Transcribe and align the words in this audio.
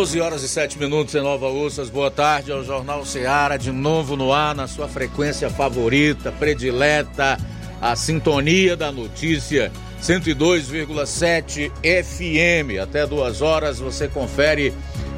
12 0.00 0.18
horas 0.18 0.42
e 0.42 0.48
7 0.48 0.78
minutos 0.78 1.14
em 1.14 1.20
Nova 1.20 1.50
Ursas. 1.50 1.90
Boa 1.90 2.10
tarde 2.10 2.50
ao 2.50 2.64
Jornal 2.64 3.04
Seara, 3.04 3.58
de 3.58 3.70
novo 3.70 4.16
no 4.16 4.32
ar, 4.32 4.54
na 4.54 4.66
sua 4.66 4.88
frequência 4.88 5.50
favorita, 5.50 6.32
predileta, 6.32 7.36
a 7.82 7.94
sintonia 7.94 8.74
da 8.74 8.90
notícia 8.90 9.70
102,7 10.02 11.70
FM. 11.82 12.80
Até 12.82 13.06
duas 13.06 13.42
horas 13.42 13.78
você 13.78 14.08
confere 14.08 14.72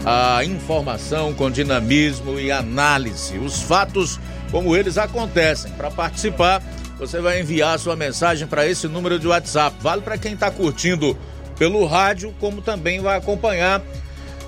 a 0.04 0.44
informação 0.44 1.32
com 1.32 1.48
dinamismo 1.48 2.40
e 2.40 2.50
análise, 2.50 3.38
os 3.38 3.62
fatos 3.62 4.18
como 4.50 4.76
eles 4.76 4.98
acontecem. 4.98 5.70
Para 5.74 5.92
participar, 5.92 6.60
você 6.98 7.20
vai 7.20 7.40
enviar 7.40 7.78
sua 7.78 7.94
mensagem 7.94 8.48
para 8.48 8.66
esse 8.66 8.88
número 8.88 9.16
de 9.16 9.28
WhatsApp. 9.28 9.76
Vale 9.80 10.02
para 10.02 10.18
quem 10.18 10.32
está 10.32 10.50
curtindo 10.50 11.16
pelo 11.56 11.86
rádio, 11.86 12.34
como 12.40 12.60
também 12.60 13.00
vai 13.00 13.16
acompanhar 13.16 13.80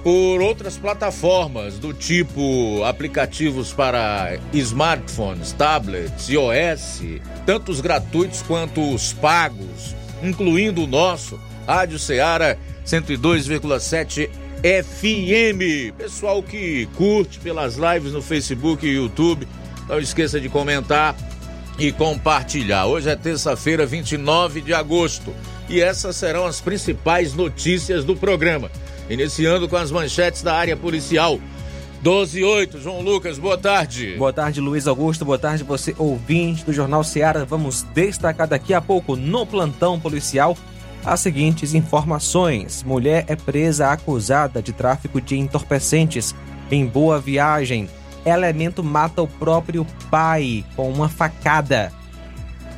por 0.04 0.42
outras 0.42 0.76
plataformas 0.76 1.78
do 1.78 1.94
tipo 1.94 2.84
aplicativos 2.84 3.72
para 3.72 4.38
smartphones, 4.52 5.52
tablets, 5.52 6.28
iOS, 6.28 7.00
tanto 7.46 7.72
os 7.72 7.80
gratuitos 7.80 8.42
quanto 8.42 8.94
os 8.94 9.14
pagos, 9.14 9.96
incluindo 10.22 10.84
o 10.84 10.86
nosso 10.86 11.40
Rádio 11.66 11.98
Ceará 11.98 12.58
102,7 12.86 14.28
FM. 14.62 15.96
Pessoal 15.96 16.42
que 16.42 16.86
curte 16.96 17.38
pelas 17.38 17.76
lives 17.76 18.12
no 18.12 18.20
Facebook 18.20 18.86
e 18.86 18.96
YouTube, 18.96 19.48
não 19.88 19.98
esqueça 19.98 20.38
de 20.38 20.50
comentar 20.50 21.16
e 21.78 21.90
compartilhar. 21.90 22.84
Hoje 22.84 23.08
é 23.08 23.16
terça-feira, 23.16 23.86
29 23.86 24.60
de 24.60 24.74
agosto, 24.74 25.34
e 25.66 25.80
essas 25.80 26.14
serão 26.16 26.44
as 26.44 26.60
principais 26.60 27.32
notícias 27.32 28.04
do 28.04 28.14
programa. 28.14 28.70
Iniciando 29.08 29.68
com 29.68 29.76
as 29.76 29.90
manchetes 29.90 30.42
da 30.42 30.54
área 30.54 30.76
policial. 30.76 31.38
12 32.02 32.40
e 32.40 32.44
8, 32.44 32.80
João 32.80 33.00
Lucas, 33.00 33.38
boa 33.38 33.56
tarde. 33.56 34.14
Boa 34.18 34.32
tarde, 34.32 34.60
Luiz 34.60 34.86
Augusto. 34.86 35.24
Boa 35.24 35.38
tarde, 35.38 35.64
você 35.64 35.94
ouvinte 35.98 36.64
do 36.64 36.72
Jornal 36.72 37.02
Seara. 37.02 37.44
Vamos 37.44 37.82
destacar 37.94 38.46
daqui 38.46 38.74
a 38.74 38.80
pouco 38.80 39.16
no 39.16 39.46
plantão 39.46 39.98
policial 39.98 40.56
as 41.04 41.20
seguintes 41.20 41.74
informações: 41.74 42.82
mulher 42.82 43.24
é 43.28 43.36
presa 43.36 43.90
acusada 43.90 44.62
de 44.62 44.72
tráfico 44.72 45.20
de 45.20 45.36
entorpecentes 45.36 46.34
em 46.70 46.86
Boa 46.86 47.20
Viagem. 47.20 47.88
Elemento 48.24 48.82
mata 48.82 49.20
o 49.20 49.28
próprio 49.28 49.86
pai 50.10 50.64
com 50.74 50.90
uma 50.90 51.08
facada 51.08 51.92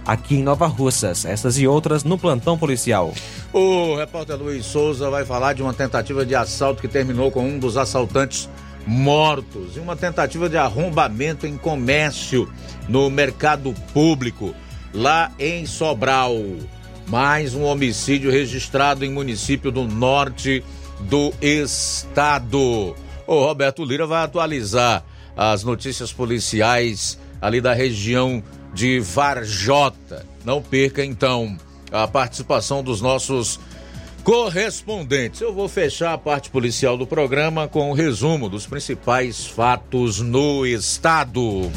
aqui 0.07 0.37
em 0.37 0.43
Nova 0.43 0.67
Russas. 0.67 1.25
Essas 1.25 1.59
e 1.59 1.67
outras 1.67 2.05
no 2.05 2.17
plantão 2.17 2.57
policial. 2.57 3.13
O 3.53 3.97
repórter 3.97 4.37
Luiz 4.37 4.65
Souza 4.67 5.11
vai 5.11 5.25
falar 5.25 5.53
de 5.53 5.63
uma 5.63 5.75
tentativa 5.75 6.25
de 6.25 6.35
assalto 6.35 6.81
que 6.81 6.89
terminou 6.89 7.31
com 7.31 7.47
um 7.47 7.59
dos 7.59 7.77
assaltantes 7.77 8.49
mortos 8.87 9.77
e 9.77 9.81
uma 9.81 9.97
tentativa 9.97 10.49
de 10.49 10.57
arrombamento 10.57 11.47
em 11.47 11.57
comércio 11.57 12.49
no 12.89 13.11
mercado 13.11 13.75
público 13.93 14.55
lá 14.95 15.33
em 15.39 15.67
Sobral. 15.67 16.35
Mais 17.09 17.55
um 17.55 17.65
homicídio 17.65 18.31
registrado 18.31 19.05
em 19.05 19.11
município 19.11 19.71
do 19.71 19.85
norte 19.85 20.65
do 21.01 21.33
estado. 21.41 22.95
O 23.27 23.45
Roberto 23.45 23.85
Lira 23.85 24.07
vai 24.07 24.23
atualizar 24.23 25.05
as 25.37 25.63
notícias 25.63 26.13
policiais 26.13 27.19
ali 27.41 27.61
da 27.61 27.75
região 27.75 28.43
de 28.77 29.01
Varjota. 29.01 30.27
Não 30.45 30.61
perca 30.61 31.03
então 31.03 31.57
a 31.91 32.07
participação 32.07 32.85
dos 32.85 33.01
nossos 33.01 33.59
correspondentes. 34.23 35.41
Eu 35.41 35.55
vou 35.55 35.67
fechar 35.67 36.13
a 36.13 36.19
parte 36.19 36.51
policial 36.51 36.99
do 36.99 37.07
programa 37.07 37.67
com 37.67 37.89
o 37.89 37.91
um 37.91 37.95
resumo 37.95 38.51
dos 38.51 38.67
principais 38.67 39.47
fatos 39.47 40.21
no 40.21 40.67
estado. 40.67 41.73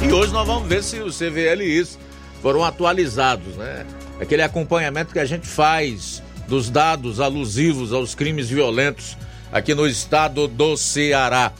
E 0.00 0.12
hoje 0.12 0.32
nós 0.32 0.46
vamos 0.46 0.68
ver 0.68 0.84
se 0.84 1.00
os 1.00 1.18
CVLIs 1.18 1.98
foram 2.40 2.64
atualizados, 2.64 3.56
né? 3.56 3.84
Aquele 4.20 4.42
acompanhamento 4.42 5.12
que 5.12 5.18
a 5.18 5.24
gente 5.24 5.48
faz 5.48 6.22
dos 6.46 6.70
dados 6.70 7.18
alusivos 7.18 7.92
aos 7.92 8.14
crimes 8.14 8.48
violentos 8.48 9.16
aqui 9.50 9.74
no 9.74 9.88
estado 9.88 10.46
do 10.46 10.76
Ceará. 10.76 11.52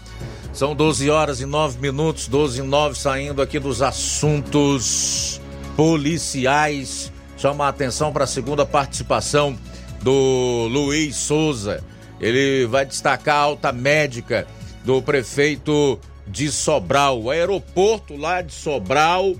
São 0.56 0.75
12 0.75 1.11
horas 1.11 1.43
e 1.43 1.44
9 1.44 1.78
minutos, 1.81 2.28
12 2.28 2.61
e 2.61 2.62
9, 2.62 2.99
saindo 2.99 3.43
aqui 3.43 3.59
dos 3.59 3.83
assuntos 3.83 5.39
policiais. 5.77 7.12
Chama 7.37 7.67
a 7.67 7.69
atenção 7.69 8.11
para 8.11 8.25
a 8.25 8.27
segunda 8.27 8.65
participação 8.65 9.55
do 10.00 10.66
Luiz 10.71 11.15
Souza. 11.15 11.84
Ele 12.19 12.65
vai 12.65 12.87
destacar 12.87 13.37
a 13.37 13.41
alta 13.41 13.71
médica 13.71 14.47
do 14.83 15.03
prefeito 15.03 16.00
de 16.27 16.50
Sobral. 16.50 17.21
O 17.21 17.31
aeroporto 17.31 18.16
lá 18.16 18.41
de 18.41 18.55
Sobral 18.55 19.34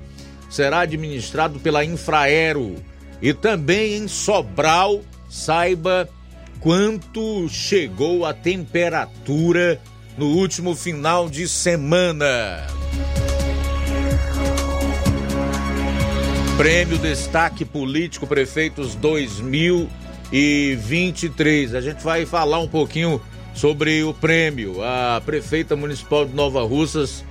será 0.51 0.81
administrado 0.81 1.59
pela 1.61 1.83
Infraero. 1.83 2.75
E 3.23 3.33
também 3.33 3.95
em 3.95 4.07
Sobral, 4.07 5.01
saiba 5.31 6.07
quanto 6.61 7.49
chegou 7.49 8.27
a 8.27 8.35
temperatura 8.35 9.81
no 10.17 10.27
último 10.27 10.75
final 10.75 11.29
de 11.29 11.47
semana. 11.49 12.67
Prêmio 16.57 16.97
Destaque 16.99 17.65
Político 17.65 18.27
Prefeitos 18.27 18.95
2023. 18.95 21.75
A 21.75 21.81
gente 21.83 22.03
vai 22.03 22.25
falar 22.25 22.61
um 22.61 22.69
pouquinho 22.69 23.21
sobre 23.55 24.03
o 24.03 24.15
prêmio. 24.15 24.83
A 24.83 25.21
prefeita 25.25 25.77
municipal 25.77 26.25
de 26.25 26.35
Nova 26.35 26.63
Russas, 26.63 27.23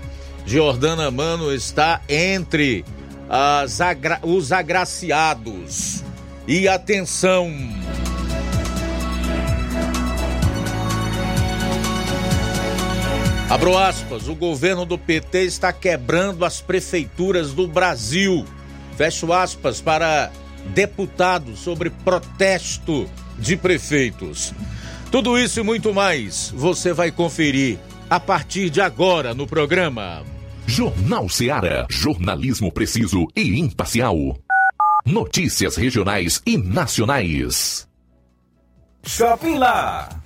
Jordana 0.46 1.10
Mano, 1.10 1.52
está 1.52 2.00
entre 2.08 2.86
agra 3.28 4.20
os 4.22 4.52
agraciados. 4.52 6.04
E 6.48 6.68
atenção! 6.68 7.52
Abro 13.50 13.78
aspas, 13.78 14.28
o 14.28 14.34
governo 14.34 14.86
do 14.86 14.98
PT 14.98 15.44
está 15.44 15.72
quebrando 15.72 16.44
as 16.44 16.62
prefeituras 16.62 17.54
do 17.54 17.68
Brasil. 17.68 18.44
Fecho 18.98 19.32
aspas 19.32 19.80
para 19.80 20.32
deputado 20.74 21.56
sobre 21.56 21.92
protesto 21.92 23.08
de 23.38 23.56
prefeitos. 23.56 24.52
Tudo 25.12 25.38
isso 25.38 25.60
e 25.60 25.64
muito 25.64 25.94
mais 25.94 26.52
você 26.56 26.92
vai 26.92 27.12
conferir 27.12 27.78
a 28.10 28.20
partir 28.20 28.72
de 28.72 28.82
agora 28.82 29.36
no 29.36 29.46
programa. 29.46 30.24
Jornal 30.66 31.30
Seara. 31.30 31.86
Jornalismo 31.88 32.72
preciso 32.72 33.28
e 33.36 33.60
imparcial. 33.60 34.38
Notícias 35.06 35.76
regionais 35.76 36.42
e 36.48 36.58
nacionais. 36.58 37.88
Shopping 39.06 39.60
Lá. 39.60 40.10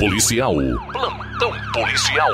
Policial. 0.00 0.54
Plantão 0.92 1.52
policial. 1.74 2.30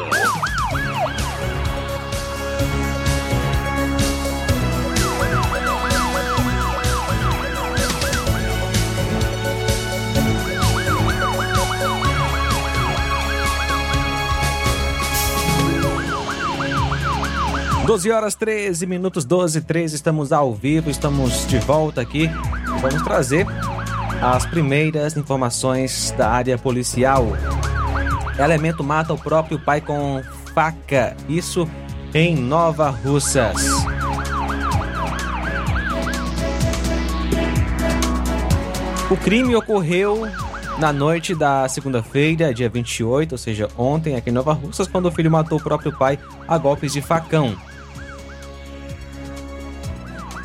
Doze 17.84 18.12
horas 18.12 18.36
13 18.36 18.86
minutos 18.86 19.24
12 19.24 19.62
13 19.62 19.96
estamos 19.96 20.30
ao 20.30 20.54
vivo, 20.54 20.88
estamos 20.88 21.44
de 21.48 21.58
volta 21.58 22.00
aqui. 22.00 22.30
Vamos 22.80 23.02
trazer 23.02 23.44
as 24.20 24.46
primeiras 24.46 25.16
informações 25.16 26.12
da 26.16 26.30
área 26.30 26.56
policial. 26.58 27.26
Elemento 28.38 28.84
mata 28.84 29.12
o 29.12 29.18
próprio 29.18 29.58
pai 29.58 29.80
com 29.80 30.22
faca. 30.54 31.16
Isso 31.28 31.68
em 32.14 32.34
Nova 32.34 32.90
Russas. 32.90 33.56
O 39.10 39.16
crime 39.16 39.54
ocorreu 39.54 40.26
na 40.78 40.92
noite 40.92 41.34
da 41.34 41.68
segunda-feira, 41.68 42.52
dia 42.52 42.68
28, 42.68 43.32
ou 43.32 43.38
seja, 43.38 43.68
ontem, 43.78 44.16
aqui 44.16 44.30
em 44.30 44.32
Nova 44.32 44.52
Russas, 44.52 44.88
quando 44.88 45.06
o 45.06 45.12
filho 45.12 45.30
matou 45.30 45.58
o 45.58 45.62
próprio 45.62 45.96
pai 45.96 46.18
a 46.46 46.58
golpes 46.58 46.92
de 46.92 47.00
facão. 47.00 47.56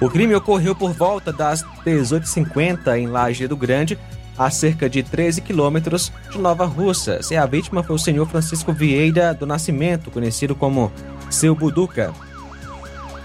O 0.01 0.09
crime 0.09 0.33
ocorreu 0.33 0.74
por 0.74 0.94
volta 0.94 1.31
das 1.31 1.63
18h50 1.86 2.98
em 2.98 3.06
Lajeado 3.06 3.56
Grande, 3.56 4.00
a 4.36 4.50
cerca 4.50 4.89
de 4.89 5.03
13 5.03 5.42
quilômetros 5.42 6.12
de 6.31 6.39
Nova 6.39 6.65
Russas. 6.65 7.30
E 7.30 7.38
a 7.38 7.45
vítima 7.45 7.83
foi 7.83 7.95
o 7.95 8.00
senhor 8.00 8.27
Francisco 8.27 8.74
Vieira 8.74 9.31
do 9.31 9.46
Nascimento, 9.46 10.10
conhecido 10.10 10.55
como 10.55 10.91
Seu 11.29 11.53
Buduca, 11.53 12.12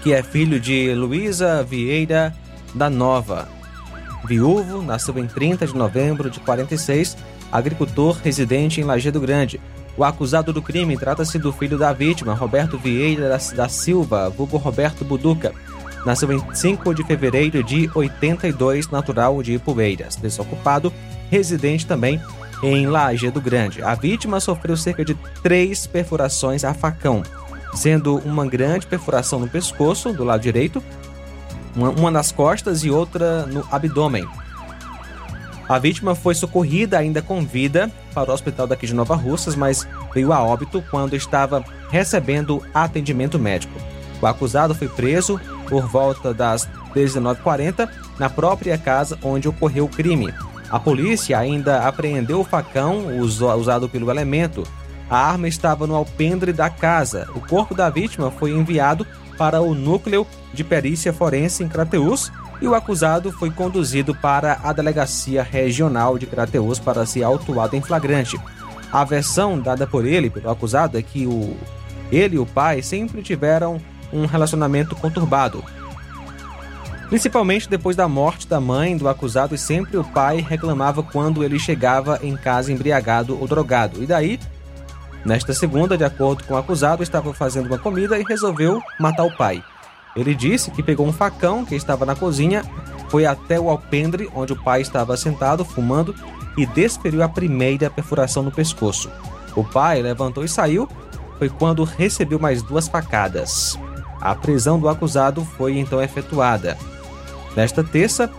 que 0.03 0.13
é 0.13 0.21
filho 0.21 0.59
de 0.59 0.93
Luísa 0.93 1.63
Vieira 1.63 2.31
da 2.75 2.91
Nova. 2.91 3.49
Viúvo, 4.23 4.83
nasceu 4.83 5.17
em 5.17 5.25
30 5.25 5.65
de 5.65 5.75
novembro 5.75 6.29
de 6.29 6.39
46, 6.41 7.17
agricultor 7.51 8.19
residente 8.23 8.79
em 8.79 8.83
Lajeado 8.83 9.19
Grande. 9.19 9.59
O 9.97 10.03
acusado 10.03 10.53
do 10.53 10.61
crime 10.61 10.95
trata-se 10.95 11.39
do 11.39 11.51
filho 11.51 11.75
da 11.75 11.91
vítima, 11.91 12.35
Roberto 12.35 12.77
Vieira 12.77 13.35
da 13.55 13.67
Silva, 13.67 14.29
vulgo 14.29 14.57
Roberto 14.57 15.03
Buduca 15.03 15.51
Nasceu 16.07 16.31
em 16.31 16.41
5 16.55 16.95
de 16.95 17.03
fevereiro 17.03 17.61
de 17.61 17.91
82, 17.93 18.89
natural 18.89 19.43
de 19.43 19.55
Ipueiras, 19.55 20.15
desocupado, 20.15 20.93
residente 21.29 21.85
também 21.85 22.21
em 22.63 22.87
Lajeado 22.87 23.41
Grande. 23.41 23.83
A 23.83 23.93
vítima 23.93 24.39
sofreu 24.39 24.77
cerca 24.77 25.03
de 25.03 25.13
três 25.43 25.85
perfurações 25.85 26.63
a 26.63 26.73
facão, 26.73 27.23
sendo 27.73 28.19
uma 28.19 28.47
grande 28.47 28.87
perfuração 28.87 29.37
no 29.37 29.49
pescoço, 29.49 30.13
do 30.13 30.23
lado 30.23 30.39
direito, 30.39 30.81
uma, 31.75 31.89
uma 31.89 32.09
nas 32.09 32.31
costas 32.31 32.85
e 32.85 32.89
outra 32.89 33.45
no 33.45 33.67
abdômen. 33.69 34.25
A 35.67 35.77
vítima 35.77 36.15
foi 36.15 36.35
socorrida 36.35 36.97
ainda 36.97 37.21
com 37.21 37.41
vida 37.41 37.91
para 38.13 38.31
o 38.31 38.33
hospital 38.33 38.65
daqui 38.65 38.87
de 38.87 38.95
Nova 38.95 39.17
Russas, 39.17 39.57
mas 39.57 39.85
veio 40.13 40.31
a 40.31 40.41
óbito 40.41 40.81
quando 40.89 41.17
estava 41.17 41.65
recebendo 41.91 42.63
atendimento 42.73 43.37
médico. 43.37 43.77
O 44.21 44.25
acusado 44.25 44.73
foi 44.73 44.87
preso 44.87 45.37
por 45.69 45.87
volta 45.87 46.33
das 46.33 46.67
19h40 46.95 47.89
na 48.17 48.29
própria 48.29 48.77
casa 48.77 49.17
onde 49.23 49.47
ocorreu 49.47 49.85
o 49.85 49.89
crime. 49.89 50.33
A 50.69 50.79
polícia 50.79 51.37
ainda 51.39 51.87
apreendeu 51.87 52.41
o 52.41 52.43
facão 52.43 53.19
usado 53.19 53.87
pelo 53.87 54.11
elemento. 54.11 54.63
A 55.09 55.17
arma 55.17 55.47
estava 55.47 55.87
no 55.87 55.95
alpendre 55.95 56.51
da 56.51 56.69
casa. 56.69 57.29
O 57.33 57.39
corpo 57.39 57.73
da 57.73 57.89
vítima 57.89 58.29
foi 58.29 58.51
enviado 58.51 59.07
para 59.37 59.61
o 59.61 59.73
núcleo 59.73 60.27
de 60.53 60.63
perícia 60.63 61.13
forense 61.13 61.63
em 61.63 61.69
Crateús 61.69 62.31
e 62.59 62.67
o 62.67 62.75
acusado 62.75 63.31
foi 63.31 63.51
conduzido 63.51 64.13
para 64.15 64.59
a 64.63 64.73
delegacia 64.73 65.43
regional 65.43 66.17
de 66.17 66.25
Crateús 66.25 66.79
para 66.79 67.05
ser 67.05 67.23
autuado 67.23 67.75
em 67.75 67.81
flagrante. 67.81 68.37
A 68.91 69.03
versão 69.03 69.59
dada 69.59 69.85
por 69.85 70.05
ele, 70.05 70.29
pelo 70.29 70.49
acusado, 70.49 70.97
é 70.97 71.01
que 71.01 71.27
o, 71.27 71.55
ele 72.11 72.35
e 72.35 72.39
o 72.39 72.45
pai 72.45 72.81
sempre 72.81 73.21
tiveram 73.21 73.79
um 74.11 74.25
relacionamento 74.25 74.95
conturbado. 74.95 75.63
principalmente 77.09 77.69
depois 77.69 77.95
da 77.95 78.07
morte 78.07 78.47
da 78.47 78.59
mãe 78.59 78.97
do 78.97 79.07
acusado 79.07 79.55
e 79.55 79.57
sempre 79.57 79.97
o 79.97 80.03
pai 80.03 80.41
reclamava 80.41 81.01
quando 81.01 81.43
ele 81.43 81.57
chegava 81.57 82.19
em 82.21 82.35
casa 82.35 82.71
embriagado 82.71 83.39
ou 83.39 83.47
drogado. 83.47 84.03
E 84.03 84.05
daí, 84.05 84.39
nesta 85.25 85.53
segunda, 85.53 85.97
de 85.97 86.03
acordo 86.03 86.43
com 86.43 86.53
o 86.53 86.57
acusado, 86.57 87.01
estava 87.01 87.33
fazendo 87.33 87.67
uma 87.67 87.77
comida 87.77 88.19
e 88.19 88.23
resolveu 88.23 88.81
matar 88.99 89.23
o 89.23 89.35
pai. 89.35 89.63
Ele 90.15 90.35
disse 90.35 90.71
que 90.71 90.83
pegou 90.83 91.07
um 91.07 91.13
facão 91.13 91.63
que 91.63 91.75
estava 91.75 92.05
na 92.05 92.15
cozinha, 92.15 92.63
foi 93.07 93.25
até 93.25 93.59
o 93.59 93.69
alpendre 93.69 94.29
onde 94.35 94.51
o 94.51 94.61
pai 94.61 94.81
estava 94.81 95.15
sentado 95.15 95.63
fumando 95.63 96.13
e 96.57 96.65
desferiu 96.65 97.23
a 97.23 97.29
primeira 97.29 97.89
perfuração 97.89 98.43
no 98.43 98.51
pescoço. 98.51 99.09
O 99.55 99.63
pai 99.63 100.01
levantou 100.01 100.43
e 100.43 100.49
saiu, 100.49 100.89
foi 101.37 101.49
quando 101.49 101.83
recebeu 101.83 102.39
mais 102.39 102.61
duas 102.63 102.87
facadas. 102.87 103.79
A 104.27 104.35
prisão 104.35 104.77
do 104.77 104.89
acusado 104.89 105.45
foi 105.45 105.79
então 105.79 106.01
efetuada. 106.01 106.77
Nesta 107.55 107.81
terça, 107.81 108.29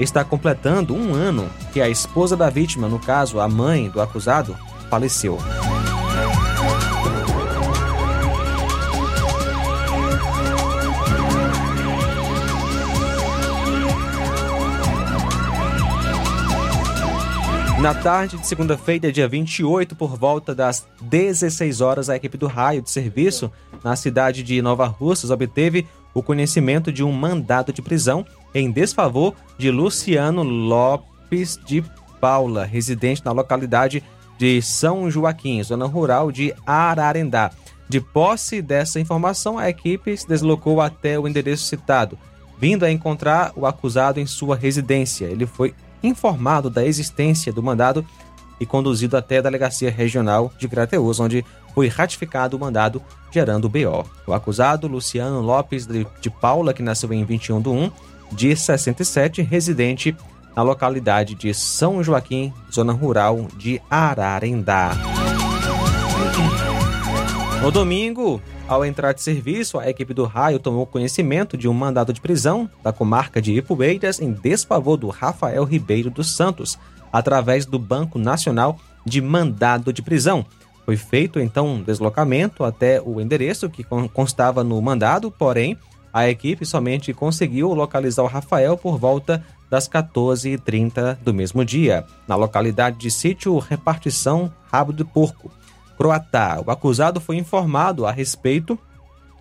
está 0.00 0.24
completando 0.24 0.92
um 0.92 1.14
ano 1.14 1.48
que 1.72 1.80
a 1.80 1.88
esposa 1.88 2.36
da 2.36 2.50
vítima, 2.50 2.88
no 2.88 2.98
caso 2.98 3.38
a 3.38 3.48
mãe 3.48 3.88
do 3.88 4.00
acusado, 4.00 4.56
faleceu. 4.90 5.38
Na 17.80 17.94
tarde 17.94 18.36
de 18.36 18.46
segunda-feira, 18.46 19.10
dia 19.10 19.26
28, 19.26 19.96
por 19.96 20.14
volta 20.14 20.54
das 20.54 20.86
16 21.00 21.80
horas, 21.80 22.10
a 22.10 22.16
equipe 22.16 22.36
do 22.36 22.46
raio 22.46 22.82
de 22.82 22.90
serviço 22.90 23.50
na 23.82 23.96
cidade 23.96 24.42
de 24.42 24.60
Nova 24.60 24.86
Russas 24.86 25.30
obteve 25.30 25.86
o 26.12 26.22
conhecimento 26.22 26.92
de 26.92 27.02
um 27.02 27.10
mandado 27.10 27.72
de 27.72 27.80
prisão 27.80 28.26
em 28.54 28.70
desfavor 28.70 29.34
de 29.56 29.70
Luciano 29.70 30.42
Lopes 30.42 31.58
de 31.64 31.82
Paula, 32.20 32.66
residente 32.66 33.24
na 33.24 33.32
localidade 33.32 34.04
de 34.36 34.60
São 34.60 35.10
Joaquim, 35.10 35.62
zona 35.62 35.86
rural 35.86 36.30
de 36.30 36.54
Ararendá. 36.66 37.50
De 37.88 37.98
posse 37.98 38.60
dessa 38.60 39.00
informação, 39.00 39.58
a 39.58 39.70
equipe 39.70 40.14
se 40.14 40.28
deslocou 40.28 40.82
até 40.82 41.18
o 41.18 41.26
endereço 41.26 41.64
citado, 41.64 42.18
vindo 42.58 42.84
a 42.84 42.92
encontrar 42.92 43.52
o 43.56 43.64
acusado 43.64 44.20
em 44.20 44.26
sua 44.26 44.54
residência. 44.54 45.24
Ele 45.24 45.46
foi 45.46 45.74
informado 46.02 46.70
da 46.70 46.84
existência 46.84 47.52
do 47.52 47.62
mandado 47.62 48.04
e 48.58 48.66
conduzido 48.66 49.16
até 49.16 49.38
a 49.38 49.42
Delegacia 49.42 49.90
Regional 49.90 50.52
de 50.58 50.68
Crateus, 50.68 51.18
onde 51.18 51.44
foi 51.74 51.88
ratificado 51.88 52.56
o 52.56 52.60
mandado, 52.60 53.02
gerando 53.30 53.64
o 53.64 53.68
BO. 53.68 54.04
O 54.26 54.34
acusado, 54.34 54.86
Luciano 54.86 55.40
Lopes 55.40 55.86
de 55.86 56.30
Paula, 56.30 56.74
que 56.74 56.82
nasceu 56.82 57.12
em 57.12 57.24
21 57.24 57.62
de 57.62 57.68
1 57.68 57.90
de 58.32 58.56
67, 58.56 59.42
residente 59.42 60.16
na 60.54 60.62
localidade 60.62 61.34
de 61.34 61.54
São 61.54 62.02
Joaquim, 62.02 62.52
zona 62.70 62.92
rural 62.92 63.46
de 63.56 63.80
Ararendá. 63.88 64.92
No 67.62 67.70
domingo, 67.70 68.42
ao 68.70 68.84
entrar 68.84 69.12
de 69.12 69.20
serviço, 69.20 69.80
a 69.80 69.90
equipe 69.90 70.14
do 70.14 70.24
raio 70.24 70.60
tomou 70.60 70.86
conhecimento 70.86 71.56
de 71.56 71.66
um 71.66 71.74
mandado 71.74 72.12
de 72.12 72.20
prisão 72.20 72.70
da 72.84 72.92
comarca 72.92 73.42
de 73.42 73.52
Ipueiras 73.52 74.20
em 74.20 74.30
desfavor 74.30 74.96
do 74.96 75.08
Rafael 75.08 75.64
Ribeiro 75.64 76.08
dos 76.08 76.36
Santos, 76.36 76.78
através 77.12 77.66
do 77.66 77.80
Banco 77.80 78.16
Nacional 78.16 78.78
de 79.04 79.20
Mandado 79.20 79.92
de 79.92 80.00
Prisão. 80.00 80.46
Foi 80.84 80.96
feito 80.96 81.40
então 81.40 81.66
um 81.66 81.82
deslocamento 81.82 82.62
até 82.62 83.02
o 83.02 83.20
endereço 83.20 83.68
que 83.68 83.82
constava 84.12 84.62
no 84.62 84.80
mandado, 84.80 85.32
porém, 85.32 85.76
a 86.12 86.28
equipe 86.28 86.64
somente 86.64 87.12
conseguiu 87.12 87.74
localizar 87.74 88.22
o 88.22 88.28
Rafael 88.28 88.76
por 88.76 88.96
volta 88.96 89.44
das 89.68 89.88
14h30 89.88 91.18
do 91.24 91.34
mesmo 91.34 91.64
dia, 91.64 92.04
na 92.26 92.36
localidade 92.36 92.98
de 92.98 93.10
sítio 93.10 93.58
Repartição 93.58 94.52
Rabo 94.70 94.92
de 94.92 95.04
Porco. 95.04 95.50
Croatá. 96.00 96.62
O 96.66 96.70
acusado 96.70 97.20
foi 97.20 97.36
informado 97.36 98.06
a 98.06 98.10
respeito 98.10 98.78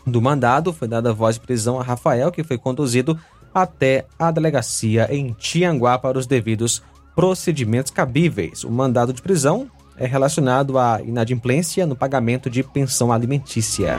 do 0.05 0.21
mandado, 0.21 0.73
foi 0.73 0.89
dada 0.89 1.13
voz 1.13 1.35
de 1.35 1.41
prisão 1.41 1.79
a 1.79 1.83
Rafael, 1.83 2.33
que 2.33 2.43
foi 2.43 2.57
conduzido 2.57 3.17
até 3.53 4.05
a 4.19 4.29
delegacia 4.29 5.07
em 5.09 5.31
Tianguá 5.31 5.97
para 5.97 6.19
os 6.19 6.27
devidos 6.27 6.83
procedimentos 7.15 7.93
cabíveis. 7.93 8.65
O 8.65 8.71
mandado 8.71 9.13
de 9.13 9.21
prisão 9.21 9.71
é 9.95 10.05
relacionado 10.05 10.77
à 10.77 11.01
inadimplência 11.01 11.87
no 11.87 11.95
pagamento 11.95 12.49
de 12.49 12.61
pensão 12.61 13.09
alimentícia. 13.09 13.97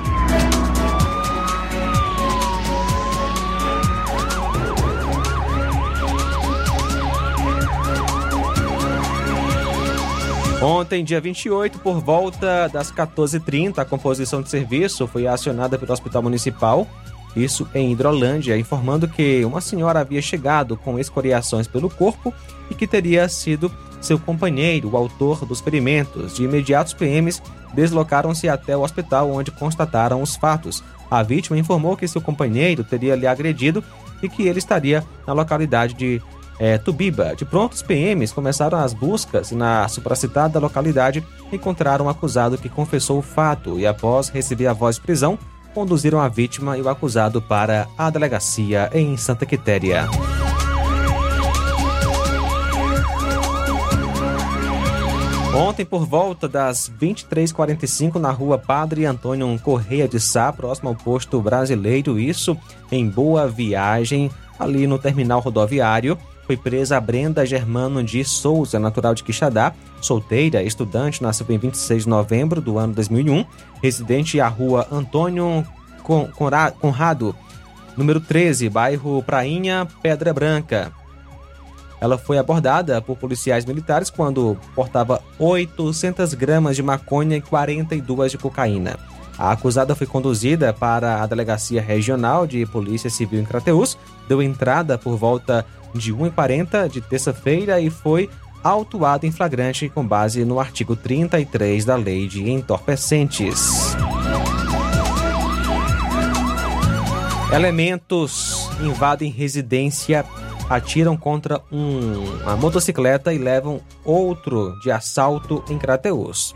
Ontem, 10.62 11.02
dia 11.02 11.18
28, 11.18 11.78
por 11.78 12.00
volta 12.00 12.68
das 12.68 12.92
14h30, 12.92 13.78
a 13.78 13.84
composição 13.84 14.42
de 14.42 14.50
serviço 14.50 15.06
foi 15.06 15.26
acionada 15.26 15.78
pelo 15.78 15.90
Hospital 15.90 16.22
Municipal, 16.22 16.86
isso 17.34 17.66
em 17.74 17.90
Hidrolândia, 17.90 18.58
informando 18.58 19.08
que 19.08 19.42
uma 19.42 19.62
senhora 19.62 20.00
havia 20.00 20.20
chegado 20.20 20.76
com 20.76 20.98
escoriações 20.98 21.66
pelo 21.66 21.88
corpo 21.88 22.34
e 22.70 22.74
que 22.74 22.86
teria 22.86 23.26
sido 23.26 23.72
seu 24.02 24.18
companheiro, 24.18 24.90
o 24.90 24.96
autor 24.98 25.46
dos 25.46 25.60
ferimentos. 25.60 26.34
De 26.34 26.44
imediato, 26.44 26.88
os 26.88 26.94
PMs 26.94 27.40
deslocaram-se 27.72 28.46
até 28.46 28.76
o 28.76 28.82
hospital, 28.82 29.30
onde 29.30 29.50
constataram 29.50 30.20
os 30.20 30.36
fatos. 30.36 30.84
A 31.10 31.22
vítima 31.22 31.58
informou 31.58 31.96
que 31.96 32.06
seu 32.06 32.20
companheiro 32.20 32.84
teria 32.84 33.16
lhe 33.16 33.26
agredido 33.26 33.82
e 34.22 34.28
que 34.28 34.46
ele 34.46 34.58
estaria 34.58 35.02
na 35.26 35.32
localidade 35.32 35.94
de 35.94 36.20
é, 36.60 36.76
Tubiba. 36.76 37.34
De 37.34 37.46
pronto, 37.46 37.72
os 37.72 37.82
PMs 37.82 38.34
começaram 38.34 38.78
as 38.78 38.92
buscas 38.92 39.50
e 39.50 39.54
na 39.54 39.88
supracitada 39.88 40.58
localidade 40.58 41.26
encontraram 41.50 42.04
um 42.04 42.08
acusado 42.10 42.58
que 42.58 42.68
confessou 42.68 43.18
o 43.18 43.22
fato 43.22 43.78
e, 43.78 43.86
após 43.86 44.28
receber 44.28 44.66
a 44.66 44.74
voz 44.74 44.96
de 44.96 45.02
prisão, 45.02 45.38
conduziram 45.74 46.20
a 46.20 46.28
vítima 46.28 46.76
e 46.76 46.82
o 46.82 46.88
acusado 46.88 47.40
para 47.40 47.88
a 47.96 48.10
delegacia 48.10 48.90
em 48.92 49.16
Santa 49.16 49.46
Quitéria. 49.46 50.06
Ontem, 55.54 55.84
por 55.84 56.06
volta 56.06 56.48
das 56.48 56.92
23h45, 57.00 58.16
na 58.16 58.30
rua 58.30 58.58
Padre 58.58 59.06
Antônio 59.06 59.58
Correia 59.60 60.06
de 60.06 60.20
Sá, 60.20 60.52
próximo 60.52 60.90
ao 60.90 60.94
posto 60.94 61.40
brasileiro, 61.40 62.18
isso 62.18 62.56
em 62.90 63.08
Boa 63.08 63.48
Viagem, 63.48 64.30
ali 64.58 64.86
no 64.86 64.98
terminal 64.98 65.40
rodoviário, 65.40 66.18
foi 66.50 66.57
presa 66.57 67.00
Brenda 67.00 67.47
Germano 67.47 68.02
de 68.02 68.25
Souza, 68.25 68.76
natural 68.76 69.14
de 69.14 69.23
Quixadá, 69.23 69.73
solteira, 70.00 70.64
estudante, 70.64 71.23
nasceu 71.23 71.47
em 71.49 71.57
26 71.57 72.02
de 72.02 72.09
novembro 72.09 72.61
do 72.61 72.76
ano 72.76 72.92
2001, 72.92 73.45
residente 73.80 74.40
à 74.40 74.49
rua 74.49 74.85
Antônio 74.90 75.64
Conrado, 76.80 77.37
número 77.97 78.19
13, 78.19 78.69
bairro 78.69 79.23
Prainha, 79.23 79.87
Pedra 80.02 80.35
Branca. 80.35 80.90
Ela 82.00 82.19
foi 82.19 82.37
abordada 82.37 83.00
por 83.00 83.16
policiais 83.16 83.64
militares 83.64 84.11
quando 84.11 84.59
portava 84.75 85.23
800 85.38 86.35
gramas 86.35 86.75
de 86.75 86.83
maconha 86.83 87.37
e 87.37 87.40
42 87.40 88.33
de 88.33 88.38
cocaína. 88.38 88.99
A 89.38 89.52
acusada 89.52 89.95
foi 89.95 90.07
conduzida 90.07 90.73
para 90.73 91.23
a 91.23 91.26
Delegacia 91.26 91.80
Regional 91.80 92.45
de 92.45 92.66
Polícia 92.66 93.09
Civil 93.09 93.40
em 93.40 93.45
Crateús, 93.45 93.97
deu 94.28 94.42
entrada 94.42 94.99
por 94.99 95.16
volta 95.16 95.64
de 95.94 96.12
1h40 96.14 96.88
de 96.88 97.00
terça-feira 97.00 97.80
e 97.80 97.90
foi 97.90 98.28
autuado 98.62 99.26
em 99.26 99.32
flagrante 99.32 99.88
com 99.88 100.06
base 100.06 100.44
no 100.44 100.61
artigo 100.61 100.94
33 100.94 101.85
da 101.85 101.97
Lei 101.97 102.26
de 102.26 102.50
Entorpecentes. 102.50 103.97
Elementos 107.52 108.70
invadem 108.80 109.30
residência, 109.30 110.25
atiram 110.68 111.16
contra 111.16 111.61
um, 111.73 112.40
uma 112.42 112.56
motocicleta 112.56 113.35
e 113.35 113.38
levam 113.38 113.80
outro 114.04 114.78
de 114.80 114.90
assalto 114.90 115.64
em 115.68 115.76
Crateus. 115.76 116.54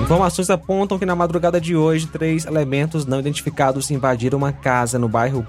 Informações 0.00 0.50
apontam 0.50 0.98
que 0.98 1.06
na 1.06 1.14
madrugada 1.14 1.60
de 1.60 1.76
hoje, 1.76 2.08
três 2.08 2.44
elementos 2.44 3.06
não 3.06 3.20
identificados 3.20 3.88
invadiram 3.90 4.36
uma 4.36 4.52
casa 4.52 4.98
no 4.98 5.08
bairro 5.08 5.46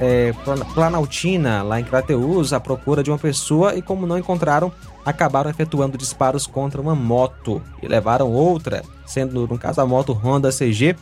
é, 0.00 0.32
Planaltina, 0.74 1.62
lá 1.62 1.80
em 1.80 1.84
Crateus, 1.84 2.52
à 2.52 2.60
procura 2.60 3.02
de 3.02 3.10
uma 3.10 3.18
pessoa 3.18 3.74
e, 3.74 3.82
como 3.82 4.06
não 4.06 4.18
encontraram, 4.18 4.72
acabaram 5.04 5.50
efetuando 5.50 5.98
disparos 5.98 6.46
contra 6.46 6.80
uma 6.80 6.94
moto 6.94 7.62
e 7.82 7.88
levaram 7.88 8.30
outra, 8.30 8.82
sendo, 9.06 9.46
no 9.46 9.58
caso, 9.58 9.80
a 9.80 9.86
moto 9.86 10.12
Honda 10.12 10.50
CG 10.50 10.96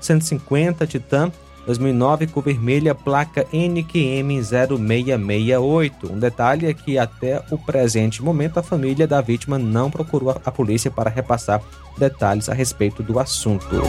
150 0.00 0.86
Titan 0.86 1.30
2009 1.66 2.26
cor 2.28 2.42
vermelha, 2.42 2.94
placa 2.94 3.46
NQM 3.52 4.42
0668. 4.42 6.12
Um 6.12 6.18
detalhe 6.18 6.66
é 6.66 6.74
que 6.74 6.98
até 6.98 7.42
o 7.50 7.58
presente 7.58 8.22
momento 8.22 8.58
a 8.58 8.62
família 8.62 9.06
da 9.06 9.20
vítima 9.20 9.58
não 9.58 9.90
procurou 9.90 10.30
a 10.44 10.50
polícia 10.50 10.90
para 10.90 11.10
repassar 11.10 11.60
detalhes 11.98 12.48
a 12.48 12.54
respeito 12.54 13.02
do 13.02 13.18
assunto. 13.18 13.82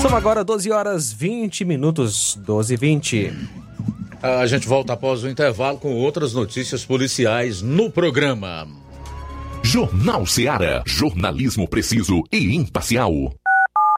São 0.00 0.14
agora 0.14 0.44
12 0.44 0.70
horas 0.70 1.12
20 1.12 1.64
minutos, 1.64 2.38
12 2.44 2.74
e 2.74 2.76
20. 2.76 3.32
A 4.22 4.46
gente 4.46 4.66
volta 4.66 4.92
após 4.92 5.22
o 5.24 5.28
intervalo 5.28 5.78
com 5.78 5.94
outras 5.94 6.32
notícias 6.32 6.84
policiais 6.84 7.62
no 7.62 7.90
programa. 7.90 8.66
Jornal 9.62 10.24
Seara. 10.26 10.82
Jornalismo 10.86 11.66
preciso 11.68 12.22
e 12.32 12.54
imparcial. 12.54 13.12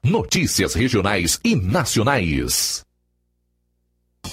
Notícias 0.05 0.75
regionais 0.75 1.38
e 1.45 1.55
nacionais. 1.55 2.88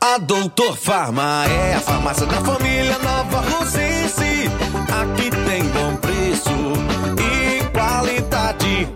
A 0.00 0.18
Doutor 0.18 0.76
Farma 0.76 1.44
é 1.46 1.74
a 1.74 1.80
farmácia 1.80 2.24
da 2.26 2.40
família 2.40 2.96
Nova 2.98 3.40
Rosense. 3.40 4.48
Aqui 5.02 5.30
tem 5.30 5.64
bom 5.64 5.96
preço 5.96 6.50
e 7.18 7.64
qualidade. 7.72 8.88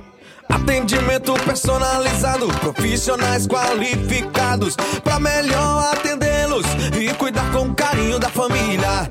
Atendimento 0.48 1.32
personalizado, 1.44 2.46
profissionais 2.60 3.46
qualificados 3.48 4.76
para 5.02 5.18
melhor 5.18 5.92
atendê-los 5.92 6.66
e 6.96 7.12
cuidar 7.14 7.50
com 7.50 7.74
carinho 7.74 8.20
da 8.20 8.28
família. 8.28 9.10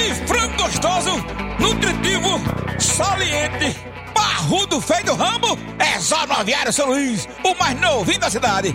E 0.00 0.14
frango 0.26 0.62
gostoso, 0.62 1.10
nutritivo, 1.58 2.40
saliente, 2.78 3.76
barrudo 4.14 4.80
feio 4.80 5.04
do 5.04 5.14
ramo, 5.14 5.58
é 5.78 6.00
só 6.00 6.26
no 6.26 6.32
Aviário 6.32 6.72
São 6.72 6.88
Luís, 6.88 7.28
o 7.44 7.54
mais 7.56 7.78
novinho 7.78 8.18
da 8.18 8.30
cidade. 8.30 8.74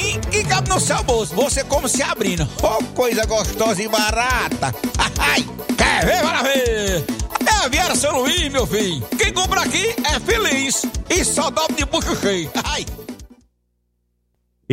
que 0.29 0.43
cabe 0.43 0.69
no 0.69 0.79
seu 0.79 1.03
bolso. 1.03 1.35
Você 1.35 1.63
como 1.63 1.87
se 1.87 2.01
abrindo. 2.01 2.47
Oh, 2.63 2.83
coisa 2.93 3.25
gostosa 3.25 3.81
e 3.81 3.87
barata. 3.87 4.73
Ai, 5.19 5.45
quer 5.77 6.05
ver, 6.05 6.21
para 6.21 6.43
ver. 6.43 7.05
É 7.45 7.65
Aviário 7.65 7.95
São 7.95 8.19
Luís, 8.19 8.51
meu 8.51 8.65
filho. 8.65 9.01
Quem 9.17 9.33
compra 9.33 9.61
aqui 9.61 9.95
é 10.03 10.19
feliz. 10.19 10.83
E 11.09 11.23
só 11.23 11.49
dobra 11.49 11.75
de 11.75 11.85
bucho 11.85 12.15
cheio. 12.15 12.49
Ai. 12.63 12.85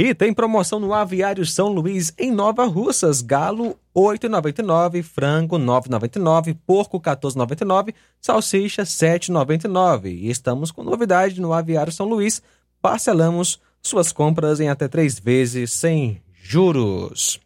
E 0.00 0.14
tem 0.14 0.32
promoção 0.32 0.78
no 0.78 0.94
Aviário 0.94 1.44
São 1.44 1.68
Luís 1.68 2.12
em 2.16 2.30
Nova 2.30 2.64
Russas. 2.66 3.20
Galo 3.20 3.76
8,99, 3.96 5.02
frango 5.02 5.58
9,99, 5.58 6.56
porco 6.64 7.00
14,99, 7.00 7.92
salsicha 8.20 8.84
7,99. 8.84 10.06
E 10.06 10.30
estamos 10.30 10.70
com 10.70 10.84
novidade 10.84 11.40
no 11.40 11.52
Aviário 11.52 11.92
São 11.92 12.06
Luís. 12.06 12.40
Parcelamos 12.80 13.60
suas 13.82 14.12
compras 14.12 14.60
em 14.60 14.68
até 14.68 14.88
três 14.88 15.18
vezes 15.18 15.72
sem 15.72 16.22
juros. 16.42 17.40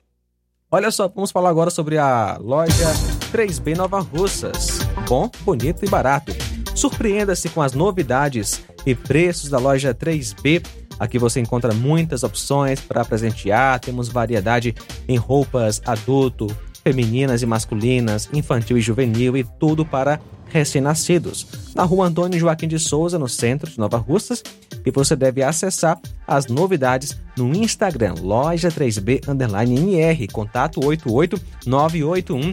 Olha 0.70 0.90
só, 0.90 1.06
vamos 1.06 1.30
falar 1.30 1.50
agora 1.50 1.70
sobre 1.70 1.98
a 1.98 2.38
loja 2.40 2.92
3B 3.30 3.76
Nova 3.76 4.00
Russas. 4.00 4.78
Bom, 5.08 5.30
bonito 5.42 5.84
e 5.84 5.88
barato. 5.88 6.32
Surpreenda-se 6.74 7.50
com 7.50 7.60
as 7.60 7.74
novidades 7.74 8.62
e 8.86 8.94
preços 8.94 9.50
da 9.50 9.58
loja 9.58 9.94
3B. 9.94 10.64
Aqui 10.98 11.18
você 11.18 11.40
encontra 11.40 11.74
muitas 11.74 12.22
opções 12.22 12.80
para 12.80 13.04
presentear, 13.04 13.80
temos 13.80 14.08
variedade 14.08 14.74
em 15.06 15.16
roupas 15.16 15.82
adulto, 15.84 16.46
femininas 16.82 17.42
e 17.42 17.46
masculinas, 17.46 18.28
infantil 18.32 18.76
e 18.78 18.80
juvenil 18.80 19.36
e 19.36 19.44
tudo 19.44 19.84
para 19.84 20.20
recém-nascidos. 20.52 21.46
Na 21.74 21.82
rua 21.82 22.06
Antônio 22.06 22.38
Joaquim 22.38 22.68
de 22.68 22.78
Souza, 22.78 23.18
no 23.18 23.28
centro 23.28 23.70
de 23.70 23.78
Nova 23.78 23.96
Russas, 23.96 24.42
e 24.84 24.90
você 24.90 25.16
deve 25.16 25.42
acessar 25.42 25.98
as 26.26 26.46
novidades 26.46 27.18
no 27.36 27.54
Instagram, 27.54 28.14
loja 28.20 28.68
3B 28.68 29.26
underline 29.26 29.76
NR, 29.76 30.28
contato 30.28 30.84
88 30.84 31.40
981 31.66 32.52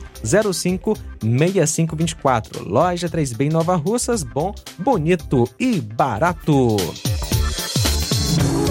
05 0.54 0.98
6524. 1.22 2.70
Loja 2.70 3.10
3B 3.10 3.48
em 3.48 3.50
Nova 3.50 3.76
Russas, 3.76 4.24
bom, 4.24 4.54
bonito 4.78 5.50
e 5.60 5.82
barato. 5.82 6.78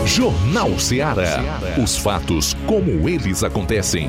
Jornal 0.06 0.78
Ceará. 0.78 1.60
Os 1.82 1.98
fatos 1.98 2.56
como 2.66 3.08
eles 3.08 3.44
acontecem. 3.44 4.08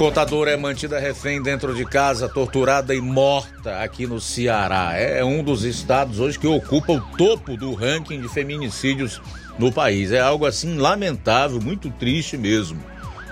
Contadora 0.00 0.50
é 0.50 0.56
mantida 0.56 0.98
refém 0.98 1.42
dentro 1.42 1.74
de 1.74 1.84
casa, 1.84 2.26
torturada 2.26 2.94
e 2.94 3.02
morta 3.02 3.82
aqui 3.82 4.06
no 4.06 4.18
Ceará. 4.18 4.94
É 4.94 5.22
um 5.22 5.44
dos 5.44 5.62
estados 5.62 6.18
hoje 6.18 6.38
que 6.38 6.46
ocupa 6.46 6.94
o 6.94 7.02
topo 7.18 7.54
do 7.54 7.74
ranking 7.74 8.18
de 8.18 8.26
feminicídios 8.26 9.20
no 9.58 9.70
país. 9.70 10.10
É 10.10 10.18
algo 10.18 10.46
assim 10.46 10.78
lamentável, 10.78 11.60
muito 11.60 11.90
triste 11.90 12.38
mesmo. 12.38 12.82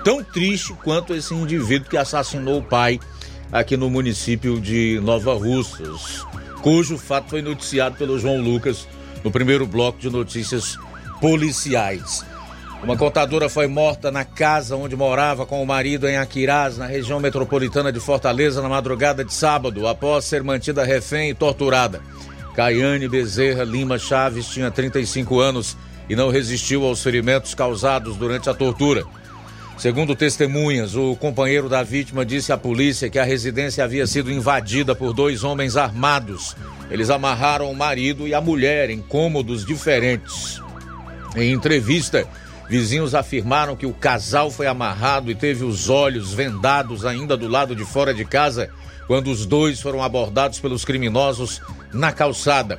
Tão 0.04 0.22
triste 0.22 0.74
quanto 0.84 1.14
esse 1.14 1.32
indivíduo 1.32 1.88
que 1.88 1.96
assassinou 1.96 2.58
o 2.58 2.62
pai 2.62 3.00
aqui 3.50 3.74
no 3.74 3.88
município 3.88 4.60
de 4.60 5.00
Nova 5.02 5.32
Russas, 5.32 6.26
cujo 6.60 6.98
fato 6.98 7.30
foi 7.30 7.40
noticiado 7.40 7.96
pelo 7.96 8.18
João 8.18 8.42
Lucas 8.42 8.86
no 9.24 9.30
primeiro 9.30 9.66
bloco 9.66 9.98
de 9.98 10.10
notícias 10.10 10.76
policiais. 11.18 12.27
Uma 12.82 12.96
contadora 12.96 13.48
foi 13.48 13.66
morta 13.66 14.10
na 14.10 14.24
casa 14.24 14.76
onde 14.76 14.96
morava 14.96 15.44
com 15.44 15.62
o 15.62 15.66
marido 15.66 16.08
em 16.08 16.16
Aquirás, 16.16 16.78
na 16.78 16.86
região 16.86 17.18
metropolitana 17.18 17.92
de 17.92 17.98
Fortaleza, 17.98 18.62
na 18.62 18.68
madrugada 18.68 19.24
de 19.24 19.34
sábado, 19.34 19.86
após 19.86 20.24
ser 20.24 20.42
mantida 20.44 20.84
refém 20.84 21.30
e 21.30 21.34
torturada. 21.34 22.00
Caiane 22.54 23.08
Bezerra 23.08 23.64
Lima 23.64 23.98
Chaves 23.98 24.46
tinha 24.46 24.70
35 24.70 25.40
anos 25.40 25.76
e 26.08 26.16
não 26.16 26.30
resistiu 26.30 26.84
aos 26.84 27.02
ferimentos 27.02 27.54
causados 27.54 28.16
durante 28.16 28.48
a 28.48 28.54
tortura. 28.54 29.04
Segundo 29.76 30.16
testemunhas, 30.16 30.96
o 30.96 31.14
companheiro 31.14 31.68
da 31.68 31.82
vítima 31.82 32.24
disse 32.24 32.52
à 32.52 32.56
polícia 32.56 33.10
que 33.10 33.18
a 33.18 33.24
residência 33.24 33.84
havia 33.84 34.06
sido 34.06 34.32
invadida 34.32 34.94
por 34.94 35.12
dois 35.12 35.44
homens 35.44 35.76
armados. 35.76 36.56
Eles 36.90 37.10
amarraram 37.10 37.70
o 37.70 37.76
marido 37.76 38.26
e 38.26 38.34
a 38.34 38.40
mulher 38.40 38.88
em 38.90 39.00
cômodos 39.00 39.64
diferentes. 39.64 40.60
Em 41.36 41.52
entrevista, 41.52 42.26
Vizinhos 42.68 43.14
afirmaram 43.14 43.74
que 43.74 43.86
o 43.86 43.94
casal 43.94 44.50
foi 44.50 44.66
amarrado 44.66 45.30
e 45.30 45.34
teve 45.34 45.64
os 45.64 45.88
olhos 45.88 46.34
vendados 46.34 47.06
ainda 47.06 47.36
do 47.36 47.48
lado 47.48 47.74
de 47.74 47.84
fora 47.84 48.12
de 48.12 48.24
casa 48.24 48.68
quando 49.06 49.30
os 49.30 49.46
dois 49.46 49.80
foram 49.80 50.02
abordados 50.02 50.60
pelos 50.60 50.84
criminosos 50.84 51.62
na 51.92 52.12
calçada. 52.12 52.78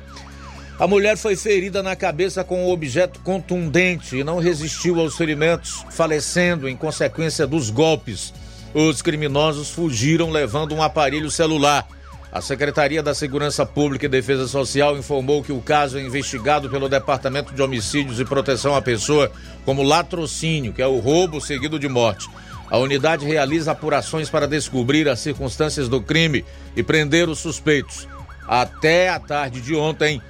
A 0.78 0.86
mulher 0.86 1.18
foi 1.18 1.36
ferida 1.36 1.82
na 1.82 1.96
cabeça 1.96 2.42
com 2.44 2.64
um 2.64 2.70
objeto 2.70 3.20
contundente 3.20 4.16
e 4.16 4.24
não 4.24 4.38
resistiu 4.38 4.98
aos 4.98 5.16
ferimentos, 5.16 5.84
falecendo 5.90 6.68
em 6.68 6.76
consequência 6.76 7.46
dos 7.46 7.68
golpes. 7.68 8.32
Os 8.72 9.02
criminosos 9.02 9.70
fugiram 9.70 10.30
levando 10.30 10.74
um 10.74 10.82
aparelho 10.82 11.30
celular. 11.30 11.86
A 12.32 12.40
Secretaria 12.40 13.02
da 13.02 13.12
Segurança 13.12 13.66
Pública 13.66 14.06
e 14.06 14.08
Defesa 14.08 14.46
Social 14.46 14.96
informou 14.96 15.42
que 15.42 15.50
o 15.50 15.60
caso 15.60 15.98
é 15.98 16.02
investigado 16.02 16.70
pelo 16.70 16.88
Departamento 16.88 17.52
de 17.52 17.60
Homicídios 17.60 18.20
e 18.20 18.24
Proteção 18.24 18.76
à 18.76 18.80
Pessoa 18.80 19.32
como 19.64 19.82
latrocínio, 19.82 20.72
que 20.72 20.80
é 20.80 20.86
o 20.86 21.00
roubo 21.00 21.40
seguido 21.40 21.76
de 21.76 21.88
morte. 21.88 22.28
A 22.70 22.78
unidade 22.78 23.26
realiza 23.26 23.72
apurações 23.72 24.30
para 24.30 24.46
descobrir 24.46 25.08
as 25.08 25.18
circunstâncias 25.18 25.88
do 25.88 26.00
crime 26.00 26.44
e 26.76 26.84
prender 26.84 27.28
os 27.28 27.40
suspeitos. 27.40 28.06
Até 28.46 29.08
a 29.08 29.18
tarde 29.18 29.60
de 29.60 29.74
ontem, 29.74 30.22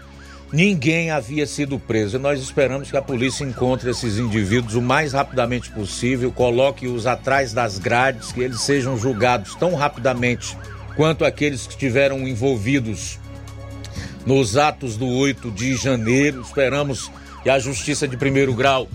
ninguém 0.50 1.10
havia 1.10 1.46
sido 1.46 1.78
preso. 1.78 2.16
E 2.16 2.18
nós 2.18 2.40
esperamos 2.40 2.90
que 2.90 2.96
a 2.96 3.02
polícia 3.02 3.44
encontre 3.44 3.90
esses 3.90 4.16
indivíduos 4.16 4.74
o 4.74 4.80
mais 4.80 5.12
rapidamente 5.12 5.70
possível, 5.70 6.32
coloque-os 6.32 7.06
atrás 7.06 7.52
das 7.52 7.78
grades, 7.78 8.32
que 8.32 8.40
eles 8.40 8.62
sejam 8.62 8.96
julgados 8.96 9.54
tão 9.54 9.74
rapidamente 9.74 10.56
quanto 10.96 11.24
aqueles 11.24 11.66
que 11.66 11.72
estiveram 11.72 12.26
envolvidos 12.26 13.18
nos 14.26 14.56
atos 14.56 14.96
do 14.96 15.06
8 15.06 15.50
de 15.50 15.74
janeiro. 15.76 16.40
Esperamos 16.40 17.10
que 17.42 17.50
a 17.50 17.58
Justiça 17.58 18.06
de 18.06 18.16
Primeiro 18.16 18.54
Grau 18.54 18.88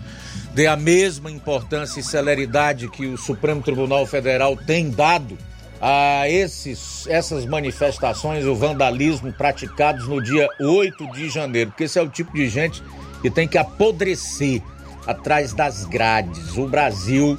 dê 0.53 0.67
a 0.67 0.75
mesma 0.75 1.31
importância 1.31 1.99
e 1.99 2.03
celeridade 2.03 2.89
que 2.89 3.05
o 3.05 3.17
Supremo 3.17 3.61
Tribunal 3.61 4.05
Federal 4.05 4.55
tem 4.55 4.89
dado 4.89 5.37
a 5.81 6.29
esses, 6.29 7.05
essas 7.07 7.45
manifestações, 7.45 8.45
o 8.45 8.55
vandalismo 8.55 9.31
praticados 9.33 10.07
no 10.07 10.21
dia 10.21 10.47
8 10.59 11.11
de 11.11 11.29
janeiro, 11.29 11.71
porque 11.71 11.83
esse 11.83 11.99
é 11.99 12.01
o 12.01 12.09
tipo 12.09 12.33
de 12.33 12.47
gente 12.47 12.81
que 13.21 13.29
tem 13.29 13.47
que 13.47 13.57
apodrecer 13.57 14.61
atrás 15.05 15.53
das 15.53 15.85
grades. 15.85 16.57
O 16.57 16.67
Brasil 16.67 17.37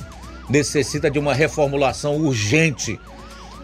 necessita 0.49 1.11
de 1.11 1.19
uma 1.19 1.35
reformulação 1.35 2.17
urgente 2.17 3.01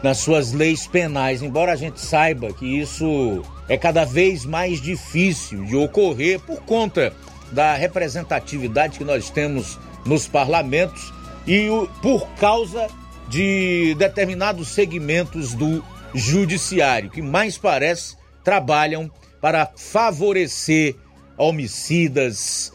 nas 0.02 0.18
suas 0.18 0.52
leis 0.52 0.86
penais, 0.86 1.42
embora 1.42 1.72
a 1.72 1.76
gente 1.76 2.00
saiba 2.00 2.52
que 2.52 2.66
isso 2.66 3.42
é 3.68 3.76
cada 3.76 4.04
vez 4.04 4.44
mais 4.44 4.80
difícil 4.80 5.64
de 5.64 5.76
ocorrer 5.76 6.40
por 6.40 6.60
conta 6.62 7.12
da 7.52 7.74
representatividade 7.74 8.98
que 8.98 9.04
nós 9.04 9.30
temos 9.30 9.78
nos 10.04 10.26
parlamentos 10.26 11.12
e 11.46 11.68
por 12.00 12.26
causa 12.30 12.88
de 13.28 13.94
determinados 13.94 14.68
segmentos 14.68 15.54
do 15.54 15.84
judiciário, 16.14 17.10
que 17.10 17.22
mais 17.22 17.56
parece 17.56 18.16
trabalham 18.42 19.10
para 19.40 19.70
favorecer 19.76 20.96
homicidas, 21.36 22.72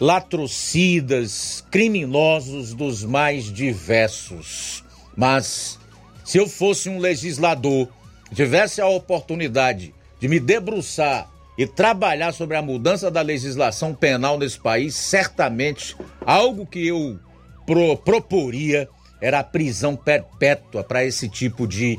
latrocidas, 0.00 1.64
criminosos 1.70 2.74
dos 2.74 3.04
mais 3.04 3.44
diversos. 3.52 4.84
Mas 5.16 5.78
se 6.24 6.38
eu 6.38 6.48
fosse 6.48 6.88
um 6.88 6.98
legislador, 6.98 7.88
tivesse 8.34 8.80
a 8.80 8.88
oportunidade 8.88 9.94
de 10.18 10.26
me 10.26 10.40
debruçar 10.40 11.30
e 11.56 11.66
trabalhar 11.66 12.32
sobre 12.32 12.56
a 12.56 12.62
mudança 12.62 13.10
da 13.10 13.20
legislação 13.20 13.94
penal 13.94 14.38
nesse 14.38 14.58
país, 14.58 14.96
certamente 14.96 15.96
algo 16.24 16.66
que 16.66 16.86
eu 16.86 17.18
pro, 17.66 17.96
proporia 17.98 18.88
era 19.20 19.38
a 19.40 19.44
prisão 19.44 19.94
perpétua 19.94 20.82
para 20.82 21.04
esse 21.04 21.28
tipo 21.28 21.66
de 21.66 21.98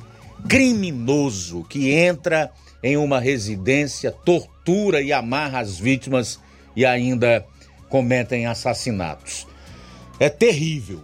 criminoso 0.49 1.63
que 1.63 1.91
entra 1.91 2.51
em 2.83 2.97
uma 2.97 3.19
residência, 3.19 4.11
tortura 4.11 5.01
e 5.01 5.13
amarra 5.13 5.59
as 5.59 5.79
vítimas 5.79 6.39
e 6.75 6.85
ainda 6.85 7.45
cometem 7.89 8.45
assassinatos. 8.45 9.47
É 10.19 10.29
terrível. 10.29 11.01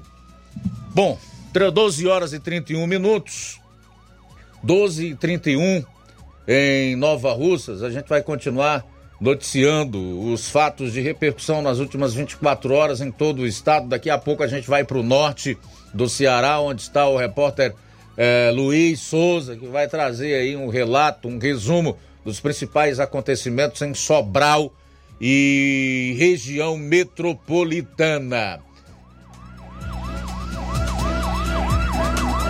Bom, 0.94 1.18
12 1.52 2.08
horas 2.08 2.34
e 2.34 2.40
31 2.40 2.88
minutos. 2.88 3.60
12 4.64 5.08
e 5.08 5.16
31 5.16 5.84
em 6.48 6.96
Nova 6.96 7.34
Russas. 7.34 7.84
A 7.84 7.90
gente 7.90 8.08
vai 8.08 8.22
continuar 8.22 8.86
noticiando 9.20 10.00
os 10.32 10.50
fatos 10.50 10.94
de 10.94 11.02
repercussão 11.02 11.62
nas 11.62 11.78
últimas 11.80 12.14
24 12.14 12.74
horas 12.74 13.02
em 13.02 13.12
todo 13.12 13.44
o 13.44 13.48
estado. 13.48 13.88
Daqui 13.88 14.10
a 14.10 14.18
pouco 14.18 14.44
a 14.44 14.48
gente 14.48 14.68
vai 14.68 14.84
para 14.84 14.98
o 14.98 15.04
norte 15.04 15.58
do 15.94 16.10
Ceará, 16.10 16.60
onde 16.60 16.82
está 16.82 17.08
o 17.08 17.18
repórter 17.18 17.76
eh, 18.18 18.52
Luiz 18.54 19.00
Souza, 19.00 19.56
que 19.56 19.68
vai 19.68 19.88
trazer 19.88 20.34
aí 20.36 20.56
um 20.56 20.70
relato, 20.70 21.28
um 21.28 21.38
resumo 21.38 21.98
dos 22.26 22.40
principais 22.40 23.00
acontecimentos 23.00 23.82
em 23.82 23.94
Sobral 23.94 24.74
e 25.20 26.16
região 26.18 26.78
metropolitana. 26.78 28.60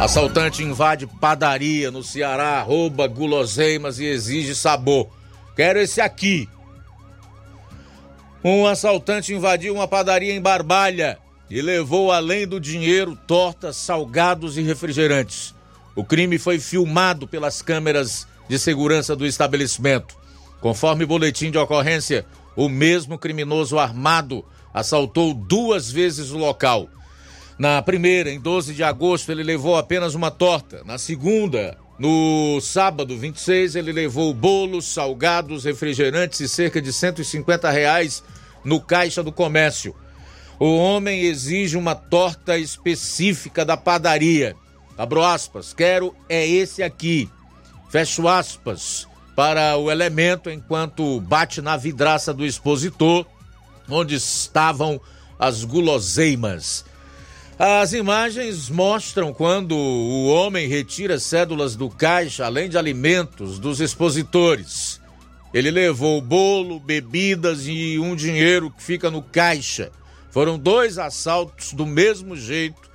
Assaltante 0.01 0.63
invade 0.63 1.05
padaria 1.05 1.91
no 1.91 2.03
Ceará, 2.03 2.59
rouba 2.63 3.05
guloseimas 3.05 3.99
e 3.99 4.05
exige 4.05 4.55
sabor. 4.55 5.07
Quero 5.55 5.77
esse 5.77 6.01
aqui. 6.01 6.49
Um 8.43 8.65
assaltante 8.65 9.31
invadiu 9.31 9.75
uma 9.75 9.87
padaria 9.87 10.33
em 10.33 10.41
Barbalha 10.41 11.19
e 11.47 11.61
levou 11.61 12.11
além 12.11 12.47
do 12.47 12.59
dinheiro 12.59 13.15
tortas, 13.27 13.75
salgados 13.75 14.57
e 14.57 14.63
refrigerantes. 14.63 15.53
O 15.95 16.03
crime 16.03 16.39
foi 16.39 16.57
filmado 16.57 17.27
pelas 17.27 17.61
câmeras 17.61 18.27
de 18.49 18.57
segurança 18.57 19.15
do 19.15 19.23
estabelecimento. 19.23 20.17
Conforme 20.59 21.05
boletim 21.05 21.51
de 21.51 21.59
ocorrência, 21.59 22.25
o 22.55 22.67
mesmo 22.67 23.19
criminoso 23.19 23.77
armado 23.77 24.43
assaltou 24.73 25.31
duas 25.31 25.91
vezes 25.91 26.31
o 26.31 26.39
local. 26.39 26.89
Na 27.61 27.79
primeira, 27.79 28.31
em 28.31 28.39
12 28.39 28.73
de 28.73 28.83
agosto, 28.83 29.31
ele 29.31 29.43
levou 29.43 29.77
apenas 29.77 30.15
uma 30.15 30.31
torta. 30.31 30.81
Na 30.83 30.97
segunda, 30.97 31.77
no 31.99 32.59
sábado 32.59 33.15
26, 33.15 33.75
ele 33.75 33.91
levou 33.91 34.33
bolos, 34.33 34.91
salgados, 34.91 35.63
refrigerantes 35.63 36.39
e 36.39 36.49
cerca 36.49 36.81
de 36.81 36.91
150 36.91 37.69
reais 37.69 38.23
no 38.65 38.81
caixa 38.81 39.21
do 39.21 39.31
comércio. 39.31 39.95
O 40.59 40.75
homem 40.75 41.21
exige 41.21 41.77
uma 41.77 41.93
torta 41.93 42.57
específica 42.57 43.63
da 43.63 43.77
padaria. 43.77 44.55
Abro 44.97 45.23
aspas, 45.23 45.71
quero 45.71 46.15
é 46.27 46.43
esse 46.47 46.81
aqui. 46.81 47.29
Fecho 47.91 48.27
aspas 48.27 49.07
para 49.35 49.77
o 49.77 49.91
elemento 49.91 50.49
enquanto 50.49 51.21
bate 51.21 51.61
na 51.61 51.77
vidraça 51.77 52.33
do 52.33 52.43
expositor, 52.43 53.23
onde 53.87 54.15
estavam 54.15 54.99
as 55.37 55.63
guloseimas. 55.63 56.89
As 57.63 57.93
imagens 57.93 58.71
mostram 58.71 59.31
quando 59.31 59.77
o 59.77 60.25
homem 60.25 60.67
retira 60.67 61.19
cédulas 61.19 61.75
do 61.75 61.91
caixa, 61.91 62.43
além 62.43 62.67
de 62.67 62.75
alimentos, 62.75 63.59
dos 63.59 63.79
expositores. 63.79 64.99
Ele 65.53 65.69
levou 65.69 66.19
bolo, 66.23 66.79
bebidas 66.79 67.67
e 67.67 67.99
um 67.99 68.15
dinheiro 68.15 68.71
que 68.71 68.81
fica 68.81 69.11
no 69.11 69.21
caixa. 69.21 69.91
Foram 70.31 70.57
dois 70.57 70.97
assaltos 70.97 71.71
do 71.71 71.85
mesmo 71.85 72.35
jeito 72.35 72.89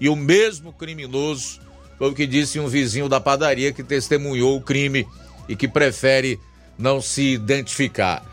e 0.00 0.08
o 0.08 0.16
mesmo 0.16 0.72
criminoso, 0.72 1.60
foi 1.98 2.10
o 2.10 2.14
que 2.14 2.26
disse 2.26 2.58
um 2.58 2.66
vizinho 2.66 3.10
da 3.10 3.20
padaria 3.20 3.74
que 3.74 3.82
testemunhou 3.82 4.56
o 4.56 4.62
crime 4.62 5.06
e 5.46 5.54
que 5.54 5.68
prefere 5.68 6.40
não 6.78 7.02
se 7.02 7.34
identificar. 7.34 8.24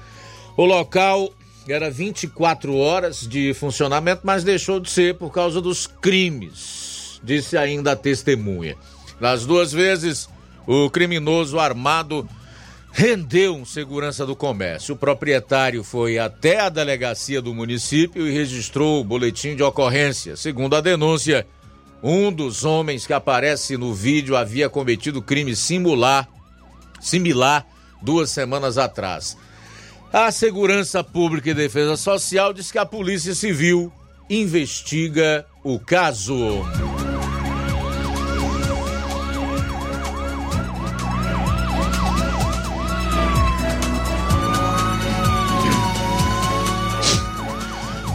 O 0.56 0.64
local 0.64 1.34
era 1.72 1.90
24 1.90 2.76
horas 2.76 3.28
de 3.28 3.54
funcionamento, 3.54 4.22
mas 4.24 4.44
deixou 4.44 4.80
de 4.80 4.90
ser 4.90 5.16
por 5.16 5.32
causa 5.32 5.60
dos 5.60 5.88
crimes, 5.88 7.20
disse 7.24 7.58
ainda 7.58 7.94
a 7.94 7.96
testemunha. 7.96 8.76
Nas 9.20 9.46
duas 9.46 9.72
vezes, 9.72 10.30
o 10.68 10.90
criminoso 10.90 11.60
armado 11.60 12.28
rendeu 12.92 13.56
um 13.56 13.66
segurança 13.66 14.26
do 14.26 14.36
comércio. 14.36 14.96
O 14.96 14.98
proprietário 14.98 15.84
foi 15.84 16.18
até 16.18 16.62
a 16.62 16.70
delegacia 16.70 17.42
do 17.42 17.54
município 17.54 18.26
e 18.26 18.32
registrou 18.32 19.02
o 19.02 19.04
boletim 19.04 19.56
de 19.56 19.64
ocorrência. 19.64 20.38
Segundo 20.38 20.76
a 20.76 20.82
denúncia, 20.82 21.46
um 22.02 22.32
dos 22.32 22.64
homens 22.64 23.06
que 23.06 23.12
aparece 23.12 23.76
no 23.76 23.94
vídeo 23.94 24.38
havia 24.38 24.70
cometido 24.70 25.22
crime 25.22 25.56
similar, 25.56 26.28
similar 27.02 27.66
duas 28.02 28.30
semanas 28.30 28.78
atrás. 28.78 29.38
A 30.18 30.32
Segurança 30.32 31.04
Pública 31.04 31.50
e 31.50 31.54
Defesa 31.54 31.98
Social 31.98 32.54
diz 32.54 32.72
que 32.72 32.78
a 32.78 32.86
Polícia 32.86 33.36
Civil 33.36 33.92
investiga 34.30 35.46
o 35.62 35.78
caso. 35.78 36.64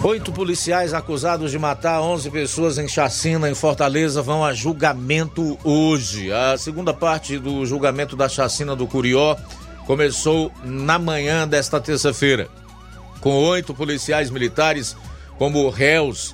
Oito 0.03 0.33
policiais 0.33 0.95
acusados 0.95 1.51
de 1.51 1.59
matar 1.59 2.01
11 2.01 2.31
pessoas 2.31 2.79
em 2.79 2.89
chacina 2.89 3.51
em 3.51 3.55
Fortaleza 3.55 4.23
vão 4.23 4.43
a 4.43 4.55
julgamento 4.55 5.59
hoje. 5.63 6.33
A 6.33 6.57
segunda 6.57 6.95
parte 6.95 7.39
do 7.39 7.67
julgamento 7.67 8.17
da 8.17 8.27
chacina 8.27 8.75
do 8.75 8.87
Curió 8.87 9.37
começou 9.91 10.53
na 10.63 11.01
manhã 11.01 11.49
desta 11.49 11.81
terça-feira, 11.81 12.47
com 13.21 13.35
oito 13.35 13.75
policiais 13.75 14.31
militares 14.31 14.97
como 15.37 15.69
réus 15.69 16.33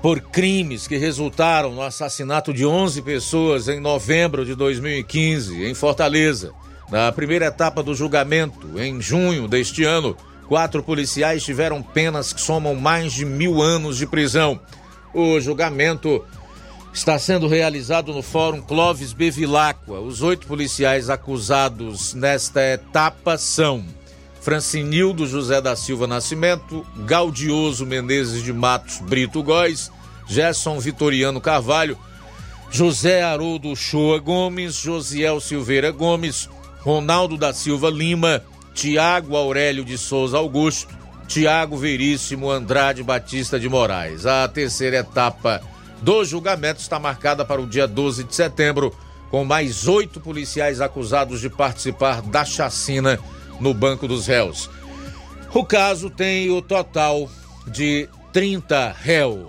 por 0.00 0.22
crimes 0.22 0.86
que 0.88 0.96
resultaram 0.96 1.74
no 1.74 1.82
assassinato 1.82 2.50
de 2.50 2.64
11 2.64 3.02
pessoas 3.02 3.68
em 3.68 3.78
novembro 3.78 4.42
de 4.42 4.54
2015 4.54 5.66
em 5.66 5.74
Fortaleza. 5.74 6.50
Na 6.90 7.12
primeira 7.12 7.48
etapa 7.48 7.82
do 7.82 7.94
julgamento, 7.94 8.80
em 8.80 9.02
junho 9.02 9.46
deste 9.46 9.84
ano, 9.84 10.16
Quatro 10.46 10.82
policiais 10.82 11.44
tiveram 11.44 11.82
penas 11.82 12.32
que 12.32 12.40
somam 12.40 12.74
mais 12.74 13.12
de 13.12 13.26
mil 13.26 13.60
anos 13.60 13.98
de 13.98 14.06
prisão. 14.06 14.58
O 15.12 15.38
julgamento 15.38 16.24
está 16.92 17.18
sendo 17.18 17.46
realizado 17.46 18.12
no 18.12 18.22
Fórum 18.22 18.60
Clóvis 18.60 19.12
Bevilacqua. 19.12 20.00
Os 20.00 20.22
oito 20.22 20.46
policiais 20.46 21.10
acusados 21.10 22.14
nesta 22.14 22.60
etapa 22.62 23.38
são 23.38 23.84
Francinildo 24.40 25.26
José 25.26 25.60
da 25.60 25.76
Silva 25.76 26.06
Nascimento, 26.06 26.86
Gaudioso 27.04 27.84
Menezes 27.84 28.42
de 28.42 28.52
Matos 28.52 28.98
Brito 28.98 29.42
Góes, 29.42 29.90
Gerson 30.26 30.78
Vitoriano 30.78 31.40
Carvalho, 31.40 31.98
José 32.70 33.22
Haroldo 33.22 33.74
Shoa 33.74 34.18
Gomes, 34.18 34.74
Josiel 34.74 35.40
Silveira 35.40 35.90
Gomes, 35.90 36.48
Ronaldo 36.80 37.36
da 37.36 37.52
Silva 37.52 37.90
Lima, 37.90 38.42
Tiago 38.74 39.36
Aurélio 39.36 39.84
de 39.84 39.98
Souza 39.98 40.38
Augusto, 40.38 40.96
Tiago 41.26 41.76
Veríssimo 41.76 42.50
Andrade 42.50 43.02
Batista 43.02 43.58
de 43.58 43.68
Moraes. 43.68 44.24
A 44.24 44.46
terceira 44.48 44.98
etapa 44.98 45.60
do 46.02 46.24
julgamento 46.24 46.80
está 46.80 46.98
marcada 46.98 47.44
para 47.44 47.60
o 47.60 47.66
dia 47.66 47.86
12 47.86 48.24
de 48.24 48.34
setembro, 48.34 48.94
com 49.30 49.44
mais 49.44 49.86
oito 49.86 50.20
policiais 50.20 50.80
acusados 50.80 51.40
de 51.40 51.50
participar 51.50 52.22
da 52.22 52.44
chacina 52.44 53.18
no 53.60 53.74
Banco 53.74 54.08
dos 54.08 54.26
Réus. 54.26 54.70
O 55.52 55.64
caso 55.64 56.10
tem 56.10 56.50
o 56.50 56.62
total 56.62 57.28
de 57.66 58.08
30 58.32 58.94
réus. 58.98 59.48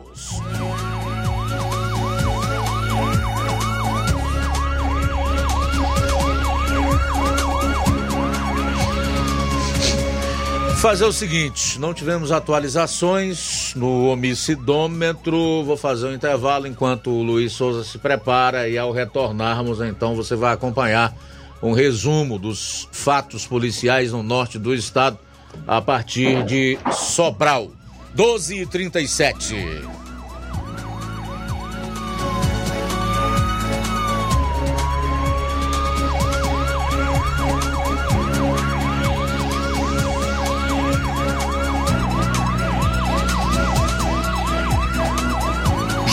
Fazer 10.79 11.03
o 11.03 11.11
seguinte, 11.11 11.77
não 11.77 11.93
tivemos 11.93 12.31
atualizações 12.31 13.73
no 13.75 14.05
homicidômetro, 14.07 15.61
vou 15.65 15.75
fazer 15.75 16.07
um 16.07 16.13
intervalo 16.13 16.67
enquanto 16.67 17.09
o 17.09 17.21
Luiz 17.21 17.51
Souza 17.51 17.83
se 17.83 17.97
prepara 17.97 18.69
e 18.69 18.77
ao 18.77 18.93
retornarmos, 18.93 19.81
então 19.81 20.15
você 20.15 20.37
vai 20.37 20.53
acompanhar 20.53 21.13
um 21.61 21.73
resumo 21.73 22.39
dos 22.39 22.87
fatos 22.93 23.45
policiais 23.45 24.13
no 24.13 24.23
norte 24.23 24.57
do 24.57 24.73
estado 24.73 25.19
a 25.67 25.81
partir 25.81 26.45
de 26.45 26.79
Sobral. 26.93 27.71
12 28.15 28.61
e 28.61 28.65
37 28.65 29.98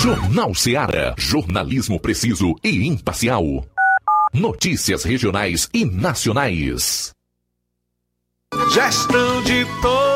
Jornal 0.07 0.55
Seara. 0.55 1.17
Jornalismo 1.19 1.99
preciso 1.99 2.55
e 2.63 2.87
imparcial. 2.87 3.43
Notícias 4.33 5.03
regionais 5.03 5.69
e 5.75 5.85
nacionais. 5.85 7.11
Gestão 8.73 9.43
de 9.43 9.67
todos 9.83 10.16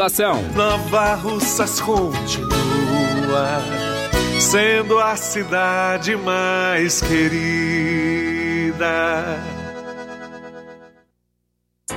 Nova 0.55 1.13
Russas 1.13 1.79
continua 1.79 3.61
sendo 4.39 4.97
a 4.97 5.15
cidade 5.15 6.15
mais 6.15 7.01
querida. 7.01 8.81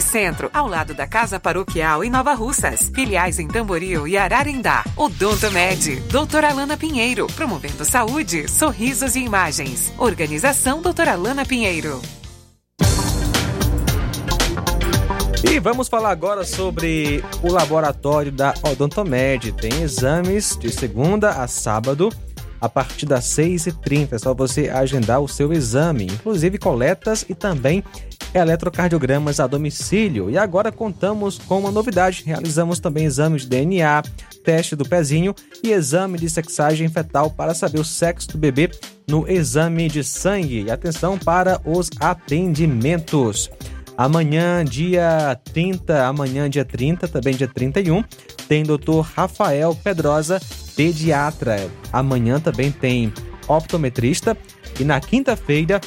Centro, 0.00 0.50
ao 0.54 0.66
lado 0.66 0.94
da 0.94 1.06
Casa 1.06 1.38
Paroquial 1.38 2.02
em 2.02 2.10
Nova 2.10 2.34
Russas. 2.34 2.90
Filiais 2.94 3.38
em 3.38 3.48
Tamboril 3.48 4.08
e 4.08 4.16
Ararindá. 4.16 4.84
Odonto 4.96 5.50
Med, 5.50 6.00
doutora 6.10 6.50
Alana 6.50 6.76
Pinheiro, 6.76 7.26
promovendo 7.28 7.84
saúde, 7.84 8.48
sorrisos 8.48 9.16
e 9.16 9.20
imagens. 9.20 9.92
Organização 9.98 10.80
doutora 10.80 11.12
Alana 11.12 11.44
Pinheiro. 11.44 12.00
E 15.44 15.58
vamos 15.58 15.88
falar 15.88 16.10
agora 16.10 16.44
sobre 16.44 17.22
o 17.42 17.52
laboratório 17.52 18.30
da 18.30 18.54
Odontomed. 18.62 19.52
Tem 19.52 19.82
exames 19.82 20.56
de 20.56 20.70
segunda 20.70 21.30
a 21.30 21.48
sábado, 21.48 22.08
a 22.60 22.68
partir 22.68 23.06
das 23.06 23.24
6h30. 23.24 24.12
É 24.12 24.18
só 24.18 24.32
você 24.32 24.70
agendar 24.70 25.20
o 25.20 25.28
seu 25.28 25.52
exame, 25.52 26.06
inclusive 26.06 26.58
coletas 26.58 27.26
e 27.28 27.34
também 27.34 27.82
eletrocardiogramas 28.34 29.40
a 29.40 29.46
domicílio. 29.46 30.30
E 30.30 30.38
agora 30.38 30.72
contamos 30.72 31.38
com 31.38 31.58
uma 31.60 31.70
novidade: 31.70 32.22
realizamos 32.24 32.80
também 32.80 33.04
exames 33.04 33.42
de 33.42 33.48
DNA, 33.48 34.02
teste 34.44 34.74
do 34.74 34.84
pezinho 34.84 35.34
e 35.62 35.70
exame 35.70 36.18
de 36.18 36.28
sexagem 36.28 36.88
fetal 36.88 37.30
para 37.30 37.54
saber 37.54 37.80
o 37.80 37.84
sexo 37.84 38.32
do 38.32 38.38
bebê 38.38 38.70
no 39.08 39.28
exame 39.30 39.88
de 39.88 40.02
sangue. 40.02 40.64
E 40.64 40.70
atenção 40.70 41.18
para 41.18 41.60
os 41.64 41.90
atendimentos. 42.00 43.50
Amanhã, 43.96 44.64
dia 44.64 45.38
30, 45.52 46.06
amanhã, 46.06 46.48
dia 46.48 46.64
30, 46.64 47.06
também 47.08 47.36
dia 47.36 47.46
31, 47.46 48.02
tem 48.48 48.62
Dr. 48.62 49.00
Rafael 49.14 49.76
Pedrosa, 49.76 50.40
pediatra. 50.74 51.70
Amanhã 51.92 52.40
também 52.40 52.72
tem 52.72 53.12
optometrista. 53.46 54.36
E 54.80 54.84
na 54.84 54.98
quinta-feira, 54.98 55.80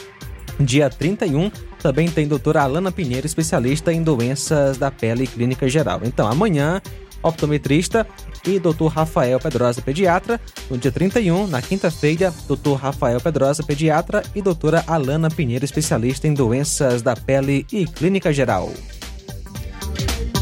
dia 0.60 0.90
31, 0.90 1.52
também 1.86 2.10
tem 2.10 2.28
doutora 2.28 2.64
Alana 2.64 2.92
Pinheiro, 2.92 3.28
especialista 3.28 3.94
em 3.94 4.02
doenças 4.02 4.76
da 4.76 4.90
pele 4.90 5.26
e 5.26 5.28
clínica 5.28 5.70
geral. 5.70 6.02
Então, 6.04 6.28
amanhã, 6.28 6.82
optometrista 7.22 8.08
e 8.44 8.58
doutor 8.58 8.88
Rafael 8.88 9.40
Pedrosa, 9.40 9.84
pediatra. 9.84 10.42
No 10.68 10.80
dia 10.80 10.92
31, 10.92 11.46
na 11.46 11.62
quinta-feira, 11.62 12.34
doutor 12.48 12.78
Rafael 12.78 13.22
Pedrosa, 13.22 13.62
pediatra 13.62 14.24
e 14.34 14.42
doutora 14.42 14.84
Alana 14.88 15.30
Pinheiro, 15.30 15.64
especialista 15.64 16.28
em 16.28 16.34
doenças 16.34 17.04
da 17.04 17.16
pele 17.16 17.68
e 17.72 17.86
clínica 17.86 18.34
geral. 18.34 18.74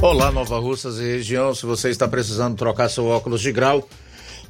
Olá, 0.01 0.31
Nova 0.31 0.57
Russas 0.59 0.97
e 0.97 1.03
região. 1.03 1.53
Se 1.53 1.65
você 1.65 1.89
está 1.89 2.07
precisando 2.07 2.55
trocar 2.55 2.87
seu 2.87 3.05
óculos 3.07 3.41
de 3.41 3.51
grau 3.51 3.85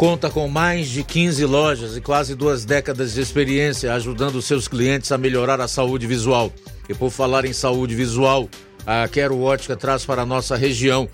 Conta 0.00 0.30
com 0.30 0.48
mais 0.48 0.88
de 0.88 1.04
15 1.04 1.44
lojas 1.44 1.94
e 1.94 2.00
quase 2.00 2.34
duas 2.34 2.64
décadas 2.64 3.12
de 3.12 3.20
experiência 3.20 3.92
ajudando 3.92 4.40
seus 4.40 4.66
clientes 4.66 5.12
a 5.12 5.18
melhorar 5.18 5.60
a 5.60 5.68
saúde 5.68 6.06
visual. 6.06 6.50
E 6.88 6.94
por 6.94 7.10
falar 7.10 7.44
em 7.44 7.52
saúde 7.52 7.94
visual, 7.94 8.48
a 8.86 9.06
Quero 9.06 9.38
Ótica 9.42 9.76
traz 9.76 10.02
para 10.06 10.22
a 10.22 10.24
nossa 10.24 10.56
região 10.56 11.06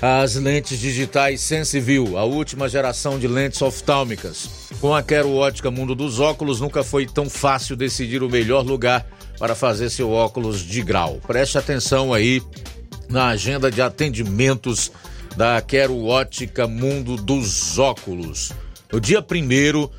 as 0.00 0.36
lentes 0.36 0.78
digitais 0.78 1.40
Sensiview, 1.40 2.16
a 2.16 2.22
última 2.22 2.68
geração 2.68 3.18
de 3.18 3.26
lentes 3.26 3.60
oftálmicas. 3.60 4.70
Com 4.80 4.94
a 4.94 5.02
Quero 5.02 5.34
Ótica 5.34 5.68
Mundo 5.68 5.92
dos 5.92 6.20
Óculos, 6.20 6.60
nunca 6.60 6.84
foi 6.84 7.06
tão 7.06 7.28
fácil 7.28 7.74
decidir 7.74 8.22
o 8.22 8.30
melhor 8.30 8.64
lugar 8.64 9.04
para 9.36 9.56
fazer 9.56 9.90
seu 9.90 10.12
óculos 10.12 10.60
de 10.60 10.80
grau. 10.80 11.18
Preste 11.26 11.58
atenção 11.58 12.14
aí 12.14 12.40
na 13.08 13.30
agenda 13.30 13.68
de 13.68 13.82
atendimentos 13.82 14.92
da 15.36 15.60
Quero 15.60 16.04
Ótica 16.04 16.66
Mundo 16.66 17.16
dos 17.16 17.78
Óculos. 17.78 18.52
No 18.92 19.00
dia 19.00 19.22
primeiro, 19.22 19.90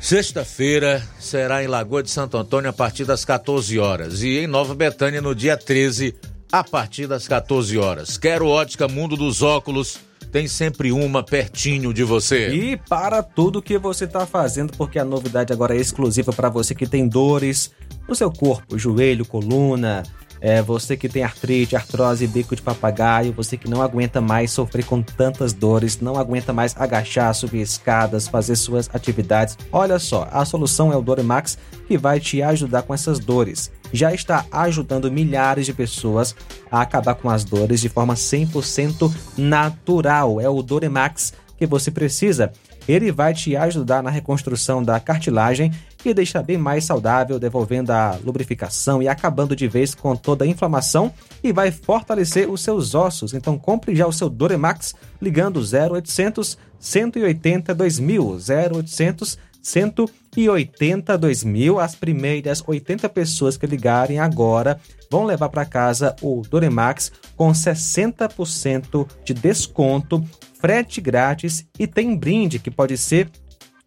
sexta-feira, 0.00 1.02
será 1.18 1.62
em 1.62 1.66
Lagoa 1.66 2.02
de 2.02 2.10
Santo 2.10 2.36
Antônio 2.36 2.70
a 2.70 2.72
partir 2.72 3.04
das 3.04 3.24
14 3.24 3.78
horas 3.78 4.22
e 4.22 4.38
em 4.38 4.46
Nova 4.46 4.74
Betânia 4.74 5.20
no 5.20 5.34
dia 5.34 5.56
13 5.56 6.14
a 6.50 6.64
partir 6.64 7.06
das 7.06 7.28
14 7.28 7.76
horas. 7.78 8.16
Quero 8.16 8.48
Ótica 8.48 8.88
Mundo 8.88 9.16
dos 9.16 9.42
Óculos 9.42 9.98
tem 10.32 10.48
sempre 10.48 10.92
uma 10.92 11.22
pertinho 11.22 11.94
de 11.94 12.02
você. 12.02 12.50
E 12.50 12.76
para 12.76 13.22
tudo 13.22 13.62
que 13.62 13.78
você 13.78 14.04
está 14.04 14.26
fazendo, 14.26 14.72
porque 14.76 14.98
a 14.98 15.04
novidade 15.04 15.52
agora 15.52 15.76
é 15.76 15.80
exclusiva 15.80 16.32
para 16.32 16.48
você 16.48 16.74
que 16.74 16.86
tem 16.86 17.08
dores 17.08 17.70
no 18.08 18.14
seu 18.14 18.30
corpo, 18.30 18.78
joelho, 18.78 19.24
coluna, 19.24 20.02
é, 20.46 20.62
você 20.62 20.96
que 20.96 21.08
tem 21.08 21.24
artrite, 21.24 21.74
artrose, 21.74 22.24
bico 22.24 22.54
de 22.54 22.62
papagaio, 22.62 23.32
você 23.32 23.56
que 23.56 23.68
não 23.68 23.82
aguenta 23.82 24.20
mais 24.20 24.52
sofrer 24.52 24.84
com 24.84 25.02
tantas 25.02 25.52
dores, 25.52 25.98
não 26.00 26.16
aguenta 26.16 26.52
mais 26.52 26.72
agachar, 26.76 27.34
subir 27.34 27.62
escadas, 27.62 28.28
fazer 28.28 28.54
suas 28.54 28.88
atividades. 28.94 29.58
Olha 29.72 29.98
só, 29.98 30.28
a 30.30 30.44
solução 30.44 30.92
é 30.92 30.96
o 30.96 31.02
Doremax 31.02 31.58
que 31.88 31.98
vai 31.98 32.20
te 32.20 32.42
ajudar 32.42 32.82
com 32.82 32.94
essas 32.94 33.18
dores. 33.18 33.72
Já 33.92 34.14
está 34.14 34.46
ajudando 34.52 35.10
milhares 35.10 35.66
de 35.66 35.72
pessoas 35.72 36.32
a 36.70 36.80
acabar 36.80 37.16
com 37.16 37.28
as 37.28 37.42
dores 37.42 37.80
de 37.80 37.88
forma 37.88 38.14
100% 38.14 39.12
natural. 39.36 40.40
É 40.40 40.48
o 40.48 40.62
Doremax 40.62 41.32
que 41.58 41.66
você 41.66 41.90
precisa. 41.90 42.52
Ele 42.86 43.10
vai 43.10 43.34
te 43.34 43.56
ajudar 43.56 44.00
na 44.00 44.10
reconstrução 44.10 44.80
da 44.80 45.00
cartilagem 45.00 45.72
e 46.10 46.14
deixar 46.14 46.42
bem 46.42 46.56
mais 46.56 46.84
saudável, 46.84 47.38
devolvendo 47.38 47.90
a 47.90 48.18
lubrificação 48.24 49.02
e 49.02 49.08
acabando 49.08 49.56
de 49.56 49.66
vez 49.66 49.94
com 49.94 50.14
toda 50.16 50.44
a 50.44 50.48
inflamação 50.48 51.12
e 51.42 51.52
vai 51.52 51.70
fortalecer 51.70 52.50
os 52.50 52.60
seus 52.60 52.94
ossos. 52.94 53.34
Então 53.34 53.58
compre 53.58 53.94
já 53.94 54.06
o 54.06 54.12
seu 54.12 54.28
Doremax 54.28 54.94
ligando 55.20 55.60
0800 55.60 56.58
180 56.78 57.74
2000 57.74 58.38
0800 58.72 59.38
180 59.62 61.18
2000. 61.18 61.80
As 61.80 61.94
primeiras 61.94 62.62
80 62.64 63.08
pessoas 63.08 63.56
que 63.56 63.66
ligarem 63.66 64.18
agora 64.18 64.80
vão 65.10 65.24
levar 65.24 65.48
para 65.48 65.64
casa 65.64 66.14
o 66.22 66.42
Doremax 66.48 67.12
com 67.36 67.50
60% 67.50 69.08
de 69.24 69.34
desconto, 69.34 70.24
frete 70.60 71.00
grátis 71.00 71.66
e 71.78 71.86
tem 71.86 72.16
brinde 72.16 72.58
que 72.58 72.70
pode 72.70 72.96
ser 72.96 73.28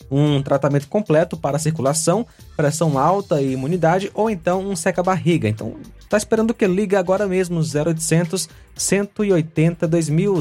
um 0.10 0.42
tratamento 0.42 0.88
completo 0.88 1.38
para 1.38 1.60
circulação, 1.60 2.26
pressão 2.56 2.98
alta 2.98 3.42
e 3.42 3.54
imunidade, 3.54 4.12
ou 4.14 4.30
então 4.30 4.62
um 4.62 4.76
seca-barriga. 4.76 5.48
Então, 5.48 5.76
tá 6.10 6.18
esperando 6.18 6.54
que 6.54 6.66
liga 6.66 7.00
agora 7.00 7.28
mesmo 7.28 7.60
0800 7.60 8.50
180 8.76 9.88
2000 9.88 10.34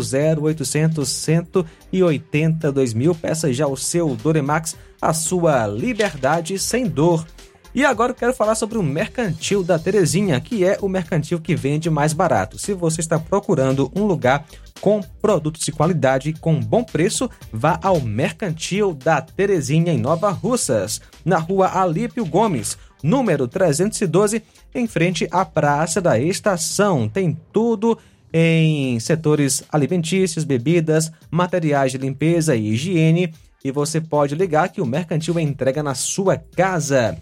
0800 0.42 1.08
180 1.08 2.72
2000. 2.72 3.14
Peça 3.14 3.52
já 3.52 3.66
o 3.66 3.76
seu 3.76 4.14
Doremax, 4.16 4.76
a 5.00 5.12
sua 5.12 5.66
liberdade 5.66 6.58
sem 6.58 6.86
dor. 6.86 7.26
E 7.74 7.84
agora 7.84 8.12
eu 8.12 8.16
quero 8.16 8.34
falar 8.34 8.54
sobre 8.54 8.78
o 8.78 8.82
Mercantil 8.82 9.62
da 9.62 9.78
Terezinha, 9.78 10.40
que 10.40 10.64
é 10.64 10.78
o 10.80 10.88
mercantil 10.88 11.38
que 11.38 11.54
vende 11.54 11.90
mais 11.90 12.12
barato. 12.12 12.58
Se 12.58 12.72
você 12.72 13.00
está 13.00 13.18
procurando 13.18 13.92
um 13.94 14.04
lugar 14.04 14.46
com 14.80 15.02
produtos 15.20 15.64
de 15.64 15.72
qualidade 15.72 16.32
com 16.32 16.58
bom 16.58 16.82
preço, 16.82 17.28
vá 17.52 17.78
ao 17.82 18.00
Mercantil 18.00 18.94
da 18.94 19.20
Terezinha 19.20 19.92
em 19.92 19.98
Nova 19.98 20.30
Russas, 20.30 21.00
na 21.24 21.38
rua 21.38 21.68
Alípio 21.78 22.24
Gomes, 22.24 22.78
número 23.02 23.46
312, 23.46 24.42
em 24.74 24.86
frente 24.86 25.28
à 25.30 25.44
Praça 25.44 26.00
da 26.00 26.18
Estação. 26.18 27.08
Tem 27.08 27.38
tudo 27.52 27.98
em 28.32 28.98
setores 29.00 29.62
alimentícios, 29.70 30.44
bebidas, 30.44 31.12
materiais 31.30 31.92
de 31.92 31.98
limpeza 31.98 32.56
e 32.56 32.68
higiene. 32.68 33.32
E 33.64 33.70
você 33.70 34.00
pode 34.00 34.34
ligar 34.34 34.70
que 34.70 34.80
o 34.80 34.86
Mercantil 34.86 35.38
entrega 35.38 35.82
na 35.82 35.94
sua 35.94 36.36
casa. 36.36 37.18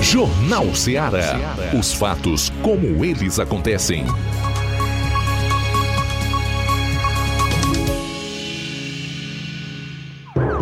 Jornal 0.00 0.74
Ceará. 0.74 1.36
Os 1.78 1.92
fatos 1.92 2.50
como 2.62 3.04
eles 3.04 3.38
acontecem. 3.38 4.06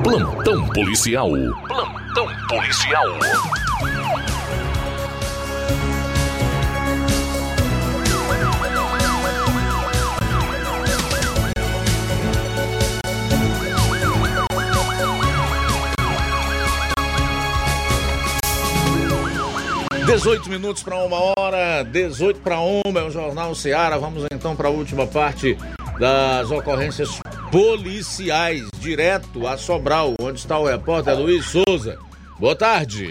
Plantão 0.07 0.69
policial. 0.69 1.31
Plantão 1.67 2.29
policial. 2.49 3.05
Dezoito 20.07 20.49
minutos 20.49 20.85
para 20.85 21.03
uma 21.03 21.19
hora, 21.37 21.83
18 21.83 22.39
para 22.39 22.61
uma 22.61 23.01
é 23.01 23.03
o 23.03 23.11
Jornal 23.11 23.57
Seara. 23.57 23.99
Vamos 23.99 24.25
então 24.33 24.55
para 24.55 24.69
a 24.69 24.71
última 24.71 25.05
parte 25.05 25.59
das 25.99 26.51
ocorrências 26.51 27.21
policiais, 27.51 28.69
direto 28.79 29.47
a 29.47 29.57
Sobral, 29.57 30.15
onde 30.21 30.39
está 30.39 30.59
o 30.59 30.67
repórter 30.67 31.19
Luiz 31.19 31.47
Souza. 31.47 31.99
Boa 32.39 32.55
tarde. 32.55 33.09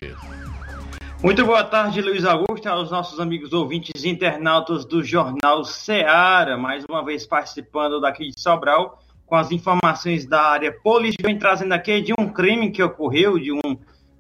Muito 1.23 1.43
boa 1.43 1.63
tarde, 1.63 2.01
Luiz 2.01 2.23
Augusto, 2.23 2.67
aos 2.67 2.91
nossos 2.91 3.19
amigos 3.19 3.53
ouvintes 3.53 4.05
internautas 4.05 4.85
do 4.85 5.03
Jornal 5.03 5.63
Seara, 5.63 6.57
mais 6.57 6.85
uma 6.87 7.03
vez 7.03 7.25
participando 7.25 7.99
daqui 7.99 8.27
de 8.27 8.39
Sobral, 8.39 9.01
com 9.25 9.35
as 9.35 9.51
informações 9.51 10.27
da 10.27 10.41
área 10.43 10.71
política, 10.71 11.27
vem 11.27 11.39
trazendo 11.39 11.73
aqui 11.73 12.01
de 12.01 12.13
um 12.19 12.29
crime 12.29 12.69
que 12.69 12.83
ocorreu, 12.83 13.39
de 13.39 13.51
um, 13.51 13.61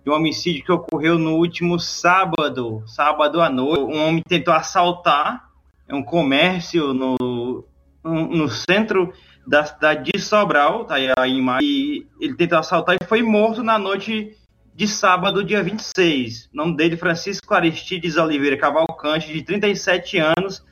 de 0.03 0.09
um 0.09 0.13
homicídio 0.13 0.63
que 0.63 0.71
ocorreu 0.71 1.19
no 1.19 1.35
último 1.35 1.79
sábado, 1.79 2.81
sábado 2.87 3.39
à 3.39 3.49
noite. 3.49 3.83
Um 3.83 4.07
homem 4.07 4.23
tentou 4.27 4.55
assaltar 4.55 5.45
um 5.87 6.01
comércio 6.01 6.91
no, 6.93 7.63
no 8.05 8.47
centro 8.49 9.11
da 9.45 9.65
cidade 9.65 10.11
de 10.11 10.19
Sobral, 10.19 10.85
tá 10.85 10.95
aí 10.95 11.09
a 11.17 11.27
imagem, 11.27 11.67
e 11.67 12.07
ele 12.19 12.35
tentou 12.35 12.59
assaltar 12.59 12.95
e 12.95 13.05
foi 13.05 13.21
morto 13.23 13.63
na 13.63 13.79
noite 13.79 14.35
de 14.75 14.87
sábado, 14.87 15.43
dia 15.43 15.63
26. 15.63 16.49
O 16.53 16.57
nome 16.57 16.75
dele, 16.75 16.97
Francisco 16.97 17.53
Aristides 17.53 18.17
Oliveira 18.17 18.57
Cavalcante, 18.57 19.31
de 19.31 19.41
37 19.41 20.17
anos, 20.17 20.63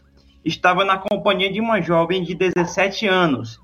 estava 0.45 0.85
na 0.85 0.97
companhia 0.97 1.51
de 1.51 1.59
uma 1.59 1.81
jovem 1.81 2.23
de 2.23 2.35
17 2.35 3.07
anos, 3.07 3.59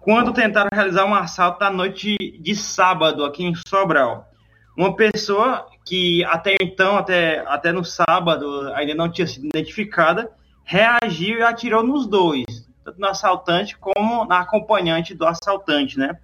quando 0.00 0.32
tentaram 0.32 0.70
realizar 0.72 1.04
um 1.04 1.14
assalto 1.14 1.60
na 1.60 1.70
noite 1.70 2.16
de 2.40 2.54
sábado 2.54 3.24
aqui 3.24 3.44
em 3.44 3.54
Sobral. 3.66 4.28
Uma 4.76 4.94
pessoa 4.94 5.66
que 5.84 6.24
até 6.24 6.56
então, 6.60 6.96
até, 6.96 7.40
até 7.46 7.72
no 7.72 7.84
sábado, 7.84 8.72
ainda 8.74 8.94
não 8.94 9.10
tinha 9.10 9.26
sido 9.26 9.46
identificada, 9.46 10.30
reagiu 10.64 11.38
e 11.38 11.42
atirou 11.42 11.82
nos 11.82 12.06
dois 12.06 12.63
tanto 12.84 13.00
no 13.00 13.06
assaltante 13.06 13.76
como 13.78 14.24
na 14.26 14.40
acompanhante 14.40 15.14
do 15.14 15.26
assaltante, 15.26 15.98
né? 15.98 16.18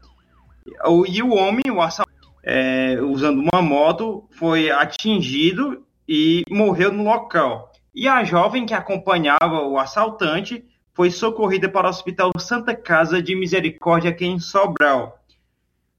E 1.08 1.22
o 1.22 1.34
homem, 1.34 1.62
o 1.70 1.80
assaltante, 1.80 2.28
é, 2.42 3.00
usando 3.00 3.40
uma 3.40 3.62
moto, 3.62 4.24
foi 4.30 4.70
atingido 4.70 5.84
e 6.06 6.44
morreu 6.50 6.92
no 6.92 7.04
local. 7.04 7.72
E 7.94 8.06
a 8.06 8.22
jovem 8.22 8.66
que 8.66 8.74
acompanhava 8.74 9.62
o 9.62 9.78
assaltante 9.78 10.64
foi 10.92 11.11
socorrida 11.11 11.68
para 11.68 11.86
o 11.86 11.90
Hospital 11.90 12.30
Santa 12.38 12.74
Casa 12.74 13.22
de 13.22 13.34
Misericórdia 13.34 14.11
aqui 14.11 14.26
em 14.26 14.38
Sobral. 14.38 15.18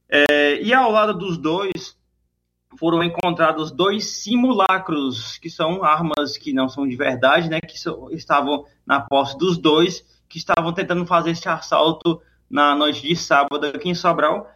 É, 0.07 0.62
e 0.62 0.74
ao 0.74 0.91
lado 0.91 1.18
dos 1.18 1.38
dois 1.38 1.97
foram 2.78 3.03
encontrados 3.03 3.72
dois 3.72 4.05
simulacros, 4.05 5.38
que 5.38 5.49
são 5.49 5.84
armas 5.84 6.38
que 6.38 6.53
não 6.53 6.70
são 6.70 6.88
de 6.88 6.95
verdade, 6.95 7.49
né, 7.49 7.59
que 7.59 7.78
so, 7.78 8.09
estavam 8.12 8.66
na 8.86 9.01
posse 9.01 9.38
dos 9.38 9.57
dois 9.57 10.05
que 10.32 10.38
estavam 10.38 10.71
tentando 10.71 11.05
fazer 11.05 11.32
esse 11.32 11.47
assalto 11.49 12.21
na 12.49 12.73
noite 12.73 13.05
de 13.05 13.15
sábado 13.17 13.67
aqui 13.67 13.89
em 13.89 13.93
Sobral, 13.93 14.49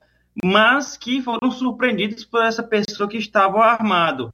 mas 0.44 0.96
que 0.96 1.22
foram 1.22 1.52
surpreendidos 1.52 2.24
por 2.24 2.44
essa 2.44 2.64
pessoa 2.64 3.10
que 3.10 3.18
estava 3.18 3.60
armado 3.60 4.34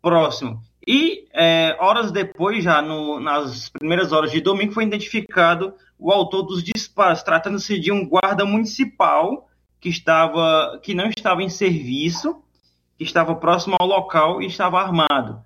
próximo. 0.00 0.62
E 0.86 1.28
é, 1.34 1.76
horas 1.78 2.10
depois, 2.10 2.64
já 2.64 2.80
no, 2.80 3.20
nas 3.20 3.68
primeiras 3.68 4.10
horas 4.10 4.32
de 4.32 4.40
domingo, 4.40 4.72
foi 4.72 4.84
identificado 4.84 5.74
o 5.98 6.10
autor 6.10 6.44
dos 6.44 6.62
disparos, 6.62 7.22
tratando-se 7.22 7.78
de 7.78 7.92
um 7.92 8.08
guarda 8.08 8.46
municipal 8.46 9.46
que 9.78 9.90
estava 9.90 10.80
que 10.82 10.94
não 10.94 11.10
estava 11.14 11.42
em 11.42 11.48
serviço, 11.50 12.42
que 12.96 13.04
estava 13.04 13.34
próximo 13.34 13.76
ao 13.78 13.86
local 13.86 14.40
e 14.40 14.46
estava 14.46 14.80
armado. 14.80 15.42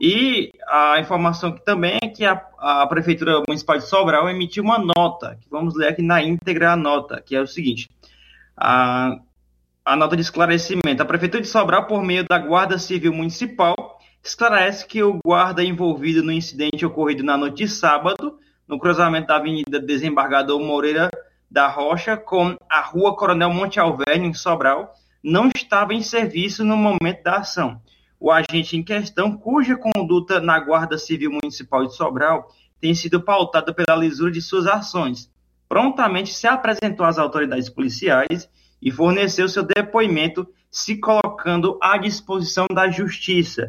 E 0.00 0.52
a 0.68 1.00
informação 1.00 1.50
que 1.50 1.64
também 1.64 1.98
é 2.00 2.08
que 2.08 2.24
a, 2.24 2.40
a 2.58 2.86
Prefeitura 2.86 3.42
Municipal 3.48 3.78
de 3.78 3.84
Sobral 3.84 4.28
emitiu 4.28 4.62
uma 4.62 4.78
nota, 4.78 5.36
que 5.40 5.48
vamos 5.50 5.74
ler 5.74 5.88
aqui 5.88 6.02
na 6.02 6.22
íntegra 6.22 6.72
a 6.72 6.76
nota, 6.76 7.20
que 7.20 7.34
é 7.34 7.40
o 7.40 7.46
seguinte. 7.46 7.90
A, 8.56 9.18
a 9.84 9.96
nota 9.96 10.14
de 10.14 10.22
esclarecimento. 10.22 11.02
A 11.02 11.06
Prefeitura 11.06 11.42
de 11.42 11.48
Sobral, 11.48 11.86
por 11.86 12.02
meio 12.04 12.24
da 12.28 12.38
Guarda 12.38 12.78
Civil 12.78 13.12
Municipal, 13.12 13.74
esclarece 14.22 14.86
que 14.86 15.02
o 15.02 15.18
guarda 15.24 15.64
envolvido 15.64 16.22
no 16.22 16.30
incidente 16.30 16.86
ocorrido 16.86 17.24
na 17.24 17.36
noite 17.36 17.64
de 17.64 17.68
sábado, 17.68 18.38
no 18.68 18.78
cruzamento 18.78 19.26
da 19.26 19.36
Avenida 19.36 19.80
Desembargador 19.80 20.60
Moreira 20.60 21.10
da 21.50 21.66
Rocha 21.66 22.16
com 22.16 22.54
a 22.70 22.80
Rua 22.82 23.16
Coronel 23.16 23.50
Monte 23.50 23.80
Alverne, 23.80 24.28
em 24.28 24.34
Sobral, 24.34 24.92
não 25.24 25.50
estava 25.56 25.94
em 25.94 26.02
serviço 26.02 26.64
no 26.64 26.76
momento 26.76 27.22
da 27.24 27.38
ação 27.38 27.80
o 28.20 28.30
agente 28.30 28.76
em 28.76 28.82
questão, 28.82 29.36
cuja 29.36 29.76
conduta 29.76 30.40
na 30.40 30.58
Guarda 30.58 30.98
Civil 30.98 31.30
Municipal 31.30 31.86
de 31.86 31.94
Sobral 31.94 32.48
tem 32.80 32.94
sido 32.94 33.20
pautada 33.20 33.72
pela 33.72 33.96
lisura 33.96 34.30
de 34.30 34.40
suas 34.40 34.66
ações, 34.66 35.30
prontamente 35.68 36.32
se 36.32 36.46
apresentou 36.46 37.04
às 37.04 37.18
autoridades 37.18 37.68
policiais 37.68 38.48
e 38.80 38.90
forneceu 38.90 39.48
seu 39.48 39.62
depoimento, 39.62 40.48
se 40.70 40.96
colocando 40.96 41.78
à 41.82 41.96
disposição 41.96 42.66
da 42.72 42.90
Justiça. 42.90 43.68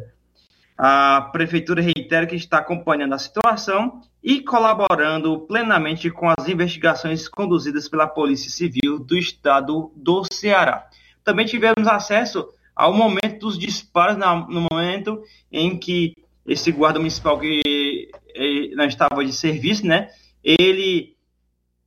A 0.76 1.28
Prefeitura 1.32 1.82
reitera 1.82 2.26
que 2.26 2.36
está 2.36 2.58
acompanhando 2.58 3.14
a 3.14 3.18
situação 3.18 4.00
e 4.22 4.40
colaborando 4.40 5.40
plenamente 5.40 6.10
com 6.10 6.28
as 6.28 6.48
investigações 6.48 7.28
conduzidas 7.28 7.88
pela 7.88 8.06
Polícia 8.06 8.50
Civil 8.50 8.98
do 8.98 9.16
Estado 9.16 9.92
do 9.94 10.22
Ceará. 10.32 10.86
Também 11.22 11.44
tivemos 11.44 11.86
acesso 11.86 12.48
ao 12.80 12.94
momento 12.94 13.40
dos 13.40 13.58
disparos, 13.58 14.16
no 14.48 14.66
momento 14.70 15.22
em 15.52 15.78
que 15.78 16.14
esse 16.46 16.72
guarda 16.72 16.98
municipal 16.98 17.38
que 17.38 18.10
eh, 18.34 18.74
não 18.74 18.86
estava 18.86 19.22
de 19.22 19.32
serviço, 19.32 19.86
né? 19.86 20.08
Ele 20.42 21.14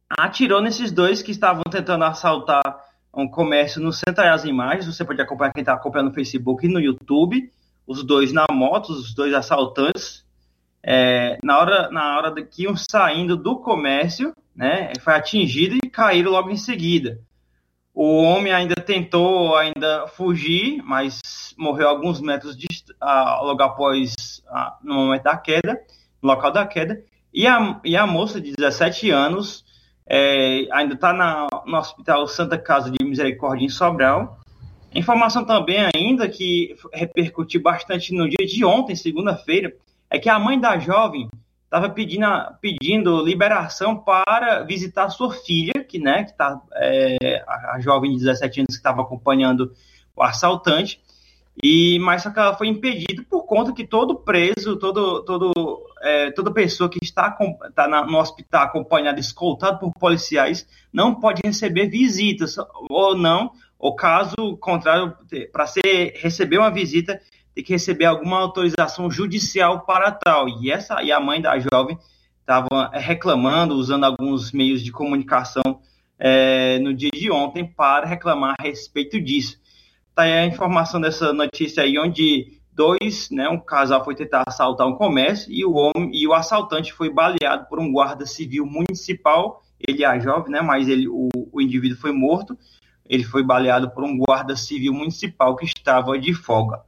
atirou 0.07 0.61
nesses 0.61 0.91
dois 0.91 1.23
que 1.23 1.31
estavam 1.31 1.63
tentando 1.63 2.03
assaltar 2.03 2.61
um 3.11 3.27
comércio 3.27 3.81
no 3.81 3.91
centro 3.91 4.23
das 4.23 4.45
imagens. 4.45 4.85
Você 4.85 5.03
pode 5.03 5.19
acompanhar 5.19 5.51
quem 5.51 5.61
está 5.61 5.73
acompanhando 5.73 6.09
no 6.09 6.13
Facebook 6.13 6.65
e 6.65 6.69
no 6.69 6.79
YouTube. 6.79 7.51
Os 7.87 8.03
dois 8.03 8.31
na 8.31 8.45
moto, 8.51 8.89
os 8.89 9.15
dois 9.15 9.33
assaltantes. 9.33 10.23
É, 10.83 11.39
na 11.43 11.59
hora, 11.59 11.89
na 11.89 12.17
hora 12.17 12.45
que 12.45 12.63
iam 12.63 12.75
saindo 12.75 13.35
do 13.35 13.57
comércio, 13.57 14.33
né? 14.55 14.93
Foi 15.01 15.13
atingido 15.13 15.75
e 15.83 15.89
caíram 15.89 16.31
logo 16.31 16.51
em 16.51 16.57
seguida. 16.57 17.19
O 17.93 18.23
homem 18.23 18.51
ainda 18.51 18.75
tentou 18.75 19.55
ainda 19.55 20.07
fugir, 20.07 20.81
mas 20.83 21.21
morreu 21.57 21.87
alguns 21.87 22.19
metros 22.19 22.57
de, 22.57 22.65
uh, 23.01 23.45
logo 23.45 23.61
após, 23.61 24.41
uh, 24.49 24.71
no 24.83 24.95
momento 24.95 25.23
da 25.23 25.37
queda, 25.37 25.79
no 26.21 26.29
local 26.29 26.51
da 26.51 26.65
queda. 26.65 27.03
E 27.31 27.45
a, 27.45 27.79
e 27.83 27.95
a 27.95 28.07
moça 28.07 28.41
de 28.41 28.53
17 28.53 29.11
anos 29.11 29.63
é, 30.07 30.67
ainda 30.71 30.95
está 30.95 31.13
no 31.13 31.77
Hospital 31.77 32.27
Santa 32.27 32.57
Casa 32.57 32.89
de 32.91 33.03
Misericórdia 33.03 33.65
em 33.65 33.69
Sobral. 33.69 34.39
Informação 34.93 35.43
também 35.43 35.77
ainda 35.95 36.27
que 36.27 36.75
repercutiu 36.91 37.61
bastante 37.61 38.13
no 38.13 38.27
dia 38.27 38.45
de 38.45 38.63
ontem, 38.65 38.95
segunda-feira, 38.95 39.73
é 40.09 40.19
que 40.19 40.29
a 40.29 40.37
mãe 40.37 40.59
da 40.59 40.77
jovem 40.77 41.29
estava 41.73 41.89
pedindo, 41.89 42.27
pedindo 42.61 43.25
liberação 43.25 43.97
para 43.97 44.61
visitar 44.61 45.09
sua 45.09 45.33
filha, 45.33 45.83
que, 45.83 45.97
né, 45.97 46.23
que 46.23 46.33
tá, 46.33 46.61
é, 46.75 47.43
a, 47.47 47.79
jovem 47.79 48.11
de 48.11 48.19
17 48.19 48.59
anos 48.59 48.75
que 48.75 48.79
estava 48.79 49.01
acompanhando 49.01 49.73
o 50.15 50.21
assaltante, 50.21 51.01
e 51.61 51.97
mas 51.99 52.21
só 52.21 52.29
que 52.29 52.39
ela 52.39 52.55
foi 52.55 52.67
impedida 52.67 53.23
por 53.27 53.45
conta 53.45 53.73
que 53.73 53.87
todo 53.87 54.15
preso, 54.15 54.77
todo, 54.77 55.23
todo, 55.23 55.51
é, 56.03 56.29
toda 56.31 56.53
pessoa 56.53 56.87
que 56.87 56.99
está, 57.01 57.35
está 57.67 57.87
na, 57.87 58.05
no 58.05 58.19
hospital 58.19 58.65
acompanhada, 58.65 59.19
escoltado 59.19 59.79
por 59.79 59.91
policiais, 59.93 60.67
não 60.91 61.15
pode 61.15 61.41
receber 61.43 61.87
visitas, 61.87 62.55
ou 62.87 63.17
não, 63.17 63.51
ou 63.79 63.95
caso 63.95 64.35
contrário, 64.57 65.15
para 65.51 65.65
receber 66.21 66.59
uma 66.59 66.69
visita, 66.69 67.19
ter 67.53 67.63
que 67.63 67.73
receber 67.73 68.05
alguma 68.05 68.39
autorização 68.39 69.09
judicial 69.09 69.81
para 69.81 70.11
tal. 70.11 70.47
E 70.49 70.71
essa 70.71 71.01
e 71.03 71.11
a 71.11 71.19
mãe 71.19 71.41
da 71.41 71.57
jovem 71.59 71.97
estava 72.39 72.89
reclamando, 72.93 73.75
usando 73.75 74.03
alguns 74.03 74.51
meios 74.51 74.83
de 74.83 74.91
comunicação 74.91 75.81
é, 76.19 76.79
no 76.79 76.93
dia 76.93 77.11
de 77.13 77.31
ontem 77.31 77.65
para 77.65 78.05
reclamar 78.05 78.55
a 78.59 78.63
respeito 78.63 79.19
disso. 79.19 79.57
Tá 80.15 80.23
aí 80.23 80.33
a 80.33 80.45
informação 80.45 81.01
dessa 81.01 81.33
notícia 81.33 81.83
aí, 81.83 81.97
onde 81.97 82.61
dois, 82.71 83.29
né, 83.29 83.47
um 83.49 83.59
casal 83.59 84.03
foi 84.03 84.15
tentar 84.15 84.43
assaltar 84.47 84.87
um 84.87 84.95
comércio 84.95 85.51
e 85.51 85.65
o 85.65 85.73
homem 85.73 86.11
e 86.13 86.27
o 86.27 86.33
assaltante 86.33 86.91
foi 86.93 87.09
baleado 87.09 87.67
por 87.67 87.79
um 87.79 87.91
guarda 87.91 88.25
civil 88.25 88.65
municipal. 88.65 89.63
Ele 89.79 90.03
é 90.03 90.19
jovem, 90.19 90.51
né, 90.51 90.61
mas 90.61 90.87
ele, 90.87 91.07
o, 91.07 91.29
o 91.51 91.61
indivíduo 91.61 91.97
foi 91.97 92.11
morto. 92.11 92.57
Ele 93.07 93.23
foi 93.23 93.43
baleado 93.43 93.91
por 93.91 94.03
um 94.03 94.17
guarda 94.17 94.55
civil 94.55 94.93
municipal 94.93 95.55
que 95.55 95.65
estava 95.65 96.17
de 96.17 96.33
folga. 96.33 96.81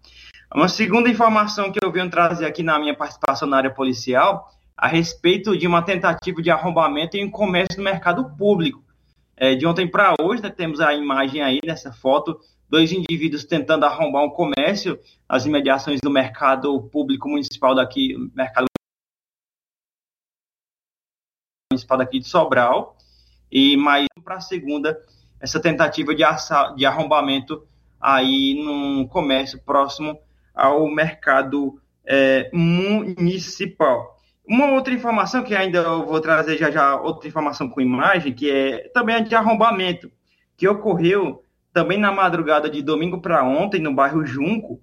Uma 0.55 0.69
segunda 0.69 1.09
informação 1.09 1.69
que 1.69 1.83
eu 1.83 1.91
venho 1.91 2.09
trazer 2.09 2.45
aqui 2.45 2.63
na 2.63 2.79
minha 2.79 2.95
participação 2.95 3.45
na 3.45 3.57
área 3.57 3.73
policial 3.73 4.49
a 4.77 4.87
respeito 4.87 5.57
de 5.57 5.67
uma 5.67 5.81
tentativa 5.81 6.41
de 6.41 6.49
arrombamento 6.49 7.17
em 7.17 7.29
comércio 7.29 7.77
no 7.77 7.83
mercado 7.83 8.37
público. 8.37 8.81
É, 9.35 9.53
de 9.53 9.67
ontem 9.67 9.85
para 9.85 10.15
hoje, 10.21 10.41
né, 10.41 10.49
temos 10.49 10.79
a 10.79 10.93
imagem 10.93 11.41
aí 11.41 11.59
nessa 11.61 11.91
foto, 11.91 12.39
dois 12.69 12.93
indivíduos 12.93 13.43
tentando 13.43 13.83
arrombar 13.83 14.23
um 14.23 14.29
comércio 14.29 14.97
nas 15.29 15.45
imediações 15.45 15.99
do 16.01 16.09
mercado 16.09 16.83
público 16.83 17.27
municipal 17.27 17.75
daqui, 17.75 18.15
mercado 18.33 18.67
municipal 21.69 21.97
daqui 21.97 22.17
de 22.17 22.29
Sobral, 22.29 22.95
e 23.51 23.75
mais 23.75 24.07
para 24.23 24.35
a 24.35 24.41
segunda, 24.41 24.97
essa 25.37 25.59
tentativa 25.59 26.15
de, 26.15 26.23
de 26.77 26.85
arrombamento 26.85 27.67
aí 27.99 28.53
num 28.63 29.05
comércio 29.05 29.61
próximo 29.61 30.17
ao 30.55 30.87
mercado 30.89 31.79
é, 32.05 32.49
municipal. 32.53 34.15
Uma 34.47 34.71
outra 34.71 34.93
informação 34.93 35.43
que 35.43 35.55
ainda 35.55 35.79
eu 35.79 36.05
vou 36.05 36.21
trazer 36.21 36.57
já 36.57 36.69
já, 36.69 36.95
outra 37.01 37.27
informação 37.27 37.67
com 37.67 37.81
imagem, 37.81 38.31
que 38.33 38.49
é 38.49 38.89
também 38.93 39.23
de 39.23 39.33
arrombamento, 39.35 40.11
que 40.55 40.67
ocorreu 40.67 41.43
também 41.73 41.97
na 41.97 42.11
madrugada 42.11 42.69
de 42.69 42.81
domingo 42.81 43.19
para 43.19 43.43
ontem, 43.43 43.81
no 43.81 43.93
bairro 43.93 44.25
Junco, 44.25 44.79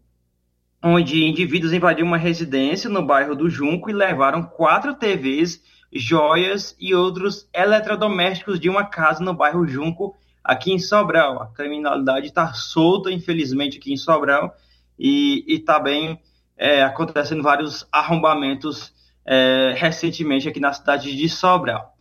onde 0.83 1.25
indivíduos 1.25 1.73
invadiram 1.73 2.09
uma 2.09 2.19
residência 2.19 2.91
no 2.91 3.07
bairro 3.07 3.37
do 3.37 3.49
Junco 3.49 3.89
e 3.89 3.93
levaram 3.93 4.43
quatro 4.43 4.95
TVs, 4.95 5.63
joias 5.93 6.77
e 6.81 6.95
outros 6.95 7.49
eletrodomésticos 7.55 8.59
de 8.59 8.69
uma 8.69 8.85
casa 8.85 9.23
no 9.23 9.33
bairro 9.33 9.67
Junco, 9.67 10.17
aqui 10.43 10.73
em 10.73 10.79
Sobral. 10.79 11.41
A 11.41 11.47
criminalidade 11.47 12.27
está 12.27 12.53
solta, 12.53 13.13
infelizmente, 13.13 13.79
aqui 13.79 13.93
em 13.93 13.97
Sobral, 13.97 14.55
e 15.05 15.45
está 15.49 15.81
bem 15.81 16.17
é, 16.57 16.85
acontecendo 16.85 17.43
vários 17.43 17.85
arrombamentos 17.91 18.95
é, 19.27 19.75
recentemente 19.77 20.49
aqui 20.49 20.61
na 20.61 20.73
cidade 20.73 21.17
de 21.17 21.29
Sobral. 21.29 21.93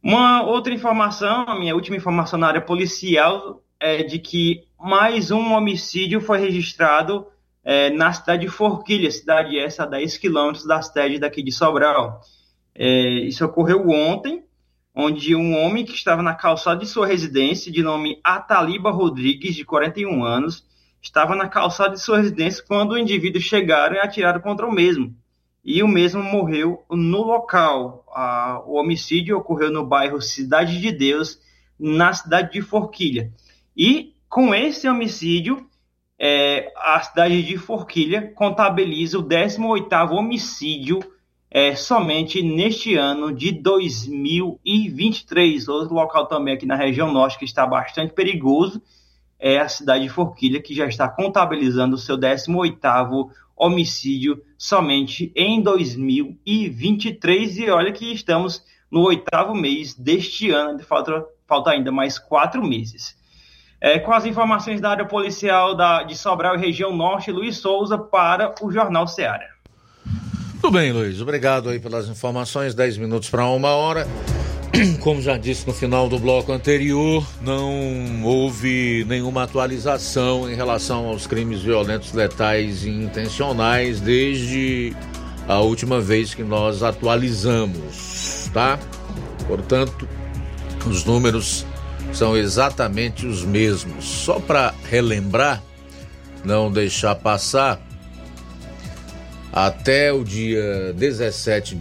Uma 0.00 0.44
outra 0.44 0.72
informação, 0.72 1.42
a 1.48 1.58
minha 1.58 1.74
última 1.74 1.96
informação 1.96 2.38
na 2.38 2.46
área 2.46 2.60
policial, 2.60 3.60
é 3.80 4.04
de 4.04 4.20
que 4.20 4.62
mais 4.78 5.32
um 5.32 5.52
homicídio 5.52 6.20
foi 6.20 6.38
registrado 6.38 7.26
é, 7.64 7.90
na 7.90 8.12
cidade 8.12 8.42
de 8.42 8.48
Forquilha, 8.48 9.10
cidade 9.10 9.58
essa 9.58 9.82
a 9.82 9.86
10 9.86 10.16
quilômetros 10.18 10.64
da 10.64 10.80
cidade 10.80 11.18
daqui 11.18 11.42
de 11.42 11.50
Sobral. 11.50 12.20
É, 12.72 12.88
isso 13.26 13.44
ocorreu 13.44 13.90
ontem, 13.90 14.44
onde 14.94 15.34
um 15.34 15.58
homem 15.58 15.84
que 15.84 15.94
estava 15.94 16.22
na 16.22 16.34
calçada 16.34 16.78
de 16.78 16.86
sua 16.86 17.08
residência, 17.08 17.72
de 17.72 17.82
nome 17.82 18.20
Ataliba 18.22 18.92
Rodrigues, 18.92 19.56
de 19.56 19.64
41 19.64 20.22
anos, 20.22 20.69
estava 21.02 21.34
na 21.34 21.48
calçada 21.48 21.94
de 21.94 22.00
sua 22.00 22.18
residência 22.18 22.64
quando 22.66 22.92
o 22.92 22.98
indivíduo 22.98 23.40
chegaram 23.40 23.96
e 23.96 24.00
atiraram 24.00 24.40
contra 24.40 24.66
o 24.66 24.72
mesmo 24.72 25.14
e 25.64 25.82
o 25.82 25.88
mesmo 25.88 26.22
morreu 26.22 26.84
no 26.90 27.22
local. 27.22 28.04
Ah, 28.14 28.62
o 28.66 28.74
homicídio 28.74 29.38
ocorreu 29.38 29.70
no 29.70 29.82
bairro 29.84 30.20
Cidade 30.20 30.78
de 30.80 30.92
Deus, 30.92 31.38
na 31.78 32.12
cidade 32.12 32.52
de 32.52 32.60
Forquilha. 32.62 33.32
E 33.76 34.14
com 34.28 34.52
esse 34.54 34.88
homicídio, 34.88 35.66
é, 36.18 36.72
a 36.76 37.00
cidade 37.00 37.42
de 37.42 37.56
Forquilha 37.56 38.32
contabiliza 38.34 39.18
o 39.18 39.22
18º 39.22 40.12
homicídio 40.12 41.00
é, 41.50 41.74
somente 41.74 42.42
neste 42.42 42.94
ano 42.94 43.32
de 43.32 43.52
2023. 43.52 45.68
Outro 45.68 45.94
local 45.94 46.26
também 46.26 46.54
aqui 46.54 46.66
na 46.66 46.76
região 46.76 47.12
norte 47.12 47.38
que 47.38 47.44
está 47.44 47.66
bastante 47.66 48.12
perigoso 48.12 48.82
é 49.40 49.58
a 49.58 49.68
cidade 49.68 50.04
de 50.04 50.10
Forquilha, 50.10 50.62
que 50.62 50.74
já 50.74 50.86
está 50.86 51.08
contabilizando 51.08 51.96
o 51.96 51.98
seu 51.98 52.18
18º 52.18 53.30
homicídio 53.56 54.42
somente 54.56 55.32
em 55.34 55.60
2023. 55.62 57.58
E 57.58 57.70
olha 57.70 57.92
que 57.92 58.12
estamos 58.12 58.62
no 58.90 59.00
oitavo 59.02 59.54
mês 59.54 59.94
deste 59.94 60.50
ano, 60.50 60.78
falta, 60.80 61.24
falta 61.46 61.70
ainda 61.70 61.90
mais 61.90 62.18
quatro 62.18 62.62
meses. 62.62 63.18
É, 63.80 63.98
com 63.98 64.12
as 64.12 64.26
informações 64.26 64.78
da 64.80 64.90
área 64.90 65.06
policial 65.06 65.74
da, 65.74 66.02
de 66.02 66.14
Sobral 66.14 66.54
e 66.54 66.58
região 66.58 66.94
norte, 66.94 67.32
Luiz 67.32 67.56
Souza 67.56 67.96
para 67.96 68.54
o 68.60 68.70
Jornal 68.70 69.06
Ceará. 69.06 69.48
Tudo 70.60 70.72
bem, 70.72 70.92
Luiz. 70.92 71.22
Obrigado 71.22 71.70
aí 71.70 71.80
pelas 71.80 72.06
informações. 72.06 72.74
Dez 72.74 72.98
minutos 72.98 73.30
para 73.30 73.46
uma 73.46 73.70
hora. 73.70 74.06
Como 75.00 75.20
já 75.20 75.36
disse 75.36 75.66
no 75.66 75.72
final 75.72 76.08
do 76.08 76.18
bloco 76.18 76.52
anterior, 76.52 77.26
não 77.42 78.22
houve 78.22 79.04
nenhuma 79.08 79.42
atualização 79.42 80.50
em 80.50 80.54
relação 80.54 81.06
aos 81.06 81.26
crimes 81.26 81.62
violentos, 81.62 82.12
letais 82.12 82.84
e 82.84 82.90
intencionais 82.90 84.00
desde 84.00 84.94
a 85.48 85.58
última 85.58 86.00
vez 86.00 86.34
que 86.34 86.44
nós 86.44 86.82
atualizamos, 86.82 88.48
tá? 88.52 88.78
Portanto, 89.48 90.08
os 90.86 91.04
números 91.04 91.66
são 92.12 92.36
exatamente 92.36 93.26
os 93.26 93.44
mesmos. 93.44 94.04
Só 94.04 94.38
para 94.38 94.72
relembrar, 94.88 95.62
não 96.44 96.70
deixar 96.70 97.16
passar, 97.16 97.80
até 99.52 100.12
o 100.12 100.22
dia 100.22 100.94
17, 100.96 101.76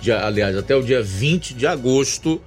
de, 0.00 0.12
aliás, 0.12 0.56
até 0.56 0.74
o 0.74 0.82
dia 0.82 1.00
20 1.02 1.54
de 1.54 1.64
agosto, 1.66 2.40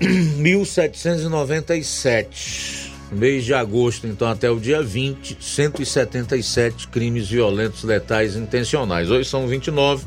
1797. 0.00 2.94
Mês 3.12 3.44
de 3.44 3.54
agosto, 3.54 4.04
então, 4.06 4.28
até 4.28 4.50
o 4.50 4.58
dia 4.58 4.82
20, 4.82 5.38
177 5.40 6.88
crimes 6.88 7.28
violentos, 7.28 7.84
letais 7.84 8.34
intencionais. 8.34 9.08
Hoje 9.10 9.28
são 9.28 9.46
29. 9.46 10.04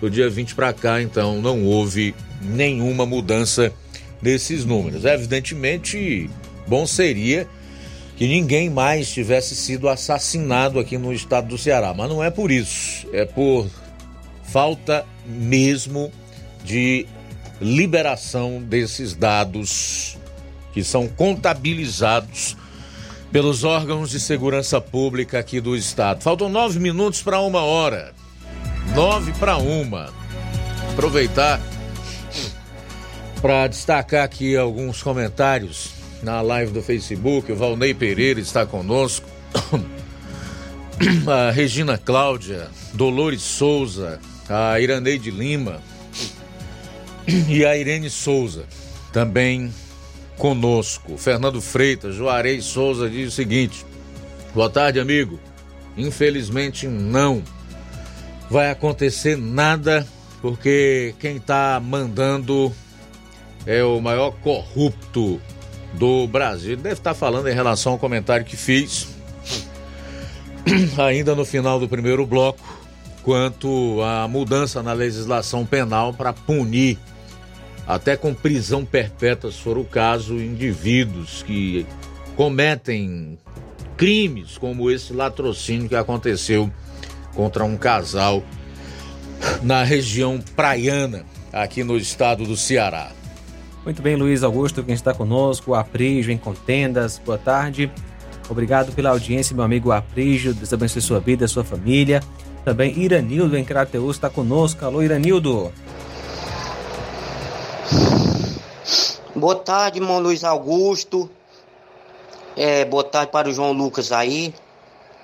Do 0.00 0.08
dia 0.08 0.30
20 0.30 0.54
para 0.54 0.72
cá, 0.72 1.02
então, 1.02 1.42
não 1.42 1.66
houve 1.66 2.14
nenhuma 2.40 3.04
mudança 3.04 3.70
desses 4.22 4.64
números. 4.64 5.04
Evidentemente, 5.04 6.30
bom 6.66 6.86
seria 6.86 7.46
que 8.20 8.28
ninguém 8.28 8.68
mais 8.68 9.10
tivesse 9.10 9.56
sido 9.56 9.88
assassinado 9.88 10.78
aqui 10.78 10.98
no 10.98 11.10
estado 11.10 11.48
do 11.48 11.56
Ceará. 11.56 11.94
Mas 11.94 12.06
não 12.10 12.22
é 12.22 12.30
por 12.30 12.50
isso, 12.50 13.08
é 13.14 13.24
por 13.24 13.66
falta 14.44 15.06
mesmo 15.24 16.12
de 16.62 17.06
liberação 17.62 18.60
desses 18.60 19.14
dados 19.14 20.18
que 20.74 20.84
são 20.84 21.08
contabilizados 21.08 22.58
pelos 23.32 23.64
órgãos 23.64 24.10
de 24.10 24.20
segurança 24.20 24.82
pública 24.82 25.38
aqui 25.38 25.58
do 25.58 25.74
estado. 25.74 26.22
Faltam 26.22 26.50
nove 26.50 26.78
minutos 26.78 27.22
para 27.22 27.40
uma 27.40 27.62
hora. 27.62 28.12
Nove 28.94 29.32
para 29.40 29.56
uma. 29.56 30.12
Aproveitar 30.92 31.58
para 33.40 33.66
destacar 33.66 34.24
aqui 34.24 34.58
alguns 34.58 35.02
comentários 35.02 35.99
na 36.22 36.40
live 36.40 36.72
do 36.72 36.82
Facebook. 36.82 37.50
O 37.50 37.56
Valnei 37.56 37.94
Pereira 37.94 38.40
está 38.40 38.66
conosco. 38.66 39.28
A 41.26 41.50
Regina 41.50 41.96
Cláudia, 41.96 42.68
Dolores 42.92 43.40
Souza, 43.40 44.20
a 44.50 44.78
Iraneide 44.78 45.30
Lima 45.30 45.80
e 47.48 47.64
a 47.64 47.74
Irene 47.74 48.10
Souza 48.10 48.66
também 49.10 49.72
conosco. 50.36 51.16
Fernando 51.16 51.60
Freitas, 51.60 52.14
Juarez 52.14 52.64
Souza 52.64 53.08
diz 53.08 53.28
o 53.28 53.34
seguinte: 53.34 53.86
Boa 54.54 54.68
tarde, 54.68 55.00
amigo. 55.00 55.40
Infelizmente 55.96 56.86
não 56.86 57.42
vai 58.50 58.70
acontecer 58.70 59.36
nada 59.36 60.06
porque 60.42 61.14
quem 61.18 61.36
está 61.36 61.80
mandando 61.80 62.72
é 63.66 63.84
o 63.84 64.00
maior 64.00 64.32
corrupto 64.42 65.40
do 65.94 66.26
Brasil. 66.26 66.72
Ele 66.72 66.82
deve 66.82 66.94
estar 66.94 67.14
falando 67.14 67.48
em 67.48 67.54
relação 67.54 67.92
ao 67.92 67.98
comentário 67.98 68.44
que 68.44 68.56
fiz 68.56 69.08
ainda 70.98 71.34
no 71.34 71.44
final 71.44 71.78
do 71.80 71.88
primeiro 71.88 72.24
bloco, 72.26 72.60
quanto 73.22 74.00
à 74.02 74.26
mudança 74.28 74.82
na 74.82 74.92
legislação 74.92 75.66
penal 75.66 76.12
para 76.12 76.32
punir, 76.32 76.98
até 77.86 78.16
com 78.16 78.32
prisão 78.32 78.84
perpétua, 78.84 79.50
se 79.50 79.58
for 79.58 79.76
o 79.76 79.84
caso, 79.84 80.34
indivíduos 80.36 81.42
que 81.42 81.86
cometem 82.36 83.38
crimes 83.96 84.56
como 84.56 84.90
esse 84.90 85.12
latrocínio 85.12 85.88
que 85.88 85.96
aconteceu 85.96 86.70
contra 87.34 87.64
um 87.64 87.76
casal 87.76 88.42
na 89.62 89.82
região 89.82 90.40
praiana, 90.54 91.24
aqui 91.52 91.82
no 91.82 91.96
estado 91.96 92.44
do 92.44 92.56
Ceará. 92.56 93.12
Muito 93.84 94.02
bem, 94.02 94.14
Luiz 94.14 94.42
Augusto, 94.42 94.84
quem 94.84 94.94
está 94.94 95.14
conosco, 95.14 95.74
Aprígio 95.74 96.30
em 96.30 96.36
Contendas, 96.36 97.18
boa 97.18 97.38
tarde. 97.38 97.90
Obrigado 98.48 98.92
pela 98.92 99.08
audiência, 99.08 99.54
meu 99.54 99.64
amigo 99.64 99.90
Aprígio, 99.90 100.52
Deus 100.52 100.70
abençoe 100.70 101.00
sua 101.00 101.18
vida, 101.18 101.48
sua 101.48 101.64
família. 101.64 102.22
Também 102.62 102.98
Iranildo 102.98 103.56
em 103.56 103.64
Crateus 103.64 104.16
está 104.16 104.28
conosco. 104.28 104.84
Alô, 104.84 105.02
Iranildo. 105.02 105.72
Boa 109.34 109.54
tarde, 109.54 109.98
irmão 109.98 110.20
Luiz 110.20 110.44
Augusto. 110.44 111.30
É, 112.54 112.84
boa 112.84 113.02
tarde 113.04 113.32
para 113.32 113.48
o 113.48 113.52
João 113.52 113.72
Lucas 113.72 114.12
aí. 114.12 114.52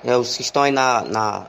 É, 0.02 0.16
os 0.16 0.34
que 0.34 0.42
estão 0.42 0.62
aí 0.62 0.72
na, 0.72 1.02
na 1.02 1.46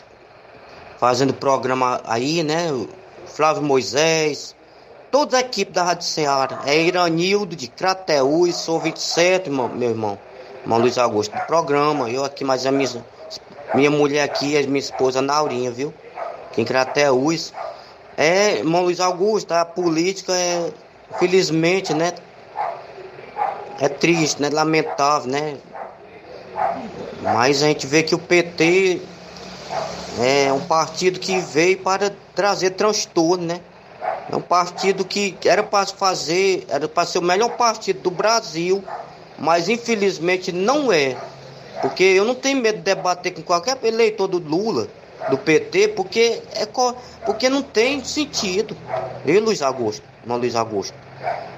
fazendo 1.00 1.34
programa 1.34 2.02
aí, 2.04 2.44
né? 2.44 2.70
O 2.74 2.90
Flávio 3.26 3.64
Moisés, 3.64 4.57
toda 5.12 5.38
a 5.38 5.40
equipe 5.42 5.72
da 5.72 5.84
Rádio 5.84 6.06
Ceará. 6.06 6.62
É 6.66 6.80
Iranildo 6.80 7.56
de 7.56 7.68
Crateús, 7.68 8.56
sou 8.56 8.80
27, 8.80 9.48
irmão, 9.48 9.70
meu 9.70 9.90
irmão. 9.90 10.20
Irmão 10.64 10.80
Luiz 10.80 10.98
Augusto, 10.98 11.36
do 11.36 11.46
programa. 11.46 12.10
Eu 12.10 12.24
aqui, 12.24 12.44
mas 12.44 12.66
a 12.66 12.72
minha, 12.72 12.90
minha 13.74 13.92
mulher 13.92 14.24
aqui, 14.24 14.58
a 14.58 14.62
minha 14.64 14.80
esposa 14.80 15.22
Naurinha, 15.22 15.72
viu? 15.72 15.94
Aqui 16.50 16.62
em 16.62 16.66
Crateús. 16.66 17.54
É, 18.18 18.58
irmão 18.58 18.82
Luiz 18.82 19.00
Augusto, 19.00 19.52
a 19.52 19.64
política 19.64 20.34
é, 20.34 20.72
felizmente, 21.20 21.94
né? 21.94 22.14
É 23.80 23.88
triste, 23.88 24.42
né? 24.42 24.50
Lamentável, 24.52 25.32
né? 25.32 25.58
Mas 27.22 27.62
a 27.62 27.68
gente 27.68 27.86
vê 27.86 28.04
que 28.04 28.16
o 28.16 28.20
PT 28.20 29.02
é 30.20 30.52
um 30.52 30.62
partido 30.62 31.20
que 31.20 31.40
veio 31.40 31.78
para 31.78 32.12
trazer 32.34 32.72
transtorno, 32.72 33.46
né? 33.46 33.62
É 34.30 34.36
um 34.36 34.42
partido 34.42 35.06
que 35.06 35.38
era 35.46 35.64
para 35.64 35.86
fazer, 35.86 36.66
era 36.68 36.88
para 36.88 37.06
ser 37.06 37.20
o 37.20 37.22
melhor 37.22 37.56
partido 37.56 38.02
do 38.02 38.12
Brasil, 38.12 38.84
mas 39.40 39.70
infelizmente 39.70 40.52
não 40.52 40.92
é. 40.92 41.16
Porque 41.82 42.04
eu 42.04 42.26
não 42.26 42.36
tenho 42.36 42.62
medo 42.62 42.78
de 42.78 42.84
debater 42.84 43.34
com 43.34 43.42
qualquer 43.42 43.78
eleitor 43.84 44.28
do 44.28 44.40
Lula, 44.40 44.88
do 45.30 45.38
PT, 45.38 45.90
porque, 45.90 46.42
é, 46.54 46.68
porque 47.26 47.50
não 47.50 47.62
tem 47.62 48.04
sentido. 48.04 48.76
E 49.26 49.40
Luiz 49.40 49.62
Augusto, 49.62 50.04
não 50.26 50.38
Luiz 50.38 50.56
Augusto. 50.56 50.94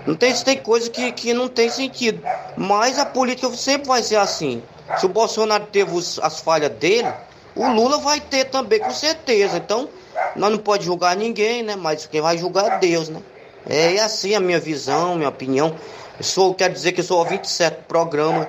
Não 0.05 0.15
tem, 0.15 0.33
tem 0.33 0.57
coisa 0.57 0.89
que, 0.89 1.11
que 1.11 1.33
não 1.33 1.47
tem 1.47 1.69
sentido. 1.69 2.21
Mas 2.55 2.99
a 2.99 3.05
política 3.05 3.49
sempre 3.53 3.87
vai 3.87 4.03
ser 4.03 4.17
assim. 4.17 4.61
Se 4.97 5.05
o 5.05 5.09
Bolsonaro 5.09 5.67
teve 5.71 5.93
os, 5.93 6.19
as 6.19 6.39
falhas 6.39 6.71
dele, 6.71 7.11
o 7.55 7.67
Lula 7.67 7.99
vai 7.99 8.19
ter 8.19 8.45
também, 8.45 8.79
com 8.79 8.91
certeza. 8.91 9.57
Então, 9.57 9.89
nós 10.35 10.51
não 10.51 10.57
pode 10.57 10.85
julgar 10.85 11.15
ninguém, 11.15 11.63
né? 11.63 11.75
Mas 11.75 12.05
quem 12.05 12.21
vai 12.21 12.37
julgar 12.37 12.65
é 12.65 12.79
Deus, 12.79 13.09
né? 13.09 13.21
É 13.67 13.99
assim 13.99 14.35
a 14.35 14.39
minha 14.39 14.59
visão, 14.59 15.15
minha 15.15 15.29
opinião. 15.29 15.75
Eu 16.17 16.23
sou, 16.23 16.53
quero 16.53 16.73
dizer 16.73 16.91
que 16.91 17.01
eu 17.01 17.03
sou 17.03 17.23
27 17.25 17.83
programa 17.87 18.47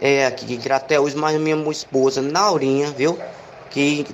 é, 0.00 0.26
aqui 0.26 0.44
de 0.44 0.56
Crateus, 0.56 1.14
mas 1.14 1.40
minha 1.40 1.56
esposa, 1.70 2.20
Naurinha, 2.20 2.90
viu? 2.90 3.18
Que 3.70 4.06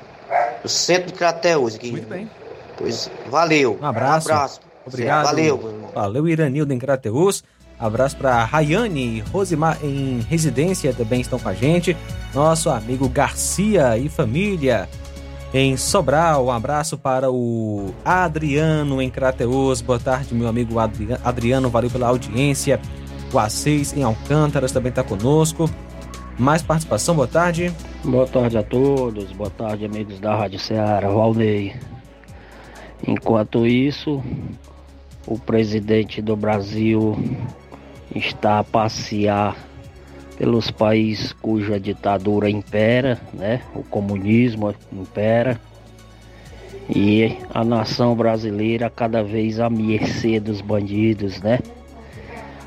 o 0.64 0.68
centro 0.68 1.09
de 1.09 1.14
Crateus. 1.14 1.74
Aqui. 1.74 1.91
Muito 1.91 2.09
bem. 2.09 2.31
Pois, 2.76 3.11
valeu. 3.28 3.78
Um 3.81 3.87
abraço. 3.87 4.28
Um 4.28 4.33
abraço. 4.33 4.61
Obrigado. 4.87 5.24
Valeu. 5.24 5.91
Valeu, 5.95 6.28
Iranildo 6.28 6.72
em 6.72 6.78
Crateus. 6.78 7.45
Abraço 7.78 8.16
para 8.16 8.45
Rayane 8.45 9.18
e 9.18 9.20
Rosimar 9.20 9.78
em 9.83 10.20
residência 10.28 10.93
também 10.93 11.22
estão 11.22 11.39
com 11.39 11.49
a 11.49 11.55
gente. 11.55 11.97
Nosso 12.35 12.68
amigo 12.68 13.09
Garcia 13.09 13.97
e 13.97 14.09
família 14.09 14.87
em 15.53 15.76
Sobral. 15.76 16.46
Um 16.46 16.51
abraço 16.51 16.96
para 16.96 17.30
o 17.30 17.92
Adriano 18.05 19.01
em 19.03 19.11
Crateus. 19.11 19.80
Boa 19.80 19.98
tarde, 19.98 20.34
meu 20.34 20.48
amigo 20.48 20.76
Adriano. 20.78 21.68
Valeu 21.70 21.90
pela 21.90 22.09
audiência. 22.09 22.80
O 23.32 23.36
A6 23.36 23.96
em 23.96 24.03
Alcântaras 24.03 24.72
também 24.72 24.90
está 24.90 25.03
conosco. 25.03 25.70
Mais 26.38 26.62
participação, 26.62 27.14
boa 27.14 27.28
tarde. 27.28 27.72
Boa 28.03 28.26
tarde 28.26 28.57
a 28.57 28.62
todos. 28.62 29.30
Boa 29.32 29.51
tarde, 29.51 29.84
amigos 29.84 30.18
da 30.20 30.34
Rádio 30.34 30.59
Ceará. 30.59 31.09
Valnei. 31.09 31.74
Enquanto 33.07 33.66
isso, 33.66 34.22
o 35.26 35.38
presidente 35.38 36.22
do 36.22 36.36
Brasil 36.36 37.16
está 38.14 38.59
a 38.59 38.64
passear 38.64 39.57
pelos 40.41 40.70
países 40.70 41.34
cuja 41.34 41.78
ditadura 41.78 42.49
impera, 42.49 43.20
né? 43.34 43.61
O 43.74 43.82
comunismo 43.82 44.74
impera. 44.91 45.61
E 46.88 47.36
a 47.53 47.62
nação 47.62 48.14
brasileira 48.14 48.88
cada 48.88 49.22
vez 49.22 49.61
à 49.61 49.68
mercê 49.68 50.41
dos 50.41 50.62
bandidos, 50.62 51.43
né? 51.43 51.59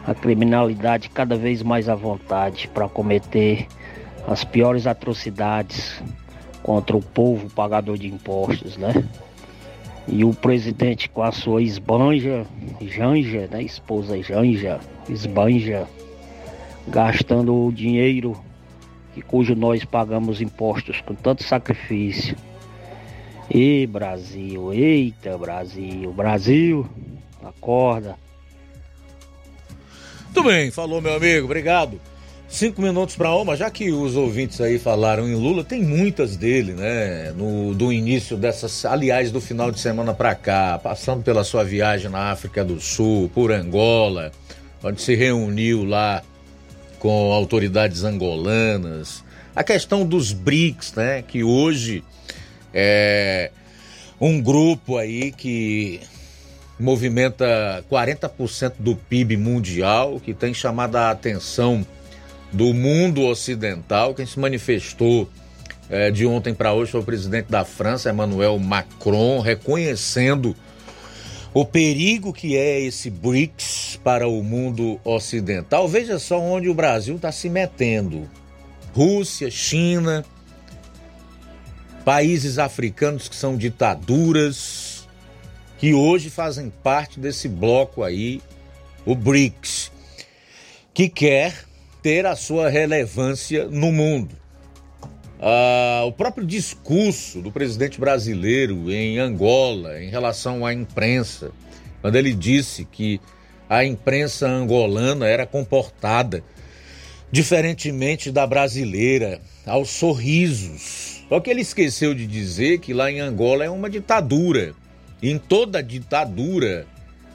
A 0.05 0.13
criminalidade 0.13 1.09
cada 1.09 1.35
vez 1.35 1.63
mais 1.63 1.89
à 1.89 1.95
vontade 1.95 2.67
para 2.67 2.87
cometer 2.87 3.65
as 4.27 4.43
piores 4.43 4.85
atrocidades 4.85 5.99
contra 6.61 6.95
o 6.95 7.01
povo 7.01 7.49
pagador 7.49 7.97
de 7.97 8.07
impostos, 8.07 8.77
né? 8.77 9.03
E 10.07 10.23
o 10.23 10.31
presidente 10.31 11.09
com 11.09 11.23
a 11.23 11.31
sua 11.31 11.63
esbanja, 11.63 12.45
Janja, 12.79 13.47
né? 13.49 13.63
Esposa 13.63 14.21
Janja, 14.21 14.79
esbanja, 15.09 15.87
gastando 16.87 17.65
o 17.65 17.71
dinheiro 17.71 18.39
que 19.13 19.21
cujo 19.21 19.55
nós 19.55 19.85
pagamos 19.85 20.41
impostos 20.41 21.01
com 21.01 21.13
tanto 21.13 21.43
sacrifício. 21.43 22.35
E 23.49 23.85
Brasil, 23.85 24.73
eita 24.73 25.37
Brasil, 25.37 26.11
Brasil, 26.11 26.89
acorda. 27.43 28.15
Muito 30.25 30.43
bem, 30.43 30.71
falou 30.71 30.99
meu 30.99 31.15
amigo, 31.15 31.45
obrigado. 31.45 32.01
Cinco 32.47 32.81
minutos 32.81 33.15
para 33.15 33.33
uma, 33.35 33.55
já 33.55 33.69
que 33.69 33.91
os 33.91 34.15
ouvintes 34.15 34.61
aí 34.61 34.77
falaram 34.77 35.27
em 35.27 35.33
Lula, 35.35 35.63
tem 35.63 35.81
muitas 35.81 36.37
dele, 36.37 36.73
né? 36.73 37.31
No, 37.31 37.73
do 37.73 37.91
início 37.91 38.37
dessas, 38.37 38.85
aliás, 38.85 39.31
do 39.31 39.41
final 39.41 39.71
de 39.71 39.79
semana 39.79 40.13
para 40.13 40.35
cá, 40.35 40.79
passando 40.81 41.23
pela 41.23 41.43
sua 41.43 41.63
viagem 41.63 42.11
na 42.11 42.31
África 42.31 42.63
do 42.63 42.79
Sul, 42.79 43.29
por 43.33 43.51
Angola, 43.51 44.31
onde 44.83 45.01
se 45.01 45.15
reuniu 45.15 45.83
lá 45.83 46.21
com 47.03 47.33
autoridades 47.33 48.05
angolanas. 48.05 49.25
A 49.53 49.61
questão 49.61 50.05
dos 50.05 50.31
BRICS, 50.31 50.93
né? 50.93 51.21
Que 51.21 51.43
hoje 51.43 52.01
é 52.73 53.51
um 54.21 54.41
grupo 54.41 54.95
aí 54.97 55.33
que 55.33 55.99
movimenta 56.79 57.83
40% 57.91 58.75
do 58.79 58.95
PIB 58.95 59.35
mundial, 59.35 60.17
que 60.17 60.33
tem 60.33 60.53
chamado 60.53 60.95
a 60.95 61.11
atenção 61.11 61.85
do 62.53 62.73
mundo 62.73 63.23
ocidental. 63.23 64.15
Quem 64.15 64.25
se 64.25 64.39
manifestou 64.39 65.29
é, 65.89 66.09
de 66.09 66.25
ontem 66.25 66.53
para 66.53 66.71
hoje 66.71 66.91
foi 66.91 67.01
o 67.01 67.03
presidente 67.03 67.51
da 67.51 67.65
França, 67.65 68.09
Emmanuel 68.09 68.57
Macron, 68.59 69.41
reconhecendo 69.41 70.55
o 71.53 71.63
perigo 71.63 72.33
que 72.33 72.57
é 72.57 72.81
esse 72.81 73.09
BRICS 73.09 73.99
para 74.03 74.27
o 74.27 74.43
mundo 74.43 74.99
ocidental. 75.03 75.87
Veja 75.87 76.17
só 76.17 76.39
onde 76.39 76.67
o 76.67 76.73
Brasil 76.73 77.15
está 77.15 77.31
se 77.31 77.49
metendo: 77.49 78.29
Rússia, 78.93 79.51
China, 79.51 80.25
países 82.03 82.57
africanos 82.57 83.29
que 83.29 83.35
são 83.35 83.55
ditaduras, 83.55 85.07
que 85.77 85.93
hoje 85.93 86.29
fazem 86.29 86.71
parte 86.83 87.19
desse 87.19 87.47
bloco 87.47 88.03
aí, 88.03 88.41
o 89.05 89.13
BRICS, 89.15 89.91
que 90.93 91.07
quer 91.07 91.53
ter 92.01 92.25
a 92.25 92.35
sua 92.35 92.69
relevância 92.69 93.67
no 93.67 93.91
mundo. 93.91 94.42
Ah, 95.45 96.03
o 96.05 96.11
próprio 96.13 96.47
discurso 96.47 97.41
do 97.41 97.51
presidente 97.51 97.99
brasileiro 97.99 98.89
em 98.89 99.19
Angola 99.19 100.01
em 100.01 100.09
relação 100.09 100.65
à 100.65 100.73
imprensa, 100.73 101.51
quando 101.99 102.15
ele 102.15 102.33
disse 102.33 102.85
que 102.85 103.19
a 103.69 103.83
imprensa 103.83 104.47
angolana 104.47 105.27
era 105.27 105.45
comportada 105.45 106.41
diferentemente 107.29 108.31
da 108.31 108.47
brasileira, 108.47 109.41
aos 109.65 109.89
sorrisos. 109.89 111.25
Só 111.27 111.41
que 111.41 111.49
ele 111.49 111.61
esqueceu 111.61 112.13
de 112.13 112.25
dizer 112.25 112.79
que 112.79 112.93
lá 112.93 113.11
em 113.11 113.19
Angola 113.19 113.65
é 113.65 113.69
uma 113.69 113.89
ditadura. 113.89 114.73
E 115.21 115.29
em 115.29 115.37
toda 115.37 115.83
ditadura 115.83 116.87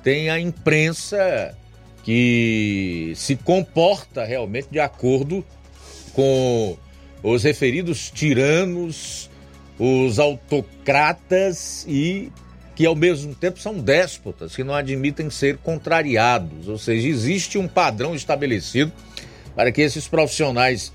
tem 0.03 0.31
a 0.31 0.41
imprensa 0.41 1.55
que 2.03 3.13
se 3.17 3.37
comporta 3.37 4.25
realmente 4.25 4.69
de 4.71 4.81
acordo 4.81 5.45
com 6.15 6.79
os 7.23 7.43
referidos 7.43 8.11
tiranos, 8.11 9.31
os 9.79 10.19
autocratas 10.19 11.85
e 11.89 12.33
que 12.75 12.87
ao 12.87 12.95
mesmo 12.95 13.35
tempo 13.35 13.59
são 13.59 13.79
déspotas, 13.79 14.55
que 14.55 14.63
não 14.63 14.73
admitem 14.73 15.29
ser 15.31 15.59
contrariados. 15.59 16.69
Ou 16.69 16.79
seja, 16.79 17.09
existe 17.09 17.59
um 17.59 17.67
padrão 17.67 18.15
estabelecido 18.15 18.93
para 19.55 19.73
que 19.73 19.81
esses 19.81 20.07
profissionais 20.07 20.93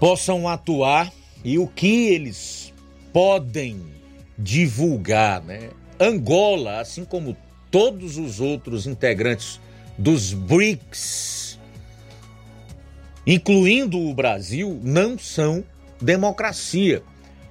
possam 0.00 0.48
atuar 0.48 1.12
e 1.44 1.58
o 1.58 1.66
que 1.68 2.08
eles 2.08 2.72
podem 3.12 3.80
divulgar, 4.36 5.42
né? 5.42 5.70
Angola, 5.98 6.80
assim 6.80 7.04
como 7.04 7.36
todos 7.70 8.16
os 8.16 8.40
outros 8.40 8.86
integrantes 8.86 9.60
dos 9.96 10.32
BRICS, 10.32 11.39
incluindo 13.26 13.98
o 13.98 14.14
Brasil, 14.14 14.80
não 14.82 15.18
são 15.18 15.64
democracia. 16.00 17.02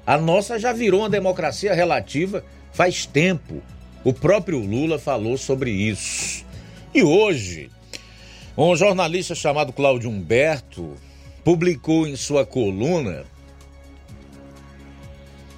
A 0.06 0.18
nossa 0.18 0.58
já 0.60 0.74
virou 0.74 1.02
uma 1.02 1.10
democracia 1.10 1.74
relativa 1.74 2.44
faz 2.72 3.06
tempo. 3.06 3.62
O 4.04 4.14
próprio 4.14 4.60
Lula 4.60 4.98
falou 4.98 5.38
sobre 5.38 5.72
isso. 5.72 6.46
E 6.94 7.04
hoje, 7.04 7.70
um 8.58 8.76
jornalista 8.76 9.36
chamado 9.36 9.72
Cláudio 9.72 10.10
Humberto 10.10 10.96
publicou 11.44 12.08
em 12.08 12.16
sua 12.16 12.46
coluna 12.46 13.26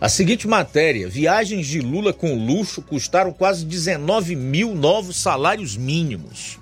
a 0.02 0.10
seguinte 0.10 0.48
matéria: 0.48 1.08
viagens 1.08 1.68
de 1.68 1.80
Lula 1.80 2.12
com 2.12 2.34
luxo 2.34 2.82
custaram 2.82 3.32
quase 3.32 3.64
19 3.64 4.36
mil 4.36 4.74
novos 4.74 5.16
salários 5.18 5.78
mínimos. 5.78 6.61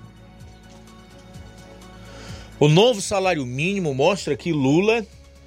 O 2.60 2.68
novo 2.68 3.00
salário 3.00 3.46
mínimo 3.46 3.94
mostra 3.94 4.36
que 4.36 4.52
Lula 4.52 5.02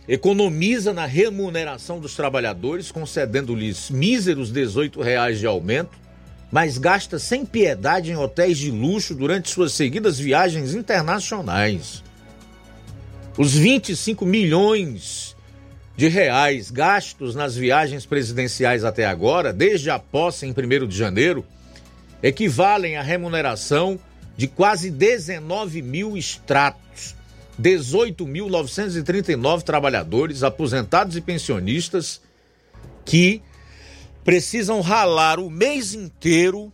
economiza 0.08 0.92
na 0.96 1.06
remuneração 1.06 2.00
dos 2.00 2.16
trabalhadores, 2.16 2.92
concedendo-lhes 2.92 3.92
míseros 3.92 4.52
18 4.52 5.00
reais 5.00 5.38
de 5.38 5.46
aumento, 5.46 5.96
mas 6.52 6.80
gasta 6.80 7.20
sem 7.20 7.46
piedade 7.46 8.12
em 8.12 8.16
hotéis 8.16 8.58
de 8.58 8.72
luxo 8.72 9.14
durante 9.14 9.52
suas 9.52 9.74
seguidas 9.74 10.18
viagens 10.18 10.74
internacionais. 10.74 12.04
Os 13.38 13.54
25 13.54 14.26
milhões 14.26 15.36
de 15.96 16.08
reais 16.08 16.72
gastos 16.72 17.36
nas 17.36 17.56
viagens 17.56 18.08
presidenciais 18.08 18.84
até 18.84 19.06
agora, 19.06 19.54
desde 19.54 19.92
a 19.92 20.00
posse 20.00 20.48
em 20.48 20.50
1 20.50 20.88
de 20.88 20.98
janeiro, 20.98 21.46
equivalem 22.24 22.98
à 22.98 23.04
remuneração 23.04 24.00
de 24.36 24.48
quase 24.48 24.90
19 24.90 25.84
mil 25.84 26.18
extratos 26.18 26.83
18.939 27.62 29.64
trabalhadores, 29.64 30.44
aposentados 30.44 31.16
e 31.16 31.22
pensionistas, 31.22 32.20
que 33.06 33.42
precisam 34.24 34.82
ralar 34.82 35.40
o 35.40 35.50
mês 35.50 35.94
inteiro 35.94 36.74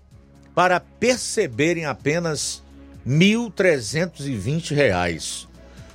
para 0.56 0.80
perceberem 0.80 1.86
apenas 1.86 2.64
R$ 3.06 3.14
1.320. 3.14 5.48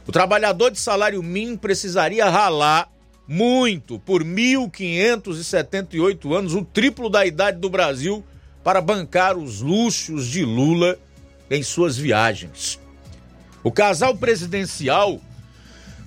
O 0.07 0.13
trabalhador 0.13 0.71
de 0.71 0.79
salário 0.79 1.23
mínimo 1.23 1.59
precisaria 1.59 2.29
ralar 2.29 2.93
muito 3.27 3.99
por 3.99 4.23
1.578 4.23 6.37
anos, 6.37 6.53
o 6.55 6.63
triplo 6.63 7.09
da 7.09 7.25
idade 7.25 7.59
do 7.59 7.71
Brasil, 7.71 8.23
para 8.63 8.83
bancar 8.83 9.37
os 9.37 9.61
luxos 9.61 10.27
de 10.27 10.45
Lula 10.45 10.99
em 11.51 11.63
suas 11.63 11.97
viagens. 11.97 12.84
O 13.65 13.73
casal 13.73 14.15
presidencial 14.15 15.19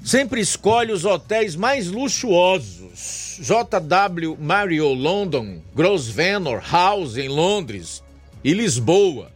sempre 0.03 0.39
escolhe 0.39 0.91
os 0.91 1.03
hotéis 1.03 1.55
mais 1.55 1.87
luxuosos. 1.87 3.39
JW 3.39 4.37
Mario 4.39 4.93
London, 4.93 5.59
Grosvenor 5.75 6.61
House 6.71 7.17
em 7.17 7.27
Londres 7.27 8.03
e 8.43 8.53
Lisboa, 8.53 9.31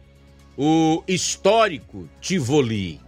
o 0.56 1.02
histórico 1.08 2.08
Tivoli. 2.20 3.00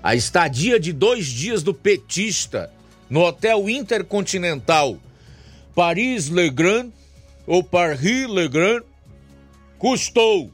A 0.00 0.14
estadia 0.14 0.78
de 0.78 0.92
dois 0.92 1.26
dias 1.26 1.64
do 1.64 1.74
petista 1.74 2.72
no 3.10 3.24
Hotel 3.24 3.68
Intercontinental 3.68 4.96
Paris 5.74 6.28
Le 6.28 6.50
Grand 6.50 6.90
ou 7.46 7.64
Paris 7.64 8.28
Le 8.28 8.48
Grand 8.48 8.82
custou 9.76 10.52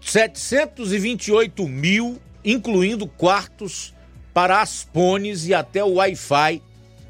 728 0.00 1.66
mil, 1.68 2.20
incluindo 2.44 3.06
quartos 3.06 3.94
para 4.32 4.60
as 4.60 4.84
pones 4.84 5.46
e 5.46 5.54
até 5.54 5.82
o 5.82 5.94
Wi-Fi 5.94 6.62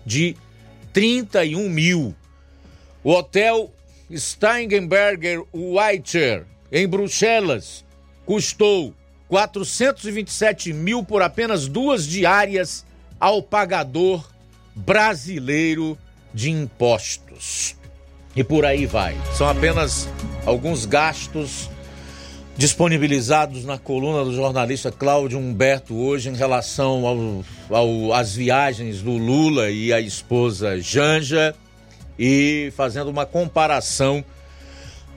de 0.04 0.36
31 0.92 1.68
mil. 1.68 2.14
O 3.02 3.12
hotel 3.12 3.72
Steinberger 4.14 5.42
Whiter, 5.52 6.44
em 6.70 6.86
Bruxelas, 6.86 7.84
custou 8.24 8.94
427 9.28 10.72
mil 10.72 11.04
por 11.04 11.22
apenas 11.22 11.66
duas 11.66 12.06
diárias 12.06 12.84
ao 13.18 13.42
pagador 13.42 14.28
brasileiro 14.74 15.98
de 16.32 16.50
impostos. 16.50 17.76
E 18.34 18.44
por 18.44 18.64
aí 18.64 18.86
vai. 18.86 19.16
São 19.34 19.48
apenas 19.48 20.08
alguns 20.44 20.84
gastos 20.84 21.70
disponibilizados 22.56 23.64
na 23.64 23.76
coluna 23.76 24.24
do 24.24 24.34
jornalista 24.34 24.90
Cláudio 24.90 25.38
Humberto 25.38 25.94
hoje 25.94 26.30
em 26.30 26.34
relação 26.34 27.44
às 28.14 28.34
viagens 28.34 29.02
do 29.02 29.12
Lula 29.12 29.70
e 29.70 29.92
a 29.92 30.00
esposa 30.00 30.80
Janja 30.80 31.54
e 32.18 32.72
fazendo 32.74 33.10
uma 33.10 33.26
comparação 33.26 34.24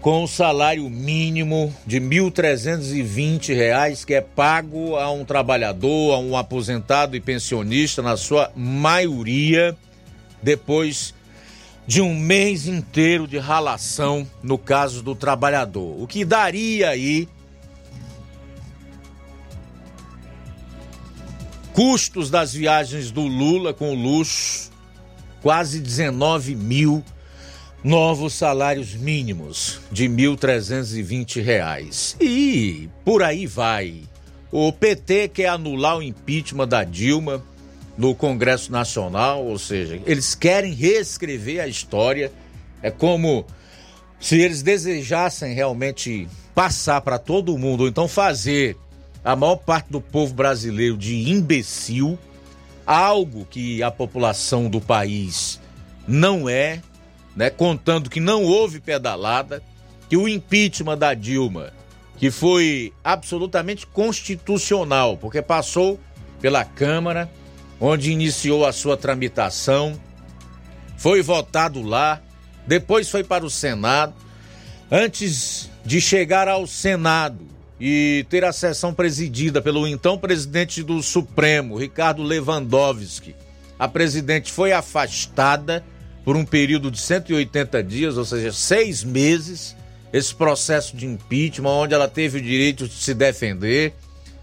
com 0.01 0.23
o 0.23 0.27
salário 0.27 0.89
mínimo 0.89 1.73
de 1.85 1.99
R$ 1.99 2.05
1.320 2.05 4.05
que 4.05 4.13
é 4.13 4.19
pago 4.21 4.97
a 4.97 5.09
um 5.11 5.23
trabalhador, 5.23 6.15
a 6.15 6.19
um 6.19 6.35
aposentado 6.35 7.15
e 7.15 7.21
pensionista, 7.21 8.01
na 8.01 8.17
sua 8.17 8.51
maioria, 8.55 9.77
depois 10.41 11.13
de 11.89 12.01
um 12.03 12.13
mês 12.13 12.67
inteiro 12.67 13.27
de 13.27 13.39
ralação 13.39 14.27
no 14.43 14.59
caso 14.59 15.01
do 15.01 15.15
trabalhador. 15.15 15.99
O 15.99 16.05
que 16.05 16.23
daria 16.23 16.89
aí 16.89 17.27
custos 21.73 22.29
das 22.29 22.53
viagens 22.53 23.09
do 23.09 23.23
Lula 23.23 23.73
com 23.73 23.95
luxo, 23.95 24.69
quase 25.41 25.79
19 25.79 26.53
mil 26.53 27.03
novos 27.83 28.35
salários 28.35 28.93
mínimos 28.93 29.81
de 29.91 30.03
R$ 30.03 30.09
1.320. 30.09 32.17
E 32.21 32.87
por 33.03 33.23
aí 33.23 33.47
vai. 33.47 34.03
O 34.51 34.71
PT 34.71 35.29
quer 35.29 35.47
anular 35.47 35.97
o 35.97 36.03
impeachment 36.03 36.67
da 36.67 36.83
Dilma 36.83 37.43
no 37.99 38.15
Congresso 38.15 38.71
Nacional, 38.71 39.45
ou 39.45 39.59
seja, 39.59 39.99
eles 40.05 40.33
querem 40.33 40.73
reescrever 40.73 41.59
a 41.59 41.67
história. 41.67 42.31
É 42.81 42.89
como 42.89 43.45
se 44.21 44.39
eles 44.39 44.61
desejassem 44.61 45.53
realmente 45.53 46.25
passar 46.55 47.01
para 47.01 47.19
todo 47.19 47.57
mundo, 47.57 47.81
ou 47.81 47.89
então 47.89 48.07
fazer 48.07 48.77
a 49.21 49.35
maior 49.35 49.57
parte 49.57 49.91
do 49.91 49.99
povo 49.99 50.33
brasileiro 50.33 50.97
de 50.97 51.29
imbecil, 51.29 52.17
algo 52.87 53.45
que 53.49 53.83
a 53.83 53.91
população 53.91 54.69
do 54.69 54.79
país 54.79 55.59
não 56.07 56.47
é, 56.47 56.81
né? 57.35 57.49
Contando 57.49 58.09
que 58.09 58.21
não 58.21 58.45
houve 58.45 58.79
pedalada, 58.79 59.61
que 60.07 60.15
o 60.15 60.25
impeachment 60.25 60.97
da 60.97 61.13
Dilma, 61.13 61.73
que 62.17 62.31
foi 62.31 62.93
absolutamente 63.03 63.85
constitucional, 63.85 65.17
porque 65.17 65.41
passou 65.41 65.99
pela 66.39 66.63
Câmara, 66.63 67.29
onde 67.79 68.11
iniciou 68.11 68.65
a 68.65 68.71
sua 68.71 68.97
tramitação, 68.97 69.99
foi 70.97 71.21
votado 71.21 71.81
lá, 71.81 72.21
depois 72.67 73.09
foi 73.09 73.23
para 73.23 73.45
o 73.45 73.49
Senado. 73.49 74.13
Antes 74.91 75.69
de 75.85 76.01
chegar 76.01 76.47
ao 76.47 76.67
Senado 76.67 77.39
e 77.79 78.25
ter 78.29 78.43
a 78.43 78.51
sessão 78.51 78.93
presidida 78.93 79.61
pelo 79.61 79.87
então 79.87 80.17
presidente 80.17 80.83
do 80.83 81.01
Supremo, 81.01 81.77
Ricardo 81.77 82.21
Lewandowski, 82.21 83.35
a 83.77 83.87
presidente 83.87 84.51
foi 84.51 84.73
afastada 84.73 85.83
por 86.25 86.35
um 86.35 86.43
período 86.43 86.91
de 86.91 86.99
180 86.99 87.81
dias, 87.83 88.17
ou 88.17 88.25
seja, 88.25 88.51
seis 88.51 89.03
meses, 89.03 89.75
esse 90.11 90.35
processo 90.35 90.97
de 90.97 91.05
impeachment, 91.05 91.69
onde 91.69 91.93
ela 91.93 92.07
teve 92.07 92.39
o 92.39 92.41
direito 92.41 92.87
de 92.87 92.93
se 92.93 93.13
defender, 93.13 93.93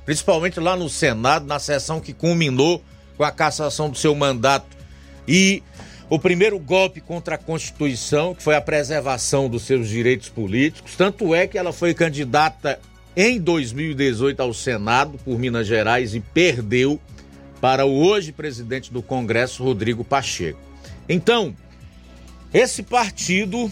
principalmente 0.07 0.59
lá 0.59 0.75
no 0.75 0.89
Senado, 0.89 1.47
na 1.47 1.59
sessão 1.59 2.01
que 2.01 2.15
culminou 2.15 2.83
com 3.17 3.25
a 3.25 3.31
cassação 3.31 3.91
do 3.91 3.97
seu 3.97 4.15
mandato 4.15 4.77
e 5.27 5.63
o 6.09 6.19
primeiro 6.19 6.59
golpe 6.59 7.01
contra 7.01 7.35
a 7.35 7.39
Constituição, 7.39 8.35
que 8.35 8.43
foi 8.43 8.55
a 8.55 8.61
preservação 8.61 9.49
dos 9.49 9.63
seus 9.63 9.89
direitos 9.89 10.29
políticos. 10.29 10.95
Tanto 10.97 11.35
é 11.35 11.47
que 11.47 11.59
ela 11.59 11.73
foi 11.73 11.95
candidata 11.95 12.79
em 13.17 13.41
2018 13.41 14.41
ao 14.41 14.55
Senado 14.55 15.19
por 15.25 15.39
Minas 15.39 15.67
Gerais 15.67 16.15
e 16.15 16.21
perdeu 16.21 17.01
para 17.61 17.87
o 17.87 17.97
hoje 17.99 18.31
presidente 18.31 18.93
do 18.93 19.03
Congresso, 19.03 19.65
Rodrigo 19.65 20.05
Pacheco. 20.05 20.61
Então, 21.09 21.55
esse 22.53 22.83
partido, 22.83 23.71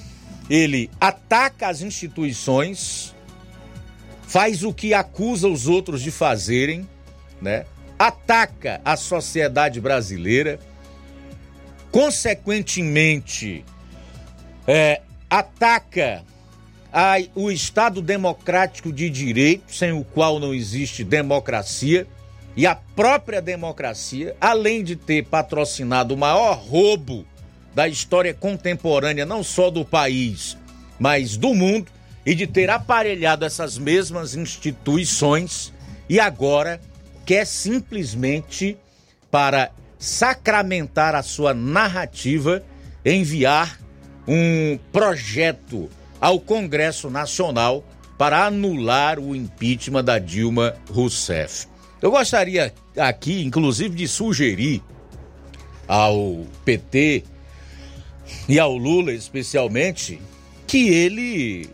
ele 0.49 0.91
ataca 1.01 1.69
as 1.69 1.83
instituições, 1.83 3.15
faz 4.27 4.65
o 4.65 4.73
que 4.73 4.95
acusa 4.95 5.47
os 5.47 5.69
outros 5.69 6.03
de 6.03 6.11
fazerem, 6.11 6.89
né? 7.41 7.67
Ataca 7.99 8.81
a 8.85 8.97
sociedade 8.97 9.81
brasileira, 9.81 10.59
consequentemente, 11.91 13.65
é, 14.67 15.01
ataca 15.31 16.23
a, 16.93 17.17
o 17.35 17.51
Estado 17.51 18.01
democrático 18.01 18.93
de 18.93 19.09
direito, 19.11 19.75
sem 19.75 19.93
o 19.93 20.05
qual 20.05 20.39
não 20.39 20.55
existe 20.55 21.05
democracia, 21.05 22.07
e 22.57 22.67
a 22.67 22.75
própria 22.75 23.43
democracia, 23.43 24.37
além 24.41 24.85
de 24.85 24.95
ter 24.95 25.25
patrocinado 25.25 26.15
o 26.15 26.17
maior 26.17 26.57
roubo 26.57 27.27
da 27.75 27.89
história 27.89 28.33
contemporânea, 28.33 29.27
não 29.27 29.43
só 29.43 29.71
do 29.71 29.85
país, 29.85 30.57
mas 30.99 31.37
do 31.37 31.53
mundo, 31.53 31.91
e 32.25 32.35
de 32.35 32.47
ter 32.47 32.71
aparelhado 32.71 33.45
essas 33.45 33.77
mesmas 33.77 34.35
instituições 34.35 35.73
e 36.09 36.19
agora 36.19 36.81
quer 37.25 37.47
simplesmente, 37.47 38.77
para 39.31 39.71
sacramentar 39.99 41.15
a 41.15 41.23
sua 41.23 41.55
narrativa, 41.55 42.63
enviar 43.05 43.81
um 44.27 44.79
projeto 44.93 45.91
ao 46.21 46.39
Congresso 46.41 47.11
Nacional 47.11 47.85
para 48.17 48.47
anular 48.47 49.19
o 49.19 49.35
impeachment 49.35 50.05
da 50.05 50.19
Dilma 50.19 50.75
Rousseff. 50.91 51.67
Eu 52.01 52.11
gostaria 52.11 52.73
aqui, 52.97 53.43
inclusive, 53.43 53.95
de 53.95 54.07
sugerir 54.07 54.83
ao 55.89 56.45
PT 56.65 57.25
e 58.49 58.59
ao 58.59 58.77
Lula 58.77 59.13
especialmente 59.13 60.21
que 60.67 60.89
ele 60.89 61.69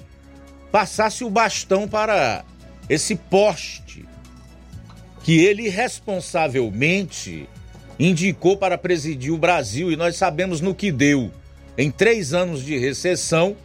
passasse 0.72 1.24
o 1.24 1.30
bastão 1.30 1.86
para 1.86 2.44
esse 2.88 3.14
poste 3.16 4.04
que 5.22 5.38
ele 5.44 5.68
responsavelmente 5.68 7.48
indicou 7.98 8.56
para 8.56 8.78
presidir 8.78 9.32
o 9.32 9.38
Brasil 9.38 9.92
e 9.92 9.96
nós 9.96 10.16
sabemos 10.16 10.60
no 10.60 10.74
que 10.74 10.90
deu. 10.90 11.30
Em 11.76 11.90
três 11.90 12.32
anos 12.32 12.64
de 12.64 12.78
recessão, 12.78 13.56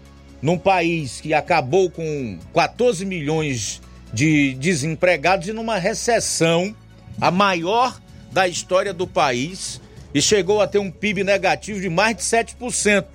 num 0.41 0.57
país 0.57 1.21
que 1.21 1.33
acabou 1.33 1.89
com 1.89 2.37
14 2.53 3.05
milhões 3.05 3.81
de 4.13 4.53
desempregados 4.55 5.47
e 5.47 5.53
numa 5.53 5.77
recessão, 5.77 6.75
a 7.19 7.31
maior 7.31 7.99
da 8.31 8.47
história 8.47 8.93
do 8.93 9.07
país, 9.07 9.81
e 10.13 10.21
chegou 10.21 10.61
a 10.61 10.67
ter 10.67 10.79
um 10.79 10.91
PIB 10.91 11.23
negativo 11.23 11.79
de 11.79 11.89
mais 11.89 12.15
de 12.17 12.23
7%. 12.23 13.05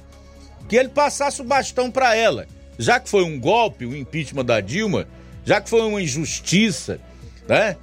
Que 0.68 0.76
ele 0.76 0.88
passasse 0.88 1.41
o 1.41 1.45
bastão 1.45 1.91
para 1.91 2.14
ela 2.14 2.47
já 2.80 2.99
que 2.99 3.11
foi 3.11 3.22
um 3.22 3.38
golpe, 3.38 3.84
o 3.84 3.95
impeachment 3.95 4.47
da 4.47 4.59
Dilma, 4.59 5.07
já 5.45 5.61
que 5.61 5.68
foi 5.68 5.82
uma 5.82 6.01
injustiça, 6.01 6.99
né? 7.47 7.76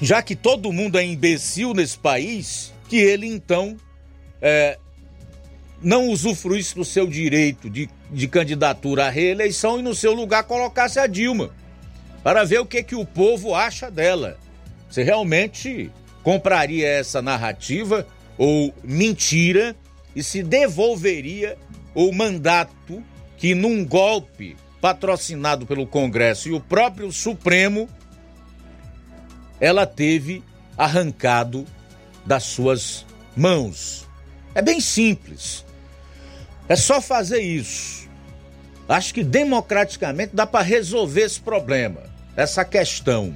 Já 0.00 0.22
que 0.22 0.36
todo 0.36 0.72
mundo 0.72 0.98
é 0.98 1.04
imbecil 1.04 1.74
nesse 1.74 1.98
país, 1.98 2.72
que 2.88 2.96
ele 2.96 3.26
então 3.26 3.76
é, 4.40 4.78
não 5.82 6.08
usufruísse 6.08 6.74
do 6.74 6.84
seu 6.84 7.06
direito 7.06 7.68
de, 7.68 7.88
de 8.10 8.28
candidatura 8.28 9.06
à 9.06 9.10
reeleição 9.10 9.78
e 9.78 9.82
no 9.82 9.94
seu 9.94 10.14
lugar 10.14 10.44
colocasse 10.44 10.98
a 10.98 11.06
Dilma, 11.06 11.50
para 12.22 12.44
ver 12.44 12.60
o 12.60 12.66
que, 12.66 12.82
que 12.82 12.94
o 12.94 13.04
povo 13.04 13.54
acha 13.54 13.90
dela. 13.90 14.38
Se 14.90 15.02
realmente 15.02 15.90
compraria 16.22 16.86
essa 16.86 17.20
narrativa 17.20 18.06
ou 18.36 18.72
mentira 18.84 19.74
e 20.14 20.22
se 20.22 20.42
devolveria 20.42 21.56
o 21.94 22.12
mandato 22.12 23.02
que 23.36 23.54
num 23.54 23.84
golpe 23.84 24.56
patrocinado 24.80 25.66
pelo 25.66 25.86
Congresso 25.86 26.48
e 26.48 26.52
o 26.52 26.60
próprio 26.60 27.10
Supremo, 27.10 27.88
ela 29.60 29.86
teve 29.86 30.42
arrancado 30.76 31.66
das 32.24 32.44
suas 32.44 33.04
mãos. 33.36 34.06
É 34.54 34.62
bem 34.62 34.80
simples. 34.80 35.64
É 36.68 36.76
só 36.76 37.00
fazer 37.00 37.40
isso. 37.40 38.08
Acho 38.88 39.12
que 39.12 39.22
democraticamente 39.22 40.34
dá 40.34 40.46
para 40.46 40.64
resolver 40.64 41.22
esse 41.22 41.40
problema, 41.40 42.02
essa 42.34 42.64
questão, 42.64 43.34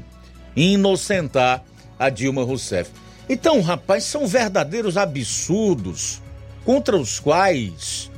e 0.57 0.75
inocentar 0.75 1.63
a 1.99 2.09
Dilma 2.09 2.43
Rousseff. 2.43 2.91
Então, 3.29 3.61
rapaz, 3.61 4.05
são 4.05 4.27
verdadeiros 4.27 4.97
absurdos 4.97 6.23
contra 6.65 6.97
os 6.97 7.21
quais 7.21 8.11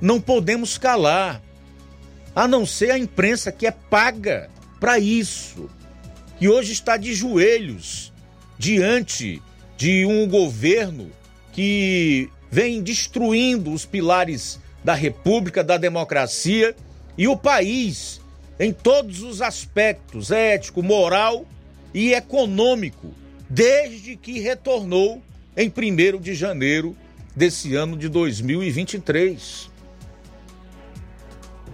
não 0.00 0.20
podemos 0.20 0.78
calar, 0.78 1.42
a 2.34 2.48
não 2.48 2.64
ser 2.64 2.90
a 2.92 2.98
imprensa 2.98 3.52
que 3.52 3.66
é 3.66 3.70
paga 3.70 4.48
para 4.78 4.98
isso, 4.98 5.68
que 6.40 6.48
hoje 6.48 6.72
está 6.72 6.96
de 6.96 7.12
joelhos 7.12 8.10
diante 8.58 9.42
de 9.76 10.06
um 10.06 10.26
governo 10.26 11.10
que 11.52 12.30
vem 12.50 12.82
destruindo 12.82 13.70
os 13.70 13.84
pilares 13.84 14.58
da 14.82 14.94
república, 14.94 15.62
da 15.62 15.76
democracia 15.76 16.74
e 17.18 17.28
o 17.28 17.36
país 17.36 18.22
em 18.58 18.72
todos 18.72 19.22
os 19.22 19.42
aspectos 19.42 20.30
ético, 20.30 20.82
moral 20.82 21.44
e 21.92 22.14
econômico, 22.14 23.12
desde 23.46 24.16
que 24.16 24.40
retornou 24.40 25.22
em 25.54 25.68
1 25.68 26.18
de 26.20 26.34
janeiro 26.34 26.96
desse 27.36 27.74
ano 27.74 27.98
de 27.98 28.08
2023 28.08 29.68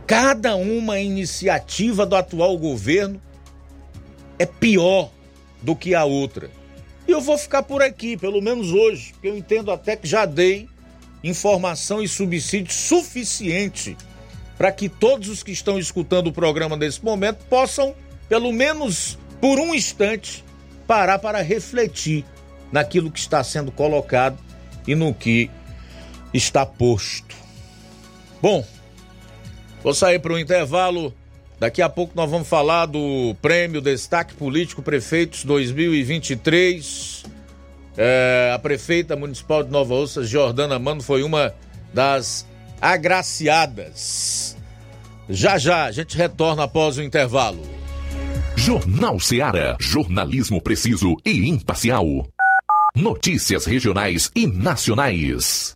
cada 0.09 0.57
uma 0.57 0.99
iniciativa 0.99 2.05
do 2.05 2.17
atual 2.17 2.59
governo 2.59 3.21
é 4.39 4.47
pior 4.47 5.11
do 5.63 5.75
que 5.75 5.95
a 5.95 6.05
outra. 6.05 6.51
E 7.07 7.11
eu 7.11 7.21
vou 7.21 7.39
ficar 7.39 7.63
por 7.63 7.83
aqui, 7.83 8.17
pelo 8.17 8.43
menos 8.43 8.73
hoje, 8.73 9.13
porque 9.13 9.29
eu 9.29 9.37
entendo 9.37 9.71
até 9.71 9.97
que 9.97 10.07
já 10.07 10.25
dei 10.25 10.69
informação 11.23 12.03
e 12.03 12.09
subsídio 12.09 12.73
suficiente 12.73 13.97
para 14.59 14.73
que 14.73 14.89
todos 14.89 15.29
os 15.29 15.43
que 15.43 15.53
estão 15.53 15.79
escutando 15.79 16.29
o 16.29 16.33
programa 16.33 16.77
nesse 16.77 17.05
momento 17.05 17.45
possam, 17.47 17.95
pelo 18.29 18.53
menos 18.53 19.19
por 19.41 19.59
um 19.59 19.75
instante, 19.75 20.45
parar 20.87 21.19
para 21.19 21.43
refletir 21.43 22.25
naquilo 22.73 23.11
que 23.11 23.19
está 23.19 23.43
sendo 23.45 23.71
colocado 23.71 24.39
e 24.87 24.95
no 24.95 25.13
que 25.13 25.51
está 26.33 26.65
posto. 26.65 27.35
Bom, 28.41 28.65
Vou 29.87 29.95
sair 29.95 30.19
para 30.19 30.33
o 30.33 30.39
intervalo. 30.39 31.15
Daqui 31.59 31.81
a 31.81 31.89
pouco 31.89 32.13
nós 32.15 32.31
vamos 32.31 32.49
falar 32.49 32.87
do 32.87 33.35
Prêmio 33.41 33.81
Destaque 33.81 34.35
Político 34.35 34.83
Prefeitos 34.83 35.45
2023. 35.45 37.25
É, 37.97 38.53
a 38.55 38.59
prefeita 38.59 39.17
municipal 39.17 39.63
de 39.63 39.71
Nova 39.71 39.95
Ossa, 39.95 40.23
Jordana 40.23 40.79
Mano, 40.79 41.03
foi 41.03 41.23
uma 41.23 41.55
das 41.95 42.47
agraciadas. 42.81 44.55
Já 45.29 45.57
já, 45.57 45.85
a 45.85 45.93
gente 45.93 46.17
retorna 46.17 46.65
após 46.65 46.99
o 46.99 47.03
intervalo. 47.03 47.63
Jornal 48.55 49.19
Seara. 49.19 49.77
Jornalismo 49.81 50.61
preciso 50.61 51.17
e 51.25 51.49
imparcial. 51.49 52.27
Notícias 52.95 53.65
regionais 53.65 54.31
e 54.35 54.47
nacionais. 54.47 55.76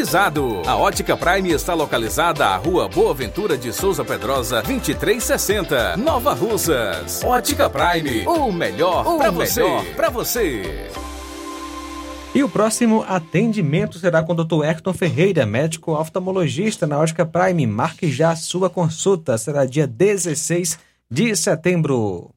A 0.65 0.75
Ótica 0.75 1.15
Prime 1.15 1.51
está 1.51 1.75
localizada 1.75 2.47
à 2.47 2.57
Rua 2.57 2.89
Boa 2.89 3.13
Ventura 3.13 3.55
de 3.55 3.71
Souza 3.71 4.03
Pedrosa, 4.03 4.63
2360, 4.63 5.95
Nova 5.97 6.33
Russas. 6.33 7.23
Ótica 7.23 7.69
Prime, 7.69 8.25
o 8.25 8.51
melhor 8.51 9.03
para 9.17 9.29
você. 9.29 9.63
Para 9.95 10.09
você. 10.09 10.89
E 12.33 12.41
o 12.43 12.49
próximo 12.49 13.05
atendimento 13.07 13.99
será 13.99 14.23
com 14.23 14.33
o 14.33 14.43
Dr. 14.43 14.63
Hector 14.65 14.93
Ferreira, 14.95 15.45
médico 15.45 15.91
oftalmologista 15.91 16.87
na 16.87 16.97
Ótica 16.97 17.23
Prime. 17.23 17.67
Marque 17.67 18.11
já 18.11 18.35
sua 18.35 18.71
consulta. 18.71 19.37
Será 19.37 19.65
dia 19.65 19.85
16 19.85 20.79
de 21.11 21.35
setembro. 21.35 22.31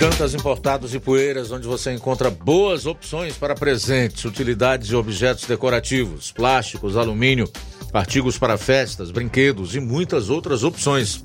Dantas 0.00 0.32
Importados 0.32 0.94
e 0.94 0.98
Poeiras, 0.98 1.52
onde 1.52 1.66
você 1.66 1.92
encontra 1.92 2.30
boas 2.30 2.86
opções 2.86 3.36
para 3.36 3.54
presentes, 3.54 4.24
utilidades 4.24 4.88
e 4.88 4.94
objetos 4.94 5.44
decorativos, 5.44 6.32
plásticos, 6.32 6.96
alumínio, 6.96 7.46
artigos 7.92 8.38
para 8.38 8.56
festas, 8.56 9.10
brinquedos 9.10 9.74
e 9.74 9.80
muitas 9.80 10.30
outras 10.30 10.64
opções. 10.64 11.22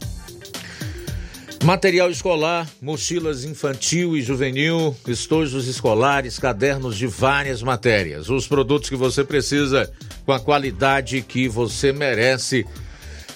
Material 1.63 2.11
escolar, 2.11 2.69
mochilas 2.81 3.45
infantil 3.45 4.17
e 4.17 4.21
juvenil, 4.21 4.93
estojos 5.07 5.67
escolares, 5.67 6.37
cadernos 6.37 6.97
de 6.97 7.07
várias 7.07 7.63
matérias. 7.63 8.29
Os 8.29 8.45
produtos 8.45 8.89
que 8.89 8.97
você 8.97 9.23
precisa 9.23 9.89
com 10.25 10.33
a 10.33 10.39
qualidade 10.39 11.21
que 11.21 11.47
você 11.47 11.93
merece. 11.93 12.65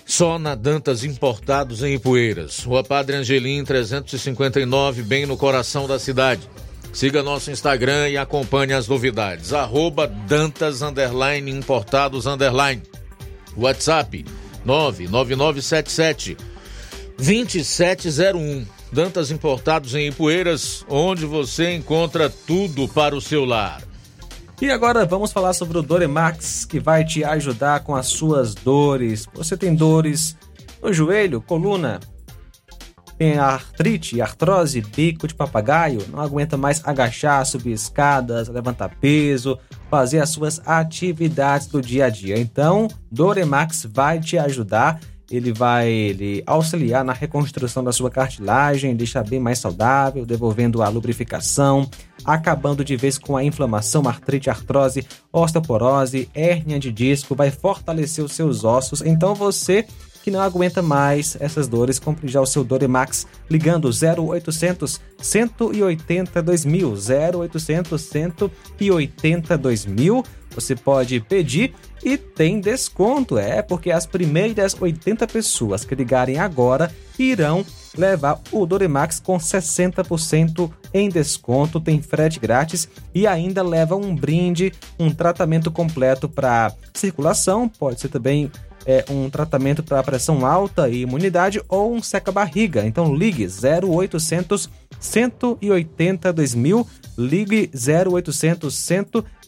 Só 0.09 0.39
na 0.39 0.55
Dantas 0.55 1.03
Importados 1.03 1.83
em 1.83 1.93
Ipueiras. 1.93 2.63
Rua 2.63 2.83
Padre 2.83 3.15
Angelim 3.17 3.63
359, 3.63 5.03
bem 5.03 5.27
no 5.27 5.37
coração 5.37 5.87
da 5.87 5.99
cidade. 5.99 6.49
Siga 6.91 7.21
nosso 7.21 7.51
Instagram 7.51 8.09
e 8.09 8.17
acompanhe 8.17 8.73
as 8.73 8.87
novidades. 8.87 9.53
Arroba 9.53 10.07
Dantas 10.07 10.81
Underline 10.81 11.51
Importados 11.51 12.25
Underline. 12.25 12.81
WhatsApp 13.55 14.25
99977 14.65 16.35
2701. 17.19 18.65
Dantas 18.91 19.29
Importados 19.29 19.93
em 19.93 20.07
Ipueiras, 20.07 20.83
onde 20.89 21.27
você 21.27 21.75
encontra 21.75 22.31
tudo 22.31 22.87
para 22.87 23.15
o 23.15 23.21
seu 23.21 23.45
lar. 23.45 23.88
E 24.61 24.69
agora 24.69 25.05
vamos 25.05 25.31
falar 25.31 25.53
sobre 25.53 25.77
o 25.77 25.81
Doremax, 25.81 26.65
que 26.65 26.81
vai 26.81 27.05
te 27.05 27.23
ajudar 27.23 27.79
com 27.79 27.95
as 27.95 28.07
suas 28.07 28.53
dores. 28.53 29.25
Você 29.33 29.55
tem 29.55 29.73
dores 29.73 30.35
no 30.83 30.91
joelho, 30.91 31.39
coluna, 31.39 32.01
tem 33.17 33.37
artrite, 33.37 34.21
artrose, 34.21 34.81
bico 34.81 35.29
de 35.29 35.33
papagaio, 35.33 36.05
não 36.11 36.19
aguenta 36.19 36.57
mais 36.57 36.85
agachar, 36.85 37.45
subir 37.45 37.71
escadas, 37.71 38.49
levantar 38.49 38.89
peso, 38.99 39.57
fazer 39.89 40.19
as 40.19 40.29
suas 40.29 40.61
atividades 40.65 41.67
do 41.67 41.81
dia 41.81 42.05
a 42.05 42.09
dia. 42.09 42.37
Então, 42.37 42.89
Doremax 43.09 43.87
vai 43.89 44.19
te 44.19 44.37
ajudar 44.37 44.99
ele 45.31 45.53
vai 45.53 45.89
ele 45.89 46.43
auxiliar 46.45 47.03
na 47.03 47.13
reconstrução 47.13 47.83
da 47.83 47.91
sua 47.91 48.09
cartilagem, 48.09 48.95
deixar 48.95 49.23
bem 49.23 49.39
mais 49.39 49.59
saudável, 49.59 50.25
devolvendo 50.25 50.81
a 50.81 50.89
lubrificação, 50.89 51.89
acabando 52.25 52.83
de 52.83 52.95
vez 52.95 53.17
com 53.17 53.37
a 53.37 53.43
inflamação, 53.43 54.07
artrite, 54.07 54.49
artrose, 54.49 55.05
osteoporose, 55.31 56.29
hérnia 56.33 56.79
de 56.79 56.91
disco, 56.91 57.35
vai 57.35 57.51
fortalecer 57.51 58.23
os 58.23 58.33
seus 58.33 58.63
ossos. 58.63 59.01
Então 59.01 59.35
você 59.35 59.85
que 60.21 60.31
não 60.31 60.41
aguenta 60.41 60.81
mais 60.81 61.37
essas 61.39 61.67
dores, 61.67 61.97
compre 61.97 62.27
já 62.27 62.41
o 62.41 62.45
seu 62.45 62.63
Doremax 62.63 63.25
ligando 63.49 63.89
0800 63.89 64.99
180 65.17 66.41
2000, 66.41 66.93
0800 67.39 68.01
180 68.01 69.57
2000. 69.57 70.23
Você 70.55 70.75
pode 70.75 71.19
pedir 71.19 71.73
e 72.03 72.17
tem 72.17 72.59
desconto, 72.59 73.37
é 73.37 73.61
porque 73.61 73.91
as 73.91 74.05
primeiras 74.05 74.75
80 74.79 75.27
pessoas 75.27 75.83
que 75.83 75.95
ligarem 75.95 76.39
agora 76.39 76.91
irão 77.17 77.65
levar 77.97 78.39
o 78.51 78.65
Doremax 78.65 79.19
com 79.19 79.37
60% 79.37 80.71
em 80.93 81.09
desconto, 81.09 81.79
tem 81.79 82.01
frete 82.01 82.39
grátis 82.39 82.87
e 83.13 83.27
ainda 83.27 83.61
leva 83.61 83.95
um 83.95 84.15
brinde, 84.15 84.73
um 84.97 85.11
tratamento 85.13 85.69
completo 85.71 86.29
para 86.29 86.73
circulação, 86.93 87.67
pode 87.67 87.99
ser 87.99 88.09
também 88.09 88.51
é, 88.85 89.05
um 89.09 89.29
tratamento 89.29 89.83
para 89.83 90.03
pressão 90.03 90.45
alta 90.45 90.89
e 90.89 91.01
imunidade 91.01 91.61
ou 91.67 91.93
um 91.93 92.01
seca-barriga. 92.01 92.85
Então 92.85 93.13
ligue 93.13 93.45
0800 93.45 94.69
180 94.99 96.33
2000, 96.33 96.87
ligue 97.17 97.69
0800 97.73 98.73
180 98.75 99.38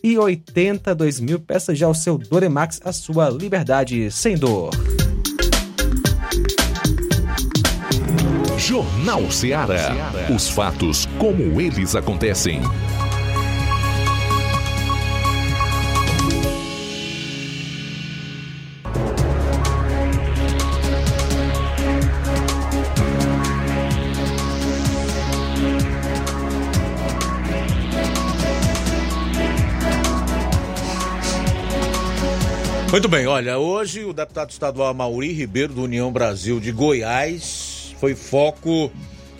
2000, 0.96 1.40
peça 1.40 1.76
já 1.76 1.88
o 1.88 1.94
seu 1.94 2.18
Doremax, 2.18 2.82
a 2.84 2.92
sua 2.92 3.30
liberdade 3.30 4.10
sem 4.12 4.36
dor. 4.36 4.72
Jornal 8.58 9.30
Ceará. 9.32 9.92
Os 10.34 10.50
fatos 10.50 11.08
como 11.18 11.60
eles 11.60 11.96
acontecem. 11.96 12.62
Muito 32.92 33.08
bem, 33.08 33.26
olha, 33.26 33.58
hoje 33.58 34.04
o 34.04 34.12
deputado 34.12 34.50
estadual 34.50 34.94
Mauri 34.94 35.32
Ribeiro, 35.32 35.74
do 35.74 35.84
União 35.84 36.12
Brasil 36.12 36.60
de 36.60 36.74
Goiás, 36.74 37.96
foi 38.02 38.14
foco 38.14 38.92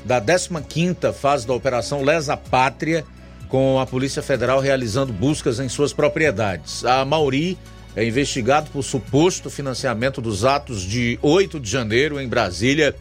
da 0.06 0.22
15ª 0.22 1.12
fase 1.12 1.46
da 1.46 1.54
Operação 1.54 2.02
Lesa 2.02 2.38
Pátria, 2.38 3.04
com 3.50 3.78
a 3.78 3.86
Polícia 3.86 4.22
Federal 4.22 4.62
realizando 4.62 5.12
buscas 5.12 5.60
em 5.60 5.68
suas 5.68 5.92
propriedades. 5.92 6.86
A 6.86 7.04
Mauri 7.04 7.58
é 7.94 8.06
investigado 8.06 8.72
por 8.72 8.84
suposto 8.84 9.50
financiamento 9.50 10.22
dos 10.22 10.46
atos 10.46 10.82
de 10.82 11.20
8 11.22 11.60
de 11.60 11.70
janeiro 11.70 12.22
em 12.22 12.30
Brasília, 12.30 12.96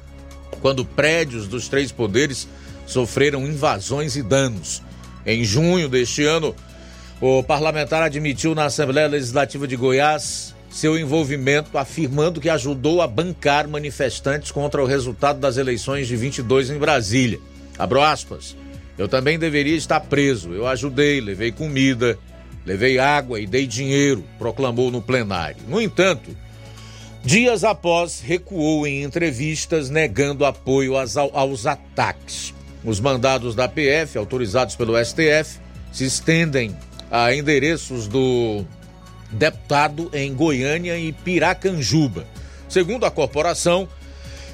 quando 0.61 0.85
prédios 0.85 1.47
dos 1.47 1.69
três 1.69 1.93
poderes 1.93 2.49
sofreram 2.87 3.47
invasões 3.47 4.17
e 4.17 4.23
danos. 4.23 4.83
Em 5.25 5.45
junho 5.45 5.89
deste 5.89 6.25
ano, 6.25 6.57
o 7.21 7.43
parlamentar 7.43 8.03
admitiu 8.03 8.55
na 8.55 8.65
Assembleia 8.65 9.07
Legislativa 9.07 9.69
de 9.69 9.77
Goiás 9.77 10.55
seu 10.71 10.97
envolvimento, 10.97 11.77
afirmando 11.77 12.41
que 12.41 12.49
ajudou 12.49 13.03
a 13.03 13.07
bancar 13.07 13.69
manifestantes 13.69 14.53
contra 14.53 14.81
o 14.81 14.87
resultado 14.87 15.41
das 15.41 15.57
eleições 15.57 16.07
de 16.07 16.17
22 16.17 16.71
em 16.71 16.79
Brasília. 16.79 17.41
Abro 17.77 18.01
aspas. 18.01 18.57
Eu 18.97 19.09
também 19.09 19.39
deveria 19.39 19.77
estar 19.77 20.01
preso. 20.01 20.53
Eu 20.53 20.67
ajudei, 20.67 21.21
levei 21.21 21.51
comida, 21.51 22.19
levei 22.65 22.99
água 22.99 23.41
e 23.41 23.47
dei 23.47 23.67
dinheiro, 23.67 24.25
proclamou 24.39 24.91
no 24.91 25.03
plenário. 25.03 25.57
No 25.67 25.81
entanto, 25.81 26.37
dias 27.25 27.65
após, 27.65 28.21
recuou 28.21 28.87
em 28.87 29.03
entrevistas 29.03 29.91
negando 29.91 30.45
apoio 30.45 30.97
aos, 30.97 31.17
aos 31.17 31.67
ataques. 31.67 32.55
Os 32.85 33.01
mandados 33.01 33.55
da 33.55 33.69
PF, 33.69 34.17
autorizados 34.17 34.77
pelo 34.77 35.03
STF, 35.03 35.59
se 35.93 36.05
estendem 36.05 36.77
a 37.11 37.35
endereços 37.35 38.07
do 38.07 38.65
deputado 39.33 40.11
em 40.13 40.33
Goiânia 40.35 40.99
e 40.99 41.13
Piracanjuba. 41.13 42.27
Segundo 42.69 43.05
a 43.05 43.11
corporação, 43.11 43.89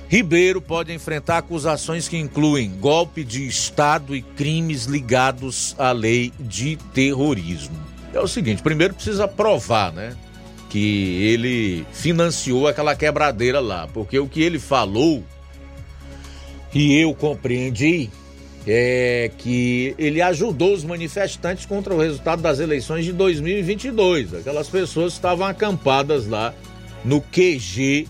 Ribeiro 0.09 0.61
pode 0.61 0.92
enfrentar 0.92 1.38
acusações 1.38 2.09
que 2.09 2.16
incluem 2.16 2.70
golpe 2.70 3.24
de 3.24 3.46
Estado 3.46 4.14
e 4.14 4.22
crimes 4.22 4.84
ligados 4.84 5.74
à 5.78 5.90
lei 5.90 6.32
de 6.38 6.76
terrorismo. 6.94 7.76
É 8.14 8.20
o 8.20 8.28
seguinte: 8.28 8.62
primeiro 8.62 8.94
precisa 8.94 9.26
provar, 9.26 9.92
né? 9.92 10.16
Que 10.70 11.24
ele 11.24 11.86
financiou 11.92 12.68
aquela 12.68 12.94
quebradeira 12.94 13.61
lá, 13.61 13.88
porque 13.88 14.18
o 14.18 14.28
que 14.28 14.42
ele 14.42 14.59
falou, 14.59 15.24
e 16.72 16.94
eu 16.98 17.12
compreendi, 17.14 18.11
é 18.66 19.30
que 19.38 19.94
ele 19.96 20.20
ajudou 20.20 20.74
os 20.74 20.82
manifestantes 20.82 21.64
contra 21.64 21.94
o 21.94 21.98
resultado 21.98 22.42
das 22.42 22.58
eleições 22.58 23.04
de 23.04 23.12
2022. 23.12 24.34
Aquelas 24.34 24.68
pessoas 24.68 25.12
estavam 25.12 25.46
acampadas 25.46 26.26
lá 26.26 26.52
no 27.04 27.20
QG 27.20 28.08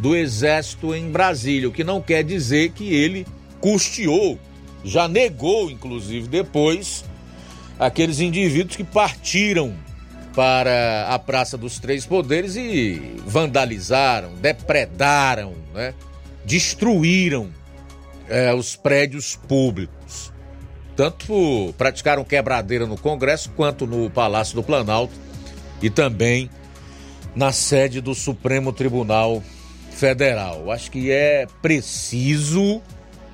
do 0.00 0.16
Exército 0.16 0.94
em 0.94 1.10
Brasília, 1.10 1.68
o 1.68 1.72
que 1.72 1.84
não 1.84 2.00
quer 2.00 2.22
dizer 2.22 2.70
que 2.70 2.94
ele 2.94 3.26
custeou, 3.60 4.38
já 4.84 5.08
negou, 5.08 5.70
inclusive 5.70 6.28
depois, 6.28 7.04
aqueles 7.78 8.20
indivíduos 8.20 8.76
que 8.76 8.84
partiram 8.84 9.74
para 10.34 11.08
a 11.08 11.18
Praça 11.18 11.58
dos 11.58 11.80
Três 11.80 12.06
Poderes 12.06 12.54
e 12.54 13.16
vandalizaram, 13.26 14.34
depredaram, 14.36 15.54
né? 15.74 15.92
destruíram 16.44 17.50
é, 18.28 18.52
os 18.54 18.76
prédios 18.76 19.36
públicos. 19.36 20.32
Tanto 20.96 21.72
praticaram 21.78 22.24
quebradeira 22.24 22.86
no 22.86 22.96
Congresso 22.96 23.50
quanto 23.50 23.86
no 23.86 24.10
Palácio 24.10 24.56
do 24.56 24.62
Planalto 24.62 25.14
e 25.80 25.88
também 25.88 26.50
na 27.34 27.52
sede 27.52 28.00
do 28.00 28.14
Supremo 28.14 28.72
Tribunal 28.72 29.42
Federal. 29.92 30.70
Acho 30.70 30.90
que 30.90 31.10
é 31.10 31.46
preciso 31.62 32.82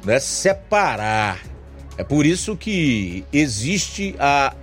né, 0.05 0.19
separar. 0.19 1.41
É 1.97 2.05
por 2.05 2.27
isso 2.27 2.57
que 2.57 3.25
existe 3.33 4.15
a 4.19 4.55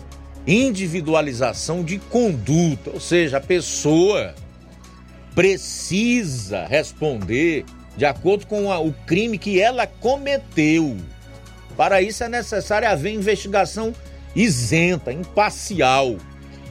individualização 0.46 1.84
de 1.84 1.98
conduta, 1.98 2.92
ou 2.92 3.00
seja, 3.00 3.38
a 3.38 3.42
pessoa 3.42 4.36
precisa 5.34 6.66
responder 6.66 7.66
de 8.02 8.06
acordo 8.08 8.48
com 8.48 8.72
a, 8.72 8.80
o 8.80 8.92
crime 9.06 9.38
que 9.38 9.62
ela 9.62 9.86
cometeu. 9.86 10.98
Para 11.78 12.02
isso 12.02 12.24
é 12.24 12.28
necessário 12.28 12.90
haver 12.90 13.14
investigação 13.14 13.94
isenta, 14.36 15.14
imparcial 15.14 16.16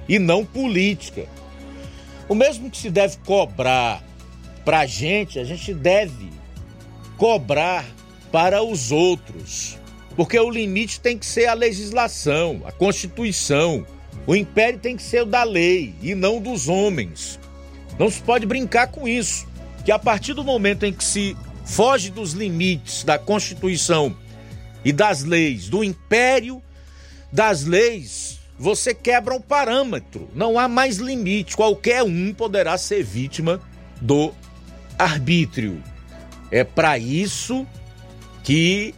e 0.09 0.19
não 0.19 0.45
política. 0.45 1.27
O 2.29 2.35
mesmo 2.35 2.69
que 2.69 2.79
se 2.79 2.91
deve 2.91 3.17
cobrar 3.19 4.03
para 4.65 4.81
a 4.81 4.87
gente, 4.87 5.39
a 5.39 5.45
gente 5.45 5.73
deve 5.73 6.31
cobrar 7.17 7.87
para 8.33 8.61
os 8.61 8.91
outros. 8.91 9.79
Porque 10.17 10.37
o 10.37 10.51
limite 10.51 10.99
tem 10.99 11.17
que 11.17 11.27
ser 11.27 11.47
a 11.47 11.55
legislação, 11.55 12.63
a 12.65 12.73
Constituição. 12.73 13.87
O 14.27 14.35
império 14.35 14.81
tem 14.81 14.97
que 14.97 15.03
ser 15.05 15.23
o 15.23 15.27
da 15.27 15.45
lei 15.45 15.95
e 16.03 16.13
não 16.13 16.41
dos 16.41 16.69
homens. 16.69 17.39
Não 17.97 18.11
se 18.11 18.21
pode 18.21 18.47
brincar 18.47 18.89
com 18.89 19.07
isso 19.07 19.49
que 19.85 19.93
a 19.93 19.99
partir 19.99 20.35
do 20.35 20.45
momento 20.45 20.85
em 20.85 20.93
que 20.93 21.05
se 21.05 21.37
foge 21.65 22.11
dos 22.11 22.33
limites 22.33 23.05
da 23.05 23.19
Constituição 23.19 24.17
e 24.85 24.93
das 24.93 25.23
leis, 25.23 25.69
do 25.69 25.85
império 25.85 26.63
das 27.33 27.65
leis, 27.65 28.41
você 28.59 28.93
quebra 28.93 29.35
o 29.35 29.41
parâmetro. 29.41 30.29
Não 30.35 30.59
há 30.59 30.69
mais 30.69 30.97
limite. 30.97 31.57
Qualquer 31.57 32.03
um 32.03 32.35
poderá 32.35 32.77
ser 32.77 33.03
vítima 33.03 33.61
do 34.01 34.35
arbítrio. 34.99 35.83
É 36.51 36.65
para 36.65 36.99
isso 36.99 37.67
que 38.43 38.95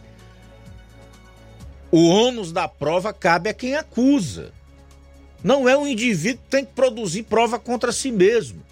o 1.91 2.09
ônus 2.09 2.51
da 2.51 2.67
prova 2.67 3.13
cabe 3.13 3.49
a 3.49 3.53
quem 3.53 3.75
acusa. 3.75 4.51
Não 5.43 5.69
é 5.69 5.77
um 5.77 5.87
indivíduo 5.87 6.41
que 6.43 6.49
tem 6.49 6.65
que 6.65 6.73
produzir 6.73 7.23
prova 7.23 7.59
contra 7.59 7.91
si 7.91 8.11
mesmo 8.11 8.63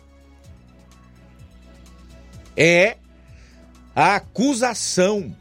é 2.56 2.98
a 3.96 4.16
acusação 4.16 5.36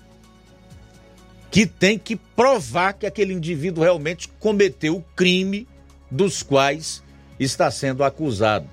que 1.50 1.66
tem 1.66 1.98
que 1.98 2.16
provar 2.16 2.92
que 2.94 3.06
aquele 3.06 3.32
indivíduo 3.32 3.82
realmente 3.82 4.28
cometeu 4.38 4.96
o 4.96 5.04
crime 5.16 5.66
dos 6.10 6.42
quais 6.42 7.02
está 7.38 7.70
sendo 7.70 8.04
acusado. 8.04 8.68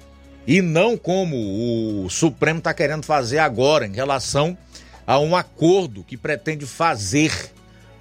E 0.46 0.62
não 0.62 0.96
como 0.96 2.06
o 2.06 2.10
Supremo 2.10 2.60
está 2.60 2.74
querendo 2.74 3.04
fazer 3.04 3.40
agora 3.40 3.86
em 3.86 3.94
relação 3.94 4.58
a 5.06 5.20
um 5.20 5.36
acordo 5.36 6.04
que 6.04 6.16
pretende 6.16 6.66
fazer 6.66 7.52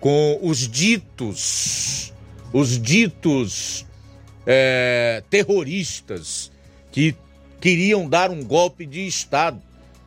com 0.01 0.39
os 0.43 0.68
ditos, 0.68 2.12
os 2.53 2.80
ditos 2.80 3.87
é, 4.46 5.22
terroristas 5.29 6.53
que 6.92 7.17
queriam 7.61 8.08
dar 8.08 8.30
um 8.30 8.45
golpe 8.45 8.87
de 8.87 9.07
Estado 9.07 9.61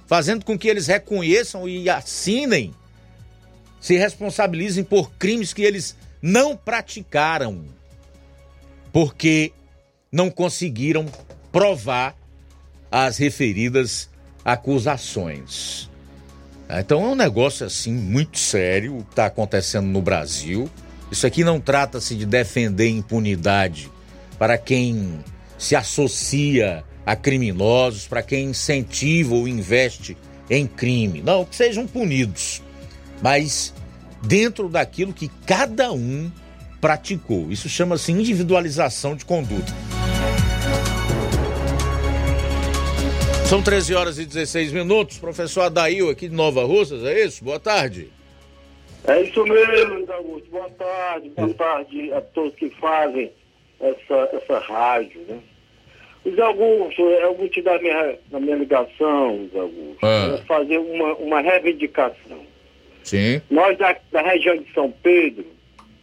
fazendo 0.09 0.43
com 0.43 0.57
que 0.57 0.67
eles 0.67 0.87
reconheçam 0.87 1.69
e 1.69 1.87
assinem, 1.87 2.73
se 3.79 3.95
responsabilizem 3.95 4.83
por 4.83 5.11
crimes 5.11 5.53
que 5.53 5.61
eles 5.61 5.95
não 6.19 6.57
praticaram, 6.57 7.63
porque 8.91 9.53
não 10.11 10.31
conseguiram 10.31 11.05
provar 11.51 12.17
as 12.91 13.17
referidas 13.17 14.09
acusações. 14.43 15.87
Então 16.67 17.05
é 17.05 17.07
um 17.09 17.15
negócio 17.15 17.67
assim 17.67 17.93
muito 17.93 18.39
sério 18.39 18.97
o 18.97 19.03
que 19.03 19.11
está 19.11 19.27
acontecendo 19.27 19.85
no 19.85 20.01
Brasil. 20.01 20.67
Isso 21.11 21.27
aqui 21.27 21.43
não 21.43 21.61
trata-se 21.61 22.15
de 22.15 22.25
defender 22.25 22.89
impunidade 22.89 23.91
para 24.39 24.57
quem 24.57 25.23
se 25.55 25.75
associa 25.75 26.83
a 27.09 27.15
criminosos, 27.15 28.07
para 28.07 28.21
quem 28.21 28.51
incentiva 28.51 29.33
ou 29.33 29.47
investe 29.47 30.15
em 30.47 30.67
crime. 30.67 31.23
Não, 31.23 31.43
que 31.43 31.55
sejam 31.55 31.87
punidos, 31.87 32.61
mas 33.19 33.73
dentro 34.23 34.69
daquilo 34.69 35.11
que 35.11 35.27
cada 35.43 35.91
um 35.91 36.31
praticou. 36.79 37.51
Isso 37.51 37.67
chama-se 37.67 38.11
individualização 38.11 39.15
de 39.15 39.25
conduta. 39.25 39.73
São 43.47 43.63
13 43.63 43.95
horas 43.95 44.19
e 44.19 44.25
16 44.27 44.71
minutos. 44.71 45.17
Professor 45.17 45.61
Adail 45.61 46.11
aqui 46.11 46.29
de 46.29 46.35
Nova 46.35 46.63
Russas, 46.63 47.03
é 47.03 47.25
isso? 47.25 47.43
Boa 47.43 47.59
tarde. 47.59 48.11
É 49.07 49.19
isso 49.23 49.43
mesmo, 49.45 50.13
Augusto. 50.13 50.47
Boa 50.51 50.69
tarde, 50.69 51.29
boa 51.29 51.53
tarde 51.55 52.13
a 52.13 52.21
todos 52.21 52.53
que 52.53 52.69
fazem 52.79 53.31
essa, 53.79 54.29
essa 54.31 54.59
rádio, 54.59 55.21
né? 55.27 55.39
Os 56.25 56.37
Augusto, 56.37 57.01
eu 57.01 57.33
vou 57.33 57.47
te 57.47 57.61
dar 57.61 57.81
minha, 57.81 58.17
na 58.31 58.39
minha 58.39 58.57
ligação, 58.57 59.45
os 59.45 59.55
Augusto, 59.55 60.05
ah. 60.05 60.39
fazer 60.47 60.77
uma, 60.77 61.13
uma 61.15 61.41
reivindicação. 61.41 62.39
Sim. 63.03 63.41
Nós 63.49 63.77
da, 63.77 63.95
da 64.11 64.21
região 64.21 64.57
de 64.57 64.71
São 64.73 64.91
Pedro, 65.01 65.45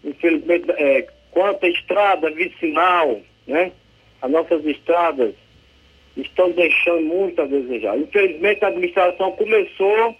infelizmente, 0.05 0.71
é, 0.71 1.07
quanto 1.31 1.65
à 1.65 1.69
estrada 1.69 2.31
vicinal, 2.31 3.21
né? 3.47 3.73
As 4.23 4.31
nossas 4.31 4.65
estradas 4.65 5.35
estão 6.17 6.51
deixando 6.51 7.03
muito 7.03 7.43
a 7.43 7.47
desejar. 7.47 7.99
Infelizmente, 7.99 8.65
a 8.65 8.69
administração 8.69 9.33
começou 9.33 10.17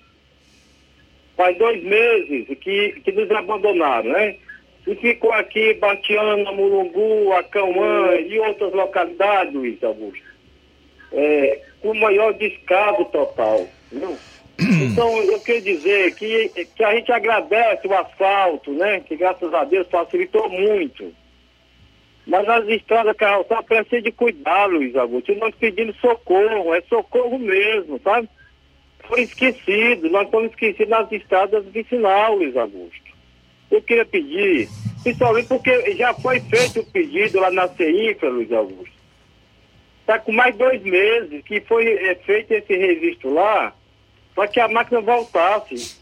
faz 1.37 1.57
dois 1.59 1.83
meses 1.83 2.47
que, 2.61 2.93
que 3.05 3.13
nos 3.13 3.31
abandonaram, 3.31 4.11
né? 4.11 4.37
E 4.87 4.95
ficou 4.95 5.33
aqui 5.33 5.75
Batiana, 5.75 6.53
Mulungu, 6.53 7.33
Acauã 7.33 8.15
e 8.15 8.39
outras 8.39 8.73
localidades, 8.73 9.53
Luiz 9.53 9.83
Augusto, 9.83 10.25
é, 11.13 11.61
com 11.83 11.93
maior 11.95 12.33
descaso 12.35 13.05
total, 13.07 13.67
viu? 13.91 14.17
Então, 14.87 15.15
eu 15.25 15.39
quero 15.41 15.61
dizer 15.61 16.15
que, 16.15 16.49
que 16.75 16.83
a 16.83 16.95
gente 16.95 17.13
agradece 17.13 17.87
o 17.87 17.95
asfalto, 17.95 18.73
né? 18.73 19.01
Que 19.01 19.15
graças 19.15 19.53
a 19.53 19.65
Deus 19.65 19.87
facilitou 19.91 20.49
muito. 20.49 21.13
Mas 22.27 22.49
as 22.49 22.67
estradas 22.69 23.15
calçadas 23.17 23.67
precisam 23.67 24.01
de 24.01 24.13
cuidado, 24.13 24.73
Luiz 24.73 24.97
Augusto. 24.97 25.31
E 25.31 25.37
nós 25.37 25.55
pedimos 25.55 25.95
socorro, 26.01 26.75
é 26.75 26.81
socorro 26.89 27.39
mesmo, 27.39 28.01
sabe? 28.03 28.29
Foi 29.07 29.21
esquecido, 29.21 30.09
nós 30.09 30.29
fomos 30.31 30.51
esquecidos 30.51 30.89
nas 30.89 31.13
estradas 31.13 31.65
vicinal, 31.67 32.37
Luiz 32.37 32.57
Augusto. 32.57 33.06
Eu 33.71 33.83
queria 33.83 34.05
pedir, 34.05 34.69
principalmente 35.03 35.49
porque 35.49 35.97
já 35.97 36.15
foi 36.15 36.41
feito 36.41 36.81
o 36.81 36.87
pedido 36.87 37.41
lá 37.41 37.51
na 37.51 37.69
CIFRA, 37.69 38.29
Luiz 38.29 38.53
Augusto. 38.53 38.97
Está 40.01 40.19
com 40.21 40.33
mais 40.33 40.55
dois 40.57 40.81
meses 40.83 41.43
que 41.45 41.61
foi 41.63 41.85
é, 41.89 42.15
feito 42.15 42.53
esse 42.53 42.77
registro 42.77 43.35
lá 43.35 43.75
para 44.35 44.47
que 44.49 44.61
a 44.61 44.69
máquina 44.69 45.01
voltasse. 45.01 45.97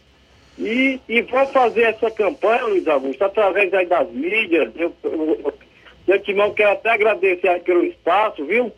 E, 0.58 1.00
e 1.08 1.22
vou 1.22 1.46
fazer 1.46 1.82
essa 1.82 2.10
campanha, 2.10 2.64
Luiz 2.64 2.86
Augusto, 2.86 3.24
através 3.24 3.70
das 3.70 4.10
mídias. 4.10 4.70
Eu, 4.76 4.94
eu, 5.02 5.54
eu, 6.06 6.22
eu 6.26 6.52
quero 6.52 6.72
até 6.72 6.90
agradecer 6.90 7.60
pelo 7.62 7.84
espaço, 7.84 8.44
viu? 8.44 8.70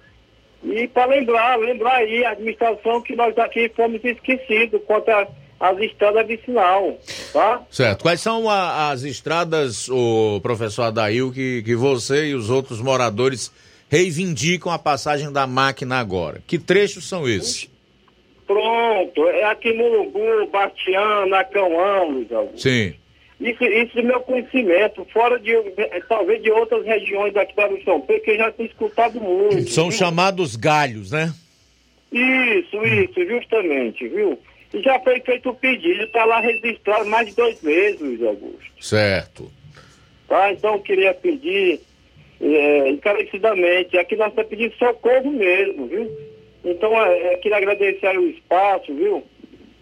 E 0.62 0.88
para 0.88 1.06
lembrar, 1.06 1.58
lembrar 1.58 1.96
aí 1.96 2.24
a 2.24 2.30
administração 2.30 3.02
que 3.02 3.14
nós 3.14 3.36
aqui 3.38 3.68
fomos 3.70 4.02
esquecidos 4.04 4.80
quanto 4.86 5.10
às 5.58 5.78
estradas 5.78 6.26
vicinal, 6.26 6.98
tá? 7.32 7.62
Certo. 7.70 8.02
Quais 8.02 8.20
são 8.20 8.48
a, 8.48 8.90
as 8.90 9.02
estradas, 9.02 9.88
o 9.88 10.40
professor 10.42 10.82
Adail, 10.82 11.32
que, 11.32 11.62
que 11.62 11.74
você 11.74 12.26
e 12.26 12.34
os 12.34 12.50
outros 12.50 12.80
moradores 12.80 13.52
reivindicam 13.88 14.70
a 14.70 14.78
passagem 14.78 15.32
da 15.32 15.46
máquina 15.46 15.98
agora? 15.98 16.42
Que 16.46 16.58
trechos 16.58 17.08
são 17.08 17.28
esses? 17.28 17.70
Pronto, 18.46 19.26
é 19.28 19.44
aqui 19.44 19.72
Mulungu, 19.72 20.46
Bastiana, 20.52 21.42
Cauã, 21.44 22.04
Luiz 22.04 22.30
Augusto. 22.30 22.60
Sim. 22.60 22.94
Isso, 23.40 23.64
isso 23.64 23.98
é 23.98 24.02
meu 24.02 24.20
conhecimento, 24.20 25.06
fora 25.12 25.38
de, 25.38 25.52
eh, 25.52 26.02
talvez 26.08 26.42
de 26.42 26.50
outras 26.50 26.86
regiões 26.86 27.34
daqui 27.34 27.54
da 27.54 27.68
São 27.84 28.00
Pedro, 28.00 28.22
que 28.22 28.30
eu 28.30 28.36
já 28.38 28.50
tenho 28.50 28.68
escutado 28.68 29.20
muito. 29.20 29.68
São 29.70 29.90
viu? 29.90 29.98
chamados 29.98 30.56
galhos, 30.56 31.10
né? 31.10 31.34
Isso, 32.10 32.82
isso, 32.86 33.26
justamente, 33.26 34.08
viu? 34.08 34.38
E 34.72 34.82
já 34.82 34.98
foi 35.00 35.20
feito 35.20 35.50
o 35.50 35.54
pedido, 35.54 36.04
está 36.04 36.24
lá 36.24 36.40
registrado 36.40 37.06
mais 37.06 37.28
de 37.28 37.34
dois 37.34 37.60
meses, 37.62 38.00
Luiz 38.00 38.22
Augusto. 38.22 38.72
Certo. 38.80 39.50
Tá? 40.28 40.52
Então 40.52 40.74
eu 40.74 40.80
queria 40.80 41.14
pedir 41.14 41.80
é, 42.40 42.88
encarecidamente, 42.90 43.96
aqui 43.96 44.16
nós 44.16 44.28
estamos 44.28 44.50
pedindo 44.50 44.74
socorro 44.76 45.30
mesmo, 45.30 45.86
viu? 45.86 46.10
Então 46.64 47.00
é, 47.00 47.34
eu 47.34 47.38
queria 47.38 47.58
agradecer 47.58 48.06
aí 48.06 48.18
o 48.18 48.28
espaço, 48.28 48.94
viu? 48.94 49.24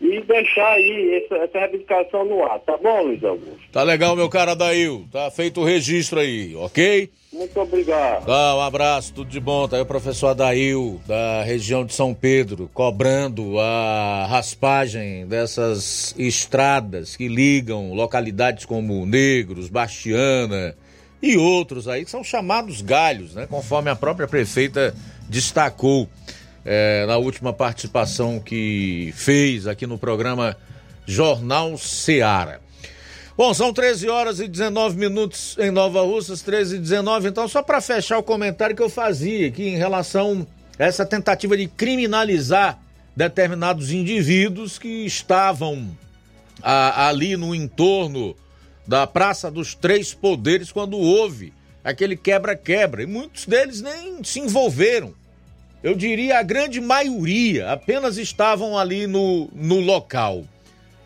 E 0.04 0.20
deixar 0.20 0.72
aí 0.72 1.22
essa, 1.24 1.36
essa 1.36 1.58
reivindicação 1.60 2.26
no 2.26 2.44
ar, 2.44 2.58
tá 2.60 2.76
bom, 2.76 3.04
Luiz 3.04 3.24
Augusto? 3.24 3.58
Tá 3.72 3.82
legal, 3.82 4.14
meu 4.14 4.28
cara 4.28 4.54
Dail. 4.54 5.08
Tá 5.10 5.30
feito 5.30 5.62
o 5.62 5.64
registro 5.64 6.20
aí, 6.20 6.54
ok? 6.54 7.08
Muito 7.32 7.58
obrigado. 7.58 8.26
Tá, 8.26 8.54
um 8.54 8.60
abraço, 8.60 9.14
tudo 9.14 9.30
de 9.30 9.40
bom. 9.40 9.66
Tá 9.66 9.76
aí 9.76 9.82
o 9.82 9.86
professor 9.86 10.28
Adail, 10.28 11.00
da 11.06 11.42
região 11.42 11.86
de 11.86 11.94
São 11.94 12.12
Pedro, 12.12 12.70
cobrando 12.74 13.58
a 13.58 14.26
raspagem 14.28 15.26
dessas 15.26 16.14
estradas 16.18 17.16
que 17.16 17.26
ligam 17.26 17.94
localidades 17.94 18.66
como 18.66 19.06
Negros, 19.06 19.70
Bastiana 19.70 20.76
e 21.22 21.38
outros 21.38 21.88
aí, 21.88 22.04
que 22.04 22.10
são 22.10 22.22
chamados 22.22 22.82
galhos, 22.82 23.34
né? 23.34 23.46
Conforme 23.48 23.88
a 23.88 23.96
própria 23.96 24.28
prefeita 24.28 24.94
destacou 25.30 26.06
é, 26.64 27.04
na 27.06 27.16
última 27.16 27.52
participação 27.52 28.40
que 28.40 29.12
fez 29.16 29.66
aqui 29.66 29.86
no 29.86 29.98
programa 29.98 30.56
Jornal 31.06 31.76
Seara. 31.76 32.60
Bom, 33.36 33.52
são 33.52 33.72
13 33.72 34.08
horas 34.08 34.38
e 34.38 34.46
19 34.46 34.96
minutos 34.96 35.56
em 35.58 35.70
Nova 35.70 36.02
Russas, 36.02 36.40
13 36.40 36.76
e 36.76 36.78
19. 36.78 37.28
Então, 37.28 37.48
só 37.48 37.62
para 37.62 37.80
fechar 37.80 38.16
o 38.16 38.22
comentário 38.22 38.76
que 38.76 38.82
eu 38.82 38.88
fazia 38.88 39.48
aqui 39.48 39.64
em 39.64 39.76
relação 39.76 40.46
a 40.78 40.84
essa 40.84 41.04
tentativa 41.04 41.56
de 41.56 41.66
criminalizar 41.66 42.78
determinados 43.16 43.90
indivíduos 43.90 44.78
que 44.78 45.04
estavam 45.04 45.96
a, 46.62 47.08
ali 47.08 47.36
no 47.36 47.54
entorno 47.54 48.36
da 48.86 49.06
Praça 49.06 49.50
dos 49.50 49.74
Três 49.74 50.14
Poderes 50.14 50.70
quando 50.70 50.96
houve 50.96 51.52
aquele 51.82 52.16
quebra-quebra. 52.16 53.02
E 53.02 53.06
muitos 53.06 53.46
deles 53.46 53.82
nem 53.82 54.22
se 54.22 54.38
envolveram. 54.38 55.12
Eu 55.84 55.94
diria 55.94 56.38
a 56.38 56.42
grande 56.42 56.80
maioria 56.80 57.70
apenas 57.70 58.16
estavam 58.16 58.78
ali 58.78 59.06
no, 59.06 59.50
no 59.52 59.80
local. 59.80 60.42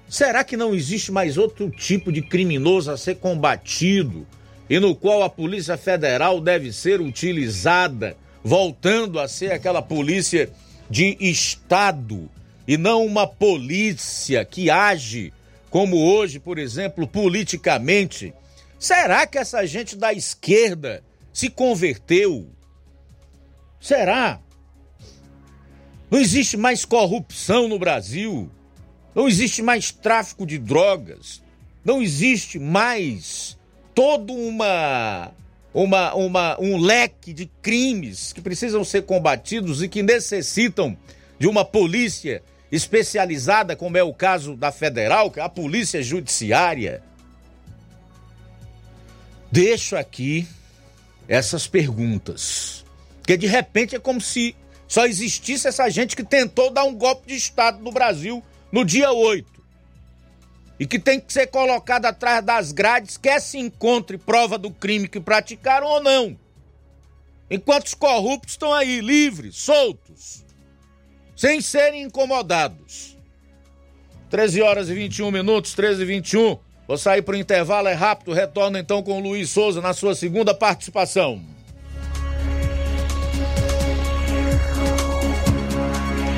Será 0.08 0.44
que 0.44 0.56
não 0.56 0.72
existe 0.72 1.10
mais 1.10 1.36
outro 1.36 1.68
tipo 1.68 2.12
de 2.12 2.22
criminoso 2.22 2.88
a 2.88 2.96
ser 2.96 3.16
combatido 3.16 4.24
e 4.70 4.78
no 4.78 4.94
qual 4.94 5.24
a 5.24 5.28
Polícia 5.28 5.76
Federal 5.76 6.40
deve 6.40 6.72
ser 6.72 7.00
utilizada, 7.00 8.16
voltando 8.44 9.18
a 9.18 9.26
ser 9.26 9.50
aquela 9.50 9.82
polícia 9.82 10.48
de 10.88 11.16
Estado 11.18 12.30
e 12.64 12.76
não 12.76 13.04
uma 13.04 13.26
polícia 13.26 14.44
que 14.44 14.70
age 14.70 15.32
como 15.70 15.96
hoje, 15.96 16.38
por 16.38 16.56
exemplo, 16.56 17.04
politicamente? 17.04 18.32
Será 18.78 19.26
que 19.26 19.38
essa 19.38 19.66
gente 19.66 19.96
da 19.96 20.12
esquerda 20.12 21.02
se 21.32 21.50
converteu? 21.50 22.46
Será? 23.80 24.40
Não 26.10 26.18
existe 26.18 26.56
mais 26.56 26.84
corrupção 26.84 27.68
no 27.68 27.78
Brasil. 27.78 28.50
Não 29.14 29.28
existe 29.28 29.62
mais 29.62 29.90
tráfico 29.90 30.46
de 30.46 30.58
drogas. 30.58 31.42
Não 31.84 32.02
existe 32.02 32.58
mais 32.58 33.58
todo 33.94 34.32
uma, 34.32 35.32
uma, 35.74 36.14
uma, 36.14 36.60
um 36.60 36.78
leque 36.78 37.32
de 37.32 37.46
crimes 37.60 38.32
que 38.32 38.40
precisam 38.40 38.84
ser 38.84 39.02
combatidos 39.02 39.82
e 39.82 39.88
que 39.88 40.02
necessitam 40.02 40.96
de 41.38 41.46
uma 41.46 41.64
polícia 41.64 42.42
especializada, 42.70 43.74
como 43.74 43.96
é 43.96 44.02
o 44.02 44.12
caso 44.12 44.56
da 44.56 44.70
Federal, 44.70 45.30
que 45.30 45.40
é 45.40 45.42
a 45.42 45.48
Polícia 45.48 46.02
Judiciária. 46.02 47.02
Deixo 49.50 49.96
aqui 49.96 50.46
essas 51.26 51.66
perguntas. 51.66 52.84
Porque 53.18 53.36
de 53.36 53.46
repente 53.46 53.96
é 53.96 53.98
como 53.98 54.20
se 54.20 54.54
só 54.88 55.04
existisse 55.04 55.68
essa 55.68 55.88
gente 55.90 56.16
que 56.16 56.24
tentou 56.24 56.70
dar 56.70 56.84
um 56.84 56.94
golpe 56.94 57.28
de 57.28 57.36
Estado 57.36 57.78
no 57.80 57.92
Brasil 57.92 58.42
no 58.72 58.86
dia 58.86 59.12
8. 59.12 59.46
E 60.80 60.86
que 60.86 60.98
tem 60.98 61.20
que 61.20 61.30
ser 61.30 61.48
colocado 61.48 62.06
atrás 62.06 62.42
das 62.42 62.72
grades, 62.72 63.18
quer 63.18 63.40
se 63.40 63.58
encontre 63.58 64.16
prova 64.16 64.56
do 64.56 64.70
crime 64.70 65.06
que 65.06 65.20
praticaram 65.20 65.86
ou 65.86 66.02
não. 66.02 66.38
Enquanto 67.50 67.86
os 67.86 67.94
corruptos 67.94 68.52
estão 68.52 68.72
aí 68.72 69.00
livres, 69.00 69.56
soltos, 69.56 70.44
sem 71.36 71.60
serem 71.60 72.04
incomodados. 72.04 73.16
13 74.30 74.62
horas 74.62 74.88
e 74.88 74.94
21 74.94 75.30
minutos, 75.30 75.74
13 75.74 76.02
e 76.02 76.04
21. 76.04 76.58
Vou 76.86 76.96
sair 76.96 77.22
para 77.22 77.34
o 77.34 77.38
intervalo, 77.38 77.88
é 77.88 77.94
rápido. 77.94 78.32
Retorno 78.32 78.78
então 78.78 79.02
com 79.02 79.18
o 79.18 79.20
Luiz 79.20 79.50
Souza 79.50 79.80
na 79.80 79.92
sua 79.92 80.14
segunda 80.14 80.54
participação. 80.54 81.57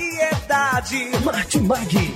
Variedade. 0.00 1.10
Martimag. 1.22 2.14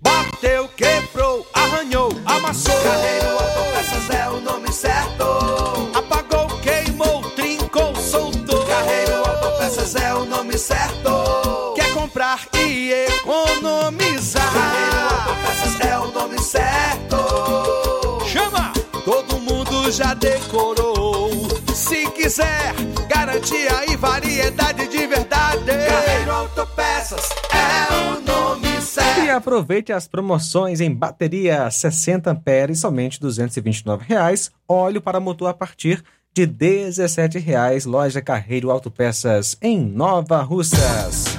Bateu, 0.00 0.68
quebrou, 0.68 1.44
arranhou, 1.52 2.10
amassou. 2.24 2.80
Carreiro 2.82 3.30
Autopeças 3.32 4.10
é 4.10 4.28
o 4.28 4.40
nome 4.40 4.72
certo. 4.72 5.24
Apagou, 5.92 6.46
queimou, 6.60 7.22
trincou, 7.30 7.96
soltou. 7.96 8.64
Carreiro 8.66 9.16
Autopeças 9.16 9.96
é 9.96 10.14
o 10.14 10.24
nome 10.24 10.56
certo. 10.56 11.74
Quer 11.74 11.92
comprar 11.92 12.46
e 12.54 12.92
economizar. 12.92 14.52
Carreiro 14.52 15.14
Autopeças 15.14 15.80
é 15.80 15.98
o 15.98 16.12
nome 16.12 16.38
certo. 16.38 18.24
Chama! 18.24 18.72
Todo 19.04 19.40
mundo 19.40 19.90
já 19.90 20.14
decorou. 20.14 20.97
Se 21.88 22.06
quiser, 22.10 22.74
garantia 23.08 23.90
e 23.90 23.96
variedade 23.96 24.86
de 24.88 25.06
verdade. 25.06 25.64
Carreiro 25.64 26.30
Autopeças 26.32 27.30
é 27.50 27.94
o 27.94 28.20
nome 28.20 28.82
certo. 28.82 29.24
E 29.24 29.30
aproveite 29.30 29.90
as 29.90 30.06
promoções 30.06 30.82
em 30.82 30.94
bateria 30.94 31.70
60 31.70 32.30
amperes, 32.30 32.80
somente 32.80 33.18
229 33.18 34.04
reais. 34.06 34.50
Óleo 34.68 35.00
para 35.00 35.18
motor 35.18 35.48
a 35.48 35.54
partir 35.54 36.04
de 36.34 36.44
17 36.44 37.38
reais. 37.38 37.86
Loja 37.86 38.20
Carreiro 38.20 38.70
Autopeças 38.70 39.56
em 39.62 39.80
Nova 39.80 40.42
Russas. 40.42 41.38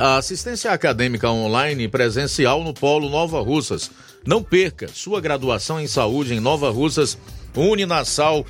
A 0.00 0.16
assistência 0.16 0.72
acadêmica 0.72 1.30
online 1.30 1.84
e 1.84 1.88
presencial 1.88 2.64
no 2.64 2.72
Polo 2.72 3.10
Nova 3.10 3.42
Russas. 3.42 3.90
Não 4.26 4.42
perca 4.42 4.88
sua 4.88 5.20
graduação 5.20 5.78
em 5.78 5.86
saúde 5.86 6.32
em 6.32 6.40
Nova 6.40 6.70
Russas, 6.70 7.18
Uninasal, 7.54 8.46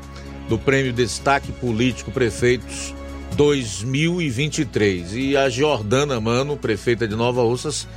do 0.47 0.57
Prêmio 0.57 0.93
Destaque 0.93 1.51
Político 1.51 2.11
Prefeitos 2.11 2.93
2023 3.35 5.13
e 5.15 5.37
a 5.37 5.49
Jordana 5.49 6.19
Mano, 6.19 6.55
prefeita 6.55 7.07
de 7.07 7.15
Nova 7.15 7.41
Russas, 7.41 7.87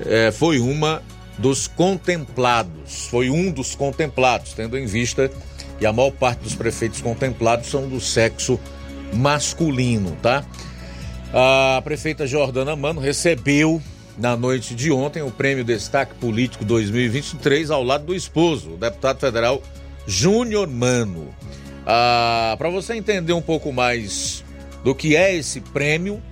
eh, 0.00 0.30
foi 0.32 0.58
uma 0.58 1.02
dos 1.38 1.66
contemplados, 1.66 3.06
foi 3.08 3.28
um 3.28 3.50
dos 3.50 3.74
contemplados, 3.74 4.52
tendo 4.54 4.78
em 4.78 4.86
vista 4.86 5.30
que 5.78 5.84
a 5.84 5.92
maior 5.92 6.10
parte 6.10 6.40
dos 6.40 6.54
prefeitos 6.54 7.00
contemplados 7.00 7.68
são 7.68 7.88
do 7.88 8.00
sexo 8.00 8.58
masculino, 9.12 10.16
tá? 10.22 10.44
A 11.32 11.80
prefeita 11.82 12.26
Jordana 12.26 12.74
Mano 12.74 13.00
recebeu 13.00 13.82
na 14.18 14.36
noite 14.36 14.74
de 14.74 14.90
ontem 14.90 15.22
o 15.22 15.30
Prêmio 15.30 15.64
Destaque 15.64 16.14
Político 16.14 16.64
2023 16.64 17.70
ao 17.70 17.82
lado 17.82 18.06
do 18.06 18.14
esposo, 18.14 18.74
o 18.74 18.76
deputado 18.76 19.20
federal 19.20 19.62
Júnior 20.06 20.66
Mano. 20.66 21.34
Ah, 21.86 22.54
Para 22.58 22.70
você 22.70 22.94
entender 22.94 23.32
um 23.32 23.42
pouco 23.42 23.72
mais 23.72 24.44
do 24.82 24.94
que 24.94 25.16
é 25.16 25.34
esse 25.34 25.60
prêmio, 25.60 26.22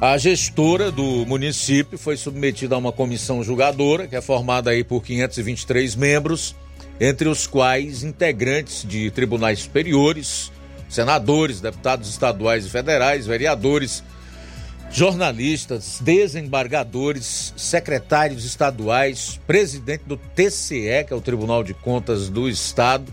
A 0.00 0.16
gestora 0.16 0.92
do 0.92 1.26
município 1.26 1.98
foi 1.98 2.16
submetida 2.16 2.76
a 2.76 2.78
uma 2.78 2.92
comissão 2.92 3.42
julgadora, 3.42 4.06
que 4.06 4.14
é 4.14 4.20
formada 4.20 4.70
aí 4.70 4.84
por 4.84 5.02
523 5.02 5.96
membros, 5.96 6.54
entre 7.00 7.28
os 7.28 7.48
quais 7.48 8.04
integrantes 8.04 8.86
de 8.86 9.10
tribunais 9.10 9.58
superiores, 9.58 10.52
senadores, 10.88 11.60
deputados 11.60 12.08
estaduais 12.08 12.64
e 12.64 12.70
federais, 12.70 13.26
vereadores, 13.26 14.04
jornalistas, 14.90 15.98
desembargadores, 16.00 17.52
secretários 17.56 18.44
estaduais, 18.44 19.40
presidente 19.46 20.04
do 20.06 20.16
TCE, 20.16 21.04
que 21.06 21.12
é 21.12 21.16
o 21.16 21.20
Tribunal 21.20 21.62
de 21.62 21.74
Contas 21.74 22.28
do 22.28 22.48
Estado, 22.48 23.12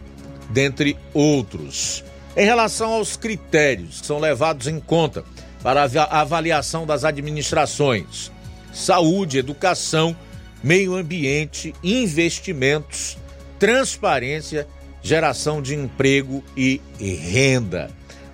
dentre 0.49 0.97
outros. 1.13 2.03
Em 2.35 2.45
relação 2.45 2.93
aos 2.93 3.15
critérios 3.15 4.01
que 4.01 4.07
são 4.07 4.19
levados 4.19 4.67
em 4.67 4.79
conta 4.79 5.23
para 5.61 5.83
a 5.83 6.21
avaliação 6.21 6.85
das 6.85 7.03
administrações, 7.03 8.31
saúde, 8.73 9.37
educação, 9.37 10.15
meio 10.63 10.95
ambiente, 10.95 11.73
investimentos, 11.83 13.17
transparência, 13.57 14.67
geração 15.01 15.61
de 15.61 15.75
emprego 15.75 16.43
e 16.57 16.81
renda. 16.99 17.89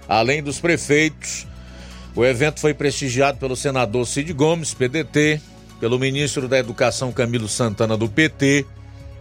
Além 0.07 0.41
dos 0.41 0.59
prefeitos, 0.59 1.47
o 2.15 2.25
evento 2.25 2.59
foi 2.59 2.73
prestigiado 2.73 3.37
pelo 3.37 3.55
senador 3.55 4.05
Cid 4.05 4.33
Gomes, 4.33 4.73
PDT, 4.73 5.41
pelo 5.79 5.97
ministro 5.97 6.47
da 6.47 6.59
Educação 6.59 7.11
Camilo 7.11 7.47
Santana, 7.47 7.97
do 7.97 8.09
PT, 8.09 8.65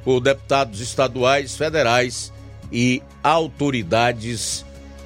por 0.05 0.21
deputados 0.21 0.81
estaduais, 0.81 1.57
federais 1.57 2.33
e 2.73 3.03
autoridades 3.23 4.65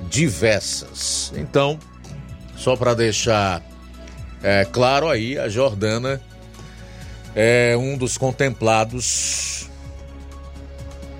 diversas. 0.09 1.33
Então, 1.37 1.79
só 2.57 2.77
para 2.77 2.95
deixar 2.95 3.63
é, 4.43 4.65
claro 4.65 5.09
aí, 5.09 5.39
a 5.39 5.49
Jordana 5.49 6.21
é 7.35 7.77
um 7.77 7.97
dos 7.97 8.17
contemplados 8.17 9.69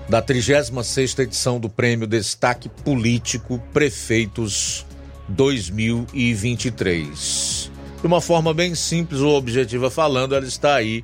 da 0.07 0.21
36ª 0.21 1.19
edição 1.19 1.59
do 1.59 1.69
Prêmio 1.69 2.07
Destaque 2.07 2.69
Político 2.69 3.59
Prefeitos 3.73 4.85
2023. 5.27 7.71
De 8.01 8.07
uma 8.07 8.21
forma 8.21 8.53
bem 8.53 8.75
simples 8.75 9.21
ou 9.21 9.35
objetiva 9.35 9.89
falando, 9.89 10.35
ela 10.35 10.45
está 10.45 10.75
aí 10.75 11.03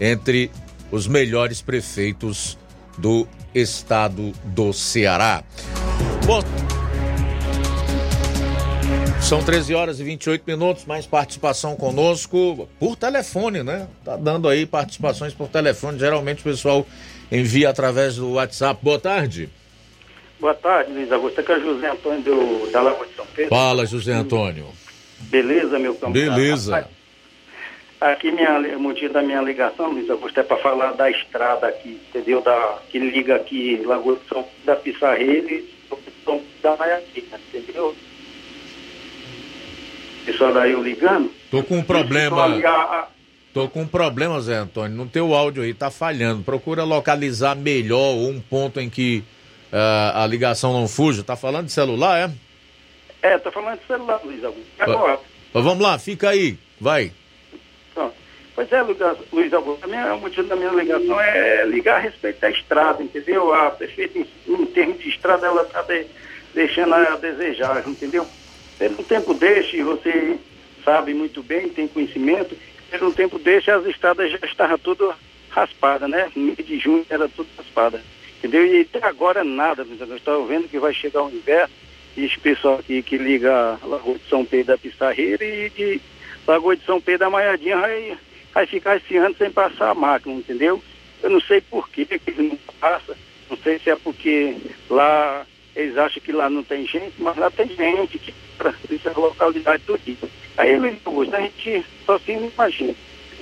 entre 0.00 0.50
os 0.90 1.06
melhores 1.06 1.60
prefeitos 1.60 2.56
do 2.96 3.28
estado 3.54 4.32
do 4.44 4.72
Ceará. 4.72 5.44
Bom, 6.24 6.42
são 9.20 9.42
13 9.42 9.74
horas 9.74 10.00
e 10.00 10.04
28 10.04 10.42
minutos, 10.46 10.86
mais 10.86 11.04
participação 11.04 11.76
conosco 11.76 12.66
por 12.78 12.96
telefone, 12.96 13.62
né? 13.62 13.86
Tá 14.04 14.16
dando 14.16 14.48
aí 14.48 14.64
participações 14.64 15.34
por 15.34 15.48
telefone. 15.48 15.98
Geralmente 15.98 16.40
o 16.40 16.44
pessoal 16.44 16.86
envia 17.30 17.68
através 17.68 18.16
do 18.16 18.32
WhatsApp. 18.32 18.80
Boa 18.82 18.98
tarde. 18.98 19.50
Boa 20.40 20.54
tarde, 20.54 20.92
Luiz 20.92 21.10
Augusto. 21.10 21.40
Aqui 21.40 21.52
é 21.52 21.56
o 21.56 21.60
José 21.60 21.90
Antônio 21.90 22.22
do, 22.22 22.70
da 22.70 22.80
Lagoa 22.80 23.06
de 23.06 23.14
São 23.14 23.26
Pedro. 23.34 23.50
Fala, 23.50 23.84
José 23.84 24.12
Antônio. 24.12 24.66
Beleza, 25.22 25.78
meu 25.78 25.94
camarada? 25.96 26.30
Beleza. 26.30 26.88
Aqui 28.00 28.30
minha, 28.30 28.58
o 28.76 28.80
motivo 28.80 29.12
da 29.12 29.20
minha 29.20 29.42
ligação, 29.42 29.90
Luiz 29.90 30.08
Augusto, 30.08 30.38
é 30.38 30.44
para 30.44 30.56
falar 30.58 30.92
da 30.92 31.10
estrada 31.10 31.66
aqui, 31.66 32.00
entendeu? 32.08 32.40
Da, 32.40 32.78
que 32.88 33.00
liga 33.00 33.34
aqui 33.34 33.82
Lagoa 33.84 34.16
de 34.16 34.28
São 34.28 34.46
da 34.64 34.76
Pissarreira 34.76 35.52
e 35.52 35.68
São 36.24 36.40
da 36.62 36.76
Maiaquina, 36.76 37.40
entendeu? 37.52 37.96
Pessoal 40.24 40.52
daí 40.52 40.72
eu 40.72 40.82
ligando. 40.82 41.32
Tô 41.50 41.64
com 41.64 41.78
um 41.78 41.82
problema. 41.82 43.08
Tô 43.52 43.66
com 43.66 43.82
um 43.82 43.86
problema, 43.88 44.40
Zé 44.40 44.54
Antônio. 44.56 44.96
No 44.96 45.06
teu 45.06 45.34
áudio 45.34 45.64
aí 45.64 45.74
tá 45.74 45.90
falhando. 45.90 46.44
Procura 46.44 46.84
localizar 46.84 47.56
melhor 47.56 48.14
um 48.14 48.38
ponto 48.38 48.78
em 48.78 48.88
que 48.88 49.24
uh, 49.72 50.18
a 50.18 50.26
ligação 50.26 50.72
não 50.72 50.88
fuja. 50.88 51.22
Tá 51.22 51.36
falando 51.36 51.66
de 51.66 51.72
celular, 51.72 52.30
é? 52.30 53.28
É, 53.28 53.38
tô 53.38 53.50
falando 53.50 53.78
de 53.80 53.86
celular, 53.86 54.20
Luiz 54.24 54.44
Augusto. 54.44 54.68
Agora. 54.78 55.20
Mas 55.52 55.64
vamos 55.64 55.82
lá, 55.82 55.98
fica 55.98 56.30
aí. 56.30 56.58
Vai. 56.80 57.12
Pronto. 57.94 58.14
Pois 58.54 58.70
é, 58.72 58.82
Luiz 59.32 59.52
Augusto, 59.52 59.84
a 59.84 59.86
minha, 59.88 60.14
o 60.14 60.20
motivo 60.20 60.48
da 60.48 60.56
minha 60.56 60.70
ligação 60.70 61.20
é 61.20 61.64
ligar 61.64 61.96
a 61.96 62.00
respeito 62.00 62.40
da 62.40 62.50
estrada, 62.50 63.02
entendeu? 63.02 63.52
A 63.54 63.70
prefeita, 63.70 64.18
em, 64.18 64.26
em 64.48 64.66
termos 64.66 64.98
de 64.98 65.08
estrada, 65.08 65.46
ela 65.46 65.62
está 65.62 65.82
de, 65.82 66.06
deixando 66.54 66.94
a 66.94 67.16
desejar, 67.16 67.86
entendeu? 67.86 68.26
Pelo 68.78 69.02
tempo 69.04 69.34
desse, 69.34 69.82
você 69.82 70.38
sabe 70.84 71.12
muito 71.14 71.42
bem, 71.42 71.68
tem 71.68 71.88
conhecimento, 71.88 72.56
pelo 72.90 73.12
tempo 73.12 73.38
desse 73.38 73.70
as 73.70 73.84
estradas 73.86 74.30
já 74.30 74.38
estavam 74.44 74.78
tudo 74.78 75.12
raspadas, 75.50 76.08
né? 76.08 76.30
No 76.34 76.44
mês 76.44 76.58
de 76.58 76.78
junho 76.78 77.04
era 77.10 77.28
tudo 77.28 77.48
raspada. 77.56 78.00
Entendeu? 78.38 78.64
E 78.64 78.82
até 78.82 79.04
agora 79.04 79.42
nada, 79.42 79.84
eu 79.84 80.16
estou 80.16 80.46
vendo 80.46 80.68
que 80.68 80.78
vai 80.78 80.94
chegar 80.94 81.24
o 81.24 81.30
inverno 81.30 81.74
e 82.16 82.24
esse 82.24 82.38
pessoal 82.38 82.78
aqui 82.78 83.02
que 83.02 83.18
liga 83.18 83.78
a 83.82 83.86
Lagoa 83.86 84.18
de 84.18 84.28
São 84.28 84.44
Pedro 84.44 84.66
da 84.68 84.78
Pissarreira 84.78 85.44
e 85.44 85.70
de 85.70 86.00
Lagoa 86.46 86.76
de 86.76 86.84
São 86.84 87.00
Pedro 87.00 87.20
da 87.20 87.30
Maiadinha 87.30 87.76
vai, 87.76 88.18
vai 88.54 88.66
ficar 88.66 88.96
esse 88.96 89.16
ano 89.16 89.34
sem 89.36 89.50
passar 89.50 89.90
a 89.90 89.94
máquina, 89.94 90.34
entendeu? 90.34 90.82
Eu 91.22 91.30
não 91.30 91.40
sei 91.40 91.60
por 91.60 91.88
que 91.88 92.04
que 92.06 92.42
não 92.42 92.58
passa, 92.80 93.16
não 93.50 93.56
sei 93.58 93.78
se 93.78 93.90
é 93.90 93.96
porque 93.96 94.56
lá 94.88 95.44
eles 95.74 95.96
acham 95.96 96.20
que 96.20 96.32
lá 96.32 96.50
não 96.50 96.64
tem 96.64 96.86
gente, 96.86 97.14
mas 97.18 97.36
lá 97.36 97.50
tem 97.50 97.68
gente, 97.68 98.18
que 98.18 98.34
isso 98.90 99.08
é 99.08 99.12
a 99.12 99.18
localidade 99.18 99.82
do 99.84 99.96
dia. 99.98 100.16
Aí, 100.56 100.76
Luiz 100.76 100.96
Augusto, 101.04 101.36
a 101.36 101.40
gente 101.40 101.84
só 102.04 102.18
se 102.18 102.32
imagina. 102.32 102.94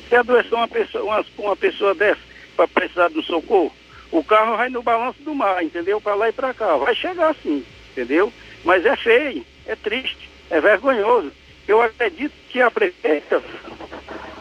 Se 0.06 0.14
adoecer 0.14 0.52
uma 0.52 0.68
pessoa, 0.68 1.02
uma, 1.02 1.24
uma 1.39 1.56
pessoa 1.56 1.94
dessa 1.94 2.20
para 2.55 2.68
precisar 2.68 3.09
de 3.09 3.18
um 3.18 3.23
socorro, 3.23 3.73
o 4.18 4.24
carro 4.24 4.56
vai 4.56 4.68
no 4.68 4.82
balanço 4.82 5.22
do 5.22 5.34
mar, 5.34 5.62
entendeu? 5.62 6.01
Para 6.01 6.14
lá 6.14 6.28
e 6.28 6.32
para 6.32 6.55
cá. 6.55 6.76
Vai 6.76 6.94
chegar 6.94 7.30
assim, 7.30 7.64
entendeu? 7.93 8.32
Mas 8.64 8.84
é 8.84 8.97
feio, 8.97 9.44
é 9.66 9.76
triste, 9.76 10.30
é 10.51 10.60
vergonhoso. 10.60 11.32
Eu 11.66 11.82
acredito 11.82 12.32
que 12.48 12.60
a 12.60 12.70
prefeita 12.70 13.43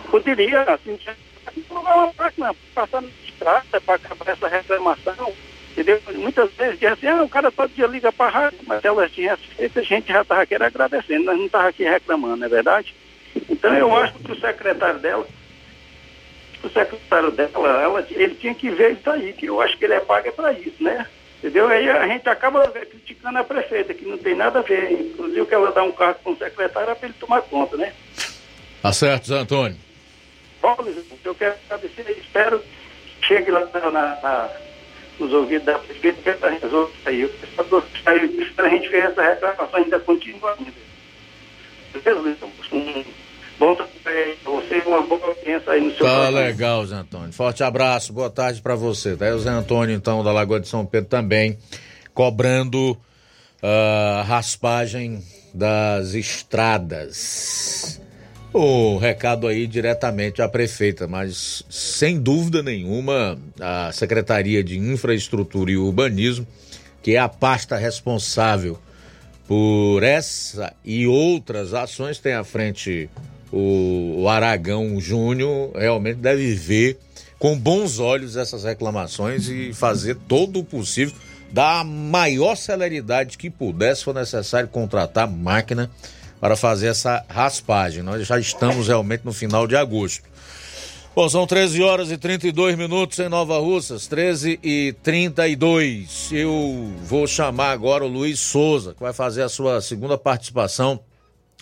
poderia, 0.10 0.62
assim, 0.62 0.98
uma 1.70 2.14
máquina 2.18 2.56
passar 2.74 3.02
na 3.02 3.10
estrada 3.28 3.82
para 3.82 3.96
acabar 3.96 4.32
essa 4.32 4.48
reclamação 4.48 5.34
Entendeu? 5.76 6.02
Muitas 6.14 6.50
vezes 6.54 6.80
dizem 6.80 6.88
assim, 6.88 7.08
ah, 7.08 7.22
o 7.22 7.28
cara 7.28 7.52
todo 7.52 7.70
dia 7.76 7.86
liga 7.86 8.10
para 8.10 8.28
a 8.28 8.30
rádio, 8.30 8.60
mas 8.66 8.84
elas 8.86 9.12
tinham 9.12 9.36
feito, 9.36 9.78
a 9.78 9.84
gente 9.84 10.08
já 10.08 10.22
estava 10.22 10.42
aqui 10.42 10.56
agradecendo, 10.56 11.26
nós 11.26 11.38
não 11.38 11.48
estava 11.48 11.68
aqui 11.68 11.84
reclamando, 11.84 12.38
não 12.38 12.46
é 12.46 12.50
verdade? 12.50 12.96
Então 13.50 13.74
eu 13.76 13.94
acho 13.94 14.14
que 14.14 14.32
o 14.32 14.40
secretário 14.40 15.00
dela, 15.00 15.28
o 16.68 16.72
secretário 16.72 17.32
dela, 17.32 17.82
ela, 17.82 18.08
ele 18.12 18.36
tinha 18.36 18.54
que 18.54 18.70
ver 18.70 18.94
isso 18.94 19.10
aí, 19.10 19.34
que 19.34 19.46
eu 19.46 19.62
acho 19.62 19.78
que 19.78 19.86
ele 19.86 19.94
é 19.94 20.00
pago 20.00 20.28
é 20.28 20.32
para 20.32 20.54
isso, 20.54 20.84
né? 20.84 21.06
Entendeu? 21.40 21.68
Aí 21.68 21.90
a 21.90 22.08
gente 22.08 22.28
acaba 22.28 22.68
criticando 22.68 23.38
a 23.38 23.44
prefeita, 23.44 23.94
que 23.94 24.06
não 24.06 24.18
tem 24.18 24.36
nada 24.36 24.60
a 24.60 24.62
ver. 24.62 24.92
Inclusive 24.92 25.46
que 25.46 25.54
ela 25.54 25.72
dá 25.72 25.84
um 25.84 25.92
cargo 25.92 26.20
para 26.24 26.32
o 26.32 26.38
secretário 26.38 26.90
é 26.90 26.96
para 26.96 27.08
ele 27.08 27.18
tomar 27.20 27.42
conta, 27.42 27.78
né? 27.78 27.94
Tá 28.82 28.92
certo, 28.92 29.28
Zé 29.28 29.36
Antônio. 29.36 29.78
Bom, 30.62 30.76
eu 31.24 31.36
quero 31.36 31.56
agradecer, 31.66 32.18
espero 32.20 32.60
que 32.60 33.28
chegue 33.28 33.52
lá 33.52 33.68
na, 33.74 33.92
na 33.92 34.50
nos 35.20 35.32
ouvidos 35.32 35.66
da 35.66 35.80
prefeita 35.80 36.22
que 36.22 36.44
ela 36.44 36.58
resolve 36.58 36.94
isso 36.98 37.10
aí. 37.10 37.26
O 37.26 37.30
pessoal 37.30 37.84
saiu 38.04 38.30
a 38.58 38.70
gente 38.70 38.90
fez 38.90 39.06
essa 39.06 39.22
reclamação 39.22 39.80
ainda 39.80 40.00
continua 40.00 40.56
ainda. 40.58 40.72
Beleza, 42.04 42.46
um 42.46 43.06
bom 43.60 43.76
trabalho 43.76 44.36
você, 44.44 44.82
uma 44.86 45.02
boa 45.02 45.26
audiência 45.26 45.72
aí 45.72 45.82
no 45.82 45.96
seu 45.96 46.06
Tá 46.06 46.30
legal, 46.30 46.86
Zé 46.86 46.96
Antônio. 46.96 47.34
Forte 47.34 47.64
abraço, 47.64 48.14
boa 48.14 48.30
tarde 48.30 48.62
para 48.62 48.76
você. 48.76 49.16
Tá 49.16 49.26
aí 49.26 49.34
o 49.34 49.40
Zé 49.40 49.50
Antônio, 49.50 49.96
então, 49.96 50.24
da 50.24 50.32
Lagoa 50.32 50.60
de 50.60 50.68
São 50.68 50.86
Pedro 50.86 51.10
também, 51.10 51.58
cobrando 52.14 52.98
a 53.62 54.22
uh, 54.22 54.28
raspagem 54.28 55.24
das 55.54 56.14
estradas 56.14 58.02
o 58.58 58.98
recado 58.98 59.48
aí 59.48 59.68
diretamente 59.68 60.42
à 60.42 60.48
prefeita, 60.48 61.06
mas 61.08 61.66
sem 61.70 62.18
dúvida 62.18 62.64
nenhuma 62.64 63.38
a 63.60 63.92
Secretaria 63.92 64.64
de 64.64 64.80
Infraestrutura 64.80 65.72
e 65.72 65.78
Urbanismo, 65.78 66.48
que 67.04 67.16
é 67.16 67.20
a 67.20 67.28
pasta 67.28 67.76
responsável 67.76 68.80
por 69.46 70.04
essa 70.04 70.74
e 70.86 71.06
outras 71.06 71.74
ações, 71.74 72.18
tem 72.18 72.34
à 72.34 72.46
frente 72.46 73.10
o, 73.52 74.28
Aragão 74.28 75.00
Júnior, 75.00 75.72
realmente 75.76 76.18
deve 76.18 76.54
ver 76.54 76.98
com 77.40 77.58
bons 77.58 78.00
olhos 78.00 78.36
essas 78.36 78.64
reclamações 78.64 79.48
e 79.48 79.74
fazer 79.74 80.16
todo 80.28 80.60
o 80.60 80.64
possível, 80.64 81.16
da 81.52 81.84
maior 81.84 82.56
celeridade 82.56 83.38
que 83.38 83.50
puder, 83.50 83.96
se 83.96 84.04
for 84.04 84.16
necessário 84.16 84.68
contratar 84.68 85.30
máquina 85.30 85.90
para 86.40 86.56
fazer 86.56 86.88
essa 86.88 87.24
raspagem. 87.30 88.04
Nós 88.04 88.26
já 88.26 88.40
estamos 88.40 88.88
realmente 88.88 89.22
no 89.24 89.32
final 89.32 89.68
de 89.68 89.76
agosto. 89.76 90.24
Bom, 91.16 91.30
são 91.30 91.48
13 91.48 91.82
horas 91.82 92.12
e 92.12 92.18
32 92.18 92.76
minutos 92.76 93.20
em 93.20 93.30
Nova 93.30 93.58
Russas, 93.58 94.06
13 94.06 94.60
e 94.62 94.94
32. 95.02 96.30
Eu 96.34 96.92
vou 97.04 97.26
chamar 97.26 97.72
agora 97.72 98.04
o 98.04 98.08
Luiz 98.08 98.38
Souza, 98.40 98.94
que 98.94 99.00
vai 99.00 99.14
fazer 99.14 99.44
a 99.44 99.48
sua 99.48 99.80
segunda 99.82 100.18
participação 100.18 101.00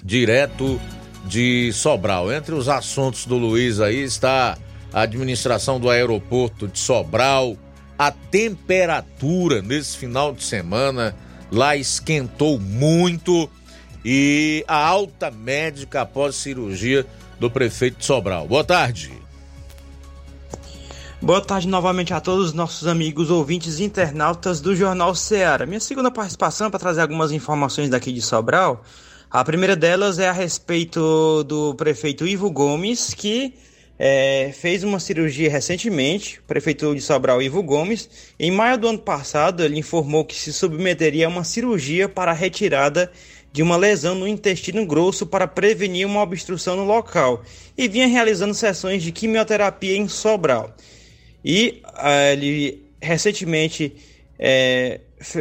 direto 0.03 0.81
de 1.23 1.71
Sobral. 1.73 2.31
Entre 2.31 2.53
os 2.53 2.67
assuntos 2.67 3.25
do 3.25 3.37
Luiz 3.37 3.79
aí 3.79 4.03
está 4.03 4.57
a 4.91 5.01
administração 5.01 5.79
do 5.79 5.89
aeroporto 5.89 6.67
de 6.67 6.77
Sobral, 6.77 7.57
a 7.97 8.11
temperatura 8.11 9.61
nesse 9.61 9.97
final 9.97 10.33
de 10.33 10.43
semana 10.43 11.15
lá 11.51 11.75
esquentou 11.75 12.59
muito 12.59 13.49
e 14.03 14.65
a 14.67 14.85
alta 14.85 15.31
médica 15.31 16.01
após 16.01 16.35
cirurgia 16.35 17.05
do 17.39 17.49
prefeito 17.49 17.99
de 17.99 18.05
Sobral. 18.05 18.47
Boa 18.47 18.63
tarde. 18.63 19.23
Boa 21.21 21.39
tarde 21.39 21.69
novamente 21.69 22.13
a 22.13 22.19
todos 22.19 22.47
os 22.47 22.53
nossos 22.53 22.85
amigos 22.85 23.29
ouvintes 23.29 23.79
internautas 23.79 24.59
do 24.59 24.75
Jornal 24.75 25.15
Ceará. 25.15 25.65
Minha 25.65 25.79
segunda 25.79 26.11
participação 26.11 26.67
é 26.67 26.69
para 26.69 26.79
trazer 26.79 26.99
algumas 26.99 27.31
informações 27.31 27.89
daqui 27.89 28.11
de 28.11 28.21
Sobral. 28.21 28.83
A 29.33 29.43
primeira 29.43 29.75
delas 29.75 30.19
é 30.19 30.29
a 30.29 30.31
respeito 30.31 31.43
do 31.45 31.73
prefeito 31.73 32.27
Ivo 32.27 32.51
Gomes, 32.51 33.15
que 33.15 33.55
é, 33.97 34.51
fez 34.53 34.83
uma 34.83 34.99
cirurgia 34.99 35.49
recentemente, 35.49 36.39
o 36.39 36.43
prefeito 36.43 36.93
de 36.93 37.01
Sobral 37.01 37.41
Ivo 37.41 37.63
Gomes. 37.63 38.07
Em 38.39 38.51
maio 38.51 38.77
do 38.77 38.87
ano 38.87 38.99
passado, 38.99 39.63
ele 39.63 39.79
informou 39.79 40.23
que 40.23 40.35
se 40.35 40.53
submeteria 40.53 41.25
a 41.25 41.29
uma 41.29 41.43
cirurgia 41.43 42.07
para 42.07 42.29
a 42.29 42.35
retirada 42.35 43.11
de 43.51 43.63
uma 43.63 43.75
lesão 43.75 44.13
no 44.13 44.27
intestino 44.27 44.85
grosso 44.85 45.25
para 45.25 45.47
prevenir 45.47 46.05
uma 46.05 46.21
obstrução 46.21 46.75
no 46.75 46.83
local 46.83 47.41
e 47.75 47.87
vinha 47.87 48.05
realizando 48.05 48.53
sessões 48.53 49.01
de 49.01 49.11
quimioterapia 49.11 49.97
em 49.97 50.07
Sobral. 50.07 50.75
E 51.43 51.81
uh, 51.83 52.33
ele 52.33 52.83
recentemente 53.01 53.95
é, 54.37 54.99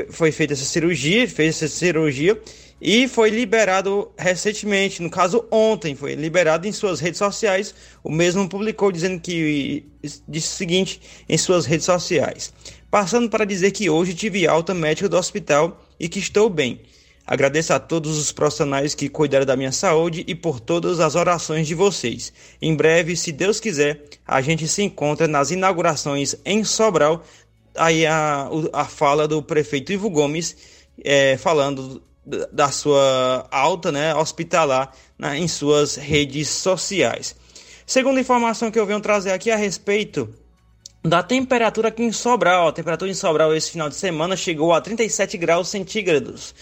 foi 0.08 0.32
feita 0.32 0.54
essa 0.54 0.64
cirurgia, 0.64 1.28
fez 1.28 1.62
essa 1.62 1.68
cirurgia 1.68 2.40
e 2.84 3.06
foi 3.06 3.30
liberado 3.30 4.10
recentemente, 4.18 5.00
no 5.00 5.08
caso 5.08 5.46
ontem, 5.52 5.94
foi 5.94 6.16
liberado 6.16 6.66
em 6.66 6.72
suas 6.72 6.98
redes 6.98 7.18
sociais. 7.18 7.72
O 8.02 8.10
mesmo 8.10 8.48
publicou 8.48 8.90
dizendo 8.90 9.20
que 9.20 9.86
disse 10.26 10.48
o 10.48 10.56
seguinte 10.56 11.00
em 11.28 11.38
suas 11.38 11.64
redes 11.64 11.86
sociais: 11.86 12.52
passando 12.90 13.30
para 13.30 13.44
dizer 13.44 13.70
que 13.70 13.88
hoje 13.88 14.14
tive 14.14 14.48
alta 14.48 14.74
médica 14.74 15.08
do 15.08 15.16
hospital 15.16 15.80
e 16.00 16.08
que 16.08 16.18
estou 16.18 16.50
bem. 16.50 16.80
Agradeço 17.24 17.72
a 17.72 17.78
todos 17.78 18.18
os 18.18 18.32
profissionais 18.32 18.96
que 18.96 19.08
cuidaram 19.08 19.46
da 19.46 19.54
minha 19.54 19.70
saúde 19.70 20.24
e 20.26 20.34
por 20.34 20.58
todas 20.58 20.98
as 20.98 21.14
orações 21.14 21.68
de 21.68 21.76
vocês. 21.76 22.32
Em 22.60 22.74
breve, 22.74 23.14
se 23.16 23.30
Deus 23.30 23.60
quiser, 23.60 24.02
a 24.26 24.40
gente 24.40 24.66
se 24.66 24.82
encontra 24.82 25.28
nas 25.28 25.52
inaugurações 25.52 26.34
em 26.44 26.64
Sobral. 26.64 27.22
Aí 27.76 28.04
a, 28.04 28.50
a 28.72 28.84
fala 28.86 29.28
do 29.28 29.40
prefeito 29.40 29.92
Ivo 29.92 30.10
Gomes 30.10 30.56
é, 31.04 31.36
falando 31.36 32.02
da 32.24 32.70
sua 32.70 33.46
alta 33.50 33.90
né, 33.90 34.14
hospitalar 34.14 34.92
né, 35.18 35.38
em 35.38 35.48
suas 35.48 35.96
redes 35.96 36.48
sociais. 36.48 37.34
Segunda 37.84 38.20
informação 38.20 38.70
que 38.70 38.78
eu 38.78 38.86
venho 38.86 39.00
trazer 39.00 39.32
aqui 39.32 39.50
a 39.50 39.56
respeito 39.56 40.32
da 41.04 41.22
temperatura 41.22 41.88
aqui 41.88 42.02
em 42.02 42.12
Sobral. 42.12 42.68
A 42.68 42.72
temperatura 42.72 43.10
em 43.10 43.14
Sobral 43.14 43.54
esse 43.54 43.70
final 43.70 43.88
de 43.88 43.96
semana 43.96 44.36
chegou 44.36 44.72
a 44.72 44.80
37 44.80 45.36
graus 45.36 45.68
centígrados. 45.68 46.54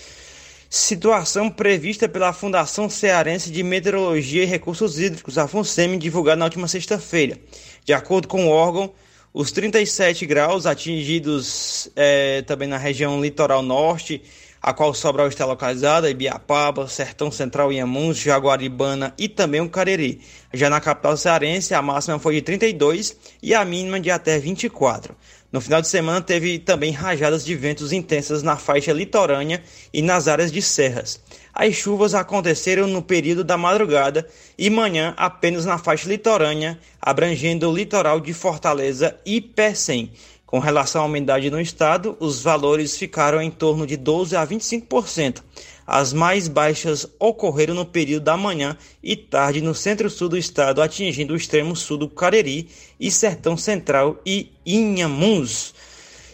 Situação 0.68 1.50
prevista 1.50 2.08
pela 2.08 2.32
Fundação 2.32 2.88
Cearense 2.88 3.50
de 3.50 3.62
Meteorologia 3.62 4.44
e 4.44 4.46
Recursos 4.46 4.98
Hídricos, 4.98 5.36
a 5.36 5.48
FUNSEMI, 5.48 5.98
divulgada 5.98 6.36
na 6.36 6.44
última 6.44 6.68
sexta-feira. 6.68 7.36
De 7.84 7.92
acordo 7.92 8.28
com 8.28 8.46
o 8.46 8.48
órgão, 8.48 8.92
os 9.34 9.50
37 9.52 10.24
graus 10.26 10.66
atingidos 10.66 11.90
é, 11.96 12.42
também 12.42 12.68
na 12.68 12.78
região 12.78 13.20
litoral 13.20 13.62
norte 13.62 14.22
a 14.62 14.72
qual 14.72 14.92
Sobral 14.92 15.28
está 15.28 15.46
localizada, 15.46 16.10
Ibiapaba, 16.10 16.86
Sertão 16.86 17.30
Central, 17.30 17.72
Inhamuns, 17.72 18.18
Jaguaribana 18.18 19.14
e 19.16 19.28
também 19.28 19.60
o 19.60 19.68
Cariri. 19.68 20.20
Já 20.52 20.68
na 20.68 20.80
capital 20.80 21.16
cearense, 21.16 21.72
a 21.74 21.80
máxima 21.80 22.18
foi 22.18 22.34
de 22.34 22.42
32 22.42 23.16
e 23.42 23.54
a 23.54 23.64
mínima 23.64 23.98
de 23.98 24.10
até 24.10 24.38
24. 24.38 25.16
No 25.52 25.60
final 25.60 25.80
de 25.80 25.88
semana 25.88 26.20
teve 26.20 26.58
também 26.60 26.92
rajadas 26.92 27.44
de 27.44 27.56
ventos 27.56 27.92
intensas 27.92 28.42
na 28.42 28.56
faixa 28.56 28.92
litorânea 28.92 29.62
e 29.92 30.00
nas 30.00 30.28
áreas 30.28 30.52
de 30.52 30.62
serras. 30.62 31.20
As 31.52 31.74
chuvas 31.74 32.14
aconteceram 32.14 32.86
no 32.86 33.02
período 33.02 33.42
da 33.42 33.58
madrugada 33.58 34.28
e 34.56 34.70
manhã 34.70 35.12
apenas 35.16 35.64
na 35.64 35.76
faixa 35.76 36.08
litorânea, 36.08 36.78
abrangendo 37.02 37.68
o 37.68 37.74
litoral 37.74 38.20
de 38.20 38.32
Fortaleza 38.32 39.16
e 39.26 39.40
Pecém. 39.40 40.12
Com 40.50 40.58
relação 40.58 41.02
à 41.02 41.04
umidade 41.04 41.48
no 41.48 41.60
estado, 41.60 42.16
os 42.18 42.42
valores 42.42 42.98
ficaram 42.98 43.40
em 43.40 43.52
torno 43.52 43.86
de 43.86 43.96
12 43.96 44.34
a 44.34 44.44
25%. 44.44 45.44
As 45.86 46.12
mais 46.12 46.48
baixas 46.48 47.06
ocorreram 47.20 47.72
no 47.72 47.86
período 47.86 48.24
da 48.24 48.36
manhã 48.36 48.76
e 49.00 49.14
tarde 49.14 49.60
no 49.60 49.76
centro-sul 49.76 50.28
do 50.28 50.36
estado, 50.36 50.82
atingindo 50.82 51.34
o 51.34 51.36
extremo 51.36 51.76
sul 51.76 51.96
do 51.98 52.08
Cariri 52.08 52.68
e 52.98 53.12
Sertão 53.12 53.56
Central 53.56 54.20
e 54.26 54.50
Inhamuns. 54.66 55.72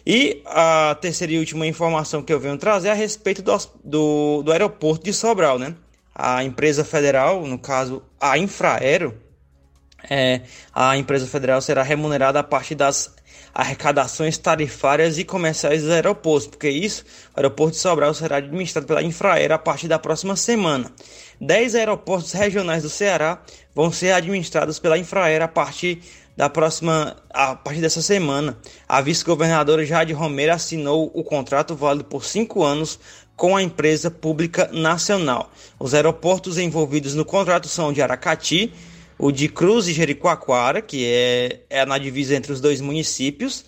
E 0.06 0.40
a 0.46 0.96
terceira 0.98 1.34
e 1.34 1.38
última 1.38 1.66
informação 1.66 2.22
que 2.22 2.32
eu 2.32 2.40
venho 2.40 2.56
trazer 2.56 2.88
é 2.88 2.92
a 2.92 2.94
respeito 2.94 3.42
do, 3.42 3.54
do, 3.84 4.42
do 4.42 4.50
aeroporto 4.50 5.04
de 5.04 5.12
Sobral, 5.12 5.58
né? 5.58 5.74
A 6.14 6.42
empresa 6.42 6.86
federal, 6.86 7.46
no 7.46 7.58
caso 7.58 8.02
a 8.18 8.38
Infraero, 8.38 9.14
é, 10.08 10.40
a 10.72 10.96
empresa 10.96 11.26
federal 11.26 11.60
será 11.60 11.82
remunerada 11.82 12.38
a 12.40 12.42
partir 12.42 12.74
das 12.74 13.14
arrecadações 13.56 14.36
tarifárias 14.36 15.16
e 15.16 15.24
comerciais 15.24 15.80
dos 15.80 15.90
aeroportos, 15.90 16.46
porque 16.46 16.68
isso, 16.68 17.02
o 17.34 17.40
aeroporto 17.40 17.72
de 17.72 17.80
Sobral 17.80 18.12
será 18.12 18.36
administrado 18.36 18.86
pela 18.86 19.02
Infraero 19.02 19.54
a 19.54 19.58
partir 19.58 19.88
da 19.88 19.98
próxima 19.98 20.36
semana. 20.36 20.92
Dez 21.40 21.74
aeroportos 21.74 22.32
regionais 22.32 22.82
do 22.82 22.90
Ceará 22.90 23.42
vão 23.74 23.90
ser 23.90 24.12
administrados 24.12 24.78
pela 24.78 24.98
Infraero 24.98 25.42
a 25.42 25.48
partir 25.48 26.02
da 26.36 26.50
próxima, 26.50 27.16
a 27.30 27.56
partir 27.56 27.80
dessa 27.80 28.02
semana. 28.02 28.58
A 28.86 29.00
vice-governadora 29.00 29.86
Jade 29.86 30.12
Romero 30.12 30.52
assinou 30.52 31.10
o 31.14 31.24
contrato 31.24 31.74
válido 31.74 32.04
por 32.04 32.26
cinco 32.26 32.62
anos 32.62 33.00
com 33.34 33.56
a 33.56 33.62
empresa 33.62 34.10
pública 34.10 34.68
nacional. 34.70 35.50
Os 35.78 35.94
aeroportos 35.94 36.58
envolvidos 36.58 37.14
no 37.14 37.24
contrato 37.24 37.68
são 37.68 37.90
de 37.90 38.02
Aracati, 38.02 38.70
o 39.18 39.32
de 39.32 39.48
Cruz 39.48 39.88
e 39.88 39.92
Jericoacoara, 39.92 40.82
que 40.82 41.04
é, 41.06 41.60
é 41.70 41.86
na 41.86 41.98
divisa 41.98 42.34
entre 42.34 42.52
os 42.52 42.60
dois 42.60 42.80
municípios, 42.80 43.64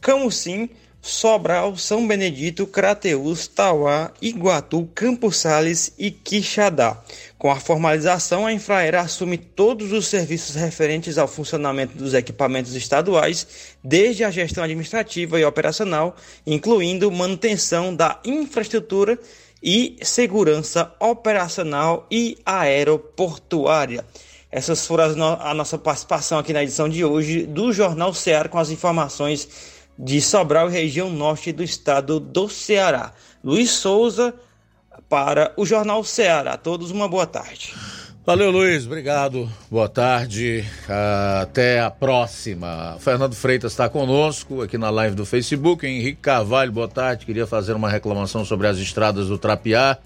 Camusim, 0.00 0.68
Sobral, 1.02 1.78
São 1.78 2.06
Benedito, 2.06 2.66
Crateús, 2.66 3.46
Tauá, 3.46 4.12
Iguatu, 4.20 4.86
Campos 4.94 5.38
Sales 5.38 5.94
e 5.98 6.10
Quixadá. 6.10 7.02
Com 7.38 7.50
a 7.50 7.56
formalização, 7.56 8.46
a 8.46 8.52
Infraera 8.52 9.00
assume 9.00 9.38
todos 9.38 9.92
os 9.92 10.06
serviços 10.08 10.56
referentes 10.56 11.16
ao 11.16 11.26
funcionamento 11.26 11.96
dos 11.96 12.12
equipamentos 12.12 12.74
estaduais, 12.74 13.46
desde 13.82 14.24
a 14.24 14.30
gestão 14.30 14.62
administrativa 14.62 15.40
e 15.40 15.44
operacional, 15.44 16.14
incluindo 16.46 17.10
manutenção 17.10 17.94
da 17.94 18.20
infraestrutura 18.22 19.18
e 19.62 19.96
segurança 20.02 20.94
operacional 21.00 22.06
e 22.10 22.36
aeroportuária. 22.44 24.04
Essas 24.50 24.84
foram 24.86 25.14
no 25.14 25.24
a 25.24 25.54
nossa 25.54 25.78
participação 25.78 26.38
aqui 26.38 26.52
na 26.52 26.62
edição 26.62 26.88
de 26.88 27.04
hoje 27.04 27.46
do 27.46 27.72
Jornal 27.72 28.12
Ceará 28.12 28.48
com 28.48 28.58
as 28.58 28.70
informações 28.70 29.48
de 29.96 30.20
Sobral 30.20 30.68
e 30.68 30.72
região 30.72 31.08
norte 31.08 31.52
do 31.52 31.62
estado 31.62 32.18
do 32.18 32.48
Ceará. 32.48 33.12
Luiz 33.44 33.70
Souza 33.70 34.34
para 35.08 35.52
o 35.56 35.64
Jornal 35.64 36.02
Ceará. 36.02 36.54
A 36.54 36.56
todos 36.56 36.90
uma 36.90 37.08
boa 37.08 37.26
tarde. 37.26 37.74
Valeu, 38.26 38.50
Luiz. 38.50 38.86
Obrigado. 38.86 39.48
Boa 39.70 39.88
tarde. 39.88 40.64
Até 41.42 41.80
a 41.80 41.90
próxima. 41.90 42.96
Fernando 42.98 43.34
Freitas 43.34 43.72
está 43.72 43.88
conosco 43.88 44.62
aqui 44.62 44.76
na 44.76 44.90
live 44.90 45.14
do 45.14 45.24
Facebook. 45.24 45.86
Henrique 45.86 46.20
Carvalho, 46.20 46.72
boa 46.72 46.88
tarde. 46.88 47.24
Queria 47.24 47.46
fazer 47.46 47.74
uma 47.74 47.88
reclamação 47.88 48.44
sobre 48.44 48.66
as 48.66 48.78
estradas 48.78 49.28
do 49.28 49.38
Trapiá. 49.38 49.96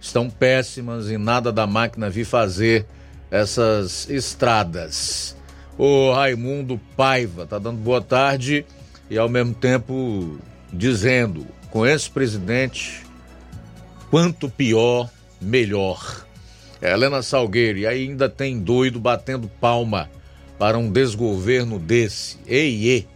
Estão 0.00 0.28
péssimas 0.28 1.10
e 1.10 1.16
nada 1.16 1.50
da 1.50 1.66
máquina 1.66 2.10
vir 2.10 2.24
fazer 2.24 2.86
essas 3.30 4.08
estradas. 4.08 5.36
O 5.76 6.12
Raimundo 6.12 6.80
Paiva 6.96 7.46
tá 7.46 7.58
dando 7.58 7.78
boa 7.78 8.00
tarde 8.00 8.64
e 9.10 9.18
ao 9.18 9.28
mesmo 9.28 9.54
tempo 9.54 10.38
dizendo: 10.72 11.46
com 11.70 11.84
esse 11.84 12.08
presidente, 12.08 13.02
quanto 14.10 14.48
pior, 14.48 15.10
melhor. 15.40 16.24
Helena 16.80 17.22
Salgueiro, 17.22 17.78
e 17.78 17.86
ainda 17.86 18.28
tem 18.28 18.60
doido 18.60 19.00
batendo 19.00 19.48
palma 19.48 20.10
para 20.58 20.78
um 20.78 20.90
desgoverno 20.90 21.78
desse. 21.78 22.38
Ei, 22.46 22.88
ei. 22.88 23.08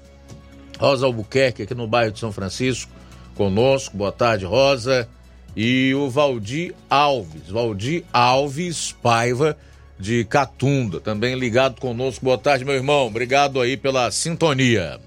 Rosa 0.78 1.06
Albuquerque, 1.06 1.62
aqui 1.62 1.74
no 1.74 1.86
bairro 1.86 2.12
de 2.12 2.18
São 2.18 2.32
Francisco, 2.32 2.90
conosco. 3.34 3.96
Boa 3.96 4.12
tarde, 4.12 4.44
Rosa. 4.44 5.08
E 5.54 5.94
o 5.94 6.08
Valdir 6.08 6.74
Alves, 6.88 7.48
Valdir 7.48 8.04
Alves 8.12 8.92
Paiva, 9.02 9.56
de 9.98 10.24
Catunda, 10.24 11.00
também 11.00 11.34
ligado 11.34 11.80
conosco. 11.80 12.24
Boa 12.24 12.38
tarde, 12.38 12.64
meu 12.64 12.74
irmão. 12.74 13.06
Obrigado 13.06 13.60
aí 13.60 13.76
pela 13.76 14.10
sintonia. 14.10 15.00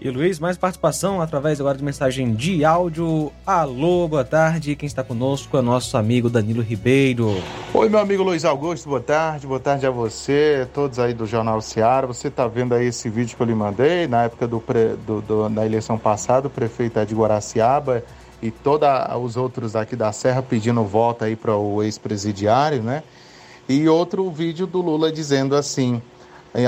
E 0.00 0.10
Luiz, 0.10 0.38
mais 0.38 0.58
participação 0.58 1.22
através 1.22 1.58
agora 1.60 1.78
de 1.78 1.84
mensagem 1.84 2.34
de 2.34 2.62
áudio. 2.62 3.32
Alô, 3.46 4.06
boa 4.06 4.24
tarde. 4.24 4.76
Quem 4.76 4.86
está 4.86 5.02
conosco 5.02 5.56
é 5.56 5.62
nosso 5.62 5.96
amigo 5.96 6.28
Danilo 6.28 6.62
Ribeiro. 6.62 7.42
Oi, 7.72 7.88
meu 7.88 7.98
amigo 7.98 8.22
Luiz 8.22 8.44
Augusto, 8.44 8.88
boa 8.88 9.00
tarde. 9.00 9.46
Boa 9.46 9.60
tarde 9.60 9.86
a 9.86 9.90
você, 9.90 10.68
todos 10.74 10.98
aí 10.98 11.14
do 11.14 11.26
Jornal 11.26 11.60
Seara. 11.62 12.06
Você 12.06 12.28
está 12.28 12.46
vendo 12.46 12.74
aí 12.74 12.88
esse 12.88 13.08
vídeo 13.08 13.34
que 13.34 13.42
eu 13.42 13.46
lhe 13.46 13.54
mandei 13.54 14.06
na 14.06 14.24
época 14.24 14.46
do, 14.46 14.60
pre, 14.60 14.94
do, 15.06 15.22
do 15.22 15.48
da 15.48 15.64
eleição 15.64 15.96
passada, 15.96 16.48
o 16.48 16.50
prefeito 16.50 16.98
é 16.98 17.04
de 17.06 17.14
Guaraciaba 17.14 18.04
e 18.42 18.50
todos 18.50 18.86
os 19.22 19.38
outros 19.38 19.74
aqui 19.74 19.96
da 19.96 20.12
Serra 20.12 20.42
pedindo 20.42 20.84
voto 20.84 21.24
aí 21.24 21.34
para 21.34 21.56
o 21.56 21.82
ex-presidiário, 21.82 22.82
né? 22.82 23.02
E 23.68 23.88
outro 23.88 24.30
vídeo 24.30 24.66
do 24.66 24.80
Lula 24.80 25.10
dizendo 25.10 25.56
assim: 25.56 26.02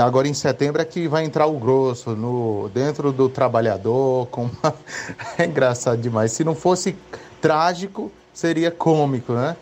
agora 0.01 0.27
em 0.27 0.33
setembro 0.33 0.81
é 0.81 0.85
que 0.85 1.07
vai 1.07 1.23
entrar 1.23 1.45
o 1.45 1.57
grosso 1.59 2.15
no 2.15 2.69
dentro 2.73 3.11
do 3.11 3.29
trabalhador. 3.29 4.27
Com 4.27 4.45
uma... 4.45 4.73
é 5.37 5.45
engraçado 5.45 6.01
demais. 6.01 6.31
Se 6.31 6.43
não 6.43 6.55
fosse 6.55 6.95
trágico, 7.39 8.11
seria 8.33 8.71
cômico, 8.71 9.33
né? 9.33 9.55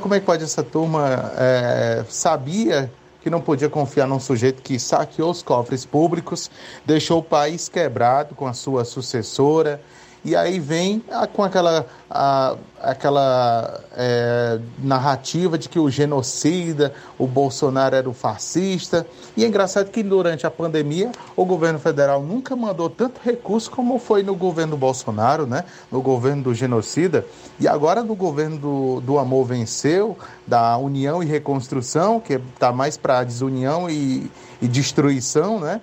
Como 0.00 0.14
é 0.14 0.20
que 0.20 0.26
pode 0.26 0.44
essa 0.44 0.62
turma 0.62 1.32
é, 1.36 2.04
sabia 2.08 2.90
que 3.20 3.30
não 3.30 3.40
podia 3.40 3.68
confiar 3.68 4.06
num 4.06 4.20
sujeito 4.20 4.62
que 4.62 4.78
saqueou 4.78 5.32
os 5.32 5.42
cofres 5.42 5.84
públicos, 5.84 6.48
deixou 6.84 7.18
o 7.18 7.22
país 7.22 7.68
quebrado 7.68 8.36
com 8.36 8.46
a 8.46 8.52
sua 8.52 8.84
sucessora, 8.84 9.80
e 10.26 10.34
aí 10.34 10.58
vem 10.58 11.04
com 11.32 11.44
aquela, 11.44 11.86
a, 12.10 12.56
aquela 12.82 13.80
é, 13.96 14.58
narrativa 14.76 15.56
de 15.56 15.68
que 15.68 15.78
o 15.78 15.88
genocida, 15.88 16.92
o 17.16 17.28
Bolsonaro 17.28 17.94
era 17.94 18.10
o 18.10 18.12
fascista. 18.12 19.06
E 19.36 19.44
é 19.44 19.46
engraçado 19.46 19.88
que 19.88 20.02
durante 20.02 20.44
a 20.44 20.50
pandemia 20.50 21.12
o 21.36 21.44
governo 21.44 21.78
federal 21.78 22.20
nunca 22.24 22.56
mandou 22.56 22.90
tanto 22.90 23.20
recurso 23.22 23.70
como 23.70 24.00
foi 24.00 24.24
no 24.24 24.34
governo 24.34 24.76
Bolsonaro, 24.76 25.46
né? 25.46 25.62
no 25.92 26.02
governo 26.02 26.42
do 26.42 26.54
genocida. 26.54 27.24
E 27.60 27.68
agora 27.68 28.02
no 28.02 28.16
governo 28.16 28.58
do, 28.58 29.00
do 29.02 29.18
Amor 29.20 29.44
Venceu, 29.44 30.18
da 30.44 30.76
União 30.76 31.22
e 31.22 31.26
Reconstrução, 31.26 32.18
que 32.18 32.32
está 32.32 32.72
mais 32.72 32.96
para 32.96 33.22
desunião 33.22 33.88
e, 33.88 34.28
e 34.60 34.66
destruição, 34.66 35.60
né? 35.60 35.80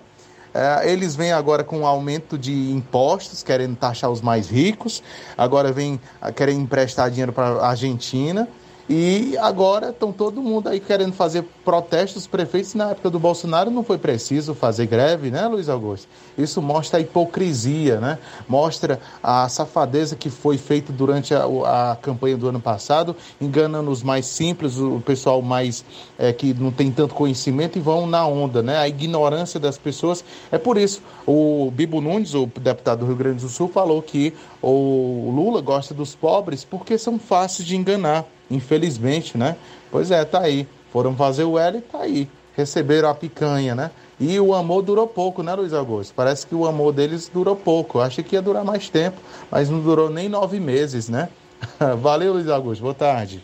É, 0.53 0.91
eles 0.91 1.15
vêm 1.15 1.31
agora 1.31 1.63
com 1.63 1.79
um 1.79 1.87
aumento 1.87 2.37
de 2.37 2.71
impostos, 2.71 3.41
querendo 3.41 3.75
taxar 3.75 4.11
os 4.11 4.21
mais 4.21 4.49
ricos, 4.49 5.01
agora 5.37 5.71
vem 5.71 5.99
querem 6.35 6.59
emprestar 6.59 7.09
dinheiro 7.09 7.33
para 7.33 7.47
a 7.47 7.69
Argentina. 7.69 8.47
E 8.89 9.37
agora 9.37 9.89
estão 9.89 10.11
todo 10.11 10.41
mundo 10.41 10.67
aí 10.67 10.79
querendo 10.79 11.13
fazer 11.13 11.43
protestos. 11.63 12.27
prefeitos 12.27 12.73
na 12.73 12.91
época 12.91 13.09
do 13.09 13.17
Bolsonaro 13.17 13.71
não 13.71 13.81
foi 13.83 13.97
preciso 13.97 14.53
fazer 14.53 14.87
greve, 14.87 15.31
né, 15.31 15.47
Luiz 15.47 15.69
Augusto? 15.69 16.07
Isso 16.37 16.61
mostra 16.61 16.99
a 16.99 17.01
hipocrisia, 17.01 17.99
né? 18.01 18.19
Mostra 18.47 18.99
a 19.21 19.47
safadeza 19.47 20.17
que 20.17 20.29
foi 20.29 20.57
feita 20.57 20.91
durante 20.91 21.33
a, 21.33 21.45
a 21.91 21.95
campanha 21.95 22.35
do 22.35 22.49
ano 22.49 22.59
passado, 22.59 23.15
enganando 23.39 23.89
os 23.89 24.03
mais 24.03 24.25
simples, 24.25 24.77
o 24.77 24.99
pessoal 24.99 25.41
mais 25.41 25.85
é, 26.17 26.33
que 26.33 26.53
não 26.53 26.71
tem 26.71 26.91
tanto 26.91 27.15
conhecimento 27.15 27.77
e 27.77 27.81
vão 27.81 28.05
na 28.05 28.27
onda, 28.27 28.61
né? 28.61 28.77
A 28.77 28.87
ignorância 28.87 29.59
das 29.59 29.77
pessoas. 29.77 30.25
É 30.51 30.57
por 30.57 30.77
isso 30.77 31.01
o 31.25 31.71
Bibo 31.71 32.01
Nunes, 32.01 32.33
o 32.33 32.45
deputado 32.45 32.99
do 32.99 33.05
Rio 33.05 33.15
Grande 33.15 33.43
do 33.43 33.49
Sul, 33.49 33.69
falou 33.69 34.01
que 34.01 34.33
o 34.61 35.31
Lula 35.33 35.61
gosta 35.61 35.93
dos 35.93 36.15
pobres 36.15 36.65
porque 36.65 36.97
são 36.97 37.17
fáceis 37.17 37.65
de 37.65 37.77
enganar. 37.77 38.25
Infelizmente, 38.53 39.37
né? 39.37 39.55
Pois 39.91 40.11
é, 40.11 40.23
tá 40.23 40.41
aí. 40.41 40.67
Foram 40.91 41.15
fazer 41.15 41.43
o 41.43 41.57
L 41.57 41.77
e 41.77 41.81
tá 41.81 41.99
aí. 41.99 42.29
Receberam 42.55 43.09
a 43.09 43.15
picanha, 43.15 43.73
né? 43.73 43.91
E 44.19 44.39
o 44.39 44.53
amor 44.53 44.83
durou 44.83 45.07
pouco, 45.07 45.41
né, 45.41 45.53
Luiz 45.55 45.73
Augusto? 45.73 46.13
Parece 46.15 46.45
que 46.45 46.53
o 46.53 46.67
amor 46.67 46.93
deles 46.93 47.29
durou 47.33 47.55
pouco. 47.55 47.97
Eu 47.97 48.03
achei 48.03 48.23
que 48.23 48.35
ia 48.35 48.41
durar 48.41 48.63
mais 48.63 48.89
tempo, 48.89 49.19
mas 49.49 49.69
não 49.69 49.79
durou 49.79 50.09
nem 50.09 50.29
nove 50.29 50.59
meses, 50.59 51.09
né? 51.09 51.29
Valeu, 51.99 52.33
Luiz 52.33 52.47
Augusto. 52.47 52.81
Boa 52.81 52.93
tarde. 52.93 53.43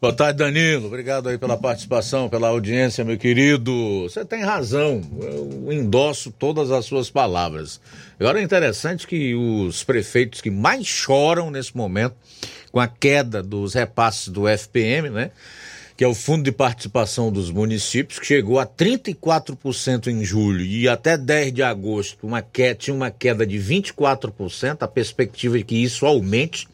Boa 0.00 0.14
tarde, 0.14 0.38
Danilo. 0.38 0.86
Obrigado 0.86 1.28
aí 1.28 1.36
pela 1.36 1.58
participação, 1.58 2.26
pela 2.26 2.48
audiência, 2.48 3.04
meu 3.04 3.18
querido. 3.18 4.02
Você 4.04 4.24
tem 4.24 4.42
razão. 4.42 5.02
Eu 5.20 5.70
endosso 5.70 6.30
todas 6.30 6.70
as 6.70 6.86
suas 6.86 7.10
palavras. 7.10 7.78
Agora 8.18 8.40
é 8.40 8.42
interessante 8.42 9.06
que 9.06 9.34
os 9.34 9.84
prefeitos 9.84 10.40
que 10.40 10.50
mais 10.50 10.86
choram 10.86 11.50
nesse 11.50 11.76
momento 11.76 12.14
com 12.70 12.80
a 12.80 12.88
queda 12.88 13.42
dos 13.42 13.74
repasses 13.74 14.28
do 14.28 14.48
FPM, 14.48 15.10
né? 15.10 15.30
Que 15.96 16.04
é 16.04 16.08
o 16.08 16.14
Fundo 16.14 16.44
de 16.44 16.52
Participação 16.52 17.30
dos 17.30 17.50
Municípios, 17.50 18.18
que 18.18 18.26
chegou 18.26 18.58
a 18.58 18.66
34% 18.66 20.06
em 20.06 20.24
julho 20.24 20.64
e 20.64 20.88
até 20.88 21.18
10 21.18 21.52
de 21.52 21.62
agosto 21.62 22.26
uma 22.26 22.40
queda, 22.40 22.74
tinha 22.74 22.94
uma 22.94 23.10
queda 23.10 23.46
de 23.46 23.58
24%. 23.58 24.78
A 24.80 24.88
perspectiva 24.88 25.58
é 25.58 25.62
que 25.62 25.76
isso 25.76 26.06
aumente 26.06 26.66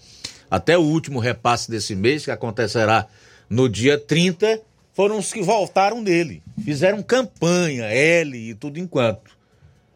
até 0.51 0.78
o 0.78 0.82
último 0.82 1.18
repasse 1.18 1.70
desse 1.70 1.97
mês, 1.97 2.24
que 2.24 2.31
acontecerá 2.31 3.06
no 3.51 3.68
dia 3.68 3.98
30, 3.98 4.60
foram 4.93 5.18
os 5.18 5.32
que 5.32 5.43
voltaram 5.43 6.02
dele. 6.02 6.43
Fizeram 6.64 7.02
campanha, 7.02 7.85
L 7.85 8.51
e 8.51 8.55
tudo 8.55 8.78
enquanto. 8.78 9.36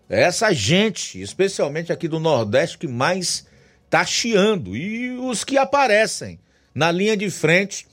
É 0.08 0.22
essa 0.22 0.52
gente, 0.52 1.22
especialmente 1.22 1.92
aqui 1.92 2.08
do 2.08 2.18
Nordeste, 2.18 2.76
que 2.76 2.88
mais 2.88 3.46
tá 3.90 4.06
chiando. 4.06 4.76
E 4.76 5.10
os 5.10 5.44
que 5.44 5.58
aparecem 5.58 6.38
na 6.74 6.90
linha 6.92 7.16
de 7.16 7.28
frente 7.28 7.86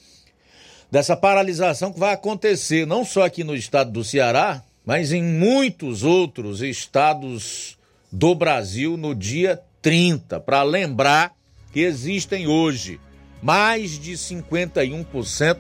dessa 0.90 1.18
paralisação 1.18 1.92
que 1.92 2.00
vai 2.00 2.14
acontecer, 2.14 2.86
não 2.86 3.04
só 3.04 3.26
aqui 3.26 3.44
no 3.44 3.56
estado 3.56 3.92
do 3.92 4.04
Ceará, 4.04 4.64
mas 4.86 5.12
em 5.12 5.22
muitos 5.22 6.04
outros 6.04 6.62
estados 6.62 7.78
do 8.10 8.34
Brasil 8.34 8.96
no 8.96 9.14
dia 9.14 9.60
30, 9.82 10.40
para 10.40 10.64
lembrar 10.64 11.34
que 11.74 11.82
existem 11.82 12.48
hoje 12.48 13.02
mais 13.42 14.00
de 14.00 14.14
51% 14.14 15.58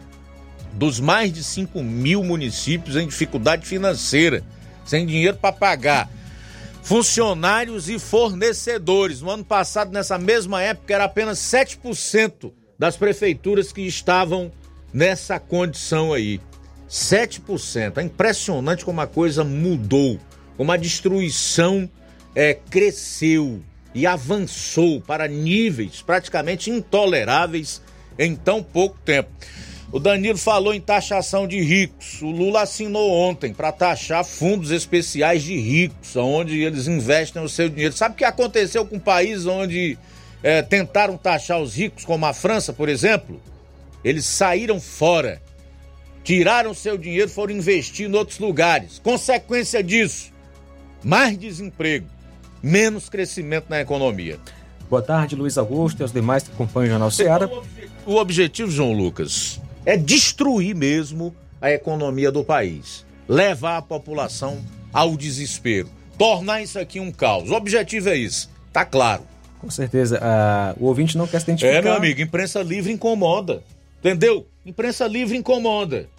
dos 0.74 1.00
mais 1.00 1.34
de 1.34 1.44
5 1.44 1.84
mil 1.84 2.24
municípios 2.24 2.96
em 2.96 3.08
dificuldade 3.08 3.66
financeira, 3.66 4.44
sem 4.86 5.06
dinheiro 5.06 5.38
para 5.38 5.52
pagar 5.52 6.10
funcionários 6.88 7.90
e 7.90 8.00
fornecedores. 8.00 9.22
No 9.22 9.30
ano 9.30 9.44
passado, 9.44 9.92
nessa 9.92 10.18
mesma 10.18 10.62
época, 10.62 10.94
era 10.94 11.04
apenas 11.04 11.38
7% 11.38 12.54
das 12.80 12.96
prefeituras 12.96 13.74
que 13.74 13.82
estavam 13.82 14.50
nessa 14.94 15.38
condição 15.38 16.14
aí. 16.14 16.40
7%. 16.90 17.98
É 17.98 18.02
impressionante 18.04 18.86
como 18.86 19.02
a 19.02 19.08
coisa 19.08 19.44
mudou, 19.44 20.18
como 20.56 20.72
a 20.72 20.78
destruição 20.78 21.90
é, 22.34 22.54
cresceu 22.54 23.62
e 23.94 24.08
avançou 24.08 25.02
para 25.02 25.28
níveis 25.28 26.02
praticamente 26.02 26.72
intoleráveis 26.72 27.82
em 28.18 28.34
tão 28.34 28.64
pouco 28.64 28.98
tempo. 29.04 29.30
O 29.90 30.00
Danilo 30.00 30.38
falou 30.38 30.74
em 30.74 30.82
taxação 30.82 31.48
de 31.48 31.62
ricos. 31.62 32.22
O 32.22 32.30
Lula 32.30 32.64
assinou 32.64 33.10
ontem 33.10 33.54
para 33.54 33.72
taxar 33.72 34.26
fundos 34.26 34.70
especiais 34.70 35.44
de 35.44 35.58
ricos, 35.58 36.16
onde 36.16 36.62
eles 36.62 36.88
investem 36.88 37.42
o 37.42 37.48
seu 37.48 37.70
dinheiro. 37.70 37.96
Sabe 37.96 38.14
o 38.14 38.18
que 38.18 38.26
aconteceu 38.26 38.86
com 38.86 39.00
países 39.00 39.46
onde 39.46 39.98
é, 40.44 40.62
tentaram 40.62 41.18
taxar 41.18 41.62
os 41.62 41.76
ricos, 41.76 42.04
como 42.04 42.26
a 42.26 42.34
França, 42.34 42.74
por 42.74 42.90
exemplo? 42.90 43.42
Eles 44.04 44.26
saíram 44.26 44.80
fora, 44.80 45.42
tiraram 46.22 46.74
seu 46.74 46.98
dinheiro, 46.98 47.30
foram 47.30 47.54
investir 47.54 48.10
em 48.10 48.14
outros 48.14 48.40
lugares. 48.40 49.00
Consequência 49.00 49.82
disso, 49.82 50.34
mais 51.02 51.38
desemprego, 51.38 52.08
menos 52.62 53.08
crescimento 53.08 53.68
na 53.70 53.80
economia. 53.80 54.38
Boa 54.90 55.02
tarde, 55.02 55.36
Luiz 55.36 55.58
Augusto 55.58 56.02
e 56.02 56.04
os 56.04 56.12
demais 56.12 56.44
que 56.44 56.52
acompanham 56.52 56.88
o 56.88 56.92
Jornal 56.92 57.12
Ceará. 57.12 57.50
O 58.06 58.16
objetivo, 58.16 58.72
João 58.72 58.94
Lucas, 58.94 59.60
é 59.88 59.96
destruir 59.96 60.76
mesmo 60.76 61.34
a 61.62 61.72
economia 61.72 62.30
do 62.30 62.44
país, 62.44 63.06
levar 63.26 63.78
a 63.78 63.82
população 63.82 64.62
ao 64.92 65.16
desespero, 65.16 65.90
tornar 66.18 66.62
isso 66.62 66.78
aqui 66.78 67.00
um 67.00 67.10
caos. 67.10 67.50
O 67.50 67.54
objetivo 67.54 68.10
é 68.10 68.18
isso, 68.18 68.50
tá 68.74 68.84
claro. 68.84 69.24
Com 69.60 69.70
certeza, 69.70 70.20
uh, 70.20 70.84
o 70.84 70.88
ouvinte 70.88 71.18
não 71.18 71.26
quer 71.26 71.40
se 71.40 71.46
identificar. 71.46 71.78
É, 71.78 71.82
meu 71.82 71.94
amigo, 71.94 72.20
imprensa 72.20 72.62
livre 72.62 72.92
incomoda, 72.92 73.64
entendeu? 74.00 74.46
Imprensa 74.66 75.08
livre 75.08 75.38
incomoda. 75.38 76.10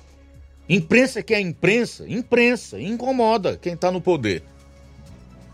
Imprensa 0.66 1.22
que 1.22 1.34
é 1.34 1.40
imprensa, 1.40 2.06
imprensa, 2.08 2.80
incomoda 2.80 3.58
quem 3.58 3.76
tá 3.76 3.90
no 3.90 4.00
poder. 4.00 4.42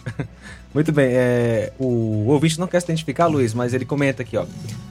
Muito 0.75 0.91
bem, 0.91 1.11
é, 1.13 1.73
o, 1.79 2.27
ouvinte 2.27 2.59
não 2.59 2.67
quer 2.67 2.81
se 2.81 2.87
identificar, 2.87 3.29
Luiz, 3.29 3.55
mas 3.55 3.73
ele 3.73 3.85
comenta 3.85 4.23
aqui, 4.23 4.37
ó. 4.37 4.45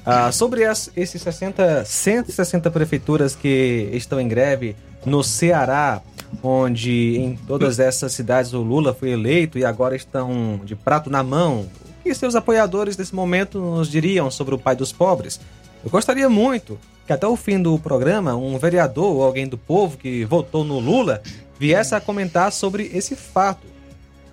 Ah, 0.05 0.31
sobre 0.31 0.61
esses 0.95 1.21
60, 1.21 1.83
160 1.83 2.71
prefeituras 2.71 3.35
que 3.35 3.89
estão 3.91 4.19
em 4.19 4.27
greve 4.27 4.77
no 5.05 5.21
Ceará, 5.21 6.01
onde 6.41 7.17
em 7.17 7.35
todas 7.35 7.79
essas 7.79 8.13
cidades 8.13 8.53
o 8.53 8.61
Lula 8.61 8.93
foi 8.93 9.09
eleito 9.09 9.59
e 9.59 9.65
agora 9.65 9.93
estão 9.93 10.61
de 10.63 10.73
prato 10.73 11.09
na 11.09 11.21
mão, 11.21 11.67
o 11.99 12.03
que 12.03 12.15
seus 12.15 12.33
apoiadores 12.33 12.95
nesse 12.95 13.13
momento 13.13 13.59
nos 13.59 13.89
diriam 13.89 14.31
sobre 14.31 14.55
o 14.55 14.57
pai 14.57 14.77
dos 14.77 14.93
pobres? 14.93 15.37
Eu 15.83 15.91
gostaria 15.91 16.29
muito 16.29 16.79
que 17.05 17.11
até 17.11 17.27
o 17.27 17.35
fim 17.35 17.61
do 17.61 17.77
programa 17.77 18.35
um 18.35 18.57
vereador 18.57 19.15
ou 19.15 19.23
alguém 19.23 19.47
do 19.47 19.57
povo 19.57 19.97
que 19.97 20.23
votou 20.23 20.63
no 20.63 20.79
Lula 20.79 21.21
viesse 21.59 21.93
a 21.93 21.99
comentar 21.99 22.53
sobre 22.53 22.89
esse 22.93 23.17
fato 23.17 23.72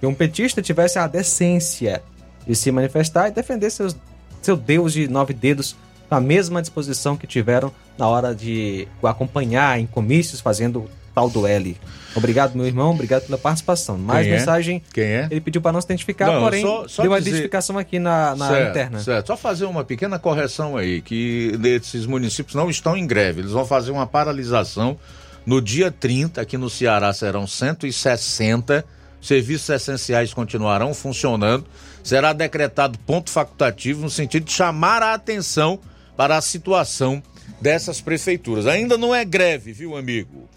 que 0.01 0.07
um 0.07 0.15
petista 0.15 0.61
tivesse 0.63 0.99
a 0.99 1.07
decência 1.07 2.03
de 2.47 2.55
se 2.57 2.73
manifestar 2.73 3.29
e 3.29 3.31
defender 3.33 3.71
seus, 3.71 3.95
seu 4.43 4.57
Deus 4.57 4.93
de 4.95 5.07
nove 5.07 5.33
dedos 5.35 5.77
com 6.09 6.15
a 6.15 6.21
mesma 6.21 6.61
disposição 6.61 7.17
que 7.17 7.27
tiveram 7.27 7.71
na 7.99 8.09
hora 8.09 8.35
de 8.35 8.89
o 9.01 9.07
acompanhar 9.07 9.79
em 9.79 9.87
comícios 9.87 10.41
fazendo 10.41 10.89
tal 11.15 11.29
do 11.29 11.47
L. 11.47 11.77
Obrigado, 12.17 12.55
meu 12.57 12.67
irmão, 12.67 12.93
obrigado 12.93 13.27
pela 13.27 13.37
participação. 13.37 13.99
Mais 13.99 14.25
Quem 14.27 14.33
é? 14.35 14.39
mensagem. 14.39 14.83
Quem 14.93 15.05
é? 15.05 15.29
Ele 15.31 15.41
pediu 15.41 15.61
para 15.61 15.73
não 15.73 15.81
se 15.81 15.87
identificar, 15.87 16.27
Não, 16.33 16.41
porém 16.41 16.63
só- 16.63 16.89
só 16.89 17.03
deu 17.03 17.11
uma 17.13 17.19
dizer- 17.19 17.31
identificação 17.31 17.77
aqui 17.79 17.99
na, 17.99 18.35
na 18.35 18.49
certo, 18.49 18.71
interna. 18.71 18.99
Certo. 19.01 19.27
Só 19.27 19.37
fazer 19.37 19.65
uma 19.67 19.85
pequena 19.85 20.19
correção 20.19 20.77
aí, 20.77 21.03
que 21.03 21.53
esses 21.65 22.07
municípios 22.07 22.55
não 22.55 22.71
estão 22.71 22.97
em 22.97 23.07
greve, 23.07 23.41
eles 23.43 23.53
vão 23.53 23.67
fazer 23.67 23.91
uma 23.91 24.07
paralisação 24.07 24.97
no 25.45 25.61
dia 25.61 25.91
30, 25.91 26.41
aqui 26.41 26.57
no 26.57 26.71
Ceará 26.71 27.13
serão 27.13 27.47
160, 27.47 28.85
serviços 29.21 29.69
essenciais 29.69 30.33
continuarão 30.33 30.95
funcionando, 30.95 31.67
será 32.03 32.33
decretado 32.33 32.99
ponto 33.01 33.31
facultativo 33.31 34.03
no 34.03 34.11
sentido 34.11 34.45
de 34.45 34.53
chamar 34.53 35.03
a 35.03 35.15
atenção 35.15 35.79
para 36.17 36.37
a 36.37 36.41
situação 36.41 37.23
dessas 37.61 38.01
prefeituras. 38.01 38.67
Ainda 38.67 38.97
não 38.97 39.15
é 39.15 39.25
greve, 39.25 39.73
viu, 39.73 39.97
amigo? 39.97 40.49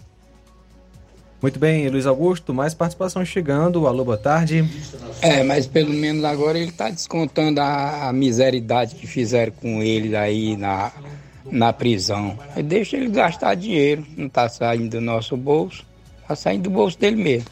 Muito 1.44 1.58
bem, 1.58 1.86
Luiz 1.90 2.06
Augusto, 2.06 2.54
mais 2.54 2.72
participação 2.72 3.22
chegando. 3.22 3.86
Alô, 3.86 4.02
boa 4.02 4.16
tarde. 4.16 4.66
É, 5.20 5.42
mas 5.42 5.66
pelo 5.66 5.92
menos 5.92 6.24
agora 6.24 6.58
ele 6.58 6.70
está 6.70 6.88
descontando 6.88 7.60
a, 7.60 8.08
a 8.08 8.12
miseridade 8.14 8.94
que 8.94 9.06
fizeram 9.06 9.52
com 9.52 9.82
ele 9.82 10.16
aí 10.16 10.56
na, 10.56 10.90
na 11.44 11.70
prisão. 11.70 12.38
Deixa 12.64 12.96
ele 12.96 13.10
gastar 13.10 13.54
dinheiro, 13.56 14.06
não 14.16 14.26
está 14.26 14.48
saindo 14.48 14.88
do 14.88 15.00
nosso 15.02 15.36
bolso, 15.36 15.84
está 16.22 16.34
saindo 16.34 16.62
do 16.62 16.70
bolso 16.70 16.98
dele 16.98 17.22
mesmo. 17.22 17.50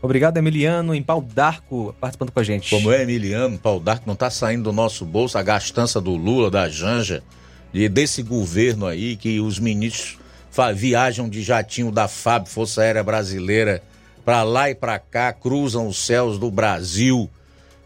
Obrigado, 0.00 0.36
Emiliano, 0.36 0.94
em 0.94 1.02
Pau 1.02 1.20
d'Arco, 1.20 1.94
participando 2.00 2.30
com 2.30 2.38
a 2.38 2.44
gente. 2.44 2.70
Como 2.70 2.92
é, 2.92 3.02
Emiliano, 3.02 3.58
Paulo 3.58 3.80
Darco, 3.80 4.04
não 4.06 4.14
está 4.14 4.30
saindo 4.30 4.64
do 4.64 4.72
nosso 4.72 5.04
bolso 5.04 5.36
a 5.36 5.42
gastança 5.42 6.00
do 6.00 6.14
Lula, 6.14 6.50
da 6.50 6.68
Janja, 6.68 7.22
e 7.74 7.88
desse 7.88 8.22
governo 8.22 8.86
aí 8.86 9.16
que 9.16 9.40
os 9.40 9.58
ministros 9.58 10.16
viajam 10.74 11.28
de 11.28 11.42
jatinho 11.42 11.90
da 11.90 12.06
FAB, 12.08 12.46
Força 12.48 12.82
Aérea 12.82 13.02
Brasileira, 13.02 13.82
para 14.24 14.42
lá 14.44 14.70
e 14.70 14.74
para 14.74 14.98
cá, 14.98 15.32
cruzam 15.32 15.86
os 15.88 15.96
céus 15.98 16.38
do 16.38 16.50
Brasil, 16.50 17.28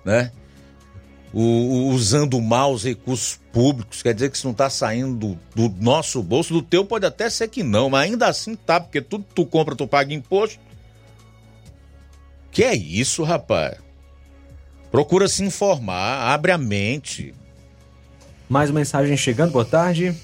né? 0.04 0.30
O- 1.32 1.88
usando 1.88 2.38
mal 2.42 2.74
os 2.74 2.84
recursos 2.84 3.40
públicos, 3.52 4.02
quer 4.02 4.12
dizer 4.12 4.30
que 4.30 4.36
isso 4.36 4.46
não 4.46 4.52
está 4.52 4.68
saindo 4.68 5.36
do, 5.54 5.68
do 5.68 5.74
nosso 5.82 6.22
bolso, 6.22 6.52
do 6.52 6.60
teu 6.60 6.84
pode 6.84 7.06
até 7.06 7.30
ser 7.30 7.48
que 7.48 7.62
não, 7.62 7.88
mas 7.88 8.10
ainda 8.10 8.26
assim 8.26 8.54
tá, 8.54 8.78
porque 8.78 9.00
tudo 9.00 9.24
tu 9.34 9.46
compra, 9.46 9.74
tu 9.74 9.86
paga 9.86 10.12
imposto. 10.12 10.58
Que 12.52 12.64
é 12.64 12.74
isso, 12.74 13.24
rapaz? 13.24 13.78
Procura 14.90 15.26
se 15.26 15.42
informar, 15.42 16.34
abre 16.34 16.52
a 16.52 16.58
mente. 16.58 17.34
Mais 18.46 18.70
mensagem 18.70 19.16
chegando, 19.16 19.52
boa 19.52 19.64
tarde. 19.64 20.14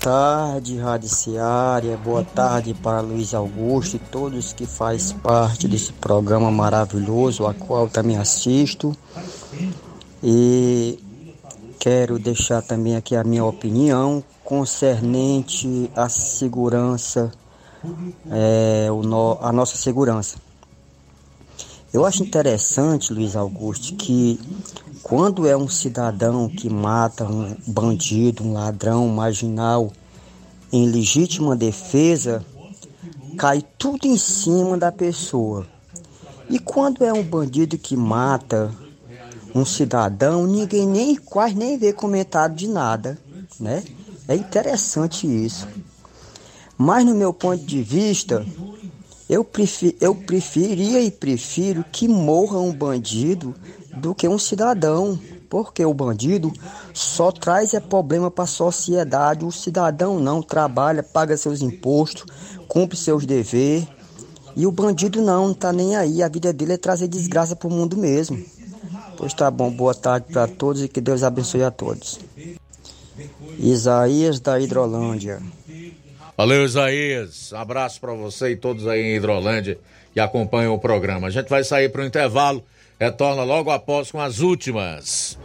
tarde, 0.00 0.78
Rádio 0.78 1.08
Seara. 1.08 1.96
Boa 1.96 2.22
tarde 2.22 2.72
para 2.72 3.00
Luiz 3.00 3.34
Augusto 3.34 3.96
e 3.96 3.98
todos 3.98 4.52
que 4.52 4.64
faz 4.64 5.12
parte 5.12 5.66
desse 5.66 5.92
programa 5.92 6.52
maravilhoso, 6.52 7.44
a 7.44 7.52
qual 7.52 7.88
também 7.88 8.16
assisto. 8.16 8.96
E 10.22 11.00
quero 11.80 12.16
deixar 12.16 12.62
também 12.62 12.94
aqui 12.94 13.16
a 13.16 13.24
minha 13.24 13.44
opinião 13.44 14.22
concernente 14.44 15.90
à 15.96 16.08
segurança, 16.08 17.32
é, 18.30 18.88
no- 18.90 19.38
a 19.40 19.52
nossa 19.52 19.76
segurança. 19.76 20.36
Eu 21.92 22.04
acho 22.04 22.22
interessante, 22.22 23.12
Luiz 23.14 23.34
Augusto, 23.34 23.94
que 23.96 24.38
quando 25.02 25.46
é 25.46 25.56
um 25.56 25.68
cidadão 25.68 26.48
que 26.48 26.68
mata 26.68 27.24
um 27.24 27.56
bandido, 27.66 28.44
um 28.44 28.52
ladrão, 28.52 29.06
um 29.06 29.14
marginal, 29.14 29.90
em 30.70 30.86
legítima 30.90 31.56
defesa, 31.56 32.44
cai 33.38 33.64
tudo 33.78 34.06
em 34.06 34.18
cima 34.18 34.76
da 34.76 34.92
pessoa. 34.92 35.66
E 36.48 36.58
quando 36.58 37.04
é 37.04 37.12
um 37.12 37.22
bandido 37.22 37.78
que 37.78 37.96
mata 37.96 38.70
um 39.54 39.64
cidadão, 39.64 40.46
ninguém 40.46 40.86
nem 40.86 41.16
quase 41.16 41.54
nem 41.54 41.78
vê 41.78 41.92
comentário 41.92 42.54
de 42.54 42.68
nada, 42.68 43.18
né? 43.58 43.82
É 44.26 44.34
interessante 44.34 45.26
isso. 45.26 45.66
Mas 46.78 47.04
no 47.04 47.12
meu 47.12 47.32
ponto 47.32 47.64
de 47.64 47.82
vista, 47.82 48.46
eu, 49.28 49.42
prefi 49.42 49.96
eu 50.00 50.14
preferia 50.14 51.00
e 51.00 51.10
prefiro 51.10 51.84
que 51.90 52.06
morra 52.06 52.60
um 52.60 52.72
bandido 52.72 53.52
do 53.96 54.14
que 54.14 54.28
um 54.28 54.38
cidadão, 54.38 55.18
porque 55.50 55.84
o 55.84 55.92
bandido 55.92 56.52
só 56.94 57.32
traz 57.32 57.74
é 57.74 57.80
problema 57.80 58.30
para 58.30 58.44
a 58.44 58.46
sociedade, 58.46 59.44
o 59.44 59.50
cidadão 59.50 60.20
não 60.20 60.40
trabalha, 60.40 61.02
paga 61.02 61.36
seus 61.36 61.62
impostos, 61.62 62.24
cumpre 62.68 62.96
seus 62.96 63.26
deveres, 63.26 63.88
e 64.54 64.64
o 64.64 64.70
bandido 64.70 65.20
não, 65.20 65.48
não 65.48 65.54
tá 65.54 65.72
nem 65.72 65.96
aí, 65.96 66.22
a 66.22 66.28
vida 66.28 66.52
dele 66.52 66.74
é 66.74 66.76
trazer 66.76 67.08
desgraça 67.08 67.56
para 67.56 67.68
o 67.68 67.72
mundo 67.72 67.96
mesmo. 67.96 68.40
Pois 69.16 69.34
tá 69.34 69.50
bom, 69.50 69.68
boa 69.68 69.94
tarde 69.94 70.32
para 70.32 70.46
todos 70.46 70.82
e 70.82 70.88
que 70.88 71.00
Deus 71.00 71.24
abençoe 71.24 71.64
a 71.64 71.72
todos. 71.72 72.20
Isaías 73.58 74.38
da 74.38 74.60
Hidrolândia. 74.60 75.42
Valeu, 76.38 76.64
Isaías. 76.64 77.52
Abraço 77.52 78.00
para 78.00 78.14
você 78.14 78.50
e 78.50 78.56
todos 78.56 78.86
aí 78.86 79.02
em 79.02 79.16
Hidrolândia 79.16 79.76
que 80.14 80.20
acompanham 80.20 80.72
o 80.72 80.78
programa. 80.78 81.26
A 81.26 81.30
gente 81.30 81.48
vai 81.48 81.64
sair 81.64 81.88
para 81.88 82.02
o 82.02 82.04
intervalo, 82.04 82.64
retorna 82.98 83.42
logo 83.42 83.72
após 83.72 84.12
com 84.12 84.20
as 84.20 84.38
últimas. 84.38 85.36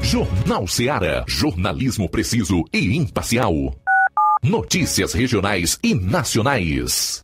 Jornal 0.00 0.68
Seara. 0.68 1.24
Jornalismo 1.26 2.08
preciso 2.08 2.62
e 2.72 2.96
imparcial. 2.96 3.74
Notícias 4.40 5.14
regionais 5.14 5.80
e 5.82 5.96
nacionais. 5.96 7.23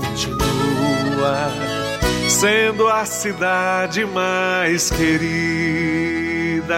continua 0.00 1.50
sendo 2.28 2.86
a 2.86 3.04
cidade 3.04 4.04
mais 4.04 4.90
querida. 4.90 6.68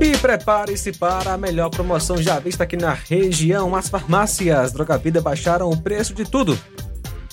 E 0.00 0.16
prepare-se 0.18 0.92
para 0.92 1.34
a 1.34 1.38
melhor 1.38 1.70
promoção 1.70 2.16
já 2.20 2.38
vista 2.38 2.64
aqui 2.64 2.76
na 2.76 2.92
região. 2.92 3.74
As 3.74 3.88
farmácias 3.88 4.72
Droga 4.72 4.98
Vida 4.98 5.20
baixaram 5.20 5.70
o 5.70 5.76
preço 5.76 6.14
de 6.14 6.24
tudo. 6.24 6.58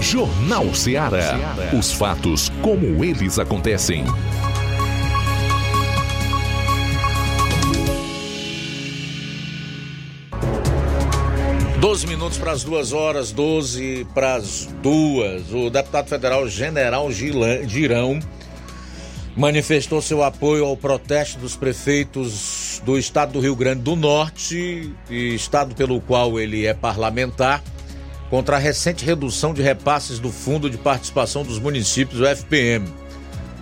Jornal 0.00 0.74
Ceará. 0.74 1.34
Os 1.76 1.92
fatos 1.92 2.50
como 2.62 3.04
eles 3.04 3.38
acontecem. 3.38 4.04
Doze 11.80 12.06
minutos 12.06 12.38
para 12.38 12.52
as 12.52 12.64
duas 12.64 12.92
horas, 12.92 13.32
12 13.32 14.06
para 14.14 14.36
as 14.36 14.66
duas. 14.82 15.52
O 15.52 15.70
deputado 15.70 16.08
federal 16.08 16.48
General 16.48 17.10
Girão 17.12 18.18
manifestou 19.36 20.00
seu 20.00 20.22
apoio 20.24 20.64
ao 20.64 20.76
protesto 20.76 21.38
dos 21.38 21.54
prefeitos 21.54 22.65
do 22.84 22.98
estado 22.98 23.32
do 23.32 23.40
Rio 23.40 23.56
Grande 23.56 23.82
do 23.82 23.96
Norte, 23.96 24.92
estado 25.10 25.74
pelo 25.74 26.00
qual 26.00 26.38
ele 26.38 26.66
é 26.66 26.74
parlamentar, 26.74 27.62
contra 28.30 28.56
a 28.56 28.58
recente 28.58 29.04
redução 29.04 29.54
de 29.54 29.62
repasses 29.62 30.18
do 30.18 30.30
Fundo 30.30 30.68
de 30.68 30.76
Participação 30.76 31.44
dos 31.44 31.58
Municípios, 31.58 32.20
o 32.20 32.26
FPM. 32.26 32.86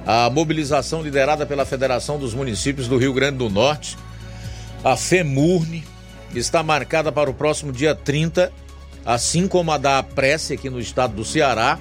A 0.06 0.28
mobilização 0.30 1.02
liderada 1.02 1.46
pela 1.46 1.64
Federação 1.64 2.18
dos 2.18 2.34
Municípios 2.34 2.88
do 2.88 2.96
Rio 2.96 3.12
Grande 3.12 3.38
do 3.38 3.48
Norte, 3.48 3.96
a 4.82 4.96
FEMURNE, 4.96 5.84
está 6.34 6.62
marcada 6.62 7.10
para 7.12 7.30
o 7.30 7.34
próximo 7.34 7.72
dia 7.72 7.94
30, 7.94 8.52
assim 9.04 9.46
como 9.46 9.70
a 9.72 9.78
da 9.78 10.02
Prece 10.02 10.54
aqui 10.54 10.68
no 10.68 10.80
estado 10.80 11.14
do 11.14 11.24
Ceará, 11.24 11.78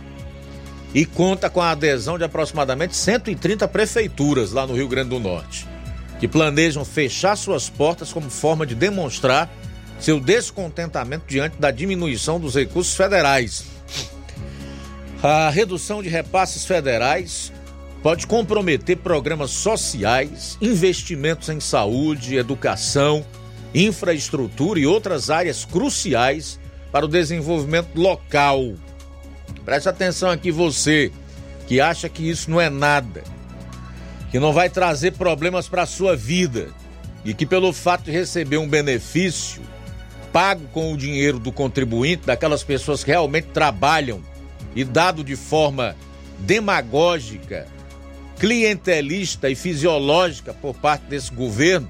e 0.93 1.05
conta 1.05 1.49
com 1.49 1.61
a 1.61 1.72
adesão 1.72 2.18
de 2.18 2.23
aproximadamente 2.23 2.95
130 2.95 3.68
prefeituras 3.68 4.51
lá 4.51 4.68
no 4.68 4.76
Rio 4.76 4.88
Grande 4.88 5.10
do 5.10 5.19
Norte, 5.19 5.68
que 6.19 6.27
planejam 6.27 6.85
fechar 6.85 7.35
suas 7.35 7.69
portas 7.69 8.14
como 8.14 8.30
forma 8.30 8.65
de 8.65 8.76
demonstrar 8.76 9.52
seu 9.99 10.19
descontentamento 10.19 11.26
diante 11.27 11.57
da 11.57 11.72
diminuição 11.72 12.40
dos 12.40 12.56
recursos 12.56 12.95
federais. 12.95 13.65
A 15.22 15.49
redução 15.49 16.03
de 16.03 16.10
repasses 16.10 16.65
federais 16.65 17.52
pode 18.02 18.27
comprometer 18.27 18.98
programas 18.98 19.52
sociais, 19.52 20.57
investimentos 20.61 21.48
em 21.49 21.60
saúde, 21.60 22.35
educação, 22.35 23.26
infraestrutura 23.73 24.80
e 24.80 24.85
outras 24.85 25.30
áreas 25.30 25.64
cruciais 25.64 26.60
para 26.91 27.06
o 27.06 27.07
desenvolvimento 27.07 27.95
local 27.95 28.73
Preste 29.65 29.88
atenção 29.88 30.30
aqui 30.30 30.52
você 30.52 31.11
que 31.68 31.80
acha 31.80 32.10
que 32.10 32.30
isso 32.30 32.52
não 32.52 32.60
é 32.60 32.69
nada, 32.69 33.23
que 34.34 34.39
não 34.39 34.51
vai 34.51 34.68
trazer 34.68 35.11
problemas 35.11 35.69
para 35.69 35.84
a 35.84 35.85
sua 35.85 36.15
vida 36.15 36.69
e 37.23 37.35
que 37.35 37.45
pelo 37.45 37.72
fato 37.72 38.05
de 38.05 38.11
receber 38.11 38.57
um 38.57 38.68
benefício 38.68 39.61
pago 40.31 40.65
com 40.73 40.91
o 40.91 40.97
dinheiro 40.97 41.38
do 41.38 41.51
contribuinte, 41.51 42.26
daquelas 42.26 42.64
pessoas 42.64 43.03
que 43.03 43.11
realmente 43.11 43.49
trabalham 43.49 44.23
e 44.76 44.84
dado 44.84 45.23
de 45.23 45.35
forma 45.35 45.95
demagógica, 46.39 47.68
clientelista 48.39 49.51
e 49.51 49.55
fisiológica 49.55 50.51
por 50.51 50.73
parte 50.73 51.03
desse 51.03 51.31
governo, 51.31 51.88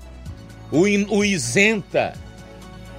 o, 0.70 0.86
in, 0.86 1.08
o 1.10 1.24
isenta, 1.24 2.12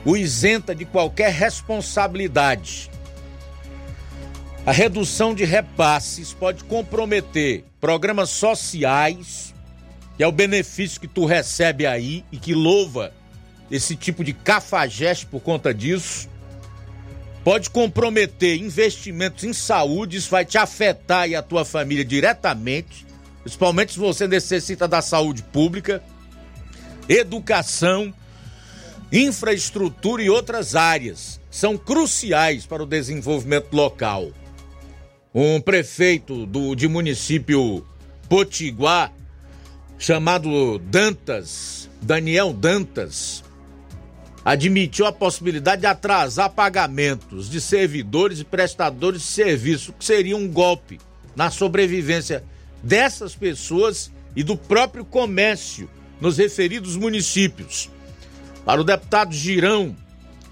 o 0.06 0.16
isenta 0.16 0.74
de 0.74 0.86
qualquer 0.86 1.30
responsabilidade 1.30 2.90
a 4.66 4.72
redução 4.72 5.34
de 5.34 5.44
repasses 5.44 6.32
pode 6.32 6.64
comprometer 6.64 7.64
programas 7.78 8.30
sociais, 8.30 9.54
que 10.16 10.22
é 10.22 10.26
o 10.26 10.32
benefício 10.32 10.98
que 10.98 11.06
tu 11.06 11.26
recebe 11.26 11.86
aí 11.86 12.24
e 12.32 12.38
que 12.38 12.54
louva 12.54 13.12
esse 13.70 13.94
tipo 13.94 14.24
de 14.24 14.32
cafajeste 14.32 15.26
por 15.26 15.40
conta 15.40 15.74
disso. 15.74 16.30
Pode 17.42 17.68
comprometer 17.68 18.58
investimentos 18.58 19.44
em 19.44 19.52
saúde, 19.52 20.16
isso 20.16 20.30
vai 20.30 20.46
te 20.46 20.56
afetar 20.56 21.28
e 21.28 21.36
a 21.36 21.42
tua 21.42 21.66
família 21.66 22.04
diretamente, 22.04 23.04
principalmente 23.42 23.92
se 23.92 23.98
você 23.98 24.26
necessita 24.26 24.88
da 24.88 25.02
saúde 25.02 25.42
pública, 25.42 26.02
educação, 27.06 28.14
infraestrutura 29.12 30.22
e 30.22 30.30
outras 30.30 30.74
áreas 30.74 31.38
são 31.50 31.76
cruciais 31.76 32.64
para 32.64 32.82
o 32.82 32.86
desenvolvimento 32.86 33.70
local 33.74 34.32
um 35.34 35.60
prefeito 35.60 36.46
do, 36.46 36.76
de 36.76 36.86
município 36.86 37.84
Potiguar, 38.28 39.12
chamado 39.98 40.78
Dantas, 40.78 41.90
Daniel 42.00 42.52
Dantas, 42.52 43.42
admitiu 44.44 45.06
a 45.06 45.12
possibilidade 45.12 45.80
de 45.80 45.86
atrasar 45.86 46.50
pagamentos 46.50 47.50
de 47.50 47.60
servidores 47.60 48.38
e 48.38 48.44
prestadores 48.44 49.22
de 49.22 49.28
serviço, 49.28 49.92
que 49.92 50.04
seria 50.04 50.36
um 50.36 50.48
golpe 50.48 51.00
na 51.34 51.50
sobrevivência 51.50 52.44
dessas 52.82 53.34
pessoas 53.34 54.12
e 54.36 54.42
do 54.42 54.56
próprio 54.56 55.04
comércio 55.04 55.90
nos 56.20 56.38
referidos 56.38 56.96
municípios. 56.96 57.90
Para 58.64 58.80
o 58.80 58.84
deputado 58.84 59.34
Girão, 59.34 59.96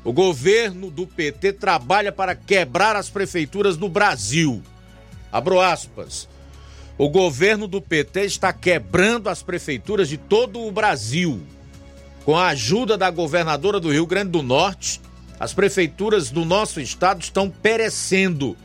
o 0.04 0.12
governo 0.12 0.90
do 0.90 1.06
PT 1.06 1.54
trabalha 1.54 2.10
para 2.10 2.34
quebrar 2.34 2.96
as 2.96 3.08
prefeituras 3.08 3.76
do 3.76 3.88
Brasil. 3.88 4.62
Abro 5.32 5.58
aspas. 5.58 6.28
O 6.98 7.08
governo 7.08 7.66
do 7.66 7.80
PT 7.80 8.26
está 8.26 8.52
quebrando 8.52 9.28
as 9.28 9.42
prefeituras 9.42 10.08
de 10.08 10.18
todo 10.18 10.60
o 10.60 10.70
Brasil. 10.70 11.40
Com 12.24 12.36
a 12.36 12.48
ajuda 12.48 12.98
da 12.98 13.10
governadora 13.10 13.80
do 13.80 13.90
Rio 13.90 14.06
Grande 14.06 14.30
do 14.30 14.42
Norte, 14.42 15.00
as 15.40 15.54
prefeituras 15.54 16.30
do 16.30 16.44
nosso 16.44 16.80
estado 16.80 17.22
estão 17.22 17.48
perecendo. 17.50 18.56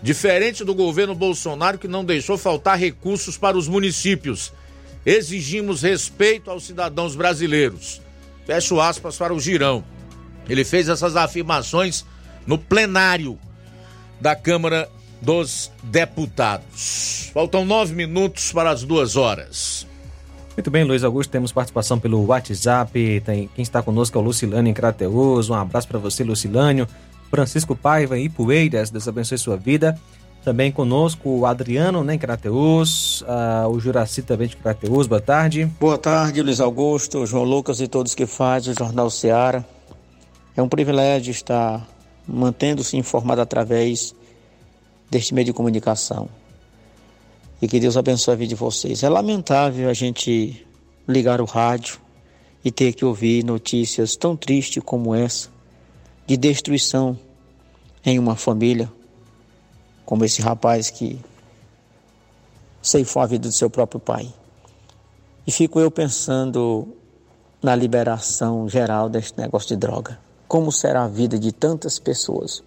Diferente 0.00 0.64
do 0.64 0.74
governo 0.74 1.14
Bolsonaro, 1.14 1.76
que 1.76 1.86
não 1.88 2.04
deixou 2.04 2.38
faltar 2.38 2.78
recursos 2.78 3.36
para 3.36 3.58
os 3.58 3.68
municípios. 3.68 4.52
Exigimos 5.04 5.82
respeito 5.82 6.50
aos 6.50 6.64
cidadãos 6.64 7.14
brasileiros. 7.16 8.00
Fecho 8.46 8.80
aspas 8.80 9.16
para 9.16 9.34
o 9.34 9.40
Girão. 9.40 9.84
Ele 10.48 10.64
fez 10.64 10.88
essas 10.88 11.16
afirmações 11.16 12.04
no 12.46 12.56
plenário 12.56 13.38
da 14.20 14.34
Câmara 14.34 14.88
dos 15.22 15.70
Deputados. 15.84 17.30
Faltam 17.32 17.64
nove 17.64 17.94
minutos 17.94 18.52
para 18.52 18.70
as 18.70 18.82
duas 18.82 19.16
horas. 19.16 19.86
Muito 20.56 20.70
bem, 20.70 20.84
Luiz 20.84 21.02
Augusto, 21.02 21.30
temos 21.30 21.50
participação 21.50 21.98
pelo 21.98 22.26
WhatsApp. 22.26 23.22
Tem, 23.24 23.48
quem 23.54 23.62
está 23.62 23.82
conosco 23.82 24.18
é 24.18 24.20
o 24.20 24.24
Lucilânio 24.24 24.70
em 24.70 24.74
Crateus. 24.74 25.48
Um 25.48 25.54
abraço 25.54 25.88
para 25.88 25.98
você, 25.98 26.22
Lucilânio. 26.22 26.86
Francisco 27.30 27.74
Paiva 27.74 28.18
e 28.18 28.28
Poeiras, 28.28 28.90
Deus 28.90 29.08
abençoe 29.08 29.38
sua 29.38 29.56
vida. 29.56 29.98
Também 30.44 30.70
conosco 30.70 31.30
o 31.30 31.46
Adriano, 31.46 32.02
né, 32.02 32.14
em 32.14 32.18
Crateus, 32.18 33.24
ah, 33.28 33.66
o 33.68 33.78
Juraci 33.78 34.22
também 34.22 34.48
de 34.48 34.56
Crateus, 34.56 35.06
boa 35.06 35.20
tarde. 35.20 35.64
Boa 35.80 35.96
tarde, 35.96 36.42
Luiz 36.42 36.60
Augusto, 36.60 37.24
João 37.24 37.44
Lucas 37.44 37.80
e 37.80 37.86
todos 37.86 38.14
que 38.14 38.26
fazem 38.26 38.74
o 38.74 38.78
Jornal 38.78 39.08
Seara. 39.08 39.64
É 40.56 40.60
um 40.60 40.68
privilégio 40.68 41.30
estar 41.30 41.86
mantendo-se 42.26 42.96
informado 42.96 43.40
através 43.40 44.14
deste 45.12 45.34
meio 45.34 45.44
de 45.44 45.52
comunicação. 45.52 46.26
E 47.60 47.68
que 47.68 47.78
Deus 47.78 47.98
abençoe 47.98 48.32
a 48.32 48.36
vida 48.36 48.48
de 48.48 48.54
vocês. 48.54 49.02
É 49.02 49.08
lamentável 49.10 49.90
a 49.90 49.92
gente 49.92 50.66
ligar 51.06 51.38
o 51.38 51.44
rádio 51.44 52.00
e 52.64 52.70
ter 52.70 52.94
que 52.94 53.04
ouvir 53.04 53.44
notícias 53.44 54.16
tão 54.16 54.34
tristes 54.34 54.82
como 54.82 55.14
essa, 55.14 55.50
de 56.26 56.36
destruição 56.38 57.18
em 58.02 58.18
uma 58.18 58.36
família, 58.36 58.90
como 60.06 60.24
esse 60.24 60.40
rapaz 60.40 60.88
que 60.88 61.20
ceifou 62.80 63.20
a 63.20 63.26
vida 63.26 63.48
do 63.48 63.54
seu 63.54 63.68
próprio 63.68 64.00
pai. 64.00 64.32
E 65.46 65.52
fico 65.52 65.78
eu 65.78 65.90
pensando 65.90 66.88
na 67.62 67.76
liberação 67.76 68.66
geral 68.66 69.10
deste 69.10 69.38
negócio 69.38 69.68
de 69.68 69.76
droga. 69.76 70.18
Como 70.48 70.72
será 70.72 71.04
a 71.04 71.08
vida 71.08 71.38
de 71.38 71.52
tantas 71.52 71.98
pessoas? 71.98 72.62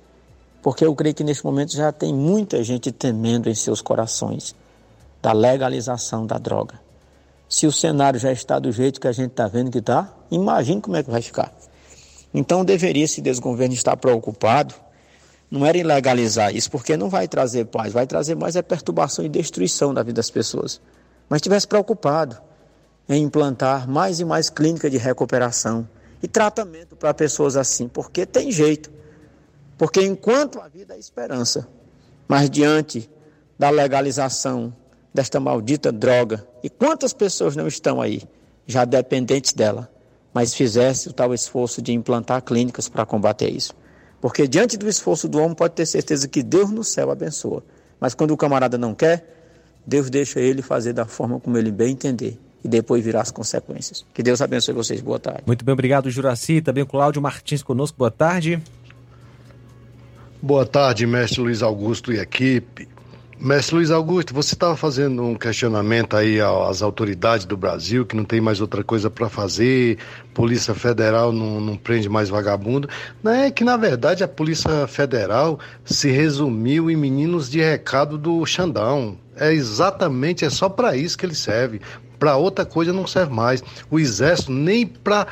Porque 0.66 0.84
eu 0.84 0.96
creio 0.96 1.14
que 1.14 1.24
neste 1.24 1.46
momento 1.46 1.76
já 1.76 1.92
tem 1.92 2.12
muita 2.12 2.64
gente 2.64 2.92
temendo 2.92 3.48
em 3.48 3.54
seus 3.54 3.84
corações 3.84 4.56
da 5.22 5.32
legalização 5.32 6.26
da 6.26 6.40
droga. 6.40 6.82
Se 7.48 7.68
o 7.68 7.72
cenário 7.72 8.20
já 8.20 8.32
está 8.32 8.58
do 8.58 8.72
jeito 8.72 9.00
que 9.00 9.08
a 9.08 9.12
gente 9.12 9.30
está 9.30 9.48
vendo 9.48 9.70
que 9.70 9.78
está, 9.78 10.12
imagine 10.32 10.82
como 10.82 10.98
é 10.98 11.04
que 11.04 11.12
vai 11.12 11.22
ficar. 11.22 11.54
Então 12.34 12.66
deveria 12.66 13.04
esse 13.04 13.22
desgoverno 13.22 13.76
estar 13.76 13.96
preocupado 13.96 14.74
não 15.52 15.64
era 15.64 15.78
em 15.78 15.84
legalizar 15.84 16.56
isso, 16.56 16.72
porque 16.72 16.98
não 16.98 17.10
vai 17.10 17.28
trazer 17.28 17.66
paz, 17.66 17.94
vai 17.94 18.08
trazer 18.08 18.34
mais 18.34 18.56
é 18.56 18.64
perturbação 18.64 19.24
e 19.24 19.30
destruição 19.30 19.94
da 19.94 20.02
vida 20.02 20.16
das 20.16 20.32
pessoas. 20.32 20.82
Mas 21.30 21.38
estivesse 21.38 21.68
preocupado 21.68 22.42
em 23.08 23.22
implantar 23.22 23.88
mais 23.88 24.20
e 24.20 24.26
mais 24.26 24.50
clínica 24.50 24.90
de 24.90 24.98
recuperação 24.98 25.88
e 26.24 26.28
tratamento 26.28 26.96
para 26.96 27.14
pessoas 27.14 27.56
assim, 27.56 27.88
porque 27.88 28.26
tem 28.26 28.52
jeito. 28.52 28.96
Porque 29.78 30.02
enquanto 30.02 30.60
a 30.60 30.68
vida 30.68 30.96
é 30.96 31.00
esperança, 31.00 31.68
mas 32.28 32.50
diante 32.50 33.10
da 33.58 33.70
legalização 33.70 34.74
desta 35.14 35.40
maldita 35.40 35.92
droga, 35.92 36.46
e 36.64 36.70
quantas 36.70 37.14
pessoas 37.14 37.56
não 37.56 37.68
estão 37.68 38.02
aí 38.02 38.22
já 38.66 38.84
dependentes 38.86 39.54
dela, 39.54 39.90
mas 40.34 40.54
fizesse 40.54 41.08
o 41.08 41.14
tal 41.14 41.34
esforço 41.34 41.82
de 41.82 41.94
implantar 41.94 42.42
clínicas 42.42 42.90
para 42.90 43.06
combater 43.06 43.50
isso. 43.50 43.74
Porque 44.20 44.48
diante 44.48 44.76
do 44.76 44.90
esforço 44.90 45.30
do 45.30 45.40
homem, 45.40 45.56
pode 45.56 45.76
ter 45.76 45.86
certeza 45.86 46.28
que 46.28 46.42
Deus 46.42 46.72
no 46.72 46.84
céu 46.84 47.12
abençoa. 47.12 47.64
Mas 48.00 48.14
quando 48.14 48.32
o 48.32 48.38
camarada 48.38 48.78
não 48.78 48.94
quer, 48.94 49.24
Deus 49.86 50.10
deixa 50.10 50.40
ele 50.40 50.62
fazer 50.62 50.94
da 50.94 51.06
forma 51.06 51.40
como 51.40 51.58
ele 51.58 51.72
bem 51.72 51.92
entender. 51.92 52.40
E 52.64 52.68
depois 52.68 53.04
virá 53.04 53.22
as 53.22 53.30
consequências. 53.30 54.04
Que 54.14 54.24
Deus 54.24 54.42
abençoe 54.42 54.74
vocês. 54.74 55.00
Boa 55.00 55.20
tarde. 55.20 55.44
Muito 55.46 55.64
bem, 55.64 55.74
obrigado, 55.74 56.10
Juraci. 56.10 56.62
Também 56.62 56.84
o 56.84 56.88
Cláudio 56.88 57.22
Martins 57.22 57.62
conosco. 57.62 57.98
Boa 57.98 58.10
tarde. 58.10 58.62
Boa 60.46 60.64
tarde, 60.64 61.08
mestre 61.08 61.42
Luiz 61.42 61.64
Augusto 61.64 62.14
e 62.14 62.20
equipe. 62.20 62.88
Mestre 63.40 63.78
Luiz 63.78 63.90
Augusto, 63.90 64.32
você 64.32 64.54
estava 64.54 64.78
fazendo 64.78 65.24
um 65.24 65.34
questionamento 65.34 66.16
aí 66.16 66.40
às 66.40 66.84
autoridades 66.84 67.48
do 67.48 67.58
Brasil, 67.58 68.06
que 68.06 68.16
não 68.16 68.24
tem 68.24 68.40
mais 68.40 68.62
outra 68.62 68.84
coisa 68.84 69.10
para 69.10 69.28
fazer, 69.28 69.98
Polícia 70.36 70.76
Federal 70.76 71.32
não, 71.32 71.60
não, 71.60 71.76
prende 71.76 72.08
mais 72.08 72.30
vagabundo. 72.30 72.88
Não 73.24 73.32
é 73.32 73.50
que, 73.50 73.64
na 73.64 73.76
verdade, 73.76 74.24
a 74.24 74.28
Polícia 74.28 74.86
Federal 74.86 75.60
se 75.84 76.12
resumiu 76.12 76.92
em 76.92 76.96
meninos 76.96 77.50
de 77.50 77.60
recado 77.60 78.16
do 78.16 78.46
Xandão. 78.46 79.18
É 79.36 79.52
exatamente, 79.52 80.46
é 80.46 80.50
só 80.52 80.70
para 80.70 80.96
isso 80.96 81.18
que 81.18 81.26
ele 81.26 81.34
serve. 81.34 81.82
Para 82.20 82.38
outra 82.38 82.66
coisa 82.66 82.94
não 82.94 83.08
serve 83.08 83.34
mais. 83.34 83.64
O 83.90 84.00
Exército 84.00 84.52
nem 84.52 84.86
para 84.86 85.26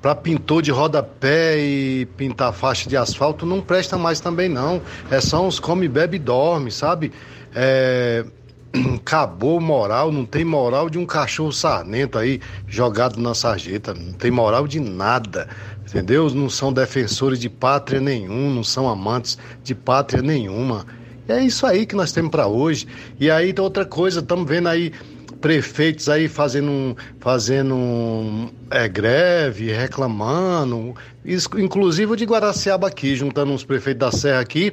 para 0.00 0.14
pintor 0.14 0.62
de 0.62 0.70
rodapé 0.70 1.58
e 1.58 2.06
pintar 2.16 2.52
faixa 2.52 2.88
de 2.88 2.96
asfalto 2.96 3.44
não 3.44 3.60
presta 3.60 3.98
mais 3.98 4.20
também 4.20 4.48
não. 4.48 4.80
É 5.10 5.20
só 5.20 5.46
uns 5.46 5.60
come, 5.60 5.88
bebe 5.88 6.16
e 6.16 6.20
dorme, 6.20 6.70
sabe? 6.70 7.12
É... 7.54 8.24
Acabou 8.96 9.60
moral, 9.60 10.12
não 10.12 10.24
tem 10.24 10.44
moral 10.44 10.88
de 10.88 10.96
um 10.96 11.04
cachorro 11.04 11.52
sarnento 11.52 12.16
aí 12.16 12.40
jogado 12.68 13.20
na 13.20 13.34
sarjeta, 13.34 13.92
não 13.92 14.12
tem 14.12 14.30
moral 14.30 14.66
de 14.68 14.78
nada, 14.78 15.48
entendeu? 15.86 16.30
Não 16.30 16.48
são 16.48 16.72
defensores 16.72 17.40
de 17.40 17.48
pátria 17.48 18.00
nenhum, 18.00 18.48
não 18.48 18.62
são 18.62 18.88
amantes 18.88 19.36
de 19.64 19.74
pátria 19.74 20.22
nenhuma. 20.22 20.86
É 21.28 21.42
isso 21.42 21.66
aí 21.66 21.86
que 21.86 21.94
nós 21.94 22.12
temos 22.12 22.30
para 22.30 22.46
hoje. 22.46 22.86
E 23.18 23.30
aí, 23.30 23.54
outra 23.58 23.84
coisa, 23.84 24.20
estamos 24.20 24.48
vendo 24.48 24.68
aí 24.68 24.92
prefeitos 25.40 26.08
aí 26.08 26.28
fazendo, 26.28 26.96
fazendo 27.18 28.50
é, 28.70 28.88
greve, 28.88 29.72
reclamando, 29.72 30.94
isso, 31.24 31.48
inclusive 31.58 32.12
o 32.12 32.16
de 32.16 32.24
Guaraciaba 32.24 32.86
aqui, 32.86 33.16
juntando 33.16 33.52
uns 33.52 33.64
prefeitos 33.64 34.00
da 34.00 34.12
Serra 34.12 34.40
aqui, 34.40 34.72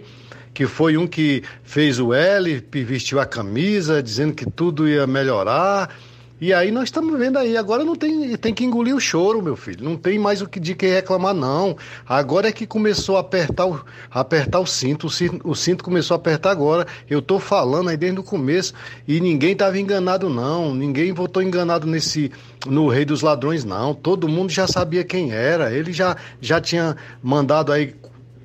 que 0.54 0.66
foi 0.66 0.98
um 0.98 1.06
que 1.06 1.44
fez 1.64 2.00
o 2.00 2.14
L, 2.14 2.64
vestiu 2.72 3.20
a 3.20 3.26
camisa, 3.26 4.02
dizendo 4.02 4.34
que 4.34 4.50
tudo 4.50 4.88
ia 4.88 5.06
melhorar, 5.06 5.96
e 6.40 6.54
aí 6.54 6.72
nós 6.72 6.84
estamos 6.86 7.18
vendo 7.18 7.38
aí, 7.38 7.58
agora 7.58 7.84
não 7.84 7.96
tem, 7.96 8.36
tem 8.38 8.54
que 8.54 8.64
engolir 8.64 8.96
o 8.96 9.00
choro, 9.00 9.42
meu 9.42 9.56
filho. 9.56 9.84
Não 9.84 9.98
tem 9.98 10.20
mais 10.20 10.40
o 10.40 10.48
que 10.48 10.60
de 10.60 10.76
que 10.76 10.86
reclamar 10.86 11.34
não. 11.34 11.76
Agora 12.08 12.48
é 12.48 12.52
que 12.52 12.68
começou 12.68 13.18
a 13.18 13.22
apertar 13.22 13.66
o, 13.66 13.84
apertar 14.12 14.60
o 14.60 14.66
cinto, 14.68 15.08
o 15.08 15.10
cinto, 15.10 15.50
o 15.50 15.56
cinto 15.56 15.84
começou 15.84 16.14
a 16.14 16.18
apertar 16.18 16.52
agora. 16.52 16.86
Eu 17.10 17.24
tô 17.24 17.40
falando 17.40 17.90
aí 17.90 17.98
desde 17.98 18.20
o 18.20 18.24
começo 18.24 18.74
e 19.08 19.20
ninguém 19.20 19.54
estava 19.54 19.80
enganado 19.80 20.30
não. 20.30 20.76
Ninguém 20.76 21.12
votou 21.12 21.42
enganado 21.42 21.88
nesse 21.88 22.32
no 22.68 22.88
Rei 22.88 23.04
dos 23.04 23.24
Ladrões 23.24 23.66
não. 23.66 23.96
Todo 23.96 24.28
mundo 24.28 24.52
já 24.52 24.68
sabia 24.68 25.04
quem 25.04 25.32
era. 25.32 25.74
Ele 25.74 25.92
já 25.92 26.16
já 26.40 26.62
tinha 26.62 26.96
mandado 27.24 27.72
aí 27.72 27.96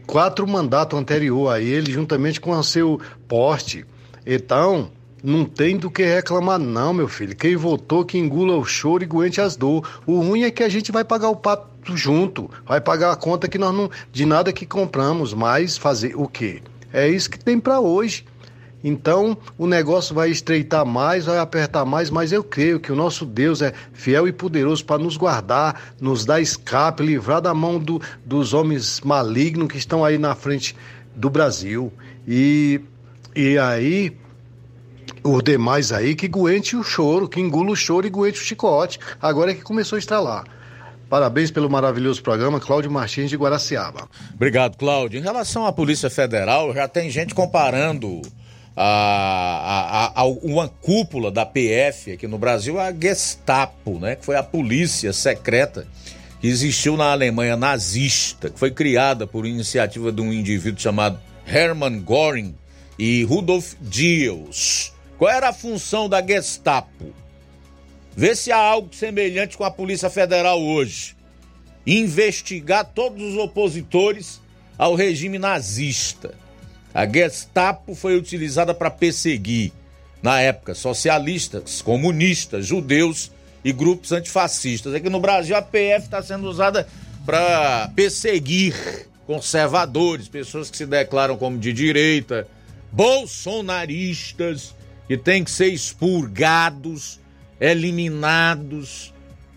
quatro 0.07 0.47
mandatos 0.47 0.99
anterior 0.99 1.53
a 1.53 1.61
ele 1.61 1.93
juntamente 1.93 2.41
com 2.41 2.53
o 2.53 2.63
seu 2.63 2.99
poste. 3.29 3.85
Então, 4.27 4.91
não 5.23 5.45
tem 5.45 5.77
do 5.77 5.91
que 5.91 6.03
reclamar, 6.03 6.59
não, 6.59 6.93
meu 6.93 7.07
filho. 7.07 7.37
Quem 7.37 7.55
votou, 7.55 8.05
que 8.05 8.19
engula 8.19 8.57
o 8.57 8.65
choro 8.65 9.05
e 9.05 9.07
aguente 9.07 9.41
as 9.41 9.55
dor. 9.55 9.89
O 10.05 10.21
ruim 10.21 10.43
é 10.43 10.51
que 10.51 10.63
a 10.63 10.69
gente 10.69 10.91
vai 10.91 11.05
pagar 11.05 11.29
o 11.29 11.37
pato 11.37 11.97
junto. 11.97 12.51
Vai 12.67 12.81
pagar 12.81 13.13
a 13.13 13.17
conta 13.17 13.49
que 13.49 13.59
nós 13.59 13.75
não. 13.75 13.91
de 14.11 14.27
nada 14.27 14.53
que 14.53 14.67
compramos, 14.67 15.33
mas 15.33 15.77
fazer 15.77 16.17
o 16.17 16.27
quê? 16.27 16.61
É 16.93 17.09
isso 17.09 17.31
que 17.31 17.39
tem 17.39 17.61
para 17.61 17.81
hoje. 17.81 18.25
Então, 18.85 19.39
o 19.57 19.67
negócio 19.67 20.13
vai 20.13 20.29
estreitar 20.31 20.85
mais, 20.85 21.27
vai 21.27 21.39
apertar 21.39 21.85
mais, 21.85 22.11
mas 22.11 22.33
eu 22.33 22.43
creio 22.43 22.81
que 22.81 22.91
o 22.91 22.97
nosso 22.97 23.25
Deus 23.25 23.63
é 23.63 23.73
fiel 23.93 24.27
e 24.27 24.33
poderoso 24.33 24.85
para 24.85 25.01
nos 25.01 25.17
guardar, 25.17 25.81
nos 26.01 26.25
dar 26.25 26.41
escape, 26.41 27.05
livrar 27.05 27.41
da 27.41 27.55
mão 27.55 27.79
do, 27.79 28.03
dos 28.25 28.53
homens 28.53 29.01
malignos 29.01 29.69
que 29.69 29.79
estão 29.79 30.05
aí 30.05 30.19
na 30.19 30.35
frente 30.35 30.75
do 31.15 31.31
Brasil. 31.31 31.93
E, 32.27 32.81
e 33.37 33.57
aí, 33.57 34.17
os 35.23 35.43
demais 35.43 35.93
aí 35.93 36.15
que 36.15 36.27
aguente 36.27 36.77
o 36.77 36.83
choro, 36.83 37.29
que 37.29 37.41
engula 37.41 37.71
o 37.71 37.77
choro 37.77 38.07
e 38.07 38.11
aguente 38.11 38.41
o 38.41 38.45
chicote. 38.45 38.99
Agora 39.21 39.53
é 39.53 39.55
que 39.55 39.63
começou 39.63 39.97
a 39.97 39.99
estralar. 39.99 40.45
Parabéns 41.09 41.51
pelo 41.51 41.69
maravilhoso 41.69 42.23
programa, 42.23 42.59
Cláudio 42.59 42.91
Martins 42.91 43.29
de 43.29 43.37
Guaraciaba. 43.37 44.09
Obrigado, 44.35 44.79
Cláudio. 44.79 45.21
Em 45.21 45.23
relação 45.23 45.67
à 45.67 45.73
Polícia 45.73 46.09
Federal, 46.09 46.73
já 46.73 46.89
tem 46.89 47.11
gente 47.11 47.35
comparando 47.35 48.23
a, 48.75 50.13
a, 50.15 50.21
a, 50.23 50.25
uma 50.25 50.69
cúpula 50.69 51.31
da 51.31 51.45
PF 51.45 52.13
aqui 52.13 52.27
no 52.27 52.39
Brasil 52.39 52.81
à 52.81 52.91
Gestapo, 52.93 53.99
né? 53.99 54.17
Que 54.17 54.25
foi 54.25 54.37
a 54.37 54.43
polícia 54.43 55.13
secreta 55.13 55.87
que 56.41 56.49
existiu 56.49 56.97
na 56.97 57.13
Alemanha 57.13 57.57
nazista, 57.57 58.49
que 58.49 58.59
foi 58.59 58.71
criada 58.71 59.27
por 59.27 59.47
iniciativa 59.47 60.11
de 60.11 60.21
um 60.23 60.33
indivíduo 60.33 60.81
chamado 60.81 61.21
Hermann 61.47 62.03
Göring 62.03 62.55
e 62.99 63.23
Rudolf 63.25 63.75
Diels. 63.81 64.92
Qual 65.23 65.31
era 65.31 65.51
a 65.51 65.53
função 65.53 66.09
da 66.09 66.21
Gestapo? 66.21 67.15
Ver 68.17 68.37
se 68.37 68.51
há 68.51 68.57
algo 68.57 68.93
semelhante 68.93 69.57
com 69.57 69.63
a 69.63 69.71
Polícia 69.71 70.11
Federal 70.11 70.61
hoje. 70.61 71.17
Investigar 71.87 72.85
todos 72.93 73.23
os 73.23 73.39
opositores 73.39 74.41
ao 74.77 74.97
regime 74.97 75.39
nazista. 75.39 76.35
A 76.93 77.07
Gestapo 77.07 77.95
foi 77.95 78.17
utilizada 78.17 78.75
para 78.75 78.91
perseguir, 78.91 79.73
na 80.21 80.41
época, 80.41 80.75
socialistas, 80.75 81.81
comunistas, 81.81 82.67
judeus 82.67 83.31
e 83.65 83.73
grupos 83.73 84.11
antifascistas. 84.11 84.93
Aqui 84.93 85.09
no 85.09 85.21
Brasil, 85.21 85.55
a 85.55 85.63
PF 85.63 86.07
está 86.07 86.21
sendo 86.21 86.49
usada 86.49 86.89
para 87.25 87.93
perseguir 87.95 88.75
conservadores, 89.25 90.27
pessoas 90.27 90.69
que 90.69 90.77
se 90.77 90.85
declaram 90.85 91.37
como 91.37 91.59
de 91.59 91.73
direita, 91.73 92.45
bolsonaristas 92.91 94.75
que 95.13 95.19
têm 95.19 95.45
que 95.45 95.51
ser 95.51 95.67
expurgados, 95.67 97.21
eliminados, 97.61 99.13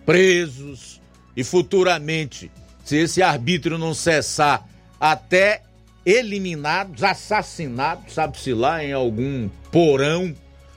presos 0.06 1.02
e 1.34 1.45
futuramente, 1.45 2.52
se 2.84 2.98
esse 2.98 3.22
arbítrio 3.22 3.77
não 3.77 3.94
cessar 3.94 4.68
até 4.99 5.61
eliminados, 6.06 7.03
assassinados, 7.03 8.14
sabe-se 8.14 8.53
lá, 8.53 8.84
em 8.84 8.91
algum 8.91 9.48
porão 9.72 10.36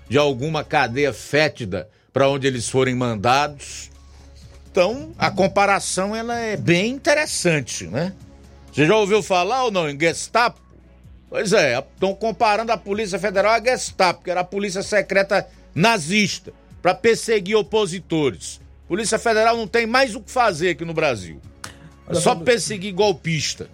de 0.09 0.17
alguma 0.17 0.63
cadeia 0.63 1.13
fétida 1.13 1.89
para 2.13 2.29
onde 2.29 2.47
eles 2.47 2.69
forem 2.69 2.95
mandados. 2.95 3.91
Então, 4.71 5.13
a 5.19 5.29
comparação 5.29 6.15
ela 6.15 6.39
é 6.39 6.57
bem 6.57 6.93
interessante, 6.93 7.89
né? 7.89 8.15
Você 8.73 8.87
já 8.87 8.97
ouviu 8.97 9.25
falar 9.25 9.65
ou 9.65 9.73
não 9.73 9.91
em 9.91 9.99
Gestapo? 9.99 10.61
Pois 11.31 11.53
é, 11.53 11.79
estão 11.79 12.15
comparando 12.15 12.73
a 12.73 12.77
Polícia 12.77 13.19
Federal 13.19 13.53
à 13.53 13.61
Gestapo, 13.61 14.25
que 14.25 14.31
era 14.31 14.41
a 14.41 14.45
polícia 14.45 14.83
secreta 14.83 15.47
nazista, 15.75 16.53
para 16.81 16.95
perseguir 16.95 17.57
opositores. 17.57 18.61
Polícia 18.87 19.19
Federal 19.19 19.57
não 19.57 19.67
tem 19.67 19.87
mais 19.87 20.15
o 20.15 20.21
que 20.21 20.31
fazer 20.31 20.71
aqui 20.71 20.85
no 20.85 20.95
Brasil. 20.95 21.41
É 22.09 22.15
só 22.15 22.35
perseguir 22.35 22.95
golpista. 22.95 23.69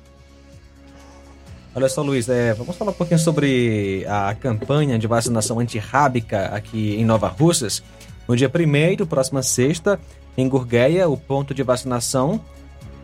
Olha 1.76 1.88
só, 1.88 2.02
Luiz, 2.02 2.28
é, 2.28 2.52
vamos 2.54 2.76
falar 2.76 2.90
um 2.90 2.94
pouquinho 2.94 3.18
sobre 3.18 4.04
a 4.08 4.34
campanha 4.34 4.98
de 4.98 5.06
vacinação 5.06 5.60
antirrábica 5.60 6.46
aqui 6.46 6.96
em 6.96 7.04
Nova 7.04 7.28
Russas. 7.28 7.82
No 8.26 8.36
dia 8.36 8.48
1 8.48 9.06
próxima 9.06 9.42
sexta, 9.42 10.00
em 10.36 10.48
Gurgueia, 10.48 11.08
o 11.08 11.16
ponto 11.16 11.54
de 11.54 11.62
vacinação, 11.62 12.40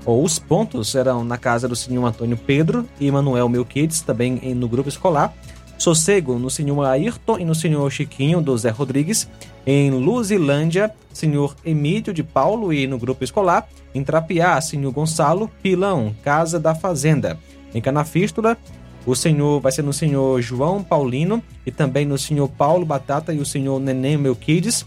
ou 0.04 0.24
os 0.24 0.38
pontos, 0.38 0.88
serão 0.88 1.24
na 1.24 1.36
casa 1.36 1.68
do 1.68 1.76
senhor 1.76 2.04
Antônio 2.04 2.36
Pedro 2.36 2.86
e 2.98 3.10
Manuel 3.10 3.48
Melquides, 3.48 4.00
também 4.00 4.54
no 4.54 4.68
grupo 4.68 4.88
escolar. 4.88 5.34
Sossego, 5.78 6.38
no 6.38 6.50
senhor 6.50 6.84
Ayrton 6.84 7.38
e 7.38 7.44
no 7.44 7.54
senhor 7.54 7.90
Chiquinho, 7.90 8.42
do 8.42 8.56
Zé 8.56 8.68
Rodrigues. 8.68 9.28
Em 9.66 9.90
Luzilândia, 9.90 10.92
senhor 11.12 11.56
Emílio 11.64 12.12
de 12.12 12.22
Paulo 12.22 12.72
e 12.72 12.86
no 12.86 12.98
grupo 12.98 13.24
escolar. 13.24 13.66
Em 13.94 14.04
Trapiá, 14.04 14.60
senhor 14.60 14.92
Gonçalo 14.92 15.50
Pilão, 15.62 16.14
Casa 16.22 16.60
da 16.60 16.74
Fazenda. 16.74 17.38
Em 17.74 17.80
Canafístula, 17.80 18.58
o 19.06 19.16
senhor 19.16 19.60
vai 19.60 19.72
ser 19.72 19.82
no 19.82 19.92
senhor 19.92 20.42
João 20.42 20.82
Paulino 20.82 21.42
e 21.64 21.70
também 21.70 22.04
no 22.04 22.18
senhor 22.18 22.48
Paulo 22.48 22.84
Batata 22.84 23.32
e 23.32 23.38
o 23.38 23.46
senhor 23.46 23.80
Neném 23.80 24.18
Melquides. 24.18 24.84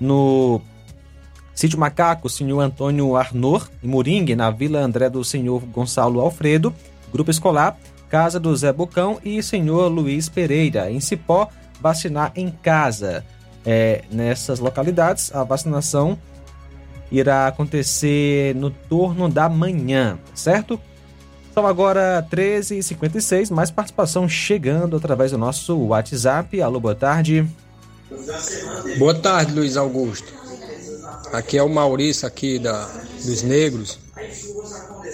No 0.00 0.60
Sítio 1.56 1.80
Macaco, 1.80 2.28
senhor 2.28 2.60
Antônio 2.60 3.16
Arnor, 3.16 3.66
em 3.82 3.88
Moringue, 3.88 4.36
na 4.36 4.50
Vila 4.50 4.78
André 4.78 5.08
do 5.08 5.24
senhor 5.24 5.62
Gonçalo 5.64 6.20
Alfredo. 6.20 6.72
Grupo 7.10 7.30
escolar, 7.30 7.78
Casa 8.10 8.38
do 8.38 8.54
Zé 8.54 8.70
Bocão 8.70 9.18
e 9.24 9.42
senhor 9.42 9.88
Luiz 9.88 10.28
Pereira. 10.28 10.90
Em 10.90 11.00
Cipó, 11.00 11.48
vacinar 11.80 12.30
em 12.36 12.50
casa. 12.50 13.24
É, 13.64 14.04
nessas 14.10 14.58
localidades, 14.58 15.34
a 15.34 15.42
vacinação 15.44 16.18
irá 17.10 17.46
acontecer 17.46 18.54
no 18.54 18.68
turno 18.68 19.26
da 19.26 19.48
manhã, 19.48 20.18
certo? 20.34 20.78
São 21.54 21.66
agora 21.66 22.24
13h56, 22.30 23.50
mais 23.50 23.70
participação 23.70 24.28
chegando 24.28 24.94
através 24.94 25.30
do 25.30 25.38
nosso 25.38 25.74
WhatsApp. 25.74 26.60
Alô, 26.60 26.78
boa 26.78 26.94
tarde. 26.94 27.48
Boa 28.98 29.14
tarde, 29.14 29.54
Luiz 29.54 29.78
Augusto. 29.78 30.45
Aqui 31.32 31.58
é 31.58 31.62
o 31.62 31.68
Maurício 31.68 32.26
aqui 32.26 32.58
da, 32.58 32.88
dos 33.24 33.42
Negros. 33.42 33.98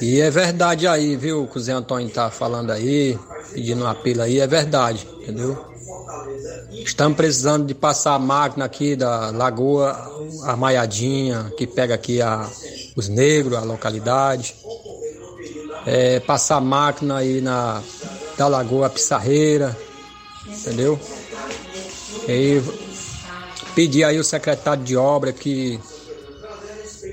E 0.01 0.21
é 0.21 0.31
verdade 0.31 0.87
aí, 0.87 1.17
viu, 1.17 1.49
o 1.53 1.61
Zé 1.61 1.73
Antônio 1.73 2.09
tá 2.11 2.31
falando 2.31 2.71
aí, 2.71 3.19
pedindo 3.53 3.83
uma 3.83 3.95
pila 3.95 4.25
aí, 4.25 4.41
é 4.41 4.47
verdade, 4.47 5.07
entendeu? 5.21 5.73
Estamos 6.73 7.17
precisando 7.17 7.67
de 7.67 7.75
passar 7.75 8.15
a 8.15 8.19
máquina 8.19 8.65
aqui 8.65 8.97
da 8.97 9.31
Lagoa 9.31 9.93
Armaiadinha, 10.45 11.53
que 11.57 11.67
pega 11.67 11.95
aqui 11.95 12.21
a, 12.21 12.49
os 12.97 13.09
negros, 13.09 13.57
a 13.57 13.63
localidade 13.63 14.55
é, 15.87 16.21
passar 16.21 16.61
máquina 16.61 17.19
aí 17.19 17.41
na 17.41 17.83
da 18.37 18.49
Lagoa 18.49 18.89
Pissarreira, 18.89 19.77
entendeu? 20.47 20.99
E 22.29 22.63
pedir 23.75 24.05
aí 24.05 24.19
o 24.19 24.25
secretário 24.25 24.83
de 24.83 24.97
obra 24.97 25.33
que 25.33 25.79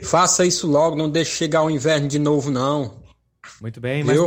faça 0.03 0.45
isso 0.45 0.67
logo, 0.67 0.95
não 0.95 1.09
deixe 1.09 1.31
chegar 1.31 1.63
o 1.63 1.69
inverno 1.69 2.07
de 2.07 2.19
novo, 2.19 2.51
não. 2.51 2.93
Muito 3.61 3.79
bem, 3.79 4.03
mais, 4.03 4.19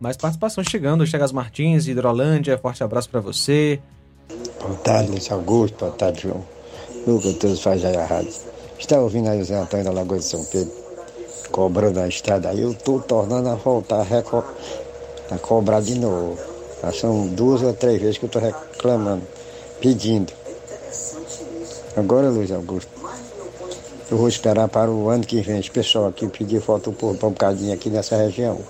mais 0.00 0.16
participação 0.16 0.62
chegando. 0.64 1.06
Chegas 1.06 1.32
Martins, 1.32 1.86
Hidrolândia, 1.86 2.58
forte 2.58 2.82
abraço 2.82 3.08
para 3.08 3.20
você. 3.20 3.80
Boa 4.60 4.74
tarde, 4.76 5.10
Luiz 5.10 5.30
Augusto, 5.30 5.76
boa 5.78 5.92
tarde, 5.92 6.22
João. 6.22 6.44
Lucas, 7.06 7.34
todos 7.36 7.60
faz 7.60 7.84
aí 7.84 7.96
a 7.96 8.06
rádio. 8.06 8.32
Está 8.78 8.98
ouvindo 8.98 9.28
aí 9.28 9.40
o 9.40 9.44
Zé 9.44 9.58
Antônio 9.58 9.84
da 9.84 9.92
Lagoa 9.92 10.18
de 10.18 10.24
São 10.24 10.44
Pedro? 10.44 10.82
cobrando 11.52 12.00
a 12.00 12.08
estrada. 12.08 12.48
Aí 12.48 12.62
eu 12.62 12.72
estou 12.72 13.00
tornando 13.00 13.50
a 13.50 13.54
voltar 13.54 14.00
a, 14.00 14.02
reco... 14.02 14.42
a 15.30 15.38
cobrar 15.38 15.80
de 15.80 15.94
novo. 15.94 16.36
Já 16.82 16.92
são 16.92 17.28
duas 17.28 17.62
ou 17.62 17.72
três 17.74 18.00
vezes 18.00 18.18
que 18.18 18.24
eu 18.24 18.26
estou 18.26 18.42
reclamando, 18.42 19.22
pedindo. 19.80 20.32
Agora, 21.96 22.28
Luiz 22.28 22.50
Augusto, 22.50 22.90
eu 24.12 24.18
vou 24.18 24.28
esperar 24.28 24.68
para 24.68 24.90
o 24.90 25.08
ano 25.08 25.24
que 25.24 25.40
vem 25.40 25.62
pessoal 25.62 26.08
aqui 26.08 26.28
pedir 26.28 26.60
foto 26.60 26.92
por 26.92 27.12
um 27.12 27.30
bocadinho 27.30 27.72
aqui 27.72 27.88
nessa 27.88 28.14
região. 28.14 28.60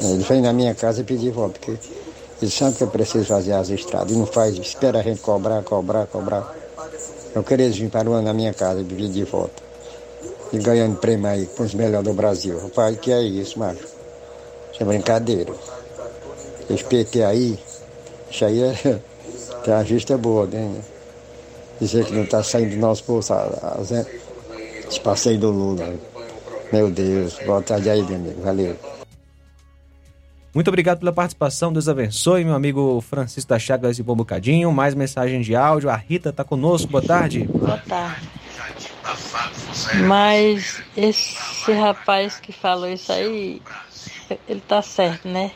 Ele 0.00 0.22
vem 0.22 0.40
na 0.40 0.52
minha 0.52 0.76
casa 0.76 1.00
e 1.00 1.04
pedir 1.04 1.32
voto, 1.32 1.58
porque 1.58 1.76
ele 2.40 2.50
sabe 2.52 2.76
que 2.76 2.84
eu 2.84 2.86
preciso 2.86 3.24
fazer 3.24 3.54
as 3.54 3.68
estradas 3.68 4.12
e 4.12 4.16
não 4.16 4.26
faz, 4.26 4.56
espera 4.56 5.00
a 5.00 5.02
gente 5.02 5.20
cobrar, 5.20 5.60
cobrar, 5.64 6.06
cobrar. 6.06 6.54
Eu 7.34 7.42
queria 7.42 7.68
vir 7.68 7.90
para 7.90 8.08
o 8.08 8.12
ano 8.12 8.26
na 8.26 8.32
minha 8.32 8.54
casa 8.54 8.80
e 8.80 8.84
pedir 8.84 9.24
voto 9.24 9.60
e 10.52 10.58
ganhando 10.58 10.96
prêmio 10.98 11.26
aí 11.26 11.46
com 11.46 11.64
os 11.64 11.74
melhores 11.74 12.06
do 12.06 12.14
Brasil. 12.14 12.60
Rapaz, 12.60 12.96
que 13.00 13.10
é 13.10 13.22
isso, 13.22 13.58
macho? 13.58 13.82
Isso 14.72 14.80
é 14.80 14.84
brincadeira. 14.84 15.52
Esse 16.70 16.84
PT 16.84 17.24
aí, 17.24 17.58
isso 18.30 18.44
aí 18.44 18.62
é. 18.62 19.00
Tem 19.64 19.74
a 19.74 19.82
vista 19.82 20.16
boa, 20.16 20.46
né? 20.46 20.80
Dizer 21.80 22.04
que 22.04 22.12
não 22.12 22.24
está 22.24 22.42
saindo 22.42 22.70
do 22.70 22.76
nosso 22.76 23.04
bolso 23.06 23.32
esse 24.88 25.00
passeio 25.00 25.38
do 25.38 25.50
Lula. 25.50 25.94
Meu 26.72 26.90
Deus, 26.90 27.38
boa 27.44 27.62
tarde 27.62 27.88
aí, 27.90 28.02
meu 28.02 28.16
amigo. 28.16 28.42
Valeu. 28.42 28.76
Muito 30.54 30.68
obrigado 30.68 30.98
pela 30.98 31.12
participação, 31.12 31.72
Deus 31.72 31.88
abençoe, 31.88 32.44
meu 32.44 32.54
amigo 32.54 33.00
Francisco 33.02 33.48
da 33.48 33.58
Chagas 33.58 33.96
de 33.96 34.02
Bom 34.02 34.16
Bocadinho. 34.16 34.72
Mais 34.72 34.94
mensagem 34.94 35.40
de 35.40 35.54
áudio, 35.54 35.90
a 35.90 35.96
Rita 35.96 36.30
está 36.30 36.42
conosco, 36.42 36.90
boa 36.90 37.04
tarde. 37.04 37.44
Boa 37.44 37.78
tarde. 37.78 38.28
Mas 40.06 40.82
esse 40.96 41.72
rapaz 41.72 42.40
que 42.40 42.50
falou 42.50 42.88
isso 42.88 43.12
aí, 43.12 43.62
ele 44.48 44.60
tá 44.60 44.82
certo, 44.82 45.28
né? 45.28 45.52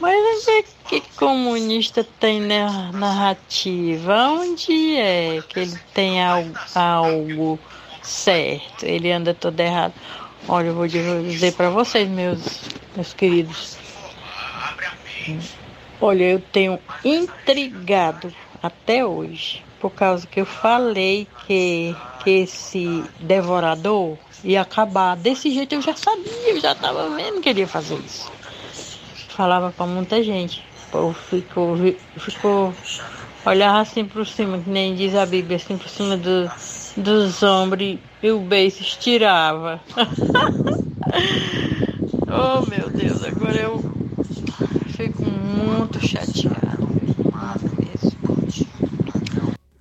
Mas 0.00 0.14
onde 0.14 0.50
é 0.58 0.64
que 0.88 1.00
comunista 1.16 2.06
tem 2.20 2.40
narrativa? 2.40 4.28
Onde 4.28 4.96
é 4.96 5.42
que 5.48 5.60
ele 5.60 5.78
tem 5.92 6.22
algo, 6.22 7.58
certo? 8.02 8.84
Ele 8.84 9.10
anda 9.10 9.34
todo 9.34 9.58
errado. 9.58 9.94
Olha, 10.46 10.68
eu 10.68 10.74
vou 10.74 10.86
dizer 10.86 11.52
para 11.54 11.68
vocês, 11.68 12.08
meus, 12.08 12.60
meus 12.94 13.12
queridos. 13.12 13.76
Olha, 16.00 16.24
eu 16.24 16.40
tenho 16.40 16.78
intrigado 17.04 18.32
até 18.62 19.04
hoje 19.04 19.64
por 19.80 19.90
causa 19.90 20.26
que 20.26 20.40
eu 20.40 20.46
falei 20.46 21.26
que, 21.46 21.94
que 22.22 22.30
esse 22.30 23.04
devorador 23.18 24.16
ia 24.44 24.62
acabar. 24.62 25.16
Desse 25.16 25.52
jeito 25.52 25.74
eu 25.74 25.82
já 25.82 25.94
sabia, 25.96 26.50
eu 26.50 26.60
já 26.60 26.72
estava 26.72 27.08
vendo 27.10 27.40
que 27.40 27.48
ele 27.48 27.60
ia 27.60 27.68
fazer 27.68 27.96
isso. 27.96 28.37
Falava 29.38 29.70
para 29.70 29.86
muita 29.86 30.20
gente. 30.20 30.64
O 30.88 30.90
povo 30.90 31.14
ficou, 31.14 31.76
ficou, 32.16 32.74
olhava 33.46 33.78
assim 33.78 34.04
por 34.04 34.26
cima, 34.26 34.58
que 34.58 34.68
nem 34.68 34.96
diz 34.96 35.14
a 35.14 35.24
Bíblia, 35.24 35.58
assim 35.58 35.78
por 35.78 35.88
cima 35.88 36.16
do, 36.16 36.50
dos 36.96 37.40
ombros 37.44 38.00
e 38.20 38.30
o 38.32 38.40
beijo 38.40 38.80
estirava. 38.80 39.80
oh 42.26 42.68
meu 42.68 42.90
Deus, 42.90 43.22
agora 43.22 43.58
eu 43.58 43.80
fico 44.88 45.24
muito 45.24 46.00
chateado. 46.00 46.88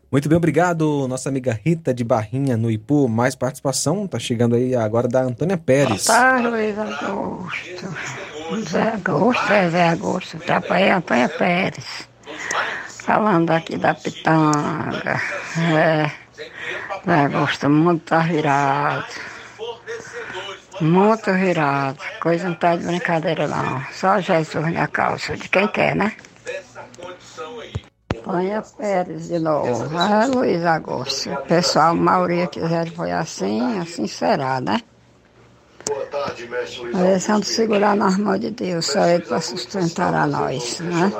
Muito 0.09 0.29
bem, 0.29 0.37
obrigado, 0.37 1.05
nossa 1.09 1.27
amiga 1.27 1.51
Rita 1.51 1.93
de 1.93 2.01
Barrinha, 2.01 2.55
no 2.55 2.71
Ipu. 2.71 3.09
Mais 3.09 3.35
participação, 3.35 4.07
tá 4.07 4.17
chegando 4.17 4.55
aí 4.55 4.73
agora 4.73 5.05
da 5.05 5.21
Antônia 5.21 5.57
Pérez. 5.57 6.05
Tarde, 6.05 6.47
Luiz 6.47 6.77
Augusto. 6.79 7.93
Zé 8.69 8.93
Augusto, 8.93 9.51
é 9.51 9.69
Zé 9.69 9.89
Augusto, 9.89 10.37
trabalhei 10.39 10.91
Antônia 10.91 11.27
Pérez. 11.27 12.07
Falando 12.87 13.51
aqui 13.51 13.77
da 13.77 13.93
Pitanga. 13.93 15.21
É, 15.77 16.09
Zé 17.05 17.25
Augusto, 17.25 17.69
muito 17.69 18.05
tá 18.05 18.19
virado. 18.19 19.05
Muito 20.79 21.33
virado. 21.33 21.99
Coisa 22.21 22.47
não 22.47 22.55
tá 22.55 22.77
de 22.77 22.85
brincadeira, 22.85 23.45
não. 23.45 23.83
Só 23.91 24.21
Jesus 24.21 24.71
na 24.71 24.87
calça, 24.87 25.35
de 25.35 25.49
quem 25.49 25.67
quer, 25.67 25.97
né? 25.97 26.13
Antônia 28.27 28.61
Pérez 28.77 29.29
de 29.29 29.39
novo. 29.39 29.97
Ah, 29.97 30.25
Luiz 30.25 30.65
Augusto. 30.65 31.31
O 31.31 31.37
pessoal, 31.43 31.91
a 31.91 31.93
maioria 31.93 32.47
quiser 32.47 32.91
foi 32.91 33.11
assim, 33.11 33.79
assim 33.79 34.05
será, 34.05 34.59
né? 34.59 34.81
Mas 36.93 37.29
é 37.29 37.39
de 37.39 37.45
segurar 37.45 37.95
nas 37.95 38.17
mãos 38.17 38.39
de 38.41 38.51
Deus, 38.51 38.87
só 38.87 39.05
Ele 39.07 39.23
para 39.23 39.39
sustentar 39.39 40.13
a 40.13 40.27
nós, 40.27 40.81
né? 40.81 41.11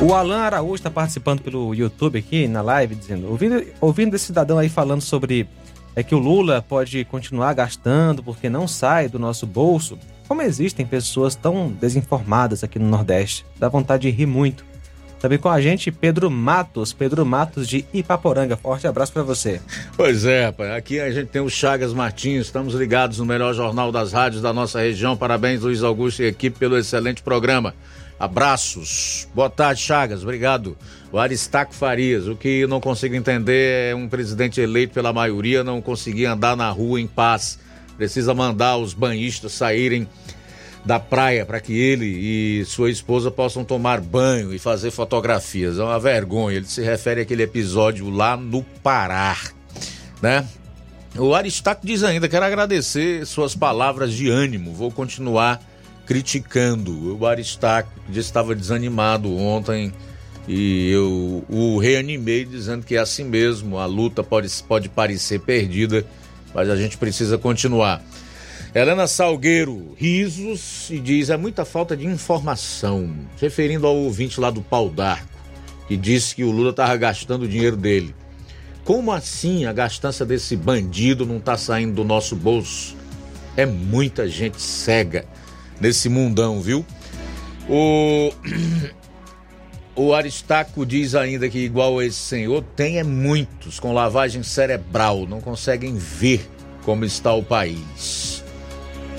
O 0.00 0.14
Alan 0.14 0.38
Araújo 0.38 0.76
está 0.76 0.90
participando 0.90 1.42
pelo 1.42 1.74
YouTube 1.74 2.18
aqui 2.18 2.46
na 2.46 2.62
live, 2.62 2.94
dizendo, 2.94 3.28
ouvindo, 3.28 3.64
ouvindo 3.80 4.14
esse 4.14 4.26
cidadão 4.26 4.58
aí 4.58 4.68
falando 4.68 5.00
sobre 5.00 5.48
é 5.94 6.02
que 6.02 6.14
o 6.14 6.18
Lula 6.18 6.64
pode 6.66 7.04
continuar 7.04 7.52
gastando 7.54 8.22
porque 8.22 8.48
não 8.48 8.66
sai 8.66 9.08
do 9.08 9.18
nosso 9.18 9.46
bolso. 9.46 9.98
Como 10.32 10.40
existem 10.40 10.86
pessoas 10.86 11.34
tão 11.34 11.68
desinformadas 11.68 12.64
aqui 12.64 12.78
no 12.78 12.88
Nordeste, 12.88 13.44
dá 13.58 13.68
vontade 13.68 14.10
de 14.10 14.16
rir 14.16 14.24
muito. 14.24 14.64
Também 15.20 15.36
com 15.36 15.50
a 15.50 15.60
gente, 15.60 15.92
Pedro 15.92 16.30
Matos, 16.30 16.90
Pedro 16.90 17.26
Matos 17.26 17.68
de 17.68 17.84
Ipaporanga. 17.92 18.56
Forte 18.56 18.86
abraço 18.86 19.12
para 19.12 19.22
você. 19.22 19.60
Pois 19.94 20.24
é, 20.24 20.46
rapaz. 20.46 20.70
Aqui 20.70 20.98
a 21.00 21.10
gente 21.10 21.28
tem 21.28 21.42
o 21.42 21.50
Chagas 21.50 21.92
Martins, 21.92 22.46
estamos 22.46 22.72
ligados 22.72 23.18
no 23.18 23.26
melhor 23.26 23.52
jornal 23.52 23.92
das 23.92 24.10
rádios 24.10 24.40
da 24.40 24.54
nossa 24.54 24.80
região. 24.80 25.18
Parabéns, 25.18 25.60
Luiz 25.60 25.82
Augusto 25.82 26.22
e 26.22 26.26
equipe, 26.28 26.58
pelo 26.58 26.78
excelente 26.78 27.22
programa. 27.22 27.74
Abraços. 28.18 29.28
Boa 29.34 29.50
tarde, 29.50 29.82
Chagas. 29.82 30.22
Obrigado. 30.22 30.78
O 31.12 31.18
Aristaco 31.18 31.74
Farias. 31.74 32.26
O 32.26 32.36
que 32.36 32.66
não 32.66 32.80
consigo 32.80 33.14
entender 33.14 33.90
é 33.90 33.94
um 33.94 34.08
presidente 34.08 34.62
eleito 34.62 34.94
pela 34.94 35.12
maioria 35.12 35.62
não 35.62 35.82
conseguir 35.82 36.24
andar 36.24 36.56
na 36.56 36.70
rua 36.70 36.98
em 36.98 37.06
paz. 37.06 37.58
Precisa 37.98 38.32
mandar 38.32 38.78
os 38.78 38.94
banhistas 38.94 39.52
saírem 39.52 40.08
da 40.84 40.98
praia 40.98 41.46
para 41.46 41.60
que 41.60 41.72
ele 41.72 42.06
e 42.06 42.64
sua 42.64 42.90
esposa 42.90 43.30
possam 43.30 43.64
tomar 43.64 44.00
banho 44.00 44.52
e 44.52 44.58
fazer 44.58 44.90
fotografias. 44.90 45.78
É 45.78 45.82
uma 45.82 45.98
vergonha. 45.98 46.56
Ele 46.56 46.66
se 46.66 46.82
refere 46.82 47.20
àquele 47.20 47.42
episódio 47.42 48.10
lá 48.10 48.36
no 48.36 48.62
Pará, 48.82 49.36
né? 50.20 50.46
O 51.16 51.34
Aristaco 51.34 51.86
diz 51.86 52.02
ainda: 52.02 52.28
quero 52.28 52.44
agradecer 52.44 53.26
suas 53.26 53.54
palavras 53.54 54.12
de 54.12 54.28
ânimo. 54.28 54.72
Vou 54.72 54.90
continuar 54.90 55.60
criticando. 56.06 57.14
O 57.14 57.36
disse 57.36 57.58
que 58.12 58.18
estava 58.18 58.54
desanimado 58.54 59.34
ontem 59.36 59.92
e 60.48 60.90
eu 60.90 61.44
o 61.48 61.78
reanimei 61.78 62.44
dizendo 62.44 62.84
que 62.84 62.96
é 62.96 62.98
assim 62.98 63.24
mesmo, 63.24 63.78
a 63.78 63.86
luta 63.86 64.24
pode, 64.24 64.48
pode 64.66 64.88
parecer 64.88 65.40
perdida, 65.40 66.04
mas 66.52 66.68
a 66.68 66.76
gente 66.76 66.98
precisa 66.98 67.38
continuar. 67.38 68.02
Helena 68.74 69.06
Salgueiro, 69.06 69.94
risos, 69.98 70.88
e 70.90 70.98
diz: 70.98 71.28
é 71.28 71.36
muita 71.36 71.62
falta 71.62 71.94
de 71.94 72.06
informação, 72.06 73.14
referindo 73.38 73.86
ao 73.86 73.94
ouvinte 73.94 74.40
lá 74.40 74.50
do 74.50 74.62
Pau 74.62 74.88
d'Arco, 74.88 75.28
que 75.86 75.94
disse 75.94 76.34
que 76.34 76.42
o 76.42 76.50
Lula 76.50 76.70
estava 76.70 76.96
gastando 76.96 77.42
o 77.42 77.48
dinheiro 77.48 77.76
dele. 77.76 78.14
Como 78.82 79.12
assim 79.12 79.66
a 79.66 79.74
gastança 79.74 80.24
desse 80.24 80.56
bandido 80.56 81.26
não 81.26 81.36
está 81.36 81.54
saindo 81.54 81.96
do 81.96 82.04
nosso 82.04 82.34
bolso? 82.34 82.96
É 83.58 83.66
muita 83.66 84.26
gente 84.26 84.60
cega 84.60 85.26
nesse 85.78 86.08
mundão, 86.08 86.62
viu? 86.62 86.82
O, 87.68 88.32
o 89.94 90.14
Aristaco 90.14 90.86
diz 90.86 91.14
ainda 91.14 91.46
que, 91.50 91.58
igual 91.58 92.00
esse 92.00 92.16
senhor, 92.16 92.64
tem 92.74 92.98
é 92.98 93.04
muitos 93.04 93.78
com 93.78 93.92
lavagem 93.92 94.42
cerebral, 94.42 95.26
não 95.26 95.42
conseguem 95.42 95.94
ver 95.94 96.48
como 96.82 97.04
está 97.04 97.34
o 97.34 97.42
país. 97.42 98.31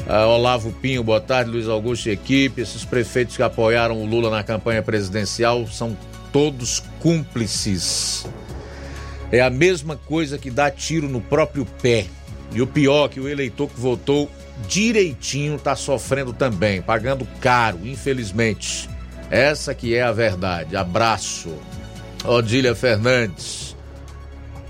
Ah, 0.07 0.27
Olavo 0.27 0.71
Pinho, 0.73 1.01
boa 1.01 1.21
tarde, 1.21 1.49
Luiz 1.49 1.67
Augusto 1.67 2.09
e 2.09 2.11
equipe. 2.11 2.61
Esses 2.61 2.83
prefeitos 2.83 3.37
que 3.37 3.43
apoiaram 3.43 4.01
o 4.01 4.05
Lula 4.05 4.29
na 4.29 4.43
campanha 4.43 4.83
presidencial 4.83 5.65
são 5.67 5.97
todos 6.31 6.83
cúmplices. 6.99 8.25
É 9.31 9.39
a 9.39 9.49
mesma 9.49 9.95
coisa 9.95 10.37
que 10.37 10.51
dar 10.51 10.71
tiro 10.71 11.07
no 11.07 11.21
próprio 11.21 11.65
pé. 11.81 12.07
E 12.51 12.61
o 12.61 12.67
pior, 12.67 13.07
que 13.07 13.19
o 13.19 13.29
eleitor 13.29 13.69
que 13.69 13.79
votou 13.79 14.29
direitinho 14.67 15.55
está 15.55 15.75
sofrendo 15.75 16.33
também, 16.33 16.81
pagando 16.81 17.25
caro, 17.39 17.79
infelizmente. 17.83 18.89
Essa 19.31 19.73
que 19.73 19.95
é 19.95 20.03
a 20.03 20.11
verdade. 20.11 20.75
Abraço. 20.75 21.57
Odília 22.25 22.75
Fernandes. 22.75 23.75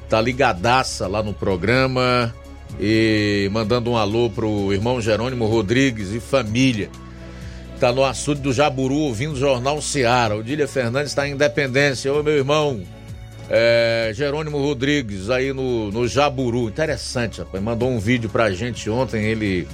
Tá 0.07 0.21
ligadaça 0.21 1.07
lá 1.07 1.23
no 1.23 1.33
programa 1.33 2.33
e 2.79 3.49
mandando 3.51 3.91
um 3.91 3.97
alô 3.97 4.29
pro 4.29 4.73
irmão 4.73 5.01
Jerônimo 5.01 5.45
Rodrigues 5.45 6.11
e 6.11 6.19
família. 6.19 6.89
Tá 7.79 7.91
no 7.91 8.03
açude 8.03 8.41
do 8.41 8.53
Jaburu 8.53 8.95
ouvindo 8.95 9.33
o 9.33 9.39
Jornal 9.39 9.81
Seara. 9.81 10.35
Odília 10.35 10.67
Fernandes 10.67 11.11
está 11.11 11.27
em 11.27 11.33
Independência. 11.33 12.13
Ô 12.13 12.23
meu 12.23 12.33
irmão, 12.33 12.81
é, 13.49 14.11
Jerônimo 14.13 14.57
Rodrigues 14.57 15.29
aí 15.29 15.51
no, 15.51 15.91
no 15.91 16.07
Jaburu. 16.07 16.69
Interessante, 16.69 17.39
rapaz. 17.39 17.61
Mandou 17.61 17.89
um 17.89 17.99
vídeo 17.99 18.29
pra 18.29 18.51
gente 18.51 18.89
ontem. 18.89 19.23
Ele 19.25 19.67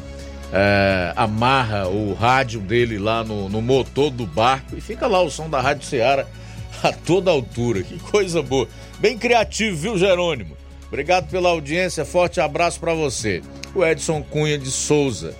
é, 0.52 1.14
amarra 1.16 1.88
o 1.88 2.14
rádio 2.14 2.60
dele 2.62 2.98
lá 2.98 3.24
no, 3.24 3.48
no 3.48 3.62
motor 3.62 4.10
do 4.10 4.26
barco 4.26 4.76
e 4.76 4.82
fica 4.82 5.06
lá 5.06 5.22
o 5.22 5.30
som 5.30 5.50
da 5.50 5.62
Rádio 5.62 5.86
Seara 5.86 6.28
a 6.82 6.92
toda 6.92 7.30
altura. 7.30 7.84
Que 7.84 8.00
coisa 8.00 8.42
boa. 8.42 8.68
Bem 9.00 9.18
criativo, 9.18 9.78
viu, 9.78 9.98
Jerônimo? 9.98 10.58
Obrigado 10.90 11.30
pela 11.30 11.50
audiência. 11.50 12.04
Forte 12.04 12.42
abraço 12.42 12.80
para 12.80 12.94
você. 12.94 13.42
O 13.74 13.86
Edson 13.86 14.22
Cunha 14.24 14.58
de 14.58 14.72
Souza. 14.72 15.36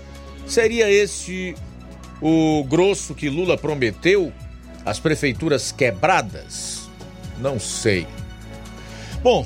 Seria 0.46 0.90
esse 0.90 1.56
o 2.22 2.64
grosso 2.64 3.14
que 3.16 3.30
Lula 3.30 3.58
prometeu? 3.58 4.32
As 4.86 5.00
prefeituras 5.00 5.72
quebradas? 5.72 6.90
Não 7.40 7.60
sei. 7.60 8.08
Bom, 9.22 9.46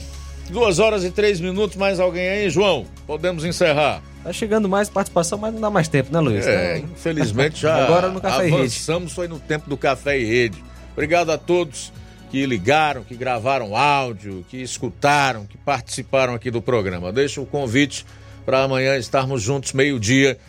duas 0.50 0.80
horas 0.80 1.04
e 1.04 1.12
três 1.12 1.40
minutos, 1.40 1.78
mais 1.78 2.00
alguém 2.00 2.28
aí, 2.28 2.50
João? 2.50 2.86
Podemos 3.08 3.44
encerrar. 3.46 4.02
Tá 4.24 4.32
chegando 4.32 4.70
mais 4.70 4.90
participação, 4.90 5.38
mas 5.38 5.54
não 5.54 5.60
dá 5.60 5.70
mais 5.70 5.88
tempo, 5.88 6.14
né, 6.14 6.20
Luiz? 6.20 6.46
É, 6.48 6.78
infelizmente 6.78 7.62
já 7.62 7.76
Agora 7.84 8.10
no 8.10 8.22
Café 8.22 8.48
avançamos, 8.48 9.12
foi 9.12 9.28
no 9.28 9.40
tempo 9.40 9.70
do 9.70 9.76
Café 9.76 10.20
e 10.20 10.26
Rede. 10.26 10.64
Obrigado 10.94 11.32
a 11.32 11.38
todos 11.38 11.92
que 12.34 12.48
ligaram, 12.48 13.04
que 13.04 13.16
gravaram 13.16 13.78
áudio, 13.78 14.44
que 14.50 14.58
escutaram, 14.58 15.46
que 15.46 15.56
participaram 15.56 16.34
aqui 16.34 16.50
do 16.50 16.64
programa. 16.64 17.14
Deixo 17.14 17.44
o 17.44 17.46
convite 17.46 18.04
para 18.44 18.64
amanhã 18.64 18.98
estarmos 18.98 19.40
juntos 19.40 19.72
meio-dia 19.72 20.40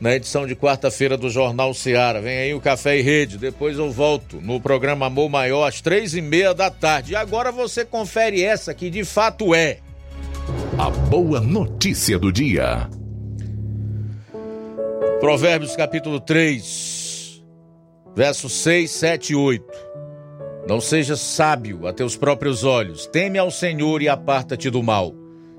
na 0.00 0.14
edição 0.14 0.46
de 0.46 0.56
quarta-feira 0.56 1.14
do 1.14 1.28
Jornal 1.28 1.74
Seara. 1.74 2.22
Vem 2.22 2.38
aí 2.38 2.54
o 2.54 2.60
Café 2.60 2.98
e 2.98 3.02
Rede. 3.02 3.36
Depois 3.36 3.76
eu 3.76 3.92
volto 3.92 4.40
no 4.40 4.58
programa 4.58 5.04
Amor 5.04 5.28
Maior 5.28 5.66
às 5.66 5.82
três 5.82 6.14
e 6.14 6.22
meia 6.22 6.54
da 6.54 6.70
tarde. 6.70 7.12
E 7.12 7.16
agora 7.16 7.52
você 7.52 7.84
confere 7.84 8.42
essa 8.42 8.72
que 8.72 8.88
de 8.88 9.04
fato 9.04 9.54
é. 9.54 9.80
A 10.78 10.88
boa 10.88 11.38
notícia 11.38 12.18
do 12.18 12.32
dia. 12.32 12.88
Provérbios 15.20 15.76
capítulo 15.76 16.18
3, 16.18 17.42
versos 18.16 18.54
6, 18.54 18.90
7 18.90 19.32
e 19.34 19.36
8. 19.36 19.85
Não 20.66 20.80
sejas 20.80 21.20
sábio 21.20 21.86
a 21.86 21.92
teus 21.92 22.16
próprios 22.16 22.64
olhos, 22.64 23.06
teme 23.06 23.38
ao 23.38 23.52
Senhor 23.52 24.02
e 24.02 24.08
aparta-te 24.08 24.68
do 24.68 24.82
mal. 24.82 25.14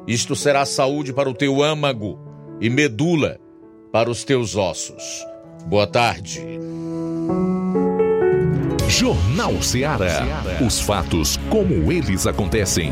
Isto 0.06 0.36
será 0.36 0.66
saúde 0.66 1.14
para 1.14 1.30
o 1.30 1.34
teu 1.34 1.64
âmago 1.64 2.20
e 2.60 2.70
medula 2.70 3.40
para 3.92 4.10
os 4.10 4.26
teus 4.26 4.58
ossos. 4.58 5.26
Boa 5.66 5.88
tarde. 5.88 6.42
Jornal 8.90 9.62
Seara. 9.62 10.26
Os 10.66 10.82
fatos 10.82 11.38
como 11.50 11.92
eles 11.92 12.28
acontecem. 12.28 12.92